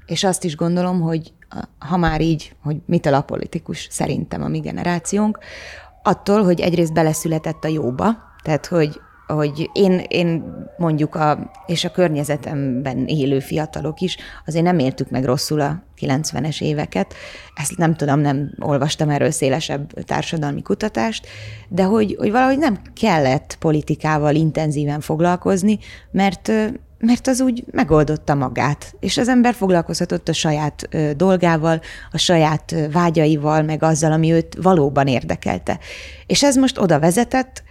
és 0.06 0.24
azt 0.24 0.44
is 0.44 0.56
gondolom, 0.56 1.02
hogy 1.02 1.34
ha 1.80 1.98
már 1.98 2.22
így, 2.22 2.56
hogy 2.64 2.78
mitől 2.86 3.14
a 3.14 3.22
politikus 3.22 3.88
szerintem 3.92 4.44
a 4.44 4.48
mi 4.48 4.60
generációnk, 4.60 5.40
attól, 6.04 6.44
hogy 6.44 6.62
egyrészt 6.62 6.94
beleszületett 6.94 7.64
a 7.64 7.68
jóba, 7.68 8.18
tehát 8.44 8.66
hogy 8.66 9.02
hogy 9.28 9.70
én, 9.74 10.02
én 10.08 10.44
mondjuk, 10.78 11.16
a, 11.16 11.52
és 11.66 11.84
a 11.84 11.92
környezetemben 11.92 13.06
élő 13.06 13.40
fiatalok 13.40 14.00
is, 14.00 14.18
azért 14.46 14.64
nem 14.64 14.80
értük 14.80 15.10
meg 15.10 15.26
rosszul 15.26 15.62
a 15.62 15.84
90-es 16.02 16.62
éveket. 16.62 17.14
Ezt 17.56 17.78
nem 17.78 17.96
tudom, 17.96 18.20
nem 18.20 18.54
olvastam 18.60 19.10
erről 19.10 19.32
szélesebb 19.32 20.04
társadalmi 20.04 20.62
kutatást, 20.62 21.28
de 21.68 21.84
hogy, 21.84 22.16
hogy 22.20 22.32
valahogy 22.32 22.58
nem 22.58 22.80
kellett 22.94 23.56
politikával 23.60 24.36
intenzíven 24.36 25.00
foglalkozni, 25.00 25.80
mert 26.12 26.52
mert 27.00 27.28
az 27.28 27.42
úgy 27.42 27.64
megoldotta 27.72 28.36
magát, 28.36 28.96
és 29.00 29.18
az 29.18 29.28
ember 29.28 29.54
foglalkozhatott 29.54 30.30
a 30.30 30.34
saját 30.34 30.90
dolgával, 31.16 31.82
a 32.12 32.18
saját 32.18 32.76
vágyaival, 32.92 33.62
meg 33.62 33.84
azzal, 33.84 34.12
ami 34.12 34.32
őt 34.32 34.58
valóban 34.62 35.08
érdekelte. 35.08 35.80
És 36.26 36.44
ez 36.44 36.56
most 36.56 36.78
oda 36.78 37.00
vezetett, 37.00 37.64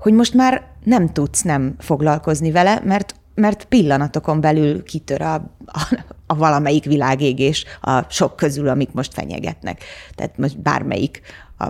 hogy 0.00 0.12
most 0.12 0.34
már 0.34 0.62
nem 0.84 1.08
tudsz 1.08 1.42
nem 1.42 1.74
foglalkozni 1.78 2.50
vele, 2.50 2.80
mert, 2.84 3.14
mert 3.34 3.64
pillanatokon 3.64 4.40
belül 4.40 4.82
kitör 4.82 5.22
a, 5.22 5.34
a, 5.66 5.96
a 6.26 6.34
valamelyik 6.34 6.84
világégés 6.84 7.64
a 7.80 8.02
sok 8.08 8.36
közül, 8.36 8.68
amik 8.68 8.92
most 8.92 9.14
fenyegetnek. 9.14 9.84
Tehát 10.14 10.38
most 10.38 10.60
bármelyik, 10.60 11.20
a, 11.58 11.68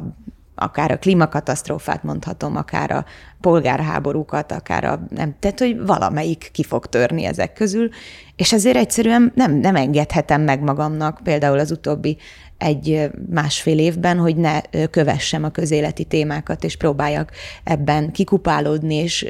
akár 0.55 0.91
a 0.91 0.99
klímakatasztrófát 0.99 2.03
mondhatom, 2.03 2.57
akár 2.57 2.91
a 2.91 3.05
polgárháborúkat, 3.41 4.53
akár 4.53 4.85
a 4.85 5.07
nem, 5.09 5.37
tehát 5.39 5.59
hogy 5.59 5.87
valamelyik 5.87 6.49
ki 6.53 6.63
fog 6.63 6.87
törni 6.87 7.25
ezek 7.25 7.53
közül, 7.53 7.89
és 8.37 8.53
ezért 8.53 8.77
egyszerűen 8.77 9.33
nem, 9.35 9.53
nem 9.53 9.77
engedhetem 9.77 10.43
meg 10.43 10.61
magamnak 10.63 11.21
például 11.23 11.59
az 11.59 11.71
utóbbi 11.71 12.17
egy 12.61 13.11
másfél 13.31 13.79
évben, 13.79 14.19
hogy 14.19 14.37
ne 14.37 14.61
kövessem 14.91 15.45
a 15.45 15.51
közéleti 15.51 16.05
témákat, 16.05 16.65
és 16.65 16.77
próbáljak 16.77 17.31
ebben 17.65 18.13
kikupálódni, 18.13 18.95
és 18.95 19.23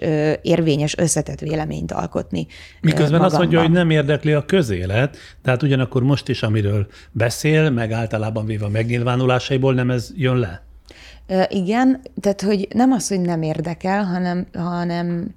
érvényes 0.42 0.98
összetett 0.98 1.40
véleményt 1.40 1.92
alkotni. 1.92 2.46
Miközben 2.80 3.20
magamban. 3.20 3.30
azt 3.30 3.38
mondja, 3.38 3.60
hogy 3.60 3.70
nem 3.70 3.90
érdekli 3.90 4.32
a 4.32 4.44
közélet, 4.44 5.16
tehát 5.42 5.62
ugyanakkor 5.62 6.02
most 6.02 6.28
is, 6.28 6.42
amiről 6.42 6.86
beszél, 7.12 7.70
meg 7.70 7.92
általában 7.92 8.46
véve 8.46 8.64
a 8.64 8.68
megnyilvánulásaiból 8.68 9.74
nem 9.74 9.90
ez 9.90 10.10
jön 10.14 10.36
le? 10.36 10.62
Igen, 11.48 12.00
tehát 12.20 12.40
hogy 12.40 12.68
nem 12.74 12.92
az, 12.92 13.08
hogy 13.08 13.20
nem 13.20 13.42
érdekel, 13.42 14.04
hanem, 14.04 14.46
hanem, 14.52 15.34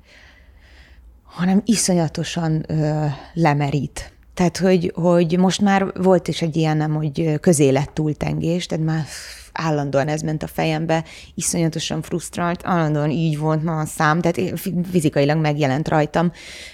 hanem 1.23 1.61
iszonyatosan 1.65 2.65
ö, 2.67 3.05
lemerít. 3.33 4.12
Tehát, 4.33 4.57
hogy, 4.57 4.91
hogy 4.95 5.37
most 5.37 5.61
már 5.61 5.93
volt 5.93 6.27
is 6.27 6.41
egy 6.41 6.55
ilyen, 6.55 6.77
nem, 6.77 6.93
hogy 6.93 7.39
közélet 7.39 7.91
túltengés, 7.91 8.65
tehát 8.65 8.85
már 8.85 9.05
állandóan 9.53 10.07
ez 10.07 10.21
ment 10.21 10.43
a 10.43 10.47
fejembe, 10.47 11.03
iszonyatosan 11.35 12.01
frusztrált, 12.01 12.61
állandóan 12.63 13.09
így 13.09 13.37
volt 13.37 13.63
ma 13.63 13.79
a 13.79 13.85
szám, 13.85 14.21
tehát 14.21 14.59
fizikailag 14.91 15.37
megjelent 15.37 15.87
rajtam, 15.87 16.31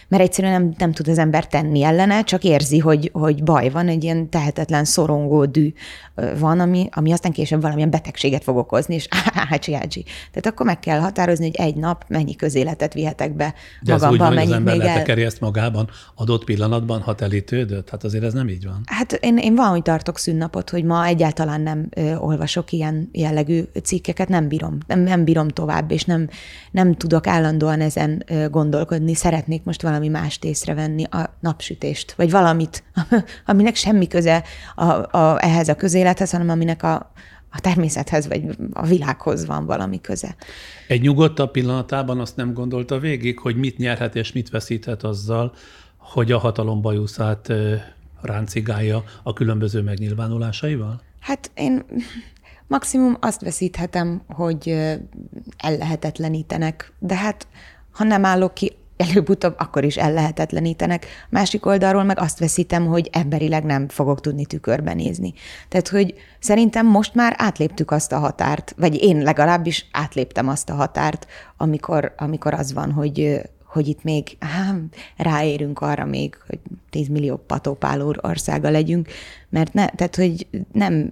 mert 0.08 0.24
egyszerűen 0.24 0.62
nem, 0.62 0.74
nem 0.78 0.92
tud 0.92 1.08
az 1.08 1.18
ember 1.18 1.48
tenni 1.48 1.84
ellene, 1.84 2.24
csak 2.24 2.44
érzi, 2.44 2.80
hogy, 2.80 3.10
hogy 3.14 3.44
baj 3.44 3.70
van, 3.70 3.88
egy 3.88 4.04
ilyen 4.04 4.30
tehetetlen, 4.30 4.86
szorongó 4.86 5.46
dű 5.46 5.74
van, 6.40 6.60
ami, 6.60 6.90
ami 6.92 7.12
aztán 7.12 7.32
később 7.32 7.62
valamilyen 7.62 7.90
betegséget 7.90 8.44
fog 8.44 8.58
okozni, 8.58 8.96
és 8.96 9.08
ácsi, 9.50 9.76
ácsi. 9.76 10.04
Tehát 10.04 10.46
akkor 10.46 10.66
meg 10.66 10.80
kell 10.80 11.00
határozni, 11.00 11.46
hogy 11.46 11.56
egy 11.56 11.76
nap 11.76 12.06
mennyi 12.08 12.36
közéletet 12.36 12.94
vihetek 12.94 13.36
be 13.36 13.54
De 13.82 13.92
magamba, 13.92 14.06
ez 14.06 14.32
úgy 14.32 14.36
van, 14.36 14.48
az 14.48 14.52
ember 14.52 14.76
letekeri 14.76 15.22
el... 15.22 15.28
ezt 15.28 15.40
magában 15.40 15.90
adott 16.16 16.44
pillanatban, 16.44 17.02
ha 17.02 17.16
telítődött? 17.16 17.90
Hát 17.90 18.04
azért 18.04 18.24
ez 18.24 18.34
nem 18.34 18.50
így 18.50 18.66
van. 18.66 18.82
Hát 18.86 19.14
én, 19.14 19.38
én 19.38 19.56
valahogy 19.56 19.82
tartok 19.82 20.18
szünnapot, 20.18 20.70
hogy 20.70 20.84
ma 20.84 21.06
egyáltalán 21.06 21.62
nem 21.62 21.88
ö, 21.90 22.16
olvasok 22.16 22.69
ilyen 22.72 23.10
jellegű 23.12 23.64
cikkeket, 23.84 24.28
nem 24.28 24.48
bírom, 24.48 24.78
nem, 24.88 25.00
nem 25.00 25.24
bírom 25.24 25.48
tovább, 25.48 25.92
és 25.92 26.04
nem, 26.04 26.30
nem 26.72 26.94
tudok 26.94 27.28
állandóan 27.28 27.82
ezen 27.82 28.24
gondolkodni. 28.52 29.14
Szeretnék 29.14 29.64
most 29.64 29.82
valami 29.82 30.08
mást 30.08 30.44
észrevenni, 30.44 31.04
a 31.04 31.38
napsütést, 31.40 32.12
vagy 32.12 32.32
valamit, 32.32 32.84
aminek 33.46 33.76
semmi 33.76 34.08
köze 34.08 34.44
a, 34.76 35.18
a, 35.18 35.44
ehhez 35.44 35.68
a 35.68 35.76
közélet 35.76 36.08
élethez, 36.10 36.32
hanem 36.32 36.50
aminek 36.50 36.84
a, 36.84 37.12
a 37.52 37.60
természethez 37.60 38.28
vagy 38.28 38.44
a 38.74 38.86
világhoz 38.86 39.46
van 39.46 39.66
valami 39.66 40.02
köze. 40.02 40.36
Egy 40.88 41.02
nyugodtabb 41.02 41.52
pillanatában 41.52 42.20
azt 42.20 42.36
nem 42.36 42.54
gondolta 42.54 43.00
végig, 43.00 43.40
hogy 43.40 43.56
mit 43.56 43.78
nyerhet 43.78 44.16
és 44.16 44.32
mit 44.32 44.50
veszíthet 44.50 45.04
azzal, 45.04 45.54
hogy 45.98 46.32
a 46.32 46.38
hatalom 46.38 46.82
bajuszát 46.82 47.54
ráncigálja 48.22 49.04
a 49.24 49.34
különböző 49.34 49.82
megnyilvánulásaival? 49.82 51.02
Hát 51.20 51.52
én 51.54 51.84
maximum 52.70 53.18
azt 53.20 53.42
veszíthetem, 53.42 54.22
hogy 54.28 54.76
ellehetetlenítenek, 55.58 56.94
de 57.00 57.16
hát 57.16 57.48
ha 57.92 58.04
nem 58.04 58.26
állok 58.26 58.54
ki 58.54 58.72
előbb-utóbb 58.98 59.56
akkor 59.58 59.84
is 59.84 59.98
ellehetetlenítenek. 59.98 61.06
Másik 61.30 61.66
oldalról 61.66 62.04
meg 62.04 62.20
azt 62.20 62.40
veszítem, 62.40 62.86
hogy 62.86 63.10
emberileg 63.12 63.64
nem 63.64 63.88
fogok 63.88 64.22
tudni 64.22 64.46
tükörben 64.46 64.96
nézni. 64.96 65.34
Tehát, 65.68 65.88
hogy 65.88 66.14
szerintem 66.40 66.86
most 66.86 67.16
már 67.16 67.36
átléptük 67.38 67.92
azt 67.92 68.12
a 68.12 68.20
határt, 68.20 68.76
vagy 68.78 69.04
én 69.04 69.22
legalábbis 69.22 69.86
átléptem 69.92 70.48
azt 70.48 70.70
a 70.70 70.74
határt, 70.74 71.28
amikor, 71.58 72.14
amikor 72.18 72.54
az 72.54 72.74
van, 72.74 72.92
hogy, 72.92 73.42
hogy 73.66 73.88
itt 73.88 74.04
még 74.04 74.38
á, 74.40 74.76
ráérünk 75.18 75.82
arra 75.82 76.06
még, 76.06 76.38
hogy 76.48 76.60
10 76.90 77.08
millió 77.08 77.38
patópáló 77.38 78.16
országa 78.22 78.70
legyünk, 78.70 79.08
mert 79.50 79.74
ne, 79.74 79.88
tehát, 79.88 80.16
hogy 80.16 80.48
nem, 80.72 81.10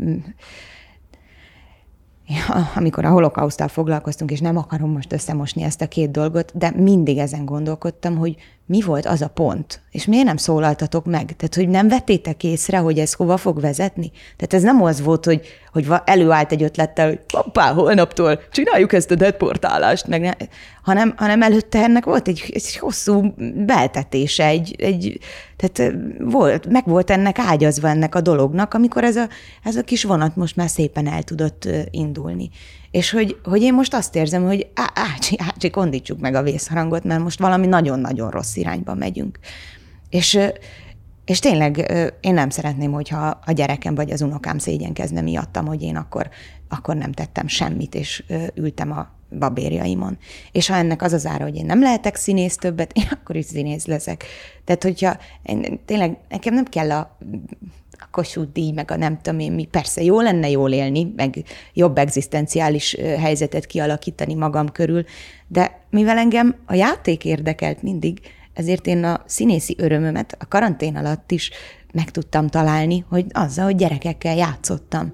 amikor 2.76 3.06
a 3.06 3.10
holokausztal 3.10 3.68
foglalkoztunk, 3.68 4.32
és 4.32 4.40
nem 4.40 4.58
akarom 4.58 4.92
most 4.92 5.14
összemosni 5.14 5.64
ezt 5.64 5.82
a 5.82 5.88
két 5.88 6.12
dolgot, 6.12 6.58
de 6.58 6.72
mindig 6.76 7.18
ezen 7.18 7.46
gondolkodtam, 7.46 8.18
hogy 8.18 8.36
mi 8.68 8.82
volt 8.82 9.06
az 9.06 9.22
a 9.22 9.28
pont, 9.28 9.82
és 9.92 10.06
miért 10.06 10.26
nem 10.26 10.38
szólaltatok 10.38 11.06
meg? 11.06 11.26
Tehát, 11.26 11.56
hogy 11.56 11.70
nem 11.70 11.88
vettétek 11.88 12.44
észre, 12.44 12.78
hogy 12.78 13.00
ez 13.00 13.14
hova 13.14 13.38
fog 13.38 13.62
vezetni? 13.62 14.12
Tehát 14.38 14.54
ez 14.54 14.62
nem 14.62 14.84
az 14.84 15.02
volt, 15.02 15.26
hogy, 15.26 15.42
hogy 15.72 15.88
előállt 16.06 16.52
egy 16.52 16.64
ötlettel, 16.64 17.08
hogy 17.08 17.20
papá, 17.34 17.74
holnaptól 17.74 18.40
csináljuk 18.52 18.94
ezt 18.94 19.12
a 19.12 19.16
deportálást, 19.16 20.08
meg 20.08 20.22
ne, 20.22 20.32
hanem, 20.82 21.14
hanem 21.18 21.42
előtte 21.42 21.84
ennek 21.84 22.06
volt 22.06 22.28
egy, 22.28 22.44
egy 22.54 22.78
hosszú 22.78 23.34
beltetése, 23.66 24.46
egy, 24.46 24.76
egy, 24.78 25.20
tehát 25.56 25.94
volt, 26.20 26.68
meg 26.68 26.86
volt 26.86 27.10
ennek 27.10 27.40
ágyazva 27.40 27.88
ennek 27.88 28.16
a 28.16 28.22
dolognak, 28.22 28.74
amikor 28.74 29.04
ez 29.04 29.16
a, 29.16 29.28
ez 29.64 29.76
a 29.76 29.82
kis 29.84 30.04
vonat 30.04 30.36
most 30.36 30.56
már 30.56 30.70
szépen 30.70 31.08
el 31.08 31.24
tudott 31.24 31.68
indulni. 31.92 32.50
És 32.98 33.12
hogy, 33.12 33.40
hogy 33.44 33.62
én 33.62 33.74
most 33.74 33.94
azt 33.94 34.16
érzem, 34.16 34.46
hogy 34.46 34.68
ácsi, 34.94 35.36
ácsi, 35.40 35.70
kondítsuk 35.70 36.20
meg 36.20 36.36
a 36.36 36.42
vészharangot, 36.42 37.04
mert 37.04 37.24
most 37.24 37.40
valami 37.40 37.68
nagyon-nagyon 37.68 38.30
rossz 38.30 38.56
irányba 38.56 38.94
megyünk. 38.94 39.40
És, 40.10 40.40
és 41.26 41.40
tényleg 41.40 41.92
én 42.22 42.34
nem 42.34 42.50
szeretném, 42.50 42.92
hogyha 42.92 43.40
a 43.46 43.52
gyerekem 43.52 43.96
vagy 43.96 44.12
az 44.12 44.22
unokám 44.22 44.58
szégyenkezne 44.58 45.22
miattam, 45.22 45.66
hogy 45.66 45.82
én 45.82 45.96
akkor, 45.96 46.30
akkor 46.70 46.96
nem 46.96 47.12
tettem 47.12 47.48
semmit, 47.48 47.96
és 47.96 48.24
ültem 48.54 48.92
a 48.92 49.08
babérjaimon. 49.40 50.18
És 50.52 50.68
ha 50.68 50.76
ennek 50.76 51.02
az 51.02 51.14
az 51.14 51.26
ára, 51.26 51.44
hogy 51.44 51.56
én 51.56 51.66
nem 51.66 51.82
lehetek 51.82 52.16
színész 52.16 52.56
többet, 52.56 52.94
én 52.94 53.08
akkor 53.12 53.36
is 53.36 53.46
színész 53.46 53.86
leszek. 53.86 54.26
Tehát, 54.64 54.84
hogyha 54.84 55.18
én, 55.44 55.80
tényleg 55.86 56.18
nekem 56.30 56.54
nem 56.54 56.66
kell 56.66 56.92
a 56.92 57.18
a 58.00 58.08
Kossuth 58.12 58.52
díj, 58.52 58.72
meg 58.72 58.92
a 58.92 58.96
nem 58.96 59.18
tudom 59.22 59.40
én 59.40 59.52
mi. 59.52 59.66
Persze 59.66 60.04
jó 60.04 60.22
lenne 60.22 60.50
jól 60.50 60.72
élni, 60.72 61.14
meg 61.16 61.44
jobb 61.74 61.98
egzisztenciális 61.98 62.96
helyzetet 63.00 63.66
kialakítani 63.66 64.34
magam 64.34 64.72
körül, 64.72 65.04
de 65.48 65.82
mivel 65.90 66.18
engem 66.18 66.56
a 66.66 66.74
játék 66.74 67.26
érdekelt 67.26 67.82
mindig, 67.82 68.20
ezért 68.54 68.88
én 68.88 69.04
a 69.04 69.24
színészi 69.26 69.76
örömömet 69.78 70.36
a 70.40 70.48
karantén 70.48 70.96
alatt 70.96 71.32
is 71.32 71.52
meg 71.94 72.12
tudtam 72.12 72.48
találni, 72.48 73.06
hogy 73.10 73.26
azzal, 73.32 73.66
hogy 73.66 73.76
gyerekekkel 73.76 74.36
játszottam, 74.36 75.14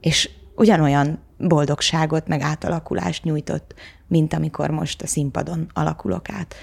és 0.00 0.30
ugyanolyan 0.56 1.18
boldogságot, 1.38 2.28
meg 2.28 2.40
átalakulást 2.40 3.24
nyújtott, 3.24 3.74
mint 4.08 4.34
amikor 4.34 4.70
most 4.70 5.02
a 5.02 5.06
színpadon 5.06 5.66
alakulok 5.72 6.30
át. 6.30 6.54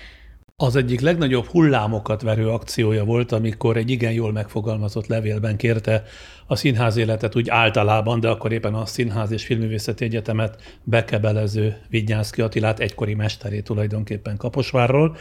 Az 0.63 0.75
egyik 0.75 0.99
legnagyobb 0.99 1.45
hullámokat 1.45 2.21
verő 2.21 2.49
akciója 2.49 3.03
volt, 3.03 3.31
amikor 3.31 3.77
egy 3.77 3.89
igen 3.89 4.11
jól 4.11 4.31
megfogalmazott 4.31 5.07
levélben 5.07 5.57
kérte 5.57 6.03
a 6.47 6.55
színház 6.55 6.97
életet 6.97 7.35
úgy 7.35 7.49
általában, 7.49 8.19
de 8.19 8.29
akkor 8.29 8.51
éppen 8.51 8.73
a 8.73 8.85
Színház 8.85 9.31
és 9.31 9.45
Filmművészeti 9.45 10.03
Egyetemet 10.05 10.79
bekebelező 10.83 11.77
Vignyánszki 11.89 12.41
Attilát, 12.41 12.79
egykori 12.79 13.13
mesterét 13.13 13.63
tulajdonképpen 13.63 14.37
Kaposvárról, 14.37 15.15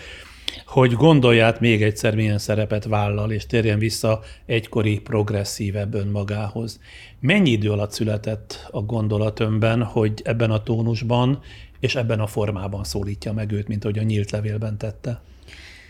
hogy 0.66 0.92
gondolját 0.92 1.60
még 1.60 1.82
egyszer 1.82 2.14
milyen 2.14 2.38
szerepet 2.38 2.84
vállal, 2.84 3.30
és 3.30 3.46
térjen 3.46 3.78
vissza 3.78 4.20
egykori 4.46 4.98
progresszívebb 4.98 5.94
önmagához. 5.94 6.80
Mennyi 7.20 7.50
idő 7.50 7.70
alatt 7.70 7.92
született 7.92 8.68
a 8.70 8.80
gondolat 8.80 9.40
önben, 9.40 9.82
hogy 9.82 10.20
ebben 10.24 10.50
a 10.50 10.62
tónusban 10.62 11.38
és 11.78 11.94
ebben 11.94 12.20
a 12.20 12.26
formában 12.26 12.84
szólítja 12.84 13.32
meg 13.32 13.52
őt, 13.52 13.68
mint 13.68 13.84
ahogy 13.84 13.98
a 13.98 14.02
nyílt 14.02 14.30
levélben 14.30 14.78
tette? 14.78 15.20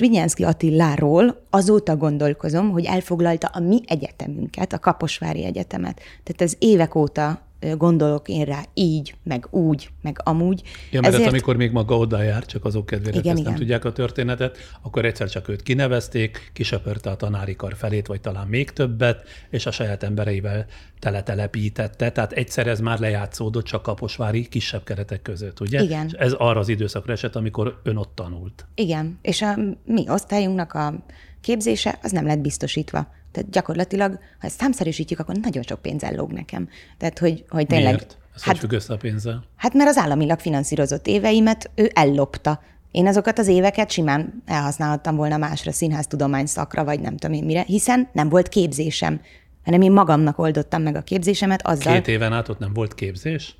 Vinyánszki 0.00 0.44
Attiláról 0.44 1.46
azóta 1.50 1.96
gondolkozom, 1.96 2.70
hogy 2.70 2.84
elfoglalta 2.84 3.50
a 3.52 3.60
mi 3.60 3.80
egyetemünket, 3.86 4.72
a 4.72 4.78
Kaposvári 4.78 5.44
Egyetemet. 5.44 6.00
Tehát 6.22 6.40
ez 6.42 6.54
évek 6.58 6.94
óta 6.94 7.49
gondolok 7.76 8.28
én 8.28 8.44
rá 8.44 8.62
így, 8.74 9.14
meg 9.22 9.46
úgy, 9.50 9.90
meg 10.02 10.20
amúgy. 10.24 10.62
Ja, 10.90 11.00
mert 11.00 11.14
Ezért... 11.14 11.28
amikor 11.28 11.56
még 11.56 11.70
maga 11.70 11.96
oda 11.96 12.22
jár, 12.22 12.46
csak 12.46 12.64
azok 12.64 12.86
kedvére, 12.86 13.18
igen, 13.18 13.30
ezt 13.30 13.38
igen. 13.40 13.50
nem 13.50 13.60
tudják 13.60 13.84
a 13.84 13.92
történetet, 13.92 14.58
akkor 14.82 15.04
egyszer 15.04 15.28
csak 15.28 15.48
őt 15.48 15.62
kinevezték, 15.62 16.50
kisöpörte 16.54 17.10
a 17.10 17.16
tanári 17.16 17.56
kar 17.56 17.74
felét, 17.76 18.06
vagy 18.06 18.20
talán 18.20 18.46
még 18.46 18.70
többet, 18.70 19.28
és 19.50 19.66
a 19.66 19.70
saját 19.70 20.02
embereivel 20.02 20.66
teletelepítette. 20.98 22.10
Tehát 22.10 22.32
egyszer 22.32 22.66
ez 22.66 22.80
már 22.80 22.98
lejátszódott 22.98 23.64
csak 23.64 23.82
kaposvári 23.82 24.48
kisebb 24.48 24.84
keretek 24.84 25.22
között, 25.22 25.60
ugye? 25.60 25.82
Igen. 25.82 26.06
És 26.06 26.12
ez 26.12 26.32
arra 26.32 26.60
az 26.60 26.68
időszakra 26.68 27.12
esett, 27.12 27.36
amikor 27.36 27.80
ön 27.82 27.96
ott 27.96 28.12
tanult. 28.14 28.66
Igen, 28.74 29.18
és 29.22 29.42
a 29.42 29.56
mi 29.84 30.04
osztályunknak 30.08 30.72
a 30.72 31.04
képzése 31.40 31.98
az 32.02 32.10
nem 32.10 32.26
lett 32.26 32.38
biztosítva. 32.38 33.18
Tehát 33.32 33.50
gyakorlatilag, 33.50 34.12
ha 34.12 34.46
ezt 34.46 34.60
számszerűsítjük, 34.60 35.18
akkor 35.18 35.34
nagyon 35.34 35.62
sok 35.62 35.82
pénz 35.82 36.02
ellóg 36.02 36.32
nekem. 36.32 36.68
Tehát, 36.98 37.18
hogy, 37.18 37.44
hogy 37.48 37.66
tényleg... 37.66 37.94
Miért? 37.94 38.18
Ez 38.34 38.42
hát, 38.42 38.58
függ 38.58 38.72
össze 38.72 38.92
a 38.92 38.96
pénzzel? 38.96 39.44
Hát 39.56 39.74
mert 39.74 39.88
az 39.88 39.96
államilag 39.96 40.38
finanszírozott 40.38 41.06
éveimet 41.06 41.70
ő 41.74 41.90
ellopta. 41.94 42.60
Én 42.90 43.06
azokat 43.06 43.38
az 43.38 43.46
éveket 43.46 43.90
simán 43.90 44.42
elhasználhattam 44.46 45.16
volna 45.16 45.36
másra, 45.36 45.72
színháztudomány 45.72 46.46
szakra, 46.46 46.84
vagy 46.84 47.00
nem 47.00 47.16
tudom 47.16 47.36
én 47.36 47.44
mire, 47.44 47.62
hiszen 47.62 48.08
nem 48.12 48.28
volt 48.28 48.48
képzésem, 48.48 49.20
hanem 49.64 49.80
én 49.80 49.92
magamnak 49.92 50.38
oldottam 50.38 50.82
meg 50.82 50.96
a 50.96 51.02
képzésemet 51.02 51.66
azzal... 51.66 51.92
Két 51.92 52.08
éven 52.08 52.32
át 52.32 52.48
ott 52.48 52.58
nem 52.58 52.72
volt 52.72 52.94
képzés? 52.94 53.56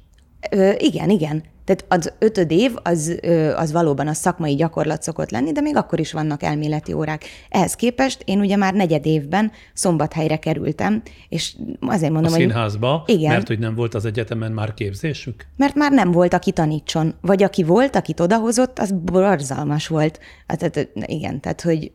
Ö, 0.51 0.70
igen, 0.78 1.11
igen. 1.11 1.43
Tehát 1.64 1.84
az 1.88 2.12
ötöd 2.18 2.51
év 2.51 2.74
az, 2.82 3.20
az 3.57 3.72
valóban 3.72 4.07
a 4.07 4.12
szakmai 4.12 4.55
gyakorlat 4.55 5.03
szokott 5.03 5.30
lenni, 5.30 5.53
de 5.53 5.61
még 5.61 5.76
akkor 5.76 6.01
is 6.01 6.12
vannak 6.12 6.43
elméleti 6.43 6.93
órák. 6.93 7.24
Ehhez 7.49 7.74
képest 7.74 8.22
én 8.24 8.41
ugye 8.41 8.57
már 8.57 8.74
negyed 8.74 9.07
évben 9.07 9.53
szombathelyre 9.74 10.36
kerültem, 10.36 11.03
és 11.28 11.57
azért 11.80 12.12
mondom, 12.12 12.32
a 12.32 12.34
hogy... 12.36 12.45
színházba, 12.45 13.03
igen, 13.07 13.32
mert 13.32 13.47
hogy 13.47 13.59
nem 13.59 13.74
volt 13.74 13.95
az 13.95 14.05
egyetemen 14.05 14.53
már 14.53 14.74
képzésük? 14.74 15.47
Mert 15.57 15.74
már 15.74 15.93
nem 15.93 16.11
volt, 16.11 16.34
aki 16.34 16.53
tanítson. 16.53 17.14
Vagy 17.20 17.43
aki 17.43 17.62
volt, 17.62 17.97
akit 17.97 18.20
odahozott, 18.20 18.78
az 18.78 18.93
borzalmas 18.93 19.86
volt. 19.86 20.20
Hát, 20.47 20.59
tehát, 20.59 20.91
igen, 20.95 21.41
tehát 21.41 21.61
hogy... 21.61 21.93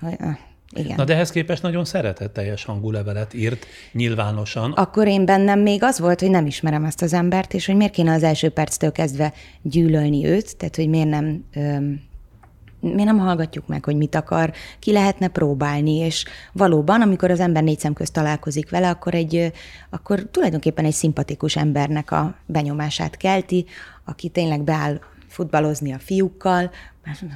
hogy 0.00 0.16
igen. 0.76 0.94
Na 0.96 1.04
de 1.04 1.14
ehhez 1.14 1.30
képest 1.30 1.62
nagyon 1.62 1.84
szeretetteljes 1.84 2.64
hangú 2.64 2.90
levelet 2.90 3.34
írt 3.34 3.66
nyilvánosan. 3.92 4.72
Akkor 4.72 5.06
én 5.06 5.24
bennem 5.24 5.60
még 5.60 5.82
az 5.82 5.98
volt, 5.98 6.20
hogy 6.20 6.30
nem 6.30 6.46
ismerem 6.46 6.84
ezt 6.84 7.02
az 7.02 7.12
embert, 7.12 7.54
és 7.54 7.66
hogy 7.66 7.76
miért 7.76 7.92
kéne 7.92 8.12
az 8.12 8.22
első 8.22 8.48
perctől 8.48 8.92
kezdve 8.92 9.32
gyűlölni 9.62 10.26
őt, 10.26 10.56
tehát 10.56 10.76
hogy 10.76 10.88
miért 10.88 11.08
nem 11.08 11.44
öm, 11.54 12.08
miért 12.80 13.04
nem 13.04 13.18
hallgatjuk 13.18 13.66
meg, 13.66 13.84
hogy 13.84 13.96
mit 13.96 14.14
akar, 14.14 14.52
ki 14.78 14.92
lehetne 14.92 15.28
próbálni, 15.28 15.96
és 15.96 16.24
valóban, 16.52 17.00
amikor 17.00 17.30
az 17.30 17.40
ember 17.40 17.62
négy 17.62 17.78
szem 17.78 17.92
közt 17.92 18.12
találkozik 18.12 18.70
vele, 18.70 18.88
akkor, 18.88 19.14
egy, 19.14 19.52
akkor 19.90 20.28
tulajdonképpen 20.30 20.84
egy 20.84 20.92
szimpatikus 20.92 21.56
embernek 21.56 22.10
a 22.10 22.34
benyomását 22.46 23.16
kelti, 23.16 23.66
aki 24.04 24.28
tényleg 24.28 24.62
beáll 24.62 25.00
futballozni 25.28 25.92
a 25.92 25.98
fiúkkal, 25.98 26.70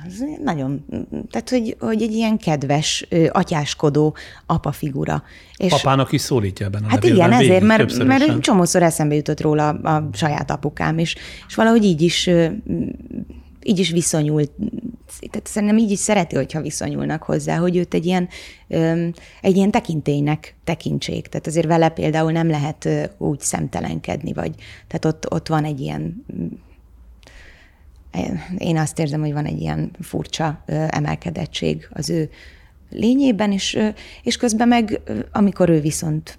az 0.07 0.25
nagyon, 0.45 0.85
tehát 1.31 1.51
hogy, 1.51 1.77
hogy 1.81 2.03
egy 2.03 2.13
ilyen 2.13 2.39
kedves, 2.39 3.07
atyáskodó 3.31 4.17
apa 4.47 4.73
figura. 4.73 5.23
És 5.57 5.73
Apának 5.73 6.13
is 6.13 6.21
szólítja 6.21 6.67
ebben 6.67 6.85
a 6.85 6.89
Hát 6.89 7.05
igen, 7.05 7.33
ezért, 7.33 7.65
mert, 7.65 8.05
mert 8.05 8.41
csomószor 8.41 8.83
eszembe 8.83 9.15
jutott 9.15 9.41
róla 9.41 9.69
a, 9.69 9.97
a 9.97 10.09
saját 10.13 10.51
apukám 10.51 10.99
is, 10.99 11.17
és 11.49 11.55
valahogy 11.55 11.85
így 11.85 12.03
is 12.03 12.31
így 13.67 13.79
is 13.79 13.91
viszonyult, 13.91 14.51
tehát 15.31 15.47
szerintem 15.47 15.79
így 15.79 15.91
is 15.91 15.99
szereti, 15.99 16.35
hogyha 16.35 16.61
viszonyulnak 16.61 17.23
hozzá, 17.23 17.57
hogy 17.57 17.77
őt 17.77 17.95
egy 17.95 18.07
ilyen, 18.07 18.29
egy 19.41 19.57
ilyen 19.57 19.71
tekintélynek 19.71 20.57
tekintsék. 20.65 21.27
Tehát 21.27 21.47
azért 21.47 21.67
vele 21.67 21.89
például 21.89 22.33
nem 22.33 22.49
lehet 22.49 22.89
úgy 23.19 23.41
szemtelenkedni, 23.41 24.33
vagy 24.33 24.55
tehát 24.87 25.05
ott, 25.05 25.33
ott 25.33 25.49
van 25.49 25.65
egy 25.65 25.81
ilyen 25.81 26.25
én 28.59 28.77
azt 28.77 28.99
érzem, 28.99 29.21
hogy 29.21 29.33
van 29.33 29.47
egy 29.47 29.61
ilyen 29.61 29.91
furcsa 30.01 30.63
emelkedettség 30.89 31.89
az 31.93 32.11
ő 32.11 32.31
lényében, 32.91 33.53
és, 33.53 33.79
és 34.23 34.37
közben 34.37 34.69
meg, 34.69 35.01
amikor 35.33 35.69
ő 35.69 35.81
viszont 35.81 36.39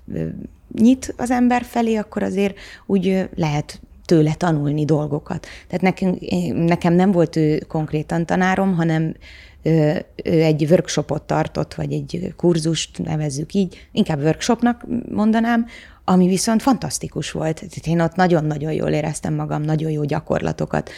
nyit 0.73 1.13
az 1.17 1.31
ember 1.31 1.63
felé, 1.63 1.95
akkor 1.95 2.23
azért 2.23 2.57
úgy 2.85 3.29
lehet 3.35 3.79
tőle 4.05 4.33
tanulni 4.33 4.85
dolgokat. 4.85 5.47
Tehát 5.67 5.81
nekem, 5.81 6.17
nekem 6.65 6.93
nem 6.93 7.11
volt 7.11 7.35
ő 7.35 7.63
konkrétan 7.67 8.25
tanárom, 8.25 8.73
hanem 8.73 9.15
ő 9.61 10.05
egy 10.23 10.65
workshopot 10.69 11.23
tartott, 11.23 11.73
vagy 11.73 11.93
egy 11.93 12.33
kurzust 12.35 13.03
nevezzük 13.03 13.53
így, 13.53 13.87
inkább 13.91 14.21
workshopnak 14.21 14.85
mondanám, 15.11 15.65
ami 16.05 16.27
viszont 16.27 16.61
fantasztikus 16.61 17.31
volt. 17.31 17.63
Én 17.83 18.01
ott 18.01 18.15
nagyon-nagyon 18.15 18.71
jól 18.71 18.89
éreztem 18.89 19.33
magam, 19.33 19.61
nagyon 19.61 19.91
jó 19.91 20.03
gyakorlatokat 20.03 20.89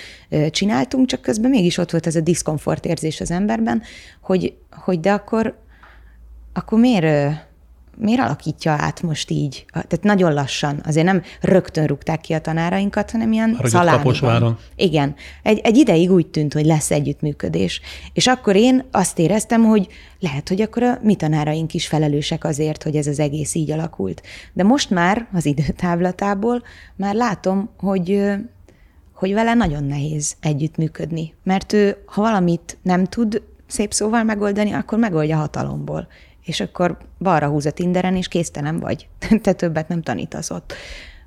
csináltunk, 0.50 1.08
csak 1.08 1.22
közben 1.22 1.50
mégis 1.50 1.78
ott 1.78 1.92
volt 1.92 2.08
ez 2.08 2.16
a 2.16 2.22
diszkomfort 2.22 2.86
érzés 2.86 3.22
az 3.22 3.32
emberben, 3.32 3.82
hogy, 4.22 4.58
hogy 4.72 5.00
de 5.00 5.12
akkor, 5.12 5.58
akkor 6.54 6.80
miért, 6.80 7.46
miért 8.00 8.22
alakítja 8.22 8.72
át 8.72 9.02
most 9.02 9.30
így? 9.30 9.66
Tehát 9.72 10.04
nagyon 10.04 10.34
lassan, 10.34 10.82
azért 10.86 11.06
nem 11.06 11.22
rögtön 11.42 11.86
rúgták 11.86 12.22
ki 12.22 12.34
a 12.34 12.42
tanárainkat, 12.42 13.12
hanem 13.12 13.32
ilyen 13.32 13.60
szalámiban. 13.64 14.58
Igen. 14.76 15.16
Egy, 15.44 15.60
egy 15.64 15.78
ideig 15.78 16.12
úgy 16.12 16.28
tűnt, 16.28 16.54
hogy 16.54 16.66
lesz 16.66 16.92
együttműködés. 16.92 17.82
És 18.14 18.28
akkor 18.28 18.56
én 18.56 18.84
azt 18.92 19.20
éreztem, 19.20 19.64
hogy 19.64 19.88
lehet, 20.20 20.48
hogy 20.50 20.62
akkor 20.62 20.84
a 20.84 21.00
mi 21.02 21.16
tanáraink 21.16 21.74
is 21.74 21.88
felelősek 21.88 22.44
azért, 22.44 22.84
hogy 22.84 22.96
ez 22.96 23.08
az 23.08 23.20
egész 23.20 23.56
így 23.56 23.72
alakult. 23.72 24.22
De 24.54 24.64
most 24.64 24.90
már 24.90 25.28
az 25.34 25.46
időtávlatából 25.46 26.64
már 26.96 27.16
látom, 27.16 27.70
hogy 27.78 28.36
hogy 29.14 29.34
vele 29.34 29.54
nagyon 29.54 29.84
nehéz 29.84 30.36
együttműködni. 30.42 31.34
Mert 31.44 31.74
ő, 31.74 32.04
ha 32.06 32.22
valamit 32.22 32.78
nem 32.82 33.06
tud 33.06 33.42
szép 33.68 33.94
szóval 33.94 34.24
megoldani, 34.24 34.72
akkor 34.72 34.98
megoldja 34.98 35.38
hatalomból 35.38 36.08
és 36.48 36.60
akkor 36.60 36.98
balra 37.20 37.48
húz 37.48 37.66
a 37.66 37.72
Tinderen, 37.72 38.16
és 38.16 38.28
késztelen 38.28 38.80
vagy. 38.80 39.08
Te 39.42 39.54
többet 39.54 39.88
nem 39.88 40.02
tanítasz 40.02 40.50
ott. 40.50 40.74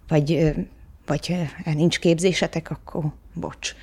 Vagy, 0.09 0.53
vagy 1.07 1.37
nincs 1.65 1.99
képzésetek, 1.99 2.71
akkor 2.71 3.05
bocs. 3.35 3.75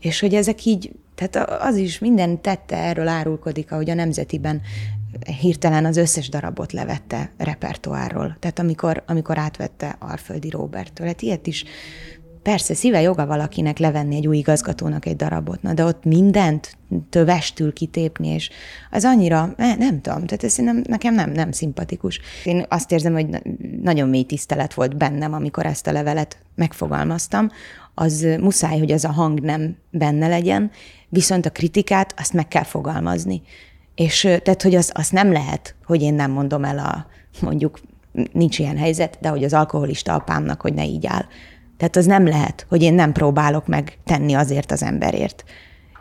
És 0.00 0.20
hogy 0.20 0.34
ezek 0.34 0.64
így, 0.64 0.92
tehát 1.14 1.50
az 1.62 1.76
is 1.76 1.98
minden 1.98 2.40
tette 2.40 2.76
erről 2.76 3.08
árulkodik, 3.08 3.72
ahogy 3.72 3.90
a 3.90 3.94
Nemzetiben 3.94 4.60
hirtelen 5.40 5.84
az 5.84 5.96
összes 5.96 6.28
darabot 6.28 6.72
levette 6.72 7.30
repertoárról. 7.36 8.36
Tehát 8.38 8.58
amikor, 8.58 9.02
amikor 9.06 9.38
átvette 9.38 9.96
Alföldi 9.98 10.50
Roberttől. 10.50 11.06
Hát 11.06 11.22
ilyet 11.22 11.46
is 11.46 11.64
Persze, 12.42 12.74
szíve 12.74 13.00
joga 13.00 13.26
valakinek 13.26 13.78
levenni 13.78 14.16
egy 14.16 14.26
új 14.26 14.36
igazgatónak 14.36 15.06
egy 15.06 15.16
darabot, 15.16 15.62
na, 15.62 15.74
de 15.74 15.84
ott 15.84 16.04
mindent 16.04 16.76
tövestül 17.10 17.72
kitépni, 17.72 18.28
és 18.28 18.50
az 18.90 19.04
annyira, 19.04 19.54
ne, 19.56 19.74
nem 19.74 20.00
tudom, 20.00 20.26
tehát 20.26 20.44
ez 20.44 20.56
nem, 20.56 20.82
nekem 20.88 21.14
nem, 21.14 21.30
nem 21.30 21.52
szimpatikus. 21.52 22.20
Én 22.44 22.64
azt 22.68 22.92
érzem, 22.92 23.12
hogy 23.12 23.26
nagyon 23.82 24.08
mély 24.08 24.24
tisztelet 24.24 24.74
volt 24.74 24.96
bennem, 24.96 25.32
amikor 25.32 25.66
ezt 25.66 25.86
a 25.86 25.92
levelet 25.92 26.38
megfogalmaztam, 26.54 27.48
az 27.94 28.26
muszáj, 28.40 28.78
hogy 28.78 28.90
ez 28.90 29.04
a 29.04 29.12
hang 29.12 29.40
nem 29.40 29.76
benne 29.90 30.28
legyen, 30.28 30.70
viszont 31.08 31.46
a 31.46 31.50
kritikát 31.50 32.14
azt 32.16 32.32
meg 32.32 32.48
kell 32.48 32.64
fogalmazni. 32.64 33.42
És 33.94 34.20
tehát, 34.20 34.62
hogy 34.62 34.74
az, 34.74 34.90
az 34.94 35.08
nem 35.08 35.32
lehet, 35.32 35.74
hogy 35.84 36.02
én 36.02 36.14
nem 36.14 36.30
mondom 36.30 36.64
el 36.64 36.78
a, 36.78 37.06
mondjuk 37.40 37.80
nincs 38.32 38.58
ilyen 38.58 38.76
helyzet, 38.76 39.18
de 39.20 39.28
hogy 39.28 39.44
az 39.44 39.52
alkoholista 39.52 40.14
apámnak, 40.14 40.60
hogy 40.60 40.74
ne 40.74 40.84
így 40.84 41.06
áll. 41.06 41.24
Tehát 41.80 41.96
az 41.96 42.06
nem 42.06 42.26
lehet, 42.26 42.66
hogy 42.68 42.82
én 42.82 42.94
nem 42.94 43.12
próbálok 43.12 43.66
meg 43.66 43.98
tenni 44.04 44.34
azért 44.34 44.72
az 44.72 44.82
emberért. 44.82 45.44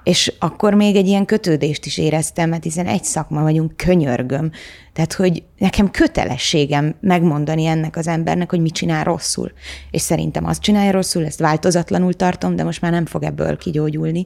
És 0.03 0.33
akkor 0.39 0.73
még 0.73 0.95
egy 0.95 1.07
ilyen 1.07 1.25
kötődést 1.25 1.85
is 1.85 1.97
éreztem, 1.97 2.49
mert 2.49 2.63
hiszen 2.63 2.85
egy 2.85 3.03
szakma 3.03 3.41
vagyunk, 3.41 3.77
könyörgöm. 3.77 4.51
Tehát, 4.93 5.13
hogy 5.13 5.43
nekem 5.57 5.91
kötelességem 5.91 6.95
megmondani 6.99 7.65
ennek 7.65 7.95
az 7.95 8.07
embernek, 8.07 8.49
hogy 8.49 8.61
mit 8.61 8.73
csinál 8.73 9.03
rosszul. 9.03 9.51
És 9.91 10.01
szerintem 10.01 10.45
azt 10.45 10.61
csinálja 10.61 10.91
rosszul, 10.91 11.25
ezt 11.25 11.39
változatlanul 11.39 12.13
tartom, 12.13 12.55
de 12.55 12.63
most 12.63 12.81
már 12.81 12.91
nem 12.91 13.05
fog 13.05 13.23
ebből 13.23 13.57
kigyógyulni, 13.57 14.25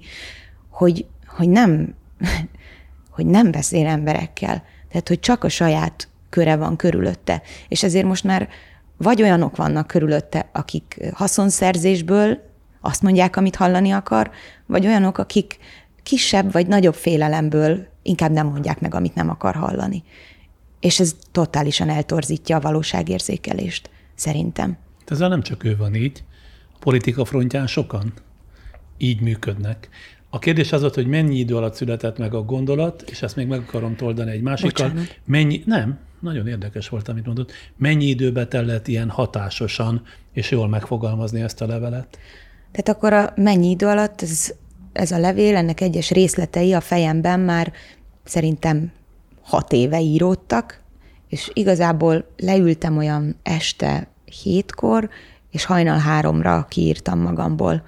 hogy, 0.70 1.06
hogy 1.28 1.50
nem, 1.50 1.96
hogy 3.16 3.26
nem 3.26 3.52
beszél 3.52 3.88
emberekkel. 3.88 4.64
Tehát, 4.90 5.08
hogy 5.08 5.20
csak 5.20 5.44
a 5.44 5.50
saját 5.50 6.08
köre 6.30 6.56
van 6.56 6.76
körülötte. 6.76 7.42
És 7.68 7.84
ezért 7.84 8.06
most 8.06 8.24
már 8.24 8.50
vagy 9.04 9.22
olyanok 9.22 9.56
vannak 9.56 9.88
körülötte, 9.88 10.50
akik 10.52 11.00
haszonszerzésből 11.14 12.52
azt 12.82 13.02
mondják, 13.02 13.36
amit 13.36 13.56
hallani 13.56 13.92
akar, 13.92 14.32
vagy 14.66 14.86
olyanok, 14.86 15.18
akik 15.18 15.58
kisebb 16.04 16.52
vagy 16.52 16.68
nagyobb 16.68 16.94
félelemből 16.94 17.88
inkább 18.02 18.32
nem 18.32 18.48
mondják 18.48 18.80
meg, 18.80 18.94
amit 18.94 19.16
nem 19.16 19.30
akar 19.30 19.56
hallani. 19.56 20.04
És 20.80 21.00
ez 21.00 21.16
totálisan 21.32 21.90
eltorzítja 21.90 22.58
a 22.58 22.62
valóságérzékelést, 22.62 23.90
szerintem. 24.16 24.78
Ezzel 25.06 25.30
nem 25.30 25.42
csak 25.42 25.64
ő 25.64 25.78
van 25.78 25.96
így, 25.96 26.24
politika 26.80 27.26
frontján 27.26 27.68
sokan 27.68 28.14
így 28.98 29.22
működnek. 29.22 29.90
A 30.34 30.40
kérdés 30.40 30.72
az 30.72 30.82
volt, 30.82 30.96
hogy 30.96 31.08
mennyi 31.08 31.38
idő 31.38 31.56
alatt 31.56 31.74
született 31.74 32.18
meg 32.18 32.34
a 32.34 32.42
gondolat, 32.42 33.02
és 33.02 33.22
ezt 33.22 33.36
még 33.36 33.48
meg 33.48 33.60
akarom 33.60 33.96
toldani 33.96 34.32
egy 34.32 34.42
másikkal. 34.42 34.88
Bocsánat. 34.90 35.20
Mennyi, 35.26 35.64
nem, 35.66 36.00
nagyon 36.20 36.48
érdekes 36.48 36.90
volt, 36.90 37.08
amit 37.08 37.26
mondott. 37.26 37.52
Mennyi 37.78 38.06
időbe 38.06 38.48
tellett 38.48 38.88
ilyen 38.88 39.10
hatásosan 39.10 40.02
és 40.32 40.52
jól 40.52 40.68
megfogalmazni 40.68 41.42
ezt 41.42 41.62
a 41.62 41.66
levelet? 41.66 42.20
Tehát 42.72 42.90
akkor 42.90 43.14
a 43.14 43.34
mennyi 43.36 43.70
idő 43.70 43.86
alatt 43.86 44.22
ez, 44.22 44.54
ez 44.94 45.12
a 45.12 45.20
levél, 45.20 45.56
ennek 45.56 45.82
egyes 45.82 46.12
részletei 46.12 46.74
a 46.74 46.82
fejemben 46.82 47.40
már 47.40 47.74
szerintem 48.24 48.92
hat 49.42 49.72
éve 49.72 50.02
íródtak, 50.02 50.82
és 51.28 51.52
igazából 51.54 52.26
leültem 52.38 52.98
olyan 52.98 53.36
este 53.44 54.08
hétkor, 54.44 55.10
és 55.52 55.66
hajnal 55.66 55.98
háromra 55.98 56.66
kiírtam 56.70 57.20
magamból. 57.20 57.84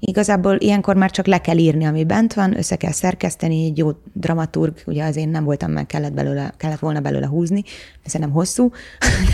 Igazából 0.00 0.56
ilyenkor 0.58 0.96
már 0.96 1.10
csak 1.10 1.26
le 1.26 1.40
kell 1.40 1.56
írni, 1.56 1.84
ami 1.84 2.04
bent 2.04 2.34
van, 2.34 2.56
össze 2.56 2.76
kell 2.76 2.92
szerkeszteni, 2.92 3.64
egy 3.64 3.78
jó 3.78 3.90
dramaturg, 4.12 4.76
ugye 4.86 5.04
az 5.04 5.16
én 5.16 5.28
nem 5.28 5.44
voltam 5.44 5.70
meg, 5.70 5.86
kellett, 5.86 6.12
belőle, 6.12 6.52
kellett 6.56 6.78
volna 6.78 7.00
belőle 7.00 7.26
húzni, 7.26 7.62
nem 8.18 8.30
hosszú, 8.30 8.70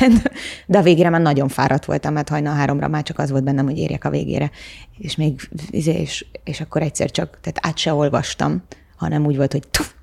de 0.66 0.78
a 0.78 0.82
végére 0.82 1.10
már 1.10 1.20
nagyon 1.20 1.48
fáradt 1.48 1.84
voltam, 1.84 2.12
mert 2.12 2.28
hajnal 2.28 2.54
háromra 2.54 2.88
már 2.88 3.02
csak 3.02 3.18
az 3.18 3.30
volt 3.30 3.44
bennem, 3.44 3.64
hogy 3.64 3.78
érjek 3.78 4.04
a 4.04 4.10
végére. 4.10 4.50
És 4.98 5.16
még, 5.16 5.40
és, 5.70 6.26
és 6.44 6.60
akkor 6.60 6.82
egyszer 6.82 7.10
csak, 7.10 7.38
tehát 7.40 7.58
át 7.60 7.78
se 7.78 7.92
olvastam, 7.92 8.62
hanem 8.96 9.26
úgy 9.26 9.36
volt, 9.36 9.52
hogy 9.52 9.68
tuf, 9.70 9.94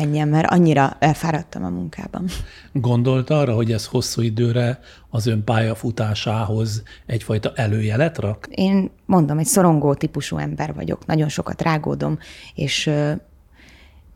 menjen, 0.00 0.28
mert 0.28 0.50
annyira 0.50 0.96
elfáradtam 0.98 1.64
a 1.64 1.68
munkában. 1.68 2.24
Gondolt 2.72 3.30
arra, 3.30 3.54
hogy 3.54 3.72
ez 3.72 3.86
hosszú 3.86 4.22
időre 4.22 4.78
az 5.10 5.26
ön 5.26 5.44
pályafutásához 5.44 6.82
egyfajta 7.06 7.52
előjelet 7.54 8.18
rak? 8.18 8.46
Én 8.50 8.90
mondom, 9.06 9.38
egy 9.38 9.46
szorongó 9.46 9.94
típusú 9.94 10.36
ember 10.36 10.74
vagyok, 10.74 11.06
nagyon 11.06 11.28
sokat 11.28 11.62
rágódom, 11.62 12.18
és, 12.54 12.90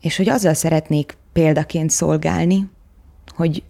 és 0.01 0.17
hogy 0.17 0.29
azzal 0.29 0.53
szeretnék 0.53 1.17
példaként 1.33 1.89
szolgálni, 1.89 2.69
hogy, 3.27 3.63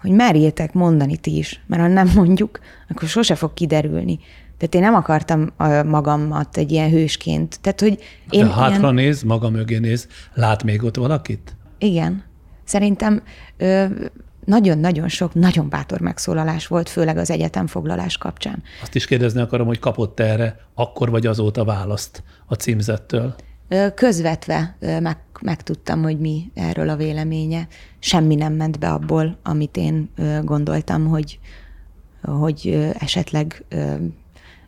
hogy 0.00 0.10
merjétek 0.10 0.72
mondani 0.72 1.16
ti 1.16 1.36
is, 1.36 1.62
mert 1.66 1.82
ha 1.82 1.88
nem 1.88 2.10
mondjuk, 2.14 2.60
akkor 2.88 3.08
sose 3.08 3.34
fog 3.34 3.54
kiderülni. 3.54 4.18
Tehát 4.58 4.74
én 4.74 4.80
nem 4.80 4.94
akartam 4.94 5.52
magamat 5.86 6.56
egy 6.56 6.72
ilyen 6.72 6.90
hősként. 6.90 7.60
Tehát, 7.60 7.80
hogy 7.80 7.98
én 8.30 8.46
De 8.46 8.52
hátra 8.52 8.78
ilyen... 8.78 8.94
néz, 8.94 9.22
maga 9.22 9.50
mögé 9.50 9.78
néz, 9.78 10.08
lát 10.34 10.62
még 10.62 10.82
ott 10.82 10.96
valakit? 10.96 11.56
Igen. 11.78 12.24
Szerintem 12.64 13.22
nagyon-nagyon 14.44 15.08
sok, 15.08 15.34
nagyon 15.34 15.68
bátor 15.68 16.00
megszólalás 16.00 16.66
volt, 16.66 16.88
főleg 16.88 17.16
az 17.16 17.30
egyetemfoglalás 17.30 18.18
kapcsán. 18.18 18.62
Azt 18.82 18.94
is 18.94 19.06
kérdezni 19.06 19.40
akarom, 19.40 19.66
hogy 19.66 19.78
kapott 19.78 20.20
erre 20.20 20.56
akkor 20.74 21.10
vagy 21.10 21.26
azóta 21.26 21.64
választ 21.64 22.22
a 22.46 22.54
címzettől? 22.54 23.34
Közvetve 23.94 24.76
meg, 24.80 25.18
megtudtam, 25.40 26.02
hogy 26.02 26.20
mi 26.20 26.50
erről 26.54 26.88
a 26.88 26.96
véleménye. 26.96 27.66
Semmi 27.98 28.34
nem 28.34 28.52
ment 28.52 28.78
be 28.78 28.92
abból, 28.92 29.38
amit 29.42 29.76
én 29.76 30.10
gondoltam, 30.42 31.06
hogy, 31.06 31.38
hogy 32.22 32.90
esetleg 32.98 33.64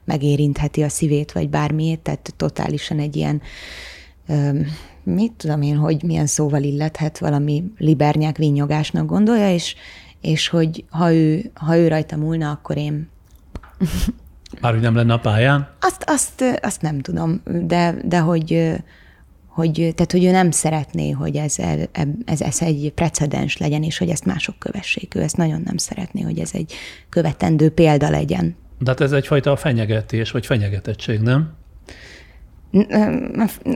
megérintheti 0.09 0.82
a 0.82 0.88
szívét, 0.88 1.32
vagy 1.32 1.48
bármiét, 1.48 2.00
tehát 2.00 2.34
totálisan 2.36 2.98
egy 2.98 3.16
ilyen, 3.16 3.42
mit 5.02 5.32
tudom 5.32 5.62
én, 5.62 5.76
hogy 5.76 6.02
milyen 6.02 6.26
szóval 6.26 6.62
illethet, 6.62 7.18
valami 7.18 7.64
libernyák 7.78 8.36
vinyogásnak 8.36 9.06
gondolja, 9.06 9.52
és, 9.52 9.74
és 10.20 10.48
hogy 10.48 10.84
ha 10.90 11.12
ő, 11.12 11.50
ha 11.54 11.76
ő 11.76 11.88
rajta 11.88 12.16
múlna, 12.16 12.50
akkor 12.50 12.76
én... 12.76 13.09
Már 14.61 14.72
hogy 14.72 14.82
nem 14.82 14.94
lenne 14.94 15.12
a 15.12 15.18
pályán? 15.18 15.68
Azt, 15.80 16.04
azt, 16.06 16.44
azt 16.62 16.82
nem 16.82 17.00
tudom, 17.00 17.42
de, 17.44 17.94
de 18.04 18.18
hogy, 18.18 18.74
hogy, 19.46 19.72
tehát, 19.72 20.12
hogy 20.12 20.24
ő 20.24 20.30
nem 20.30 20.50
szeretné, 20.50 21.11
hogy 21.11 21.36
ez, 21.36 21.56
ez, 22.24 22.40
ez 22.40 22.62
egy 22.62 22.92
precedens 22.94 23.56
legyen, 23.56 23.82
és 23.82 23.98
hogy 23.98 24.09
ezt 24.09 24.24
mások 24.24 24.59
kövessék. 24.59 25.14
Ő 25.14 25.22
ezt 25.22 25.36
nagyon 25.36 25.62
nem 25.64 25.76
szeretné, 25.76 26.20
hogy 26.20 26.38
ez 26.38 26.50
egy 26.52 26.72
követendő 27.09 27.70
példa 27.70 28.11
legyen. 28.11 28.56
De 28.78 28.90
hát 28.90 29.00
ez 29.00 29.12
egyfajta 29.12 29.56
fenyegetés, 29.56 30.30
vagy 30.30 30.46
fenyegetettség, 30.46 31.20
nem? 31.20 31.56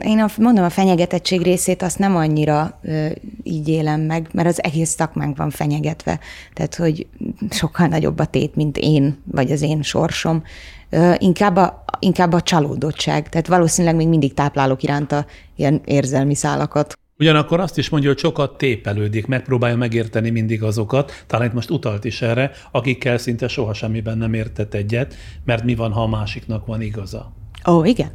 Én 0.03 0.19
a, 0.19 0.27
mondom, 0.37 0.63
a 0.63 0.69
fenyegetettség 0.69 1.41
részét 1.41 1.81
azt 1.81 1.99
nem 1.99 2.15
annyira 2.15 2.79
ö, 2.81 3.07
így 3.43 3.67
élem 3.67 4.01
meg, 4.01 4.27
mert 4.33 4.47
az 4.47 4.63
egész 4.63 4.89
szakmánk 4.89 5.37
van 5.37 5.49
fenyegetve. 5.49 6.19
Tehát, 6.53 6.75
hogy 6.75 7.07
sokkal 7.49 7.87
nagyobb 7.87 8.19
a 8.19 8.25
tét, 8.25 8.55
mint 8.55 8.77
én, 8.77 9.17
vagy 9.31 9.51
az 9.51 9.61
én 9.61 9.81
sorsom. 9.81 10.43
Ö, 10.89 11.13
inkább, 11.17 11.55
a, 11.55 11.83
inkább 11.99 12.33
a 12.33 12.41
csalódottság. 12.41 13.29
Tehát 13.29 13.47
valószínűleg 13.47 13.95
még 13.95 14.07
mindig 14.07 14.33
táplálok 14.33 14.83
iránta 14.83 15.25
ilyen 15.55 15.81
érzelmi 15.85 16.35
szálakat. 16.35 16.97
Ugyanakkor 17.17 17.59
azt 17.59 17.77
is 17.77 17.89
mondja, 17.89 18.09
hogy 18.09 18.19
sokat 18.19 18.57
tépelődik, 18.57 19.25
megpróbálja 19.25 19.75
megérteni 19.77 20.29
mindig 20.29 20.63
azokat, 20.63 21.23
talán 21.27 21.47
itt 21.47 21.53
most 21.53 21.69
utalt 21.69 22.03
is 22.03 22.21
erre, 22.21 22.51
akikkel 22.71 23.17
szinte 23.17 23.47
soha 23.47 23.73
semmiben 23.73 24.17
nem 24.17 24.33
értett 24.33 24.73
egyet, 24.73 25.15
mert 25.45 25.63
mi 25.63 25.75
van, 25.75 25.91
ha 25.91 26.01
a 26.01 26.07
másiknak 26.07 26.65
van 26.65 26.81
igaza. 26.81 27.33
Ó, 27.67 27.83
igen. 27.83 28.11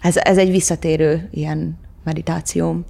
Ez, 0.00 0.16
ez 0.16 0.38
egy 0.38 0.50
visszatérő 0.50 1.28
ilyen 1.30 1.78
meditáció, 2.04 2.84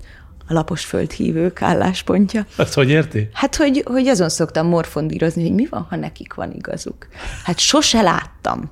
a 0.49 0.53
lapos 0.53 0.85
földhívők 0.85 1.63
álláspontja. 1.63 2.47
Ezt 2.57 2.75
hogy 2.75 2.91
érti? 2.91 3.29
Hát, 3.33 3.57
hogy, 3.57 3.83
hogy 3.85 4.07
azon 4.07 4.29
szoktam 4.29 4.67
morfondírozni, 4.67 5.43
hogy 5.43 5.55
mi 5.55 5.67
van, 5.71 5.87
ha 5.91 5.97
nekik 5.97 6.35
van 6.35 6.53
igazuk. 6.53 7.09
Hát 7.45 7.59
sose 7.59 8.03
láttam. 8.03 8.71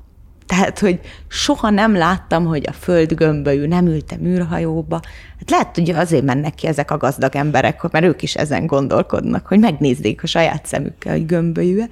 Tehát, 0.51 0.79
hogy 0.79 1.01
soha 1.29 1.71
nem 1.71 1.97
láttam, 1.97 2.45
hogy 2.45 2.65
a 2.69 2.73
föld 2.73 3.15
gömbölyű, 3.15 3.67
nem 3.67 3.87
ültem 3.87 4.25
űrhajóba. 4.25 5.01
Hát 5.39 5.51
lehet, 5.51 5.75
hogy 5.75 5.91
azért 5.91 6.25
mennek 6.25 6.55
ki 6.55 6.67
ezek 6.67 6.91
a 6.91 6.97
gazdag 6.97 7.37
emberek, 7.37 7.91
mert 7.91 8.05
ők 8.05 8.23
is 8.23 8.35
ezen 8.37 8.67
gondolkodnak, 8.67 9.47
hogy 9.47 9.59
megnézzék 9.59 10.23
a 10.23 10.27
saját 10.27 10.67
szemükkel, 10.67 11.13
hogy 11.13 11.27
gömbölyű 11.27 11.83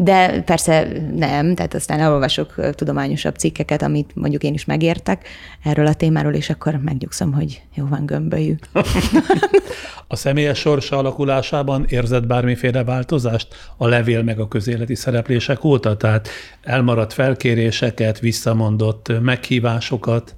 de 0.00 0.42
persze 0.42 0.88
nem, 1.14 1.54
tehát 1.54 1.74
aztán 1.74 2.00
elolvasok 2.00 2.74
tudományosabb 2.74 3.34
cikkeket, 3.34 3.82
amit 3.82 4.10
mondjuk 4.14 4.42
én 4.42 4.54
is 4.54 4.64
megértek 4.64 5.28
erről 5.64 5.86
a 5.86 5.94
témáról, 5.94 6.32
és 6.32 6.50
akkor 6.50 6.74
megnyugszom, 6.74 7.32
hogy 7.32 7.62
jó 7.74 7.86
van 7.86 8.06
gömbölyű. 8.06 8.54
a 10.06 10.16
személyes 10.16 10.58
sorsa 10.58 10.96
alakulásában 10.96 11.84
érzett 11.88 12.26
bármiféle 12.26 12.84
változást 12.84 13.54
a 13.76 13.86
levél 13.86 14.22
meg 14.22 14.40
a 14.40 14.48
közéleti 14.48 14.94
szereplések 14.94 15.64
óta? 15.64 15.96
Tehát 15.96 16.28
elmaradt 16.62 17.12
felkéréseket, 17.12 18.18
visszamondott 18.18 19.20
meghívásokat? 19.20 20.34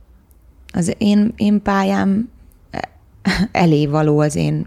Az 0.72 0.94
én, 0.98 1.32
én 1.36 1.62
pályám 1.62 2.30
elé 3.52 3.86
való 3.86 4.18
az 4.18 4.36
én 4.36 4.66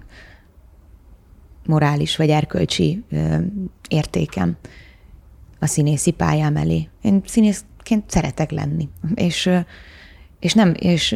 morális 1.65 2.15
vagy 2.15 2.29
erkölcsi 2.29 3.03
értékem 3.87 4.57
a 5.63 5.67
színészi 5.67 6.11
pályám 6.11 6.55
elé. 6.55 6.87
Én 7.01 7.21
színészként 7.25 8.09
szeretek 8.09 8.51
lenni, 8.51 8.89
és, 9.15 9.49
és, 10.39 10.53
nem, 10.53 10.73
és 10.79 11.15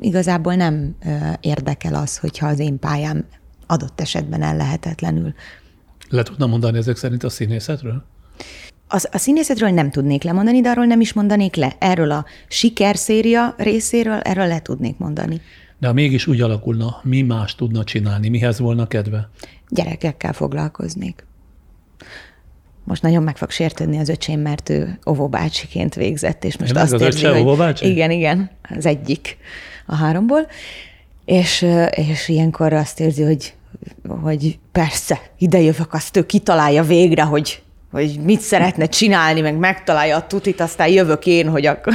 igazából 0.00 0.54
nem 0.54 0.96
érdekel 1.40 1.94
az, 1.94 2.18
hogyha 2.18 2.46
az 2.46 2.58
én 2.58 2.78
pályám 2.78 3.24
adott 3.66 4.00
esetben 4.00 4.42
ellehetetlenül. 4.42 5.34
Le 6.08 6.22
tudna 6.22 6.46
mondani 6.46 6.78
ezek 6.78 6.96
szerint 6.96 7.22
a 7.22 7.28
színészetről? 7.28 8.04
Az, 8.88 9.08
a 9.12 9.18
színészetről 9.18 9.70
nem 9.70 9.90
tudnék 9.90 10.22
lemondani, 10.22 10.60
de 10.60 10.70
arról 10.70 10.84
nem 10.84 11.00
is 11.00 11.12
mondanék 11.12 11.54
le. 11.54 11.76
Erről 11.78 12.10
a 12.10 12.24
sikerszéria 12.48 13.54
részéről, 13.58 14.20
erről 14.20 14.46
le 14.46 14.60
tudnék 14.60 14.98
mondani. 14.98 15.40
De 15.78 15.86
ha 15.86 15.92
mégis 15.92 16.26
úgy 16.26 16.40
alakulna, 16.40 17.00
mi 17.02 17.22
más 17.22 17.54
tudna 17.54 17.84
csinálni? 17.84 18.28
Mihez 18.28 18.58
volna 18.58 18.86
kedve? 18.86 19.30
Gyerekekkel 19.68 20.32
foglalkoznék 20.32 21.25
most 22.86 23.02
nagyon 23.02 23.22
meg 23.22 23.36
fog 23.36 23.50
sértődni 23.50 23.98
az 23.98 24.08
öcsém, 24.08 24.40
mert 24.40 24.68
ő 24.68 24.98
óvóbácsiként 25.06 25.94
végzett, 25.94 26.44
és 26.44 26.56
most 26.56 26.74
Én 26.74 26.82
azt 26.82 26.92
az 26.92 27.00
érzi, 27.00 27.26
hogy 27.26 27.40
óvóbácsi? 27.40 27.90
igen, 27.90 28.10
igen, 28.10 28.50
az 28.76 28.86
egyik 28.86 29.36
a 29.86 29.94
háromból, 29.94 30.46
és, 31.24 31.66
és 31.90 32.28
ilyenkor 32.28 32.72
azt 32.72 33.00
érzi, 33.00 33.22
hogy, 33.22 33.54
hogy 34.22 34.58
persze, 34.72 35.20
ide 35.38 35.60
jövök, 35.60 35.92
azt 35.92 36.16
ő 36.16 36.26
kitalálja 36.26 36.82
végre, 36.82 37.22
hogy 37.22 37.62
hogy 37.90 38.18
mit 38.24 38.40
szeretne 38.40 38.86
csinálni, 38.86 39.40
meg 39.40 39.56
megtalálja 39.56 40.16
a 40.16 40.26
tutit, 40.26 40.60
aztán 40.60 40.88
jövök 40.88 41.26
én, 41.26 41.48
hogy 41.48 41.66
akkor... 41.66 41.94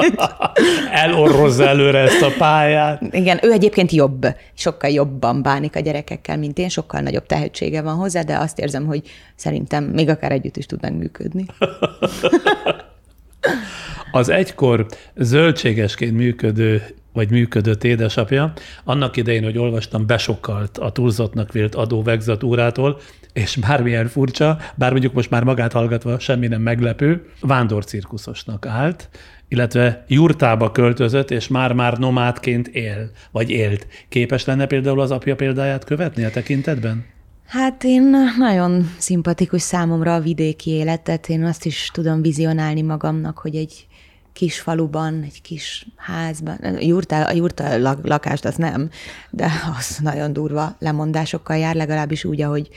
Elorrozza 0.90 1.66
előre 1.66 1.98
ezt 1.98 2.22
a 2.22 2.32
pályát. 2.38 3.02
Igen, 3.10 3.38
ő 3.42 3.52
egyébként 3.52 3.92
jobb, 3.92 4.26
sokkal 4.54 4.90
jobban 4.90 5.42
bánik 5.42 5.76
a 5.76 5.80
gyerekekkel, 5.80 6.36
mint 6.36 6.58
én, 6.58 6.68
sokkal 6.68 7.00
nagyobb 7.00 7.26
tehetsége 7.26 7.82
van 7.82 7.94
hozzá, 7.94 8.22
de 8.22 8.36
azt 8.36 8.58
érzem, 8.58 8.86
hogy 8.86 9.02
szerintem 9.34 9.84
még 9.84 10.08
akár 10.08 10.32
együtt 10.32 10.56
is 10.56 10.66
tudnánk 10.66 10.98
működni. 10.98 11.46
Az 14.12 14.28
egykor 14.28 14.86
zöldségesként 15.16 16.12
működő 16.12 16.82
vagy 17.12 17.30
működött 17.30 17.84
édesapja, 17.84 18.52
annak 18.84 19.16
idején, 19.16 19.44
hogy 19.44 19.58
olvastam, 19.58 20.06
besokkalt 20.06 20.78
a 20.78 20.90
túlzottnak 20.90 21.52
vélt 21.52 21.74
adóvegzatúrától, 21.74 23.00
és 23.32 23.56
bármilyen 23.56 24.06
furcsa, 24.06 24.58
bár 24.74 24.90
mondjuk 24.90 25.12
most 25.12 25.30
már 25.30 25.44
magát 25.44 25.72
hallgatva 25.72 26.18
semmi 26.18 26.46
nem 26.46 26.62
meglepő, 26.62 27.26
vándorcirkuszosnak 27.40 28.66
állt, 28.66 29.08
illetve 29.48 30.04
jurtába 30.08 30.70
költözött, 30.70 31.30
és 31.30 31.48
már-már 31.48 31.98
nomádként 31.98 32.68
él, 32.68 33.10
vagy 33.30 33.50
élt. 33.50 33.86
Képes 34.08 34.44
lenne 34.44 34.66
például 34.66 35.00
az 35.00 35.10
apja 35.10 35.36
példáját 35.36 35.84
követni 35.84 36.24
a 36.24 36.30
tekintetben? 36.30 37.04
Hát 37.46 37.84
én 37.84 38.10
nagyon 38.38 38.90
szimpatikus 38.98 39.62
számomra 39.62 40.14
a 40.14 40.20
vidéki 40.20 40.70
életet, 40.70 41.28
én 41.28 41.44
azt 41.44 41.64
is 41.64 41.90
tudom 41.92 42.22
vizionálni 42.22 42.82
magamnak, 42.82 43.38
hogy 43.38 43.56
egy 43.56 43.86
kis 44.32 44.60
faluban, 44.60 45.22
egy 45.22 45.42
kis 45.42 45.86
házban, 45.96 46.54
a 46.54 46.80
jurta, 46.80 47.26
a 47.26 47.32
jurta 47.32 47.78
lakást 48.02 48.44
az 48.44 48.56
nem, 48.56 48.90
de 49.30 49.50
az 49.78 49.98
nagyon 50.02 50.32
durva 50.32 50.76
lemondásokkal 50.78 51.56
jár, 51.56 51.74
legalábbis 51.74 52.24
úgy, 52.24 52.40
ahogy, 52.40 52.68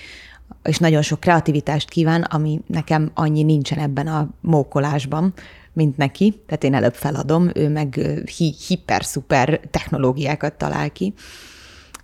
és 0.64 0.78
nagyon 0.78 1.02
sok 1.02 1.20
kreativitást 1.20 1.90
kíván, 1.90 2.22
ami 2.22 2.62
nekem 2.68 3.12
annyi 3.14 3.44
nincsen 3.44 3.80
ebben 3.80 4.08
a 4.08 4.30
mókolásban, 4.42 5.34
mint 5.74 5.98
neki, 5.98 6.42
tehát 6.46 6.64
én 6.64 6.74
előbb 6.74 6.94
feladom, 6.94 7.50
ő 7.54 7.70
meg 7.70 8.00
hi- 8.38 8.56
hiper-szuper 8.68 9.60
technológiákat 9.72 10.54
talál 10.54 10.92
ki, 10.92 11.14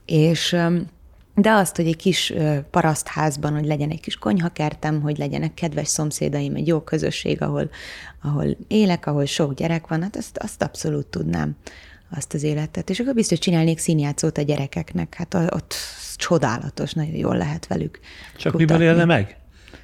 és 0.05 0.55
de 1.35 1.51
azt, 1.51 1.75
hogy 1.75 1.87
egy 1.87 1.95
kis 1.95 2.33
parasztházban, 2.71 3.53
hogy 3.53 3.65
legyen 3.65 3.89
egy 3.89 3.99
kis 3.99 4.15
konyhakertem, 4.15 5.01
hogy 5.01 5.17
legyenek 5.17 5.53
kedves 5.53 5.87
szomszédaim, 5.87 6.55
egy 6.55 6.67
jó 6.67 6.81
közösség, 6.81 7.41
ahol, 7.41 7.69
ahol 8.21 8.57
élek, 8.67 9.05
ahol 9.05 9.25
sok 9.25 9.53
gyerek 9.53 9.87
van, 9.87 10.01
hát 10.01 10.15
azt, 10.15 10.37
azt 10.37 10.63
abszolút 10.63 11.05
tudnám 11.05 11.55
azt 12.15 12.33
az 12.33 12.43
életet. 12.43 12.89
És 12.89 12.99
akkor 12.99 13.13
biztos 13.13 13.39
csinálnék 13.39 13.79
színjátszót 13.79 14.37
a 14.37 14.41
gyerekeknek, 14.41 15.13
hát 15.13 15.33
ott 15.33 15.75
csodálatos, 16.15 16.93
nagyon 16.93 17.15
jól 17.15 17.37
lehet 17.37 17.67
velük 17.67 17.99
Csak 18.37 18.51
kutatni. 18.51 18.73
miből 18.73 18.87
élne 18.87 19.05
meg? 19.05 19.35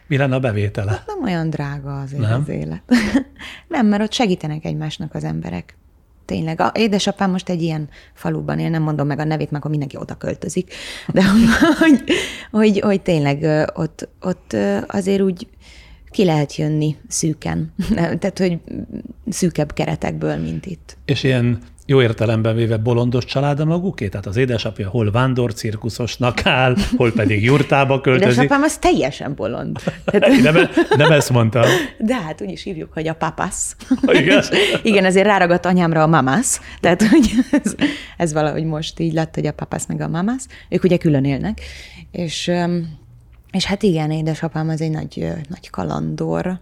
Mi 0.08 0.18
lenne 0.18 0.36
a 0.36 0.40
bevétele? 0.40 0.92
Hát 0.92 1.06
nem 1.06 1.24
olyan 1.24 1.50
drága 1.50 2.00
azért 2.00 2.22
nem? 2.22 2.42
az 2.42 2.50
élet. 2.50 2.82
nem, 3.68 3.86
mert 3.88 4.04
ott 4.04 4.14
segítenek 4.14 4.66
egymásnak 4.66 5.14
az 5.14 5.24
emberek. 5.24 5.78
Tényleg. 6.28 6.62
A 6.62 6.72
édesapám 6.76 7.32
most 7.32 7.50
egy 7.50 7.62
ilyen 7.62 7.90
faluban 8.14 8.60
él, 8.60 8.70
nem 8.70 8.82
mondom 8.82 9.08
meg 9.08 9.20
a 9.20 9.24
nevét, 9.24 9.46
mert 9.46 9.56
akkor 9.56 9.70
mindenki 9.70 9.98
oda 9.98 10.16
költözik, 10.16 10.74
de 11.08 11.24
hogy, 11.80 12.04
hogy, 12.52 12.80
hogy 12.80 13.02
tényleg 13.02 13.70
ott, 13.76 14.10
ott 14.22 14.56
azért 14.88 15.22
úgy 15.22 15.48
ki 16.12 16.26
lehet 16.26 16.56
jönni 16.56 16.96
szűken. 17.08 17.74
Tehát, 18.20 18.38
hogy 18.40 18.60
szűkebb 19.30 19.74
keretekből, 19.74 20.36
mint 20.36 20.66
itt. 20.66 20.98
És 21.06 21.24
ilyen 21.24 21.60
jó 21.90 22.02
értelemben 22.02 22.56
véve 22.56 22.78
bolondos 22.78 23.26
család 23.26 23.60
a 23.60 23.66
maguké? 23.66 24.08
Tehát 24.08 24.26
az 24.26 24.38
édesapja 24.38 24.90
hol 24.90 25.12
vándor 25.12 25.54
cirkuszosnak 25.54 26.46
áll, 26.46 26.76
hol 26.98 27.12
pedig 27.12 27.44
jurtába 27.44 28.02
költözik. 28.02 28.34
Édesapám 28.34 28.62
az 28.62 28.78
teljesen 28.78 29.36
bolond. 29.36 29.80
Tehát... 30.06 30.42
nem, 30.52 30.70
nem 30.98 31.12
ezt 31.12 31.30
mondtam. 31.30 31.64
De 31.98 32.16
hát 32.16 32.42
úgy 32.42 32.52
is 32.52 32.64
hívjuk, 32.64 32.94
hogy 32.94 33.08
a 33.08 33.14
papasz. 33.14 33.76
Igen? 34.08 34.44
Igen, 34.84 35.06
ezért 35.06 35.26
ráragadt 35.26 35.66
anyámra 35.66 36.02
a 36.02 36.08
mamász. 36.08 36.62
Tehát 36.80 37.04
hogy 37.04 37.30
ez, 37.52 37.76
ez 38.18 38.34
valahogy 38.34 38.64
most 38.64 39.00
így 39.00 39.14
lett, 39.14 39.36
hogy 39.36 39.46
a 39.46 39.54
papasz 39.54 39.88
meg 39.88 40.02
a 40.02 40.08
mamász. 40.08 40.48
Ők 40.70 40.84
ugye 40.84 40.98
külön 40.98 41.24
élnek. 41.24 41.62
És, 42.12 42.52
és 43.52 43.66
hát 43.66 43.84
igen, 43.84 44.12
édesapám 44.12 44.70
az 44.70 44.82
egy 44.82 44.92
nagy, 44.92 45.28
nagy 45.50 45.70
kalandor. 45.70 46.60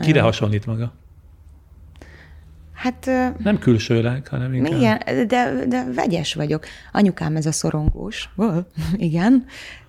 Kire 0.00 0.20
hasonlít 0.20 0.66
maga? 0.66 0.92
Hát... 2.86 3.10
Nem 3.38 3.58
külsőleg, 3.58 4.28
hanem 4.28 4.54
inkább... 4.54 4.72
Igen, 4.72 5.26
de, 5.26 5.64
de 5.68 5.86
vegyes 5.94 6.34
vagyok. 6.34 6.64
Anyukám 6.92 7.36
ez 7.36 7.46
a 7.46 7.52
szorongós. 7.52 8.30
igen. 8.96 9.44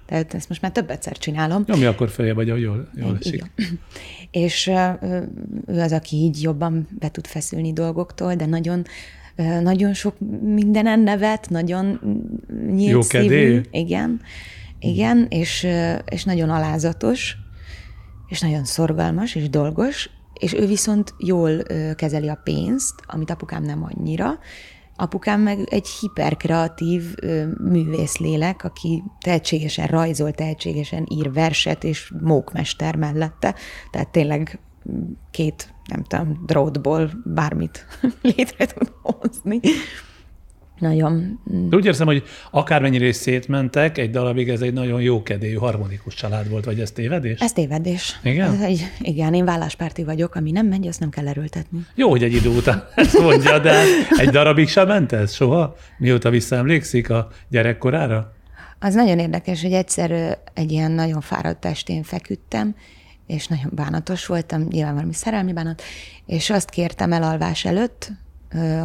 Tehát 0.05 0.33
ezt 0.33 0.49
most 0.49 0.61
már 0.61 0.71
több 0.71 0.89
egyszer 0.89 1.17
csinálom. 1.17 1.63
Ami 1.67 1.85
akkor 1.85 2.09
feje 2.09 2.33
vagy, 2.33 2.49
ahogy 2.49 2.61
jól, 2.61 2.89
jól 2.95 3.17
esik. 3.19 3.33
Igen. 3.33 3.79
És 4.45 4.67
ő 5.67 5.79
az, 5.79 5.91
aki 5.91 6.15
így 6.15 6.41
jobban 6.41 6.87
be 6.99 7.09
tud 7.09 7.27
feszülni 7.27 7.73
dolgoktól, 7.73 8.35
de 8.35 8.45
nagyon 8.45 8.85
nagyon 9.61 9.93
sok 9.93 10.15
mindenen 10.41 10.99
nevet, 10.99 11.49
nagyon 11.49 11.99
nyílt 12.69 12.91
Jó 12.91 13.01
szívű. 13.01 13.61
Igen, 13.71 14.21
igen, 14.79 15.25
és, 15.29 15.67
és 16.05 16.23
nagyon 16.23 16.49
alázatos, 16.49 17.37
és 18.27 18.41
nagyon 18.41 18.65
szorgalmas 18.65 19.35
és 19.35 19.49
dolgos, 19.49 20.09
és 20.39 20.53
ő 20.53 20.65
viszont 20.65 21.13
jól 21.17 21.63
kezeli 21.95 22.27
a 22.27 22.39
pénzt, 22.43 22.93
amit 23.05 23.29
apukám 23.29 23.63
nem 23.63 23.83
annyira. 23.83 24.39
Apukám 24.95 25.41
meg 25.41 25.59
egy 25.69 25.87
hiperkreatív 25.87 27.15
művészlélek, 27.57 28.63
aki 28.63 29.03
tehetségesen 29.19 29.87
rajzol, 29.87 30.31
tehetségesen 30.31 31.05
ír 31.09 31.33
verset, 31.33 31.83
és 31.83 32.13
mókmester 32.21 32.95
mellette. 32.95 33.55
Tehát 33.91 34.09
tényleg 34.09 34.59
két 35.31 35.73
nem 35.87 36.03
tudom, 36.03 36.43
drótból 36.45 37.11
bármit 37.25 37.85
létre 38.21 38.65
tud 38.65 38.91
hozni. 39.01 39.59
Nagyon. 40.79 41.39
De 41.69 41.75
úgy 41.75 41.85
érzem, 41.85 42.07
hogy 42.07 42.23
akármennyire 42.51 43.05
is 43.05 43.15
szétmentek, 43.15 43.97
egy 43.97 44.09
darabig 44.09 44.49
ez 44.49 44.61
egy 44.61 44.73
nagyon 44.73 45.01
jó 45.01 45.23
kedélyű, 45.23 45.55
harmonikus 45.55 46.13
család 46.13 46.49
volt, 46.49 46.65
vagy 46.65 46.79
ez 46.79 46.91
tévedés? 46.91 47.39
Ez 47.39 47.53
tévedés. 47.53 48.19
Igen? 48.23 48.53
Ez 48.53 48.61
egy, 48.61 48.91
igen, 48.99 49.33
én 49.33 49.45
válláspárti 49.45 50.03
vagyok, 50.03 50.35
ami 50.35 50.51
nem 50.51 50.67
megy, 50.67 50.87
azt 50.87 50.99
nem 50.99 51.09
kell 51.09 51.27
erőltetni. 51.27 51.85
Jó, 51.95 52.09
hogy 52.09 52.23
egy 52.23 52.33
idő 52.33 52.49
után 52.49 52.87
ezt 52.95 53.19
mondja, 53.19 53.59
de 53.59 53.83
egy 54.17 54.29
darabig 54.29 54.67
sem 54.67 54.87
ment 54.87 55.11
ez 55.11 55.33
soha, 55.33 55.75
mióta 55.97 56.29
visszaemlékszik 56.29 57.09
a 57.09 57.27
gyerekkorára? 57.49 58.35
Az 58.79 58.93
nagyon 58.93 59.19
érdekes, 59.19 59.61
hogy 59.61 59.73
egyszer 59.73 60.39
egy 60.53 60.71
ilyen 60.71 60.91
nagyon 60.91 61.21
fáradt 61.21 61.65
estén 61.65 62.03
feküdtem, 62.03 62.75
és 63.27 63.47
nagyon 63.47 63.71
bánatos 63.75 64.25
voltam, 64.25 64.61
nyilván 64.69 64.93
valami 64.93 65.13
szerelmi 65.13 65.53
bánat, 65.53 65.81
és 66.25 66.49
azt 66.49 66.69
kértem 66.69 67.13
el 67.13 67.23
alvás 67.23 67.65
előtt, 67.65 68.11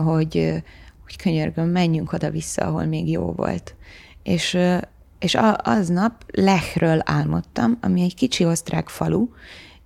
hogy 0.05 0.63
könyörgöm, 1.17 1.69
menjünk 1.69 2.13
oda-vissza, 2.13 2.65
ahol 2.65 2.85
még 2.85 3.11
jó 3.11 3.33
volt. 3.33 3.75
És, 4.23 4.59
és 5.19 5.37
aznap 5.57 6.25
Lechről 6.27 7.01
álmodtam, 7.05 7.79
ami 7.81 8.03
egy 8.03 8.15
kicsi 8.15 8.45
osztrák 8.45 8.89
falu, 8.89 9.29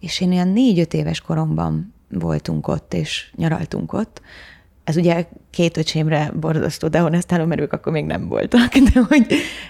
és 0.01 0.21
én 0.21 0.33
ilyen 0.33 0.49
négy-öt 0.49 0.95
éves 0.95 1.21
koromban 1.21 1.95
voltunk 2.09 2.69
ott, 2.69 2.95
és 2.95 3.33
nyaraltunk 3.37 3.93
ott. 3.93 4.21
Ez 4.85 4.97
ugye 4.97 5.27
két 5.51 5.77
öcsémre 5.77 6.33
borzasztó, 6.41 6.89
de 6.89 6.99
honestálom, 6.99 7.49
mert 7.49 7.61
ők 7.61 7.73
akkor 7.73 7.93
még 7.93 8.05
nem 8.05 8.29
voltak. 8.29 8.75
De 8.93 9.01
hogy, 9.09 9.27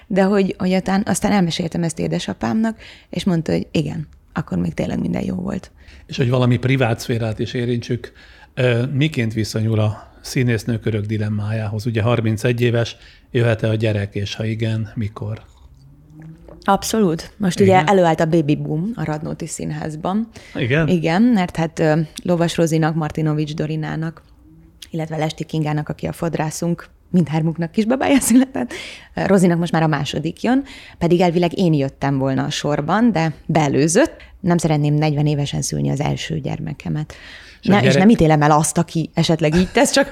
de 0.07 0.23
hogy, 0.23 0.55
hogy 0.59 0.73
aztán, 0.73 1.03
aztán 1.07 1.33
elmeséltem 1.33 1.83
ezt 1.83 1.99
édesapámnak, 1.99 2.79
és 3.11 3.25
mondta, 3.25 3.53
hogy 3.53 3.67
igen, 3.71 4.09
akkor 4.33 4.59
még 4.59 4.75
tényleg 4.75 5.01
minden 5.01 5.25
jó 5.25 5.35
volt. 5.35 5.71
És 6.07 6.17
hogy 6.17 6.31
valami 6.31 6.57
privát 6.59 7.01
szférát 7.01 7.39
is 7.39 7.53
érintsük, 7.53 8.13
miként 8.93 9.33
viszonyul 9.33 9.79
a 9.79 10.15
színésznők 10.27 10.87
örök 10.87 11.05
dilemmájához? 11.05 11.87
Ugye 11.87 12.03
31 12.03 12.61
éves, 12.61 12.97
jöhet-e 13.31 13.69
a 13.69 13.75
gyerek, 13.75 14.15
és 14.15 14.35
ha 14.35 14.45
igen, 14.45 14.91
mikor? 14.95 15.43
Abszolút. 16.61 17.33
Most 17.37 17.61
Igen. 17.61 17.83
ugye 17.83 17.91
előállt 17.91 18.21
a 18.21 18.27
Baby 18.27 18.57
Boom 18.57 18.91
a 18.95 19.05
Radnóti 19.05 19.47
Színházban. 19.47 20.29
Igen? 20.55 20.89
Igen, 20.89 21.23
mert 21.23 21.57
hát 21.57 21.83
Lovas 22.23 22.57
Rozinak, 22.57 22.95
Martinovics 22.95 23.55
Dorinának, 23.55 24.23
illetve 24.91 25.17
Lesti 25.17 25.45
Kingának, 25.45 25.89
aki 25.89 26.07
a 26.07 26.13
fodrászunk, 26.13 26.89
mindhármuknak 27.11 27.71
kisbabája 27.71 28.21
született. 28.29 28.73
Rozinak 29.15 29.59
most 29.59 29.73
már 29.73 29.83
a 29.83 29.87
második 29.87 30.43
jön, 30.43 30.65
pedig 30.99 31.21
elvileg 31.21 31.59
én 31.59 31.73
jöttem 31.73 32.19
volna 32.19 32.45
a 32.45 32.51
sorban, 32.51 33.13
de 33.13 33.33
belőzött. 33.47 34.15
Nem 34.41 34.59
szeretném 34.59 34.95
40 34.95 35.27
évesen 35.27 35.63
szülni 35.63 35.91
az 35.91 36.01
első 36.01 36.39
gyermekemet. 36.41 37.15
És, 37.61 37.67
ne, 37.67 37.75
gyerek... 37.75 37.91
és 37.91 37.99
nem 37.99 38.09
ítélem 38.09 38.43
el 38.43 38.51
azt, 38.51 38.79
aki 38.79 39.11
esetleg 39.15 39.55
így 39.55 39.71
tesz, 39.73 39.91
csak 39.91 40.09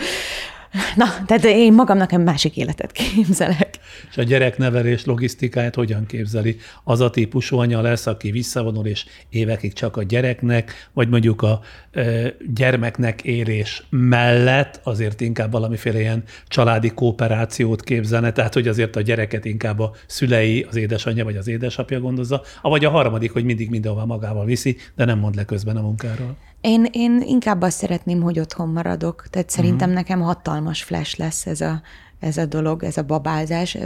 Na, 0.97 1.07
tehát 1.27 1.45
én 1.45 1.73
magamnak 1.73 2.13
egy 2.13 2.23
másik 2.23 2.57
életet 2.57 2.93
képzelek. 2.93 3.79
És 4.11 4.17
a 4.17 4.23
gyereknevelés 4.23 5.05
logisztikáját 5.05 5.75
hogyan 5.75 6.07
képzeli? 6.07 6.57
Az 6.85 7.01
a 7.01 7.11
típusú 7.11 7.59
anya 7.59 7.81
lesz, 7.81 8.07
aki 8.07 8.31
visszavonul, 8.31 8.87
és 8.87 9.05
évekig 9.29 9.73
csak 9.73 9.97
a 9.97 10.03
gyereknek, 10.03 10.89
vagy 10.93 11.09
mondjuk 11.09 11.43
a 11.43 11.61
e, 11.93 12.35
gyermeknek 12.55 13.23
érés 13.23 13.87
mellett 13.91 14.81
azért 14.83 15.21
inkább 15.21 15.53
valamiféle 15.53 16.01
ilyen 16.01 16.23
családi 16.49 16.91
kooperációt 16.91 17.83
képzelne, 17.83 18.33
tehát 18.33 18.55
hogy 18.55 18.69
azért 18.69 18.97
a 18.97 19.01
gyereket 19.01 19.45
inkább 19.45 19.81
a 19.81 19.93
szülei, 20.07 20.67
az 20.69 20.77
édesanyja 20.77 21.25
vagy 21.25 21.37
az 21.37 21.49
édesapja 21.49 22.01
gondozza, 22.01 22.43
vagy 22.63 22.85
a 22.85 22.91
harmadik, 22.91 23.33
hogy 23.33 23.45
mindig 23.45 23.71
mindenhova 23.71 24.07
magával 24.07 24.45
viszi, 24.45 24.77
de 24.97 25.05
nem 25.05 25.19
mond 25.19 25.35
le 25.35 25.45
közben 25.45 25.77
a 25.77 25.81
munkáról. 25.81 26.37
Én, 26.65 26.87
én 26.93 27.23
inkább 27.27 27.63
azt 27.63 27.77
szeretném, 27.77 28.23
hogy 28.23 28.41
otthon 28.41 28.69
maradok. 28.69 29.27
Tehát 29.31 29.51
szerintem 29.51 29.89
uh-huh. 29.89 29.95
nekem 29.95 30.21
hatalmas 30.21 30.83
flash 30.83 31.19
lesz 31.19 31.47
ez 31.47 31.61
a, 31.61 31.83
ez 32.21 32.37
a 32.37 32.47
dolog, 32.47 32.83
ez 32.85 32.97
a 32.97 33.03
babázás. 33.03 33.79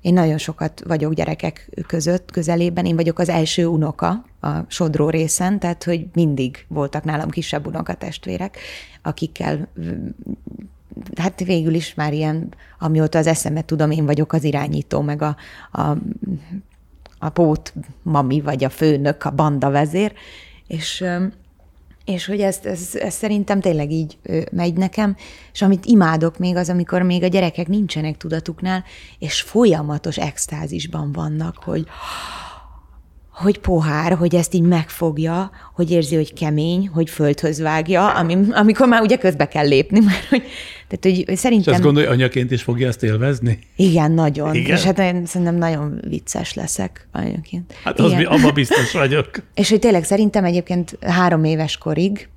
Én 0.00 0.12
nagyon 0.12 0.38
sokat 0.38 0.82
vagyok 0.86 1.12
gyerekek 1.12 1.70
között, 1.86 2.30
közelében. 2.30 2.84
Én 2.84 2.96
vagyok 2.96 3.18
az 3.18 3.28
első 3.28 3.66
unoka 3.66 4.24
a 4.40 4.48
sodró 4.66 5.08
részen, 5.08 5.58
tehát 5.58 5.84
hogy 5.84 6.06
mindig 6.12 6.64
voltak 6.68 7.04
nálam 7.04 7.30
kisebb 7.30 7.66
unokatestvérek, 7.66 8.58
akikkel 9.02 9.68
hát 11.16 11.44
végül 11.44 11.74
is 11.74 11.94
már 11.94 12.12
ilyen, 12.12 12.54
amióta 12.78 13.18
az 13.18 13.26
eszemet 13.26 13.64
tudom, 13.64 13.90
én 13.90 14.06
vagyok 14.06 14.32
az 14.32 14.44
irányító, 14.44 15.00
meg 15.00 15.22
a, 15.22 15.36
a, 15.72 15.96
a 17.18 17.28
pót 17.28 17.72
mami, 18.02 18.40
vagy 18.40 18.64
a 18.64 18.68
főnök, 18.68 19.24
a 19.24 19.30
banda 19.30 19.70
vezér, 19.70 20.12
és 20.66 21.04
és 22.06 22.26
hogy 22.26 22.40
ez, 22.40 22.58
ez, 22.62 22.88
ez 22.94 23.14
szerintem 23.14 23.60
tényleg 23.60 23.90
így 23.90 24.18
megy 24.52 24.74
nekem, 24.74 25.16
és 25.52 25.62
amit 25.62 25.84
imádok 25.84 26.38
még 26.38 26.56
az, 26.56 26.68
amikor 26.68 27.02
még 27.02 27.22
a 27.22 27.26
gyerekek 27.26 27.68
nincsenek 27.68 28.16
tudatuknál, 28.16 28.84
és 29.18 29.40
folyamatos 29.40 30.18
extázisban 30.18 31.12
vannak, 31.12 31.56
hogy 31.56 31.86
hogy 33.36 33.58
pohár, 33.58 34.12
hogy 34.12 34.34
ezt 34.34 34.54
így 34.54 34.62
megfogja, 34.62 35.50
hogy 35.74 35.90
érzi, 35.90 36.14
hogy 36.14 36.34
kemény, 36.34 36.88
hogy 36.88 37.10
földhöz 37.10 37.60
vágja, 37.60 38.12
ami, 38.12 38.36
amikor 38.50 38.88
már 38.88 39.00
ugye 39.00 39.16
közbe 39.16 39.48
kell 39.48 39.66
lépni, 39.66 40.00
mert 40.06 40.24
hogy, 40.24 40.42
tehát, 40.88 41.26
hogy 41.26 41.36
szerintem... 41.36 41.72
És 41.72 41.78
azt 41.78 41.82
gondolja, 41.82 42.08
hogy 42.08 42.18
anyaként 42.18 42.50
is 42.50 42.62
fogja 42.62 42.88
ezt 42.88 43.02
élvezni? 43.02 43.58
Igen, 43.76 44.12
nagyon. 44.12 44.54
Igen? 44.54 44.76
És 44.76 44.82
hát 44.82 44.98
én 44.98 45.26
szerintem 45.26 45.56
nagyon 45.56 46.00
vicces 46.08 46.54
leszek 46.54 47.08
anyaként. 47.12 47.74
Hát 47.84 48.00
az, 48.00 48.12
abban 48.12 48.54
biztos 48.54 48.92
vagyok. 48.92 49.30
És 49.54 49.70
hogy 49.70 49.78
tényleg 49.78 50.04
szerintem 50.04 50.44
egyébként 50.44 50.98
három 51.00 51.44
éves 51.44 51.78
korig 51.78 52.28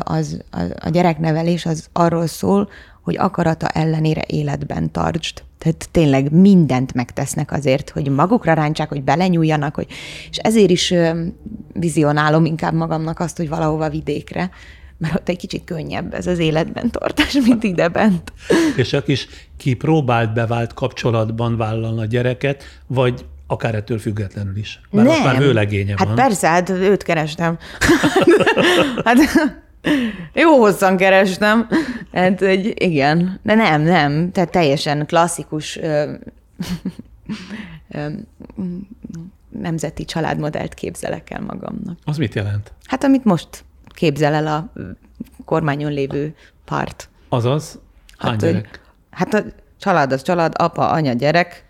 az, 0.00 0.42
a, 0.50 0.60
a 0.80 0.88
gyereknevelés 0.88 1.66
az 1.66 1.88
arról 1.92 2.26
szól, 2.26 2.68
hogy 3.02 3.16
akarata 3.16 3.68
ellenére 3.68 4.24
életben 4.26 4.92
tartsd. 4.92 5.42
Tehát 5.58 5.88
tényleg 5.90 6.32
mindent 6.32 6.94
megtesznek 6.94 7.52
azért, 7.52 7.90
hogy 7.90 8.08
magukra 8.08 8.52
rántsák, 8.52 8.88
hogy 8.88 9.02
belenyúljanak, 9.02 9.74
hogy, 9.74 9.86
és 10.30 10.36
ezért 10.36 10.70
is 10.70 10.94
vizionálom 11.72 12.44
inkább 12.44 12.74
magamnak 12.74 13.20
azt, 13.20 13.36
hogy 13.36 13.48
valahova 13.48 13.88
vidékre, 13.88 14.50
mert 14.98 15.14
ott 15.14 15.28
egy 15.28 15.36
kicsit 15.36 15.64
könnyebb 15.64 16.14
ez 16.14 16.26
az 16.26 16.38
életben 16.38 16.90
tartás, 16.90 17.32
mint 17.46 17.64
ide 17.64 17.88
bent. 17.88 18.32
És 18.76 18.88
csak 18.88 19.08
is 19.08 19.28
kipróbált 19.56 20.32
bevált 20.32 20.74
kapcsolatban 20.74 21.56
vállalna 21.56 22.00
a 22.00 22.04
gyereket, 22.04 22.62
vagy 22.86 23.24
akár 23.46 23.74
ettől 23.74 23.98
függetlenül 23.98 24.56
is. 24.56 24.80
Bár 24.90 25.04
Nem. 25.04 25.22
már 25.22 25.38
vőlegénye 25.38 25.94
hát 25.96 26.06
van. 26.06 26.16
persze, 26.16 26.48
hát 26.48 26.68
őt 26.68 27.02
kerestem. 27.02 27.58
hát, 29.04 29.18
jó 30.32 30.58
hosszan 30.58 30.96
kerestem. 30.96 31.68
Hát, 32.12 32.38
hogy 32.38 32.82
igen. 32.82 33.40
De 33.42 33.54
nem, 33.54 33.82
nem. 33.82 34.32
Tehát 34.32 34.50
teljesen 34.50 35.06
klasszikus 35.06 35.76
ö, 35.76 36.12
ö, 37.88 38.08
nemzeti 39.48 40.04
családmodellt 40.04 40.74
képzelek 40.74 41.30
el 41.30 41.40
magamnak. 41.40 41.98
Az 42.04 42.16
mit 42.16 42.34
jelent? 42.34 42.72
Hát, 42.84 43.04
amit 43.04 43.24
most 43.24 43.64
képzel 43.88 44.34
el 44.34 44.46
a 44.46 44.72
kormányon 45.44 45.92
lévő 45.92 46.34
párt. 46.64 47.08
Azaz? 47.28 47.78
Hány 48.18 48.30
hát, 48.30 48.40
gyerek? 48.40 48.68
Hogy, 48.68 48.80
hát 49.10 49.34
a 49.34 49.42
család 49.78 50.12
az 50.12 50.22
család, 50.22 50.54
apa, 50.56 50.90
anya, 50.90 51.12
gyerek, 51.12 51.67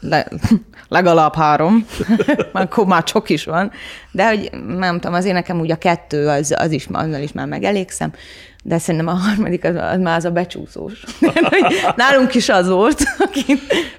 le, 0.00 0.26
legalább 0.88 1.34
három, 1.34 1.86
akkor 2.52 2.86
már 2.86 3.04
csak 3.04 3.28
is 3.28 3.44
van, 3.44 3.70
de 4.12 4.28
hogy 4.28 4.50
nem 4.66 4.94
tudom, 4.94 5.14
azért 5.14 5.34
nekem 5.34 5.60
úgy 5.60 5.70
a 5.70 5.78
kettő, 5.78 6.28
az, 6.28 6.54
az 6.58 6.70
is, 6.70 6.86
azzal 6.92 7.22
is 7.22 7.32
már 7.32 7.46
megelégszem, 7.46 8.12
de 8.64 8.78
szerintem 8.78 9.08
a 9.08 9.12
harmadik 9.12 9.64
az, 9.64 9.74
az 9.74 9.98
már 9.98 10.16
az 10.16 10.24
a 10.24 10.30
becsúszós. 10.30 11.04
Nálunk 11.96 12.34
is 12.34 12.48
az 12.48 12.68
volt, 12.68 13.02
aki 13.18 13.52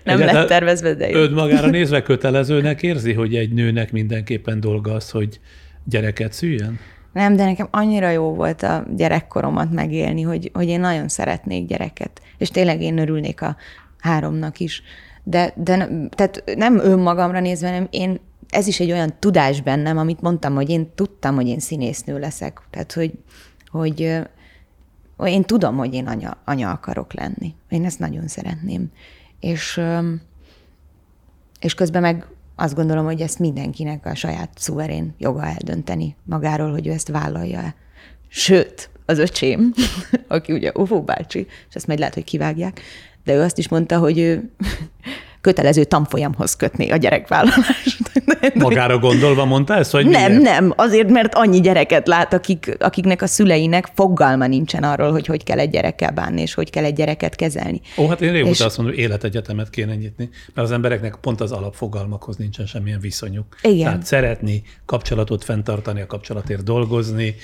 nem 0.03 0.21
Egyet, 0.21 0.33
lett 0.33 0.47
tervezve, 0.47 0.93
de 0.93 1.09
jó. 1.09 1.29
magára 1.29 1.67
nézve 1.67 2.01
kötelezőnek 2.01 2.83
érzi, 2.83 3.13
hogy 3.13 3.35
egy 3.35 3.53
nőnek 3.53 3.91
mindenképpen 3.91 4.59
dolga 4.59 4.93
az, 4.93 5.09
hogy 5.09 5.39
gyereket 5.83 6.33
szüljen? 6.33 6.79
Nem, 7.13 7.35
de 7.35 7.45
nekem 7.45 7.67
annyira 7.71 8.09
jó 8.09 8.33
volt 8.33 8.63
a 8.63 8.85
gyerekkoromat 8.95 9.71
megélni, 9.71 10.21
hogy, 10.21 10.51
hogy 10.53 10.67
én 10.67 10.79
nagyon 10.79 11.07
szeretnék 11.07 11.67
gyereket. 11.67 12.21
És 12.37 12.49
tényleg 12.49 12.81
én 12.81 12.97
örülnék 12.97 13.41
a 13.41 13.55
háromnak 13.99 14.59
is 14.59 14.83
de, 15.23 15.53
de 15.55 15.87
tehát 16.09 16.43
nem 16.55 16.79
önmagamra 16.79 17.39
nézve, 17.39 17.67
hanem 17.67 17.87
én, 17.89 18.19
ez 18.49 18.67
is 18.67 18.79
egy 18.79 18.91
olyan 18.91 19.13
tudás 19.19 19.61
bennem, 19.61 19.97
amit 19.97 20.21
mondtam, 20.21 20.53
hogy 20.55 20.69
én 20.69 20.91
tudtam, 20.95 21.35
hogy 21.35 21.47
én 21.47 21.59
színésznő 21.59 22.19
leszek. 22.19 22.61
Tehát, 22.69 22.93
hogy, 22.93 23.13
hogy 23.67 24.21
én 25.25 25.43
tudom, 25.43 25.77
hogy 25.77 25.93
én 25.93 26.07
anya, 26.07 26.37
anya 26.45 26.71
akarok 26.71 27.13
lenni. 27.13 27.55
Én 27.69 27.85
ezt 27.85 27.99
nagyon 27.99 28.27
szeretném. 28.27 28.91
És, 29.39 29.81
és 31.59 31.73
közben 31.73 32.01
meg 32.01 32.25
azt 32.55 32.75
gondolom, 32.75 33.05
hogy 33.05 33.21
ezt 33.21 33.39
mindenkinek 33.39 34.05
a 34.05 34.15
saját 34.15 34.49
szuverén 34.55 35.15
joga 35.17 35.45
eldönteni 35.45 36.15
magáról, 36.23 36.71
hogy 36.71 36.87
ő 36.87 36.91
ezt 36.91 37.07
vállalja-e. 37.07 37.75
Sőt, 38.27 38.89
az 39.05 39.17
öcsém, 39.17 39.73
aki 40.27 40.53
ugye 40.53 40.71
Ufó 40.73 41.01
bácsi, 41.01 41.47
és 41.69 41.75
ezt 41.75 41.87
majd 41.87 41.99
lehet, 41.99 42.13
hogy 42.13 42.23
kivágják, 42.23 42.81
de 43.23 43.33
ő 43.33 43.41
azt 43.41 43.57
is 43.57 43.69
mondta, 43.69 43.97
hogy 43.97 44.19
ő 44.19 44.51
kötelező 45.41 45.83
tanfolyamhoz 45.83 46.55
kötni 46.55 46.91
a 46.91 46.95
gyerekvállalást. 46.95 47.97
Magára 48.53 48.99
gondolva 48.99 49.45
mondta 49.45 49.75
ezt, 49.75 49.91
hogy 49.91 50.05
Nem, 50.05 50.31
miért? 50.31 50.43
nem, 50.43 50.73
azért, 50.75 51.09
mert 51.09 51.35
annyi 51.35 51.59
gyereket 51.61 52.07
lát, 52.07 52.33
akik, 52.33 52.75
akiknek 52.79 53.21
a 53.21 53.27
szüleinek 53.27 53.89
fogalma 53.95 54.47
nincsen 54.47 54.83
arról, 54.83 55.11
hogy 55.11 55.25
hogy 55.25 55.43
kell 55.43 55.59
egy 55.59 55.69
gyerekkel 55.69 56.11
bánni, 56.11 56.41
és 56.41 56.53
hogy 56.53 56.69
kell 56.69 56.83
egy 56.83 56.93
gyereket 56.93 57.35
kezelni. 57.35 57.81
Ó, 57.97 58.07
hát 58.07 58.21
én 58.21 58.31
régóta 58.31 58.51
És- 58.51 58.59
azt 58.59 58.77
mondom, 58.77 58.95
hogy 58.95 59.03
életegyetemet 59.03 59.69
kéne 59.69 59.95
nyitni, 59.95 60.29
mert 60.53 60.67
az 60.67 60.73
embereknek 60.73 61.15
pont 61.21 61.41
az 61.41 61.51
alapfogalmakhoz 61.51 62.35
nincsen 62.35 62.65
semmilyen 62.65 62.99
viszonyuk. 62.99 63.45
Igen. 63.61 63.85
Tehát 63.85 64.05
szeretni, 64.05 64.63
kapcsolatot 64.85 65.43
fenntartani, 65.43 66.01
a 66.01 66.05
kapcsolatért 66.05 66.63
dolgozni, 66.63 67.35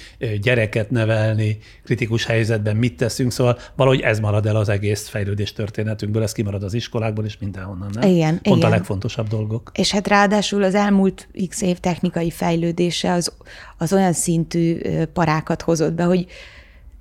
gyereket 0.42 0.90
nevelni, 0.90 1.58
kritikus 1.86 2.26
helyzetben 2.26 2.76
mit 2.76 2.98
teszünk, 2.98 3.32
szóval 3.32 3.58
valahogy 3.76 4.00
ez 4.02 4.20
marad 4.20 4.46
el 4.46 4.56
az 4.56 4.70
egész 4.70 5.08
fejlődés 5.08 5.54
történetünkből, 5.54 6.24
ez 6.24 6.32
kimarad 6.32 6.64
az 6.64 6.74
iskolákból 6.74 7.26
és 7.26 7.38
mindenhonnan, 7.40 7.87
nem? 7.94 8.10
Igen, 8.10 8.40
Pont 8.42 8.56
a 8.56 8.58
igen. 8.58 8.70
legfontosabb 8.70 9.28
dolgok. 9.28 9.72
És 9.74 9.92
hát 9.92 10.08
ráadásul 10.08 10.64
az 10.64 10.76
elmúlt 10.76 11.28
x 11.50 11.62
év 11.62 11.78
technikai 11.78 12.32
fejlődése 12.32 13.12
az, 13.12 13.34
az 13.78 13.94
olyan 13.94 14.14
szintű 14.14 14.80
parákat 15.14 15.62
hozott 15.62 15.94
be, 15.94 16.04
hogy 16.04 16.28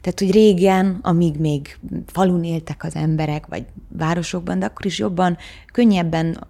tehát, 0.00 0.20
hogy 0.20 0.30
régen, 0.30 0.98
amíg 1.02 1.36
még 1.36 1.78
falun 2.06 2.44
éltek 2.44 2.84
az 2.84 2.94
emberek, 2.94 3.46
vagy 3.46 3.64
városokban, 3.88 4.58
de 4.58 4.66
akkor 4.66 4.86
is 4.86 4.98
jobban, 4.98 5.36
könnyebben 5.72 6.46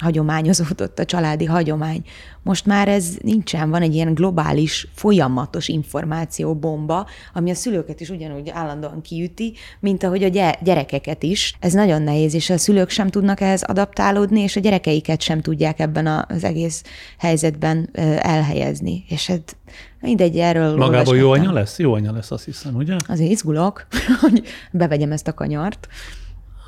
hagyományozódott 0.00 0.98
a 0.98 1.04
családi 1.04 1.44
hagyomány. 1.44 2.02
Most 2.42 2.66
már 2.66 2.88
ez 2.88 3.16
nincsen, 3.22 3.70
van 3.70 3.82
egy 3.82 3.94
ilyen 3.94 4.14
globális, 4.14 4.88
folyamatos 4.94 5.68
információbomba, 5.68 7.06
ami 7.32 7.50
a 7.50 7.54
szülőket 7.54 8.00
is 8.00 8.08
ugyanúgy 8.08 8.50
állandóan 8.50 9.00
kiüti, 9.02 9.54
mint 9.80 10.02
ahogy 10.02 10.22
a 10.22 10.28
gy- 10.28 10.58
gyerekeket 10.62 11.22
is. 11.22 11.56
Ez 11.60 11.72
nagyon 11.72 12.02
nehéz, 12.02 12.34
és 12.34 12.50
a 12.50 12.58
szülők 12.58 12.90
sem 12.90 13.08
tudnak 13.08 13.40
ehhez 13.40 13.62
adaptálódni, 13.62 14.40
és 14.40 14.56
a 14.56 14.60
gyerekeiket 14.60 15.20
sem 15.20 15.40
tudják 15.40 15.80
ebben 15.80 16.06
az 16.28 16.44
egész 16.44 16.82
helyzetben 17.18 17.88
elhelyezni. 18.18 19.04
És 19.08 19.26
hát 19.26 19.56
mindegy, 20.00 20.36
erről 20.36 20.76
Magából 20.76 21.16
jó 21.16 21.30
anya 21.30 21.52
lesz? 21.52 21.78
Jó 21.78 21.92
anya 21.94 22.12
lesz, 22.12 22.30
azt 22.30 22.44
hiszem, 22.44 22.74
ugye? 22.74 22.96
Azért 23.08 23.30
izgulok, 23.30 23.86
hogy 24.20 24.42
bevegyem 24.72 25.12
ezt 25.12 25.28
a 25.28 25.34
kanyart. 25.34 25.88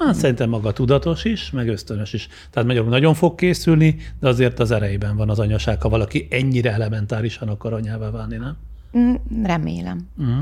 Hát 0.07 0.15
szerintem 0.15 0.49
maga 0.49 0.73
tudatos 0.73 1.25
is, 1.25 1.51
meg 1.51 1.69
ösztönös 1.69 2.13
is. 2.13 2.29
Tehát 2.51 2.69
magyarul 2.69 2.91
nagyon 2.91 3.15
fog 3.15 3.35
készülni, 3.35 3.97
de 4.21 4.29
azért 4.29 4.59
az 4.59 4.71
erejében 4.71 5.17
van 5.17 5.31
az 5.31 5.39
anyaság, 5.39 5.83
ha 5.83 5.89
valaki 5.89 6.27
ennyire 6.31 6.73
elementárisan 6.73 7.49
akar 7.49 7.73
anyává 7.73 8.11
válni, 8.11 8.37
nem? 8.37 8.57
Mm, 8.99 9.15
Remélem. 9.45 10.09
Uh-huh. 10.19 10.37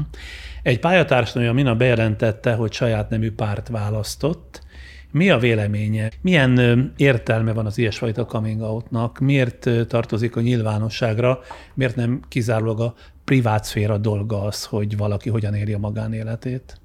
Egy 0.62 0.78
pályatársnője 0.78 1.52
Mina 1.52 1.74
bejelentette, 1.74 2.55
hogy 2.55 2.72
saját 2.72 3.10
nemű 3.10 3.32
párt 3.32 3.68
választott. 3.68 4.62
Mi 5.10 5.30
a 5.30 5.39
véleménye? 5.39 6.10
Milyen 6.20 6.93
értelme 6.97 7.52
van 7.52 7.66
az 7.66 7.78
ilyesfajta 7.78 8.24
coming 8.24 8.60
outnak? 8.60 9.18
Miért 9.18 9.70
tartozik 9.89 10.36
a 10.36 10.40
nyilvánosságra? 10.40 11.39
Miért 11.74 11.97
nem 11.97 12.20
kizárólag 12.28 12.80
a 12.80 12.94
privát 13.24 13.64
szféra 13.64 13.98
dolga 13.98 14.43
az, 14.43 14.64
hogy 14.64 14.97
valaki 14.97 15.28
hogyan 15.28 15.55
éri 15.55 15.72
a 15.72 15.78
magánéletét? 15.78 16.80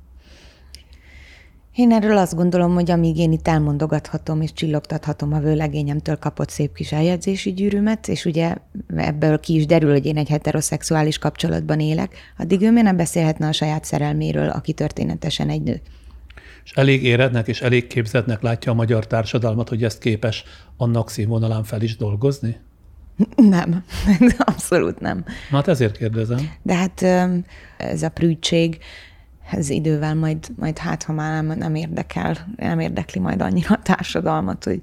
Én 1.75 1.91
erről 1.91 2.17
azt 2.17 2.35
gondolom, 2.35 2.73
hogy 2.73 2.91
amíg 2.91 3.17
én 3.17 3.31
itt 3.31 3.47
elmondogathatom 3.47 4.41
és 4.41 4.53
csillogtathatom 4.53 5.33
a 5.33 5.39
vőlegényemtől 5.39 6.15
kapott 6.15 6.49
szép 6.49 6.73
kis 6.73 6.91
eljegyzési 6.91 7.53
gyűrűmet, 7.53 8.07
és 8.07 8.25
ugye 8.25 8.55
ebből 8.95 9.39
ki 9.39 9.55
is 9.55 9.65
derül, 9.65 9.91
hogy 9.91 10.05
én 10.05 10.17
egy 10.17 10.29
heteroszexuális 10.29 11.17
kapcsolatban 11.17 11.79
élek, 11.79 12.15
addig 12.37 12.61
ő 12.61 12.69
miért 12.69 12.85
nem 12.85 12.95
beszélhetne 12.95 13.47
a 13.47 13.51
saját 13.51 13.83
szerelméről, 13.83 14.49
aki 14.49 14.73
történetesen 14.73 15.49
egy 15.49 15.61
nő. 15.61 15.81
És 16.63 16.71
elég 16.71 17.03
éretnek 17.03 17.47
és 17.47 17.61
elég 17.61 17.87
képzetnek 17.87 18.41
látja 18.41 18.71
a 18.71 18.75
magyar 18.75 19.07
társadalmat, 19.07 19.69
hogy 19.69 19.83
ezt 19.83 19.99
képes 19.99 20.43
annak 20.77 21.09
színvonalán 21.09 21.63
fel 21.63 21.81
is 21.81 21.97
dolgozni? 21.97 22.57
Nem, 23.35 23.83
abszolút 24.37 24.99
nem. 24.99 25.23
Na 25.49 25.55
hát 25.55 25.67
ezért 25.67 25.97
kérdezem. 25.97 26.51
De 26.61 26.75
hát 26.75 27.01
ez 27.77 28.03
a 28.03 28.09
prűdség, 28.09 28.77
ez 29.53 29.69
idővel 29.69 30.15
majd, 30.15 30.47
majd 30.55 30.77
hát, 30.77 31.03
ha 31.03 31.13
már 31.13 31.43
nem, 31.43 31.57
nem 31.57 31.75
érdekel, 31.75 32.53
nem 32.55 32.79
érdekli 32.79 33.21
majd 33.21 33.41
annyira 33.41 33.75
a 33.75 33.81
társadalmat, 33.81 34.63
hogy 34.63 34.81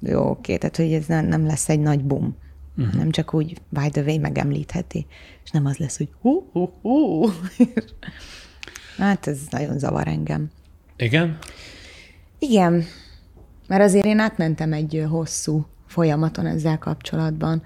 jó, 0.00 0.28
oké, 0.28 0.56
tehát 0.56 0.76
hogy 0.76 0.92
ez 0.92 1.06
nem, 1.06 1.26
nem 1.26 1.46
lesz 1.46 1.68
egy 1.68 1.80
nagy 1.80 2.04
bum. 2.04 2.36
Uh-huh. 2.76 2.94
Nem 2.94 3.10
csak 3.10 3.34
úgy, 3.34 3.60
by 3.68 3.88
the 3.88 4.02
way, 4.02 4.18
megemlítheti, 4.18 5.06
és 5.44 5.50
nem 5.50 5.66
az 5.66 5.76
lesz, 5.76 5.96
hogy 5.96 6.08
hú, 6.20 6.48
hú, 6.52 6.70
hú. 6.82 7.24
Hát 8.96 9.26
ez 9.26 9.38
nagyon 9.50 9.78
zavar 9.78 10.08
engem. 10.08 10.50
Igen? 10.96 11.38
Igen, 12.38 12.84
mert 13.68 13.82
azért 13.82 14.04
én 14.04 14.18
átmentem 14.18 14.72
egy 14.72 15.04
hosszú 15.08 15.66
folyamaton 15.86 16.46
ezzel 16.46 16.78
kapcsolatban. 16.78 17.62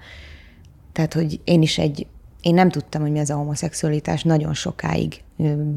Tehát, 0.91 1.13
hogy 1.13 1.41
én 1.43 1.61
is 1.61 1.77
egy, 1.77 2.07
én 2.41 2.53
nem 2.53 2.69
tudtam, 2.69 3.01
hogy 3.01 3.11
mi 3.11 3.19
az 3.19 3.29
a 3.29 3.35
homoszexualitás, 3.35 4.23
nagyon 4.23 4.53
sokáig 4.53 5.21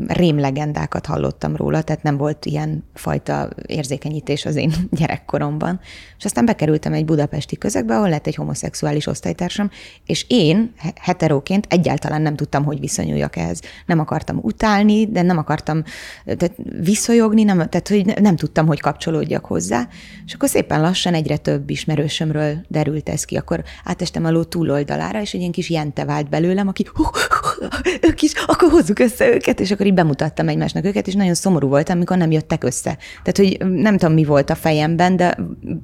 rémlegendákat 0.06 1.06
hallottam 1.06 1.56
róla, 1.56 1.82
tehát 1.82 2.02
nem 2.02 2.16
volt 2.16 2.44
ilyen 2.44 2.84
fajta 2.94 3.48
érzékenyítés 3.66 4.44
az 4.44 4.56
én 4.56 4.72
gyerekkoromban. 5.01 5.80
És 6.18 6.24
aztán 6.24 6.44
bekerültem 6.44 6.93
egy 6.93 7.05
budapesti 7.05 7.56
közegbe, 7.56 7.97
ahol 7.97 8.09
lett 8.09 8.26
egy 8.26 8.34
homoszexuális 8.34 9.06
osztálytársam, 9.06 9.70
és 10.06 10.24
én 10.28 10.72
he- 10.76 10.98
heteróként 10.98 11.66
egyáltalán 11.68 12.22
nem 12.22 12.36
tudtam, 12.36 12.64
hogy 12.64 12.80
viszonyuljak 12.80 13.36
ehhez. 13.36 13.60
Nem 13.86 13.98
akartam 13.98 14.39
utálni, 14.43 15.06
de 15.06 15.22
nem 15.22 15.39
akartam 15.39 15.82
tehát 16.24 16.55
viszonyogni, 16.80 17.43
nem, 17.43 17.56
tehát 17.56 17.89
hogy 17.89 18.06
ne- 18.06 18.20
nem 18.20 18.36
tudtam, 18.36 18.66
hogy 18.66 18.80
kapcsolódjak 18.80 19.44
hozzá. 19.44 19.89
És 20.26 20.34
akkor 20.34 20.48
szépen 20.48 20.80
lassan 20.80 21.14
egyre 21.14 21.36
több 21.36 21.70
ismerősömről 21.70 22.56
derült 22.68 23.09
ez 23.09 23.24
ki. 23.24 23.36
Akkor 23.36 23.62
átestem 23.84 24.24
a 24.24 24.30
ló 24.30 24.43
túloldalára, 24.43 25.20
és 25.20 25.32
egy 25.34 25.40
ilyen 25.40 25.52
kis 25.52 25.70
jente 25.70 26.05
vált 26.05 26.28
belőlem, 26.28 26.68
aki 26.68 26.86
hú, 26.94 27.02
hú, 27.02 27.66
ők 28.01 28.22
is, 28.22 28.32
akkor 28.47 28.70
hozzuk 28.70 28.98
össze 28.98 29.34
őket, 29.34 29.51
és 29.60 29.70
akkor 29.70 29.86
így 29.86 29.94
bemutattam 29.94 30.48
egymásnak 30.48 30.84
őket, 30.84 31.06
és 31.06 31.14
nagyon 31.14 31.34
szomorú 31.34 31.68
voltam, 31.68 31.96
amikor 31.96 32.16
nem 32.16 32.30
jöttek 32.30 32.64
össze. 32.64 32.98
Tehát, 33.22 33.36
hogy 33.36 33.70
nem 33.70 33.96
tudom, 33.96 34.14
mi 34.14 34.24
volt 34.24 34.50
a 34.50 34.54
fejemben, 34.54 35.16
de 35.16 35.38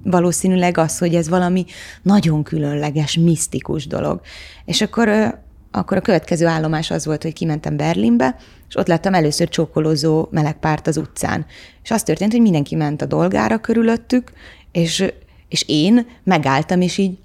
valószínűleg 0.04 0.78
az, 0.78 0.98
hogy 0.98 1.14
ez 1.14 1.28
valami 1.28 1.64
nagyon 2.02 2.42
különleges, 2.42 3.16
misztikus 3.16 3.86
dolog. 3.86 4.20
És 4.64 4.80
akkor 4.80 5.36
akkor 5.70 5.96
a 5.96 6.00
következő 6.00 6.46
állomás 6.46 6.90
az 6.90 7.06
volt, 7.06 7.22
hogy 7.22 7.32
kimentem 7.32 7.76
Berlinbe, 7.76 8.36
és 8.68 8.76
ott 8.76 8.86
láttam 8.86 9.14
először 9.14 9.48
csókolózó 9.48 10.28
meleg 10.30 10.58
párt 10.58 10.86
az 10.86 10.96
utcán. 10.96 11.46
És 11.82 11.90
az 11.90 12.02
történt, 12.02 12.32
hogy 12.32 12.40
mindenki 12.40 12.74
ment 12.74 13.02
a 13.02 13.06
dolgára 13.06 13.58
körülöttük, 13.58 14.32
és, 14.72 15.04
és 15.48 15.64
én 15.66 16.06
megálltam, 16.24 16.80
és 16.80 16.98
így 16.98 17.18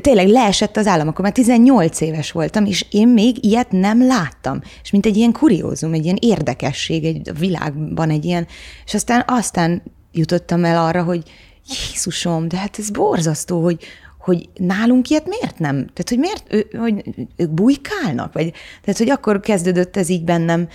tényleg 0.00 0.28
leesett 0.28 0.76
az 0.76 0.86
állam, 0.86 1.08
akkor 1.08 1.24
már 1.24 1.32
18 1.32 2.00
éves 2.00 2.32
voltam, 2.32 2.64
és 2.64 2.86
én 2.90 3.08
még 3.08 3.44
ilyet 3.44 3.70
nem 3.70 4.06
láttam. 4.06 4.60
És 4.82 4.90
mint 4.90 5.06
egy 5.06 5.16
ilyen 5.16 5.32
kuriózum, 5.32 5.92
egy 5.92 6.04
ilyen 6.04 6.18
érdekesség 6.20 7.04
egy 7.04 7.28
a 7.28 7.32
világban, 7.32 8.10
egy 8.10 8.24
ilyen, 8.24 8.46
és 8.84 8.94
aztán, 8.94 9.24
aztán 9.26 9.82
jutottam 10.12 10.64
el 10.64 10.84
arra, 10.84 11.02
hogy 11.02 11.22
Jézusom, 11.66 12.48
de 12.48 12.56
hát 12.56 12.78
ez 12.78 12.90
borzasztó, 12.90 13.62
hogy, 13.62 13.84
hogy 14.18 14.48
nálunk 14.54 15.08
ilyet 15.08 15.26
miért 15.26 15.58
nem? 15.58 15.74
Tehát, 15.74 16.08
hogy 16.08 16.18
miért, 16.18 16.44
ő, 16.48 16.78
hogy 16.78 17.04
ők 17.36 17.50
bujkálnak? 17.50 18.32
Vagy, 18.32 18.52
tehát, 18.82 18.98
hogy 18.98 19.10
akkor 19.10 19.40
kezdődött 19.40 19.96
ez 19.96 20.08
így 20.08 20.24
bennem, 20.24 20.68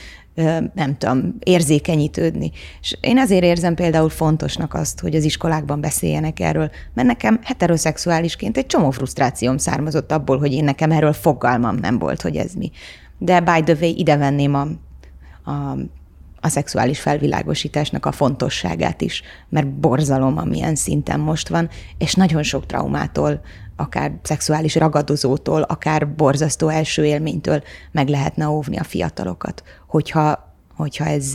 nem 0.73 0.97
tudom, 0.97 1.35
érzékenyítődni. 1.39 2.51
És 2.81 2.97
én 3.01 3.17
ezért 3.17 3.43
érzem 3.43 3.75
például 3.75 4.09
fontosnak 4.09 4.73
azt, 4.73 4.99
hogy 4.99 5.15
az 5.15 5.23
iskolákban 5.23 5.81
beszéljenek 5.81 6.39
erről, 6.39 6.71
mert 6.93 7.07
nekem 7.07 7.39
heteroszexuálisként 7.43 8.57
egy 8.57 8.65
csomó 8.65 8.91
frusztrációm 8.91 9.57
származott 9.57 10.11
abból, 10.11 10.37
hogy 10.37 10.53
én 10.53 10.63
nekem 10.63 10.91
erről 10.91 11.13
fogalmam 11.13 11.75
nem 11.75 11.99
volt, 11.99 12.21
hogy 12.21 12.35
ez 12.35 12.53
mi. 12.53 12.71
De 13.17 13.39
by 13.39 13.63
the 13.63 13.75
way, 13.81 13.93
ide 13.95 14.17
venném 14.17 14.53
a, 14.55 14.67
a 15.51 15.77
a 16.41 16.47
szexuális 16.47 16.99
felvilágosításnak 16.99 18.05
a 18.05 18.11
fontosságát 18.11 19.01
is, 19.01 19.21
mert 19.49 19.67
borzalom, 19.67 20.37
amilyen 20.37 20.75
szinten 20.75 21.19
most 21.19 21.47
van, 21.47 21.69
és 21.97 22.13
nagyon 22.13 22.43
sok 22.43 22.65
traumától, 22.65 23.41
akár 23.79 24.13
szexuális 24.23 24.75
ragadozótól, 24.75 25.61
akár 25.61 26.15
borzasztó 26.15 26.67
első 26.67 27.05
élménytől 27.05 27.63
meg 27.91 28.07
lehetne 28.07 28.49
óvni 28.49 28.77
a 28.77 28.83
fiatalokat, 28.83 29.63
hogyha, 29.87 30.53
hogyha 30.75 31.05
ez 31.05 31.31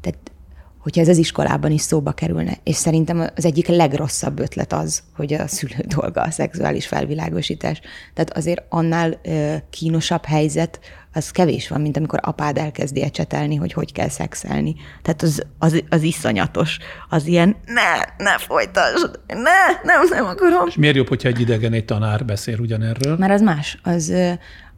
tehát 0.00 0.30
hogyha 0.78 1.00
ez 1.00 1.08
az 1.08 1.18
iskolában 1.18 1.70
is 1.70 1.80
szóba 1.80 2.12
kerülne. 2.12 2.58
És 2.62 2.76
szerintem 2.76 3.30
az 3.36 3.44
egyik 3.44 3.66
legrosszabb 3.66 4.38
ötlet 4.38 4.72
az, 4.72 5.02
hogy 5.16 5.32
a 5.32 5.46
szülő 5.46 5.84
dolga 5.86 6.20
a 6.22 6.30
szexuális 6.30 6.86
felvilágosítás. 6.86 7.80
Tehát 8.14 8.36
azért 8.36 8.62
annál 8.68 9.20
kínosabb 9.70 10.24
helyzet, 10.24 10.80
az 11.16 11.30
kevés 11.30 11.68
van, 11.68 11.80
mint 11.80 11.96
amikor 11.96 12.18
apád 12.22 12.58
elkezdi 12.58 13.02
ecsetelni, 13.02 13.54
hogy 13.54 13.72
hogy 13.72 13.92
kell 13.92 14.08
szexelni. 14.08 14.74
Tehát 15.02 15.22
az, 15.22 15.42
az, 15.58 15.82
az 15.88 16.02
iszonyatos. 16.02 16.78
Az 17.08 17.26
ilyen, 17.26 17.56
ne, 17.66 18.24
ne 18.24 18.38
folytasd, 18.38 19.20
ne, 19.26 19.82
nem, 19.82 20.00
nem 20.10 20.24
akarom. 20.24 20.66
És 20.66 20.76
miért 20.76 20.96
jobb, 20.96 21.08
hogyha 21.08 21.28
egy 21.28 21.40
idegen, 21.40 21.72
egy 21.72 21.84
tanár 21.84 22.24
beszél 22.24 22.58
ugyanerről? 22.58 23.16
Mert 23.16 23.32
az 23.32 23.40
más. 23.40 23.78
Az, 23.82 24.12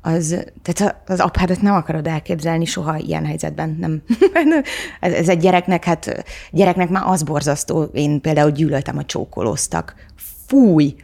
az, 0.03 0.45
tehát 0.63 0.97
az 1.07 1.21
apádat 1.21 1.61
nem 1.61 1.75
akarod 1.75 2.07
elképzelni 2.07 2.65
soha 2.65 2.97
ilyen 2.97 3.25
helyzetben. 3.25 3.77
Nem. 3.81 4.03
ez, 5.01 5.13
ez 5.13 5.29
egy 5.29 5.39
gyereknek, 5.39 5.85
hát 5.85 6.25
gyereknek 6.51 6.89
már 6.89 7.03
az 7.07 7.23
borzasztó. 7.23 7.83
Én 7.83 8.21
például 8.21 8.51
gyűlöltem, 8.51 8.99
a 8.99 9.05
csókolóztak. 9.05 9.95
Fúj, 10.47 10.95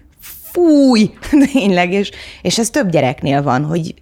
fúj, 0.52 1.10
tényleg, 1.52 1.92
és, 1.92 2.10
és 2.42 2.58
ez 2.58 2.70
több 2.70 2.90
gyereknél 2.90 3.42
van, 3.42 3.64
hogy, 3.64 3.94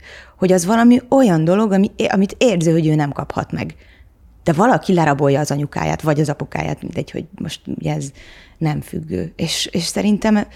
hogy 0.43 0.53
az 0.53 0.67
valami 0.67 1.01
olyan 1.09 1.45
dolog, 1.45 1.73
ami, 1.73 1.91
amit 2.09 2.35
érző, 2.39 2.73
hogy 2.73 2.87
ő 2.87 2.95
nem 2.95 3.13
kaphat 3.13 3.53
meg. 3.53 3.75
De 4.43 4.53
valaki 4.53 4.95
lerabolja 4.95 5.41
az 5.41 5.51
anyukáját, 5.51 6.03
vagy 6.03 6.21
az 6.21 6.29
apukáját, 6.29 6.83
mindegy, 6.83 7.11
hogy 7.11 7.25
most 7.41 7.61
ugye 7.65 7.95
ez 7.95 8.11
nem 8.59 8.81
függő. 8.81 9.33
És, 9.37 9.69
és 9.73 9.83
szerintem 9.83 10.47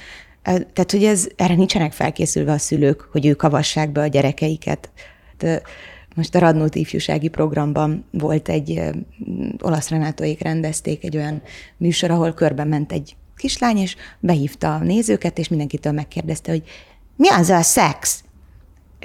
tehát, 0.43 0.91
hogy 0.91 1.05
ez, 1.05 1.29
erre 1.37 1.55
nincsenek 1.55 1.93
felkészülve 1.93 2.53
a 2.53 2.59
szülők, 2.59 3.09
hogy 3.13 3.27
ők 3.27 3.43
avassák 3.43 3.93
be 3.93 4.01
a 4.01 4.07
gyerekeiket. 4.07 4.91
De 5.39 5.63
most 6.15 6.35
a 6.35 6.39
Radnót 6.39 6.75
ifjúsági 6.75 7.29
programban 7.29 8.05
volt 8.11 8.49
egy, 8.49 8.83
olasz 9.61 9.89
Renátóék 9.89 10.43
rendezték 10.43 11.05
egy 11.05 11.17
olyan 11.17 11.43
műsor, 11.77 12.11
ahol 12.11 12.33
körbe 12.33 12.65
ment 12.65 12.93
egy 12.93 13.17
kislány, 13.37 13.77
és 13.77 13.97
behívta 14.21 14.75
a 14.75 14.85
nézőket, 14.85 15.39
és 15.39 15.49
mindenkitől 15.49 15.93
megkérdezte, 15.93 16.51
hogy 16.51 16.63
mi 17.17 17.29
az 17.29 17.49
a 17.49 17.63
szex? 17.63 18.25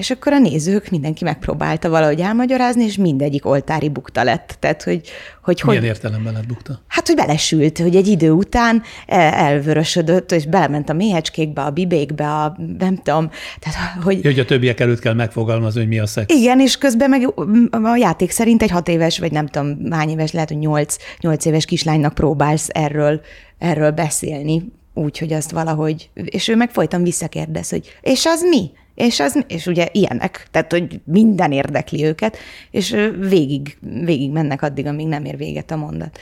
És 0.02 0.10
akkor 0.10 0.34
a 0.34 0.40
nézők, 0.40 0.90
mindenki 0.90 1.24
megpróbálta 1.24 1.90
valahogy 1.90 2.20
elmagyarázni, 2.20 2.84
és 2.84 2.98
mindegyik 2.98 3.46
oltári 3.46 3.90
bukta 3.90 4.24
lett. 4.24 4.58
Tehát, 4.60 4.84
hogy, 4.84 5.02
hogy, 5.42 5.62
Milyen 5.66 5.80
hogy, 5.80 5.90
értelemben 5.90 6.34
lett 6.34 6.46
bukta? 6.46 6.82
Hát, 6.88 7.08
hogy 7.08 7.16
belesült, 7.16 7.78
hogy 7.78 7.96
egy 7.96 8.08
idő 8.08 8.32
után 8.32 8.82
elvörösödött, 9.08 10.32
és 10.32 10.46
belement 10.46 10.90
a 10.90 10.94
méhecskékbe, 10.94 11.62
a 11.62 11.70
bibékbe, 11.70 12.28
a 12.28 12.58
nem 12.78 12.96
tudom. 12.96 13.30
Tehát, 13.60 14.04
hogy... 14.04 14.22
hogy 14.24 14.40
a 14.40 14.46
többiek 14.46 14.80
előtt 14.80 15.00
kell 15.00 15.14
megfogalmazni, 15.14 15.80
hogy 15.80 15.90
mi 15.90 16.00
a 16.00 16.06
szex. 16.06 16.34
Igen, 16.34 16.60
és 16.60 16.78
közben 16.78 17.10
meg 17.10 17.34
a 17.72 17.96
játék 17.96 18.32
szerint 18.32 18.62
egy 18.62 18.72
hat 18.72 18.88
éves, 18.88 19.20
vagy 19.20 19.32
nem 19.32 19.48
tudom 19.48 19.92
hány 19.92 20.10
éves, 20.10 20.32
lehet, 20.32 20.50
hogy 20.50 20.60
nyolc, 20.60 20.96
nyolc 21.20 21.46
éves 21.46 21.66
kislánynak 21.66 22.14
próbálsz 22.14 22.68
erről, 22.72 23.22
erről 23.58 23.92
beszélni, 23.92 24.64
úgy, 24.94 25.18
hogy 25.18 25.34
azt 25.34 25.52
valahogy, 25.52 26.10
és 26.14 26.48
ő 26.48 26.56
meg 26.56 26.72
folyton 26.72 27.04
visszakérdez, 27.04 27.70
hogy 27.70 27.98
és 28.02 28.26
az 28.26 28.42
mi? 28.42 28.72
És, 28.96 29.20
az, 29.20 29.44
és 29.48 29.66
ugye 29.66 29.88
ilyenek, 29.92 30.48
tehát 30.52 30.72
hogy 30.72 31.00
minden 31.04 31.52
érdekli 31.52 32.06
őket, 32.06 32.38
és 32.72 32.96
végig, 33.20 33.78
végig 34.04 34.32
mennek 34.32 34.62
addig, 34.62 34.86
amíg 34.86 35.08
nem 35.08 35.26
ér 35.26 35.38
véget 35.38 35.72
a 35.72 35.76
mondat. 35.76 36.20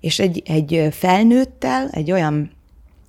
És 0.00 0.18
egy, 0.18 0.42
egy 0.46 0.88
felnőttel, 0.90 1.88
egy 1.90 2.12
olyan 2.12 2.50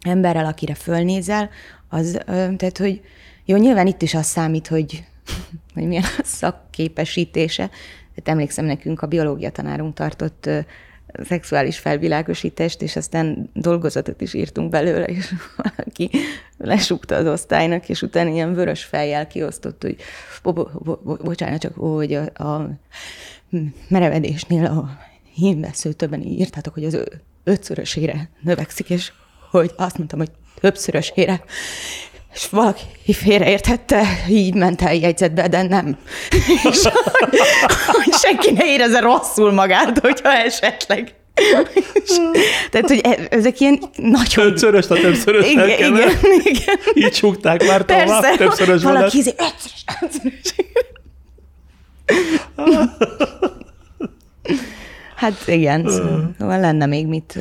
emberrel, 0.02 0.45
akire 0.45 0.73
fölnézel, 0.73 1.49
az, 1.90 2.19
tehát 2.26 2.77
hogy 2.77 3.02
jó, 3.45 3.57
nyilván 3.57 3.88
itt 3.88 4.02
is 4.02 4.14
az 4.14 4.26
számít, 4.26 4.68
hogy, 4.68 5.03
hogy 5.73 5.88
milyen 5.88 6.03
a 6.03 6.23
szakképesítése. 6.23 7.69
Tehát 8.15 8.30
emlékszem, 8.30 8.65
nekünk 8.65 9.02
a 9.02 9.07
biológia 9.07 9.49
tanárunk 9.49 9.94
tartott 9.94 10.49
szexuális 11.23 11.77
felvilágosítást, 11.80 12.81
és 12.81 12.95
aztán 12.95 13.49
dolgozatot 13.53 14.22
is 14.22 14.34
írtunk 14.34 14.69
belőle, 14.69 15.06
és 15.06 15.34
valaki 15.56 16.10
lesúgta 16.57 17.15
az 17.15 17.27
osztálynak, 17.27 17.90
és 17.90 18.02
utána 18.02 18.30
ilyen 18.30 18.53
vörös 18.53 18.84
fejjel 18.84 19.27
kiosztott, 19.27 19.81
hogy 19.81 19.95
bo- 20.44 20.84
bo- 20.84 21.03
bo- 21.03 21.23
bocsánat, 21.23 21.61
csak 21.61 21.76
hogy 21.76 22.14
a, 22.14 22.44
a 22.44 22.69
merevedésnél 23.88 24.65
a 24.65 24.98
hímvesző 25.34 25.94
többen 25.94 26.22
írtátok, 26.22 26.73
hogy 26.73 26.85
az 26.85 27.03
ötszörösére 27.44 28.30
növekszik, 28.41 28.90
és 28.90 29.11
hogy 29.52 29.72
azt 29.77 29.98
mondtam, 29.98 30.19
hogy 30.19 30.31
többszörösére, 30.60 31.44
és 32.34 32.48
valaki 32.50 33.14
félreértette, 33.14 34.04
így 34.30 34.54
ment 34.54 34.82
el 34.82 34.96
jegyzetbe, 34.96 35.48
de 35.48 35.62
nem. 35.62 35.98
és 36.72 36.82
hogy, 36.84 37.40
hogy 37.88 38.14
senki 38.14 38.52
ne 38.52 38.66
érezze 38.66 39.00
rosszul 39.00 39.52
magát, 39.52 40.00
hogyha 40.00 40.32
esetleg. 40.32 41.14
Tehát, 42.72 42.88
hogy 42.88 43.00
e- 43.04 43.28
ezek 43.30 43.60
ilyen 43.60 43.80
nagyon... 43.96 44.46
Ötszörös, 44.46 44.90
a 44.90 44.96
többszörös 44.96 45.50
igen, 45.50 45.70
igen, 45.70 45.96
igen. 46.44 46.78
Így 46.94 47.12
csukták 47.12 47.68
már 47.68 47.86
tovább, 47.86 48.38
többszörös 48.38 48.84
Valaki 48.84 49.18
izé, 49.18 49.30
ötszörös, 49.30 49.84
ötszörös. 50.02 50.56
Hát 55.16 55.48
igen, 55.48 55.90
szóval 56.40 56.60
lenne 56.60 56.86
még 56.86 57.08
mit 57.08 57.40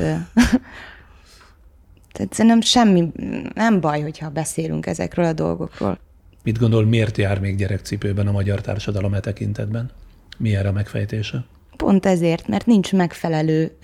tehát 2.13 2.33
szerintem 2.33 2.61
semmi, 2.61 3.11
nem 3.53 3.79
baj, 3.79 4.01
hogyha 4.01 4.29
beszélünk 4.29 4.85
ezekről 4.85 5.25
a 5.25 5.33
dolgokról. 5.33 5.99
Mit 6.43 6.57
gondol, 6.57 6.85
miért 6.85 7.17
jár 7.17 7.39
még 7.39 7.55
gyerekcipőben 7.55 8.27
a 8.27 8.31
magyar 8.31 8.61
társadalom 8.61 9.13
e 9.13 9.19
tekintetben? 9.19 9.91
Mi 10.37 10.55
erre 10.55 10.67
a 10.67 10.71
megfejtése? 10.71 11.45
Pont 11.77 12.05
ezért, 12.05 12.47
mert 12.47 12.65
nincs 12.65 12.93
megfelelő 12.93 13.77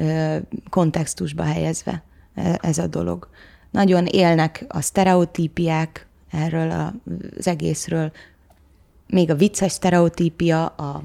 kontextusba 0.70 1.44
helyezve 1.44 2.04
ez 2.62 2.78
a 2.78 2.88
dolog. 2.88 3.30
Nagyon 3.72 4.06
élnek 4.06 4.66
a 4.68 4.82
sztereotípiák 4.82 6.08
erről 6.32 6.94
az 7.38 7.48
egészről, 7.48 8.12
még 9.08 9.30
a 9.30 9.36
vicces 9.36 9.72
sztereotípia, 9.72 10.66
a, 10.66 11.04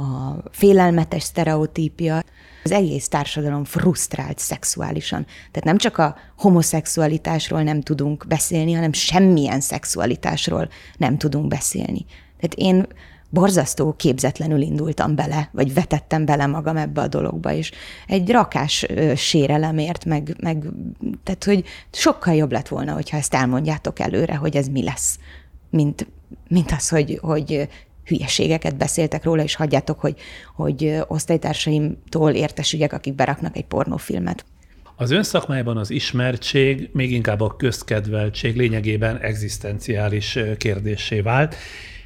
a 0.00 0.36
félelmetes 0.50 1.22
sztereotípia 1.22 2.22
az 2.64 2.72
egész 2.72 3.08
társadalom 3.08 3.64
frusztrált 3.64 4.38
szexuálisan. 4.38 5.24
Tehát 5.24 5.64
nem 5.64 5.76
csak 5.76 5.98
a 5.98 6.16
homoszexualitásról 6.36 7.62
nem 7.62 7.80
tudunk 7.80 8.24
beszélni, 8.28 8.72
hanem 8.72 8.92
semmilyen 8.92 9.60
szexualitásról 9.60 10.68
nem 10.96 11.18
tudunk 11.18 11.48
beszélni. 11.48 12.04
Tehát 12.40 12.54
én 12.54 12.86
borzasztó 13.30 13.92
képzetlenül 13.92 14.60
indultam 14.60 15.14
bele, 15.14 15.48
vagy 15.52 15.74
vetettem 15.74 16.24
bele 16.24 16.46
magam 16.46 16.76
ebbe 16.76 17.00
a 17.00 17.08
dologba, 17.08 17.52
és 17.52 17.72
egy 18.06 18.30
rakás 18.30 18.86
sérelemért, 19.16 20.04
meg, 20.04 20.36
meg 20.40 20.64
tehát, 21.24 21.44
hogy 21.44 21.64
sokkal 21.92 22.34
jobb 22.34 22.52
lett 22.52 22.68
volna, 22.68 22.92
hogyha 22.92 23.16
ezt 23.16 23.34
elmondjátok 23.34 23.98
előre, 23.98 24.34
hogy 24.34 24.56
ez 24.56 24.68
mi 24.68 24.82
lesz, 24.82 25.18
mint, 25.70 26.06
mint 26.48 26.70
az, 26.70 26.88
hogy, 26.88 27.18
hogy 27.22 27.68
hülyeségeket 28.08 28.76
beszéltek 28.76 29.24
róla, 29.24 29.42
és 29.42 29.54
hagyjátok, 29.54 30.00
hogy, 30.00 30.14
hogy 30.54 30.96
osztálytársaimtól 31.06 32.32
értesüljek, 32.32 32.92
akik 32.92 33.14
beraknak 33.14 33.56
egy 33.56 33.64
pornófilmet. 33.64 34.44
Az 34.96 35.10
ön 35.10 35.22
szakmájában 35.22 35.76
az 35.76 35.90
ismertség, 35.90 36.90
még 36.92 37.12
inkább 37.12 37.40
a 37.40 37.56
közkedveltség 37.56 38.56
lényegében 38.56 39.18
egzisztenciális 39.18 40.38
kérdésé 40.56 41.20
vált. 41.20 41.54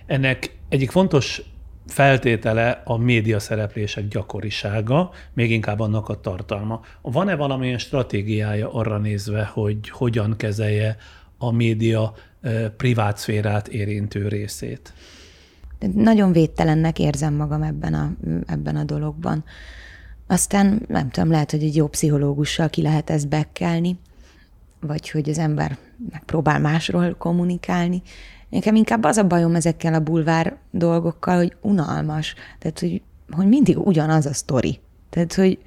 Ennek 0.07 0.57
egyik 0.69 0.91
fontos 0.91 1.43
feltétele 1.87 2.83
a 2.85 2.97
média 2.97 3.39
szereplések 3.39 4.09
gyakorisága, 4.09 5.11
még 5.33 5.51
inkább 5.51 5.81
annak 5.81 6.09
a 6.09 6.21
tartalma. 6.21 6.81
Van-e 7.03 7.35
valamilyen 7.35 7.79
stratégiája 7.79 8.73
arra 8.73 8.99
nézve, 8.99 9.45
hogy 9.45 9.89
hogyan 9.89 10.37
kezelje 10.37 10.97
a 11.39 11.51
média 11.51 12.15
privát 12.77 13.17
szférát 13.17 13.69
érintő 13.69 14.29
részét? 14.29 14.93
Nagyon 15.95 16.33
védtelennek 16.33 16.99
érzem 16.99 17.35
magam 17.35 17.63
ebben 17.63 17.95
a, 17.95 18.13
ebben 18.47 18.77
a 18.77 18.85
dologban. 18.85 19.45
Aztán 20.27 20.83
nem 20.89 21.11
tudom, 21.11 21.31
lehet, 21.31 21.51
hogy 21.51 21.63
egy 21.63 21.77
jó 21.77 21.87
pszichológussal 21.87 22.69
ki 22.69 22.83
lehet 22.83 23.11
ezt 23.11 23.29
bekkelni, 23.29 23.99
vagy 24.81 25.11
hogy 25.11 25.29
az 25.29 25.39
ember 25.39 25.79
megpróbál 26.11 26.61
másról 26.61 27.15
kommunikálni. 27.19 28.03
Nekem 28.49 28.75
inkább 28.75 29.05
az 29.05 29.17
a 29.17 29.27
bajom 29.27 29.55
ezekkel 29.55 29.95
a 29.95 30.01
bulvár 30.01 30.57
dolgokkal, 30.71 31.37
hogy 31.37 31.57
unalmas. 31.61 32.35
Tehát, 32.59 32.81
hogy, 32.81 33.03
hogy 33.31 33.47
mindig 33.47 33.79
ugyanaz 33.79 34.27
a 34.27 34.33
sztori. 34.33 34.81
Tehát, 35.11 35.35
hogy 35.35 35.59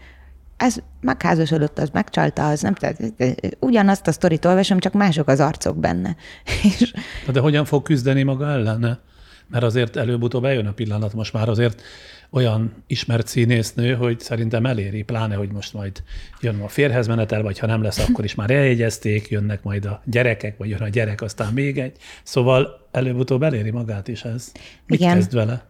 ez 0.58 0.78
megházasodott, 1.02 1.80
az 1.80 1.90
megcsalta, 1.94 2.48
az 2.48 2.62
nem, 2.62 2.74
tehát 2.74 3.14
ugyanazt 3.60 4.08
a 4.08 4.12
sztorit 4.12 4.46
olvasom, 4.46 4.80
csak 4.80 4.94
mások 4.94 5.28
az 5.28 5.40
arcok 5.40 5.78
benne. 5.78 6.16
És... 6.80 6.94
De 7.32 7.40
hogyan 7.40 7.66
fog 7.66 7.84
küzdeni 7.84 8.24
maga 8.24 8.50
ellene? 8.50 9.00
Mert 9.48 9.64
azért 9.64 9.96
előbb-utóbb 9.96 10.46
eljön 10.46 10.68
a 10.68 10.72
pillanat, 10.72 11.14
most 11.14 11.34
már 11.34 11.50
azért 11.50 11.82
olyan 12.30 12.84
ismert 12.88 13.28
színésznő, 13.28 13.94
hogy 13.94 14.20
szerintem 14.20 14.66
eléri, 14.66 15.02
pláne, 15.04 15.36
hogy 15.36 15.52
most 15.52 15.74
majd 15.74 16.04
jön 16.42 16.62
a 16.62 16.68
férhez 16.68 17.08
menetel, 17.08 17.42
vagy 17.42 17.60
ha 17.60 17.68
nem 17.68 17.82
lesz, 17.82 18.10
akkor 18.10 18.24
is 18.24 18.36
már 18.36 18.52
eljegyezték, 18.52 19.30
jönnek 19.30 19.64
majd 19.64 19.86
a 19.86 20.02
gyerekek, 20.06 20.58
vagy 20.58 20.70
jön 20.70 20.82
a 20.82 20.88
gyerek, 20.88 21.22
aztán 21.22 21.54
még 21.54 21.80
egy. 21.80 21.98
Szóval 22.24 22.88
előbb-utóbb 22.92 23.44
eléri 23.44 23.72
magát 23.72 24.08
is 24.08 24.24
ez. 24.24 24.52
Mit 24.88 25.00
Igen. 25.00 25.14
kezd 25.14 25.34
vele? 25.34 25.66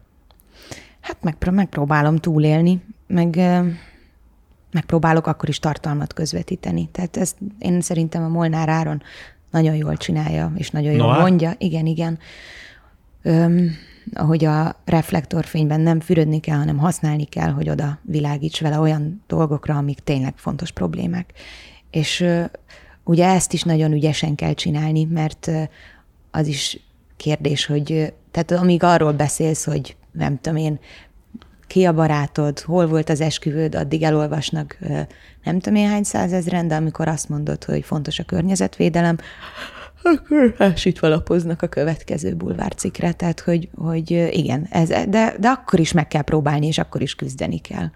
Hát 1.00 1.40
megpróbálom 1.50 2.16
túlélni, 2.16 2.84
meg 3.06 3.36
megpróbálok 4.70 5.26
akkor 5.26 5.48
is 5.48 5.58
tartalmat 5.58 6.12
közvetíteni. 6.12 6.88
Tehát 6.92 7.16
ezt 7.16 7.36
én 7.58 7.80
szerintem 7.80 8.22
a 8.22 8.28
Molnár 8.28 8.68
Áron 8.68 9.02
nagyon 9.50 9.74
jól 9.74 9.96
csinálja, 9.96 10.52
és 10.56 10.70
nagyon 10.70 10.92
jól 10.92 11.06
no, 11.06 11.12
hát? 11.12 11.20
mondja. 11.20 11.54
Igen, 11.58 11.86
igen 11.86 12.18
öm, 13.26 13.70
ahogy 14.14 14.44
a 14.44 14.76
reflektorfényben 14.84 15.80
nem 15.80 16.00
fürödni 16.00 16.40
kell, 16.40 16.56
hanem 16.56 16.78
használni 16.78 17.24
kell, 17.24 17.50
hogy 17.50 17.68
oda 17.68 17.98
világíts 18.02 18.60
vele 18.60 18.78
olyan 18.78 19.22
dolgokra, 19.26 19.76
amik 19.76 19.98
tényleg 19.98 20.32
fontos 20.36 20.70
problémák. 20.70 21.32
És 21.90 22.20
ö, 22.20 22.44
ugye 23.04 23.26
ezt 23.26 23.52
is 23.52 23.62
nagyon 23.62 23.92
ügyesen 23.92 24.34
kell 24.34 24.52
csinálni, 24.52 25.04
mert 25.04 25.46
ö, 25.46 25.62
az 26.30 26.46
is 26.46 26.80
kérdés, 27.16 27.66
hogy 27.66 28.12
tehát 28.30 28.50
amíg 28.50 28.82
arról 28.82 29.12
beszélsz, 29.12 29.64
hogy 29.64 29.96
nem 30.12 30.38
tudom 30.40 30.58
én, 30.58 30.78
ki 31.66 31.84
a 31.84 31.94
barátod, 31.94 32.60
hol 32.60 32.86
volt 32.86 33.08
az 33.08 33.20
esküvőd, 33.20 33.74
addig 33.74 34.02
elolvasnak 34.02 34.78
nem 35.44 35.58
tudom 35.58 35.74
én 35.74 35.88
hány 35.88 36.02
százezren, 36.02 36.68
de 36.68 36.74
amikor 36.74 37.08
azt 37.08 37.28
mondod, 37.28 37.64
hogy 37.64 37.84
fontos 37.84 38.18
a 38.18 38.24
környezetvédelem, 38.24 39.18
akkor 40.02 40.54
elsítve 40.58 41.08
lapoznak 41.08 41.62
a 41.62 41.66
következő 41.66 42.34
bulvárcikre, 42.34 43.12
tehát 43.12 43.40
hogy, 43.40 43.68
hogy 43.74 44.10
igen, 44.30 44.66
ez, 44.70 44.88
de, 44.88 45.34
de 45.40 45.48
akkor 45.48 45.80
is 45.80 45.92
meg 45.92 46.08
kell 46.08 46.22
próbálni, 46.22 46.66
és 46.66 46.78
akkor 46.78 47.02
is 47.02 47.14
küzdeni 47.14 47.58
kell. 47.58 47.88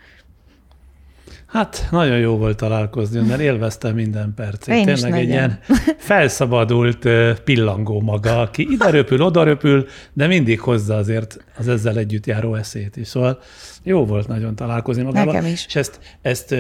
Hát 1.47 1.89
nagyon 1.91 2.19
jó 2.19 2.37
volt 2.37 2.57
találkozni, 2.57 3.21
mert 3.21 3.41
élveztem 3.41 3.95
minden 3.95 4.33
percét. 4.37 4.75
Én 4.75 4.85
Tényleg 4.85 5.13
egy 5.13 5.29
ilyen 5.29 5.59
felszabadult 5.97 7.09
pillangó 7.45 8.01
maga, 8.01 8.41
aki 8.41 8.67
ide 8.71 8.91
röpül, 8.91 9.23
oda 9.23 9.43
röpül, 9.43 9.87
de 10.13 10.27
mindig 10.27 10.61
hozza 10.61 10.97
azért 10.97 11.45
az 11.59 11.69
ezzel 11.69 11.99
együtt 11.99 12.27
járó 12.27 12.55
eszét 12.55 12.97
is. 12.97 13.09
Szóval 13.09 13.39
jó 13.83 14.07
volt 14.07 14.29
nagyon 14.29 14.55
találkozni 14.55 15.03
magával. 15.03 15.33
Nekem 15.33 15.51
is. 15.53 15.67
És 15.67 15.77
ezt, 15.77 16.01
ezt 16.23 16.55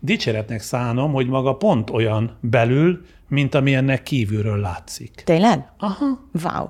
dicséretnek 0.00 0.60
szánom, 0.60 1.12
hogy 1.12 1.26
maga 1.26 1.52
pont 1.52 1.90
olyan 1.90 2.36
belül, 2.40 3.00
mint 3.28 3.54
ami 3.54 3.74
ennek 3.74 4.02
kívülről 4.02 4.58
látszik. 4.58 5.22
Tényleg? 5.24 5.70
Aha. 5.78 6.28
Wow. 6.44 6.66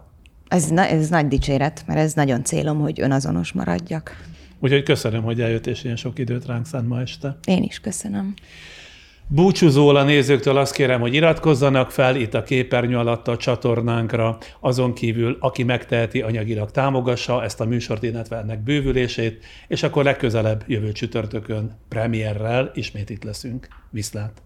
Ez, 0.49 0.70
ez 0.70 1.09
nagy 1.09 1.28
dicséret, 1.28 1.85
mert 1.87 1.99
ez 1.99 2.12
nagyon 2.12 2.45
célom, 2.45 2.81
hogy 2.81 3.01
önazonos 3.01 3.53
maradjak. 3.53 4.24
Úgyhogy 4.59 4.83
köszönöm, 4.83 5.23
hogy 5.23 5.41
eljött, 5.41 5.66
és 5.66 5.85
ilyen 5.85 5.97
sok 5.97 6.19
időt 6.19 6.47
ránk 6.47 6.66
szánt 6.66 6.89
ma 6.89 7.01
este. 7.01 7.39
Én 7.45 7.62
is 7.62 7.81
köszönöm. 7.81 8.35
Búcsúzól 9.28 9.97
a 9.97 10.03
nézőktől 10.03 10.57
azt 10.57 10.74
kérem, 10.74 11.01
hogy 11.01 11.15
iratkozzanak 11.15 11.91
fel 11.91 12.16
itt 12.16 12.35
a 12.35 12.43
képernyő 12.43 12.97
alatt 12.97 13.28
a 13.28 13.37
csatornánkra, 13.37 14.39
azon 14.61 14.95
kívül, 14.95 15.37
aki 15.41 15.62
megteheti, 15.62 16.20
anyagilag 16.20 16.70
támogassa 16.70 17.45
ezt 17.45 17.61
a 17.61 17.65
műsort, 17.65 18.03
illetve 18.03 18.37
ennek 18.37 18.62
bővülését, 18.62 19.45
és 19.69 19.83
akkor 19.83 20.05
legközelebb 20.05 20.65
jövő 20.66 20.93
csütörtökön 20.93 21.78
premierrel 21.89 22.70
ismét 22.74 23.11
itt 23.11 23.24
leszünk. 23.24 23.69
Viszlát! 23.91 24.45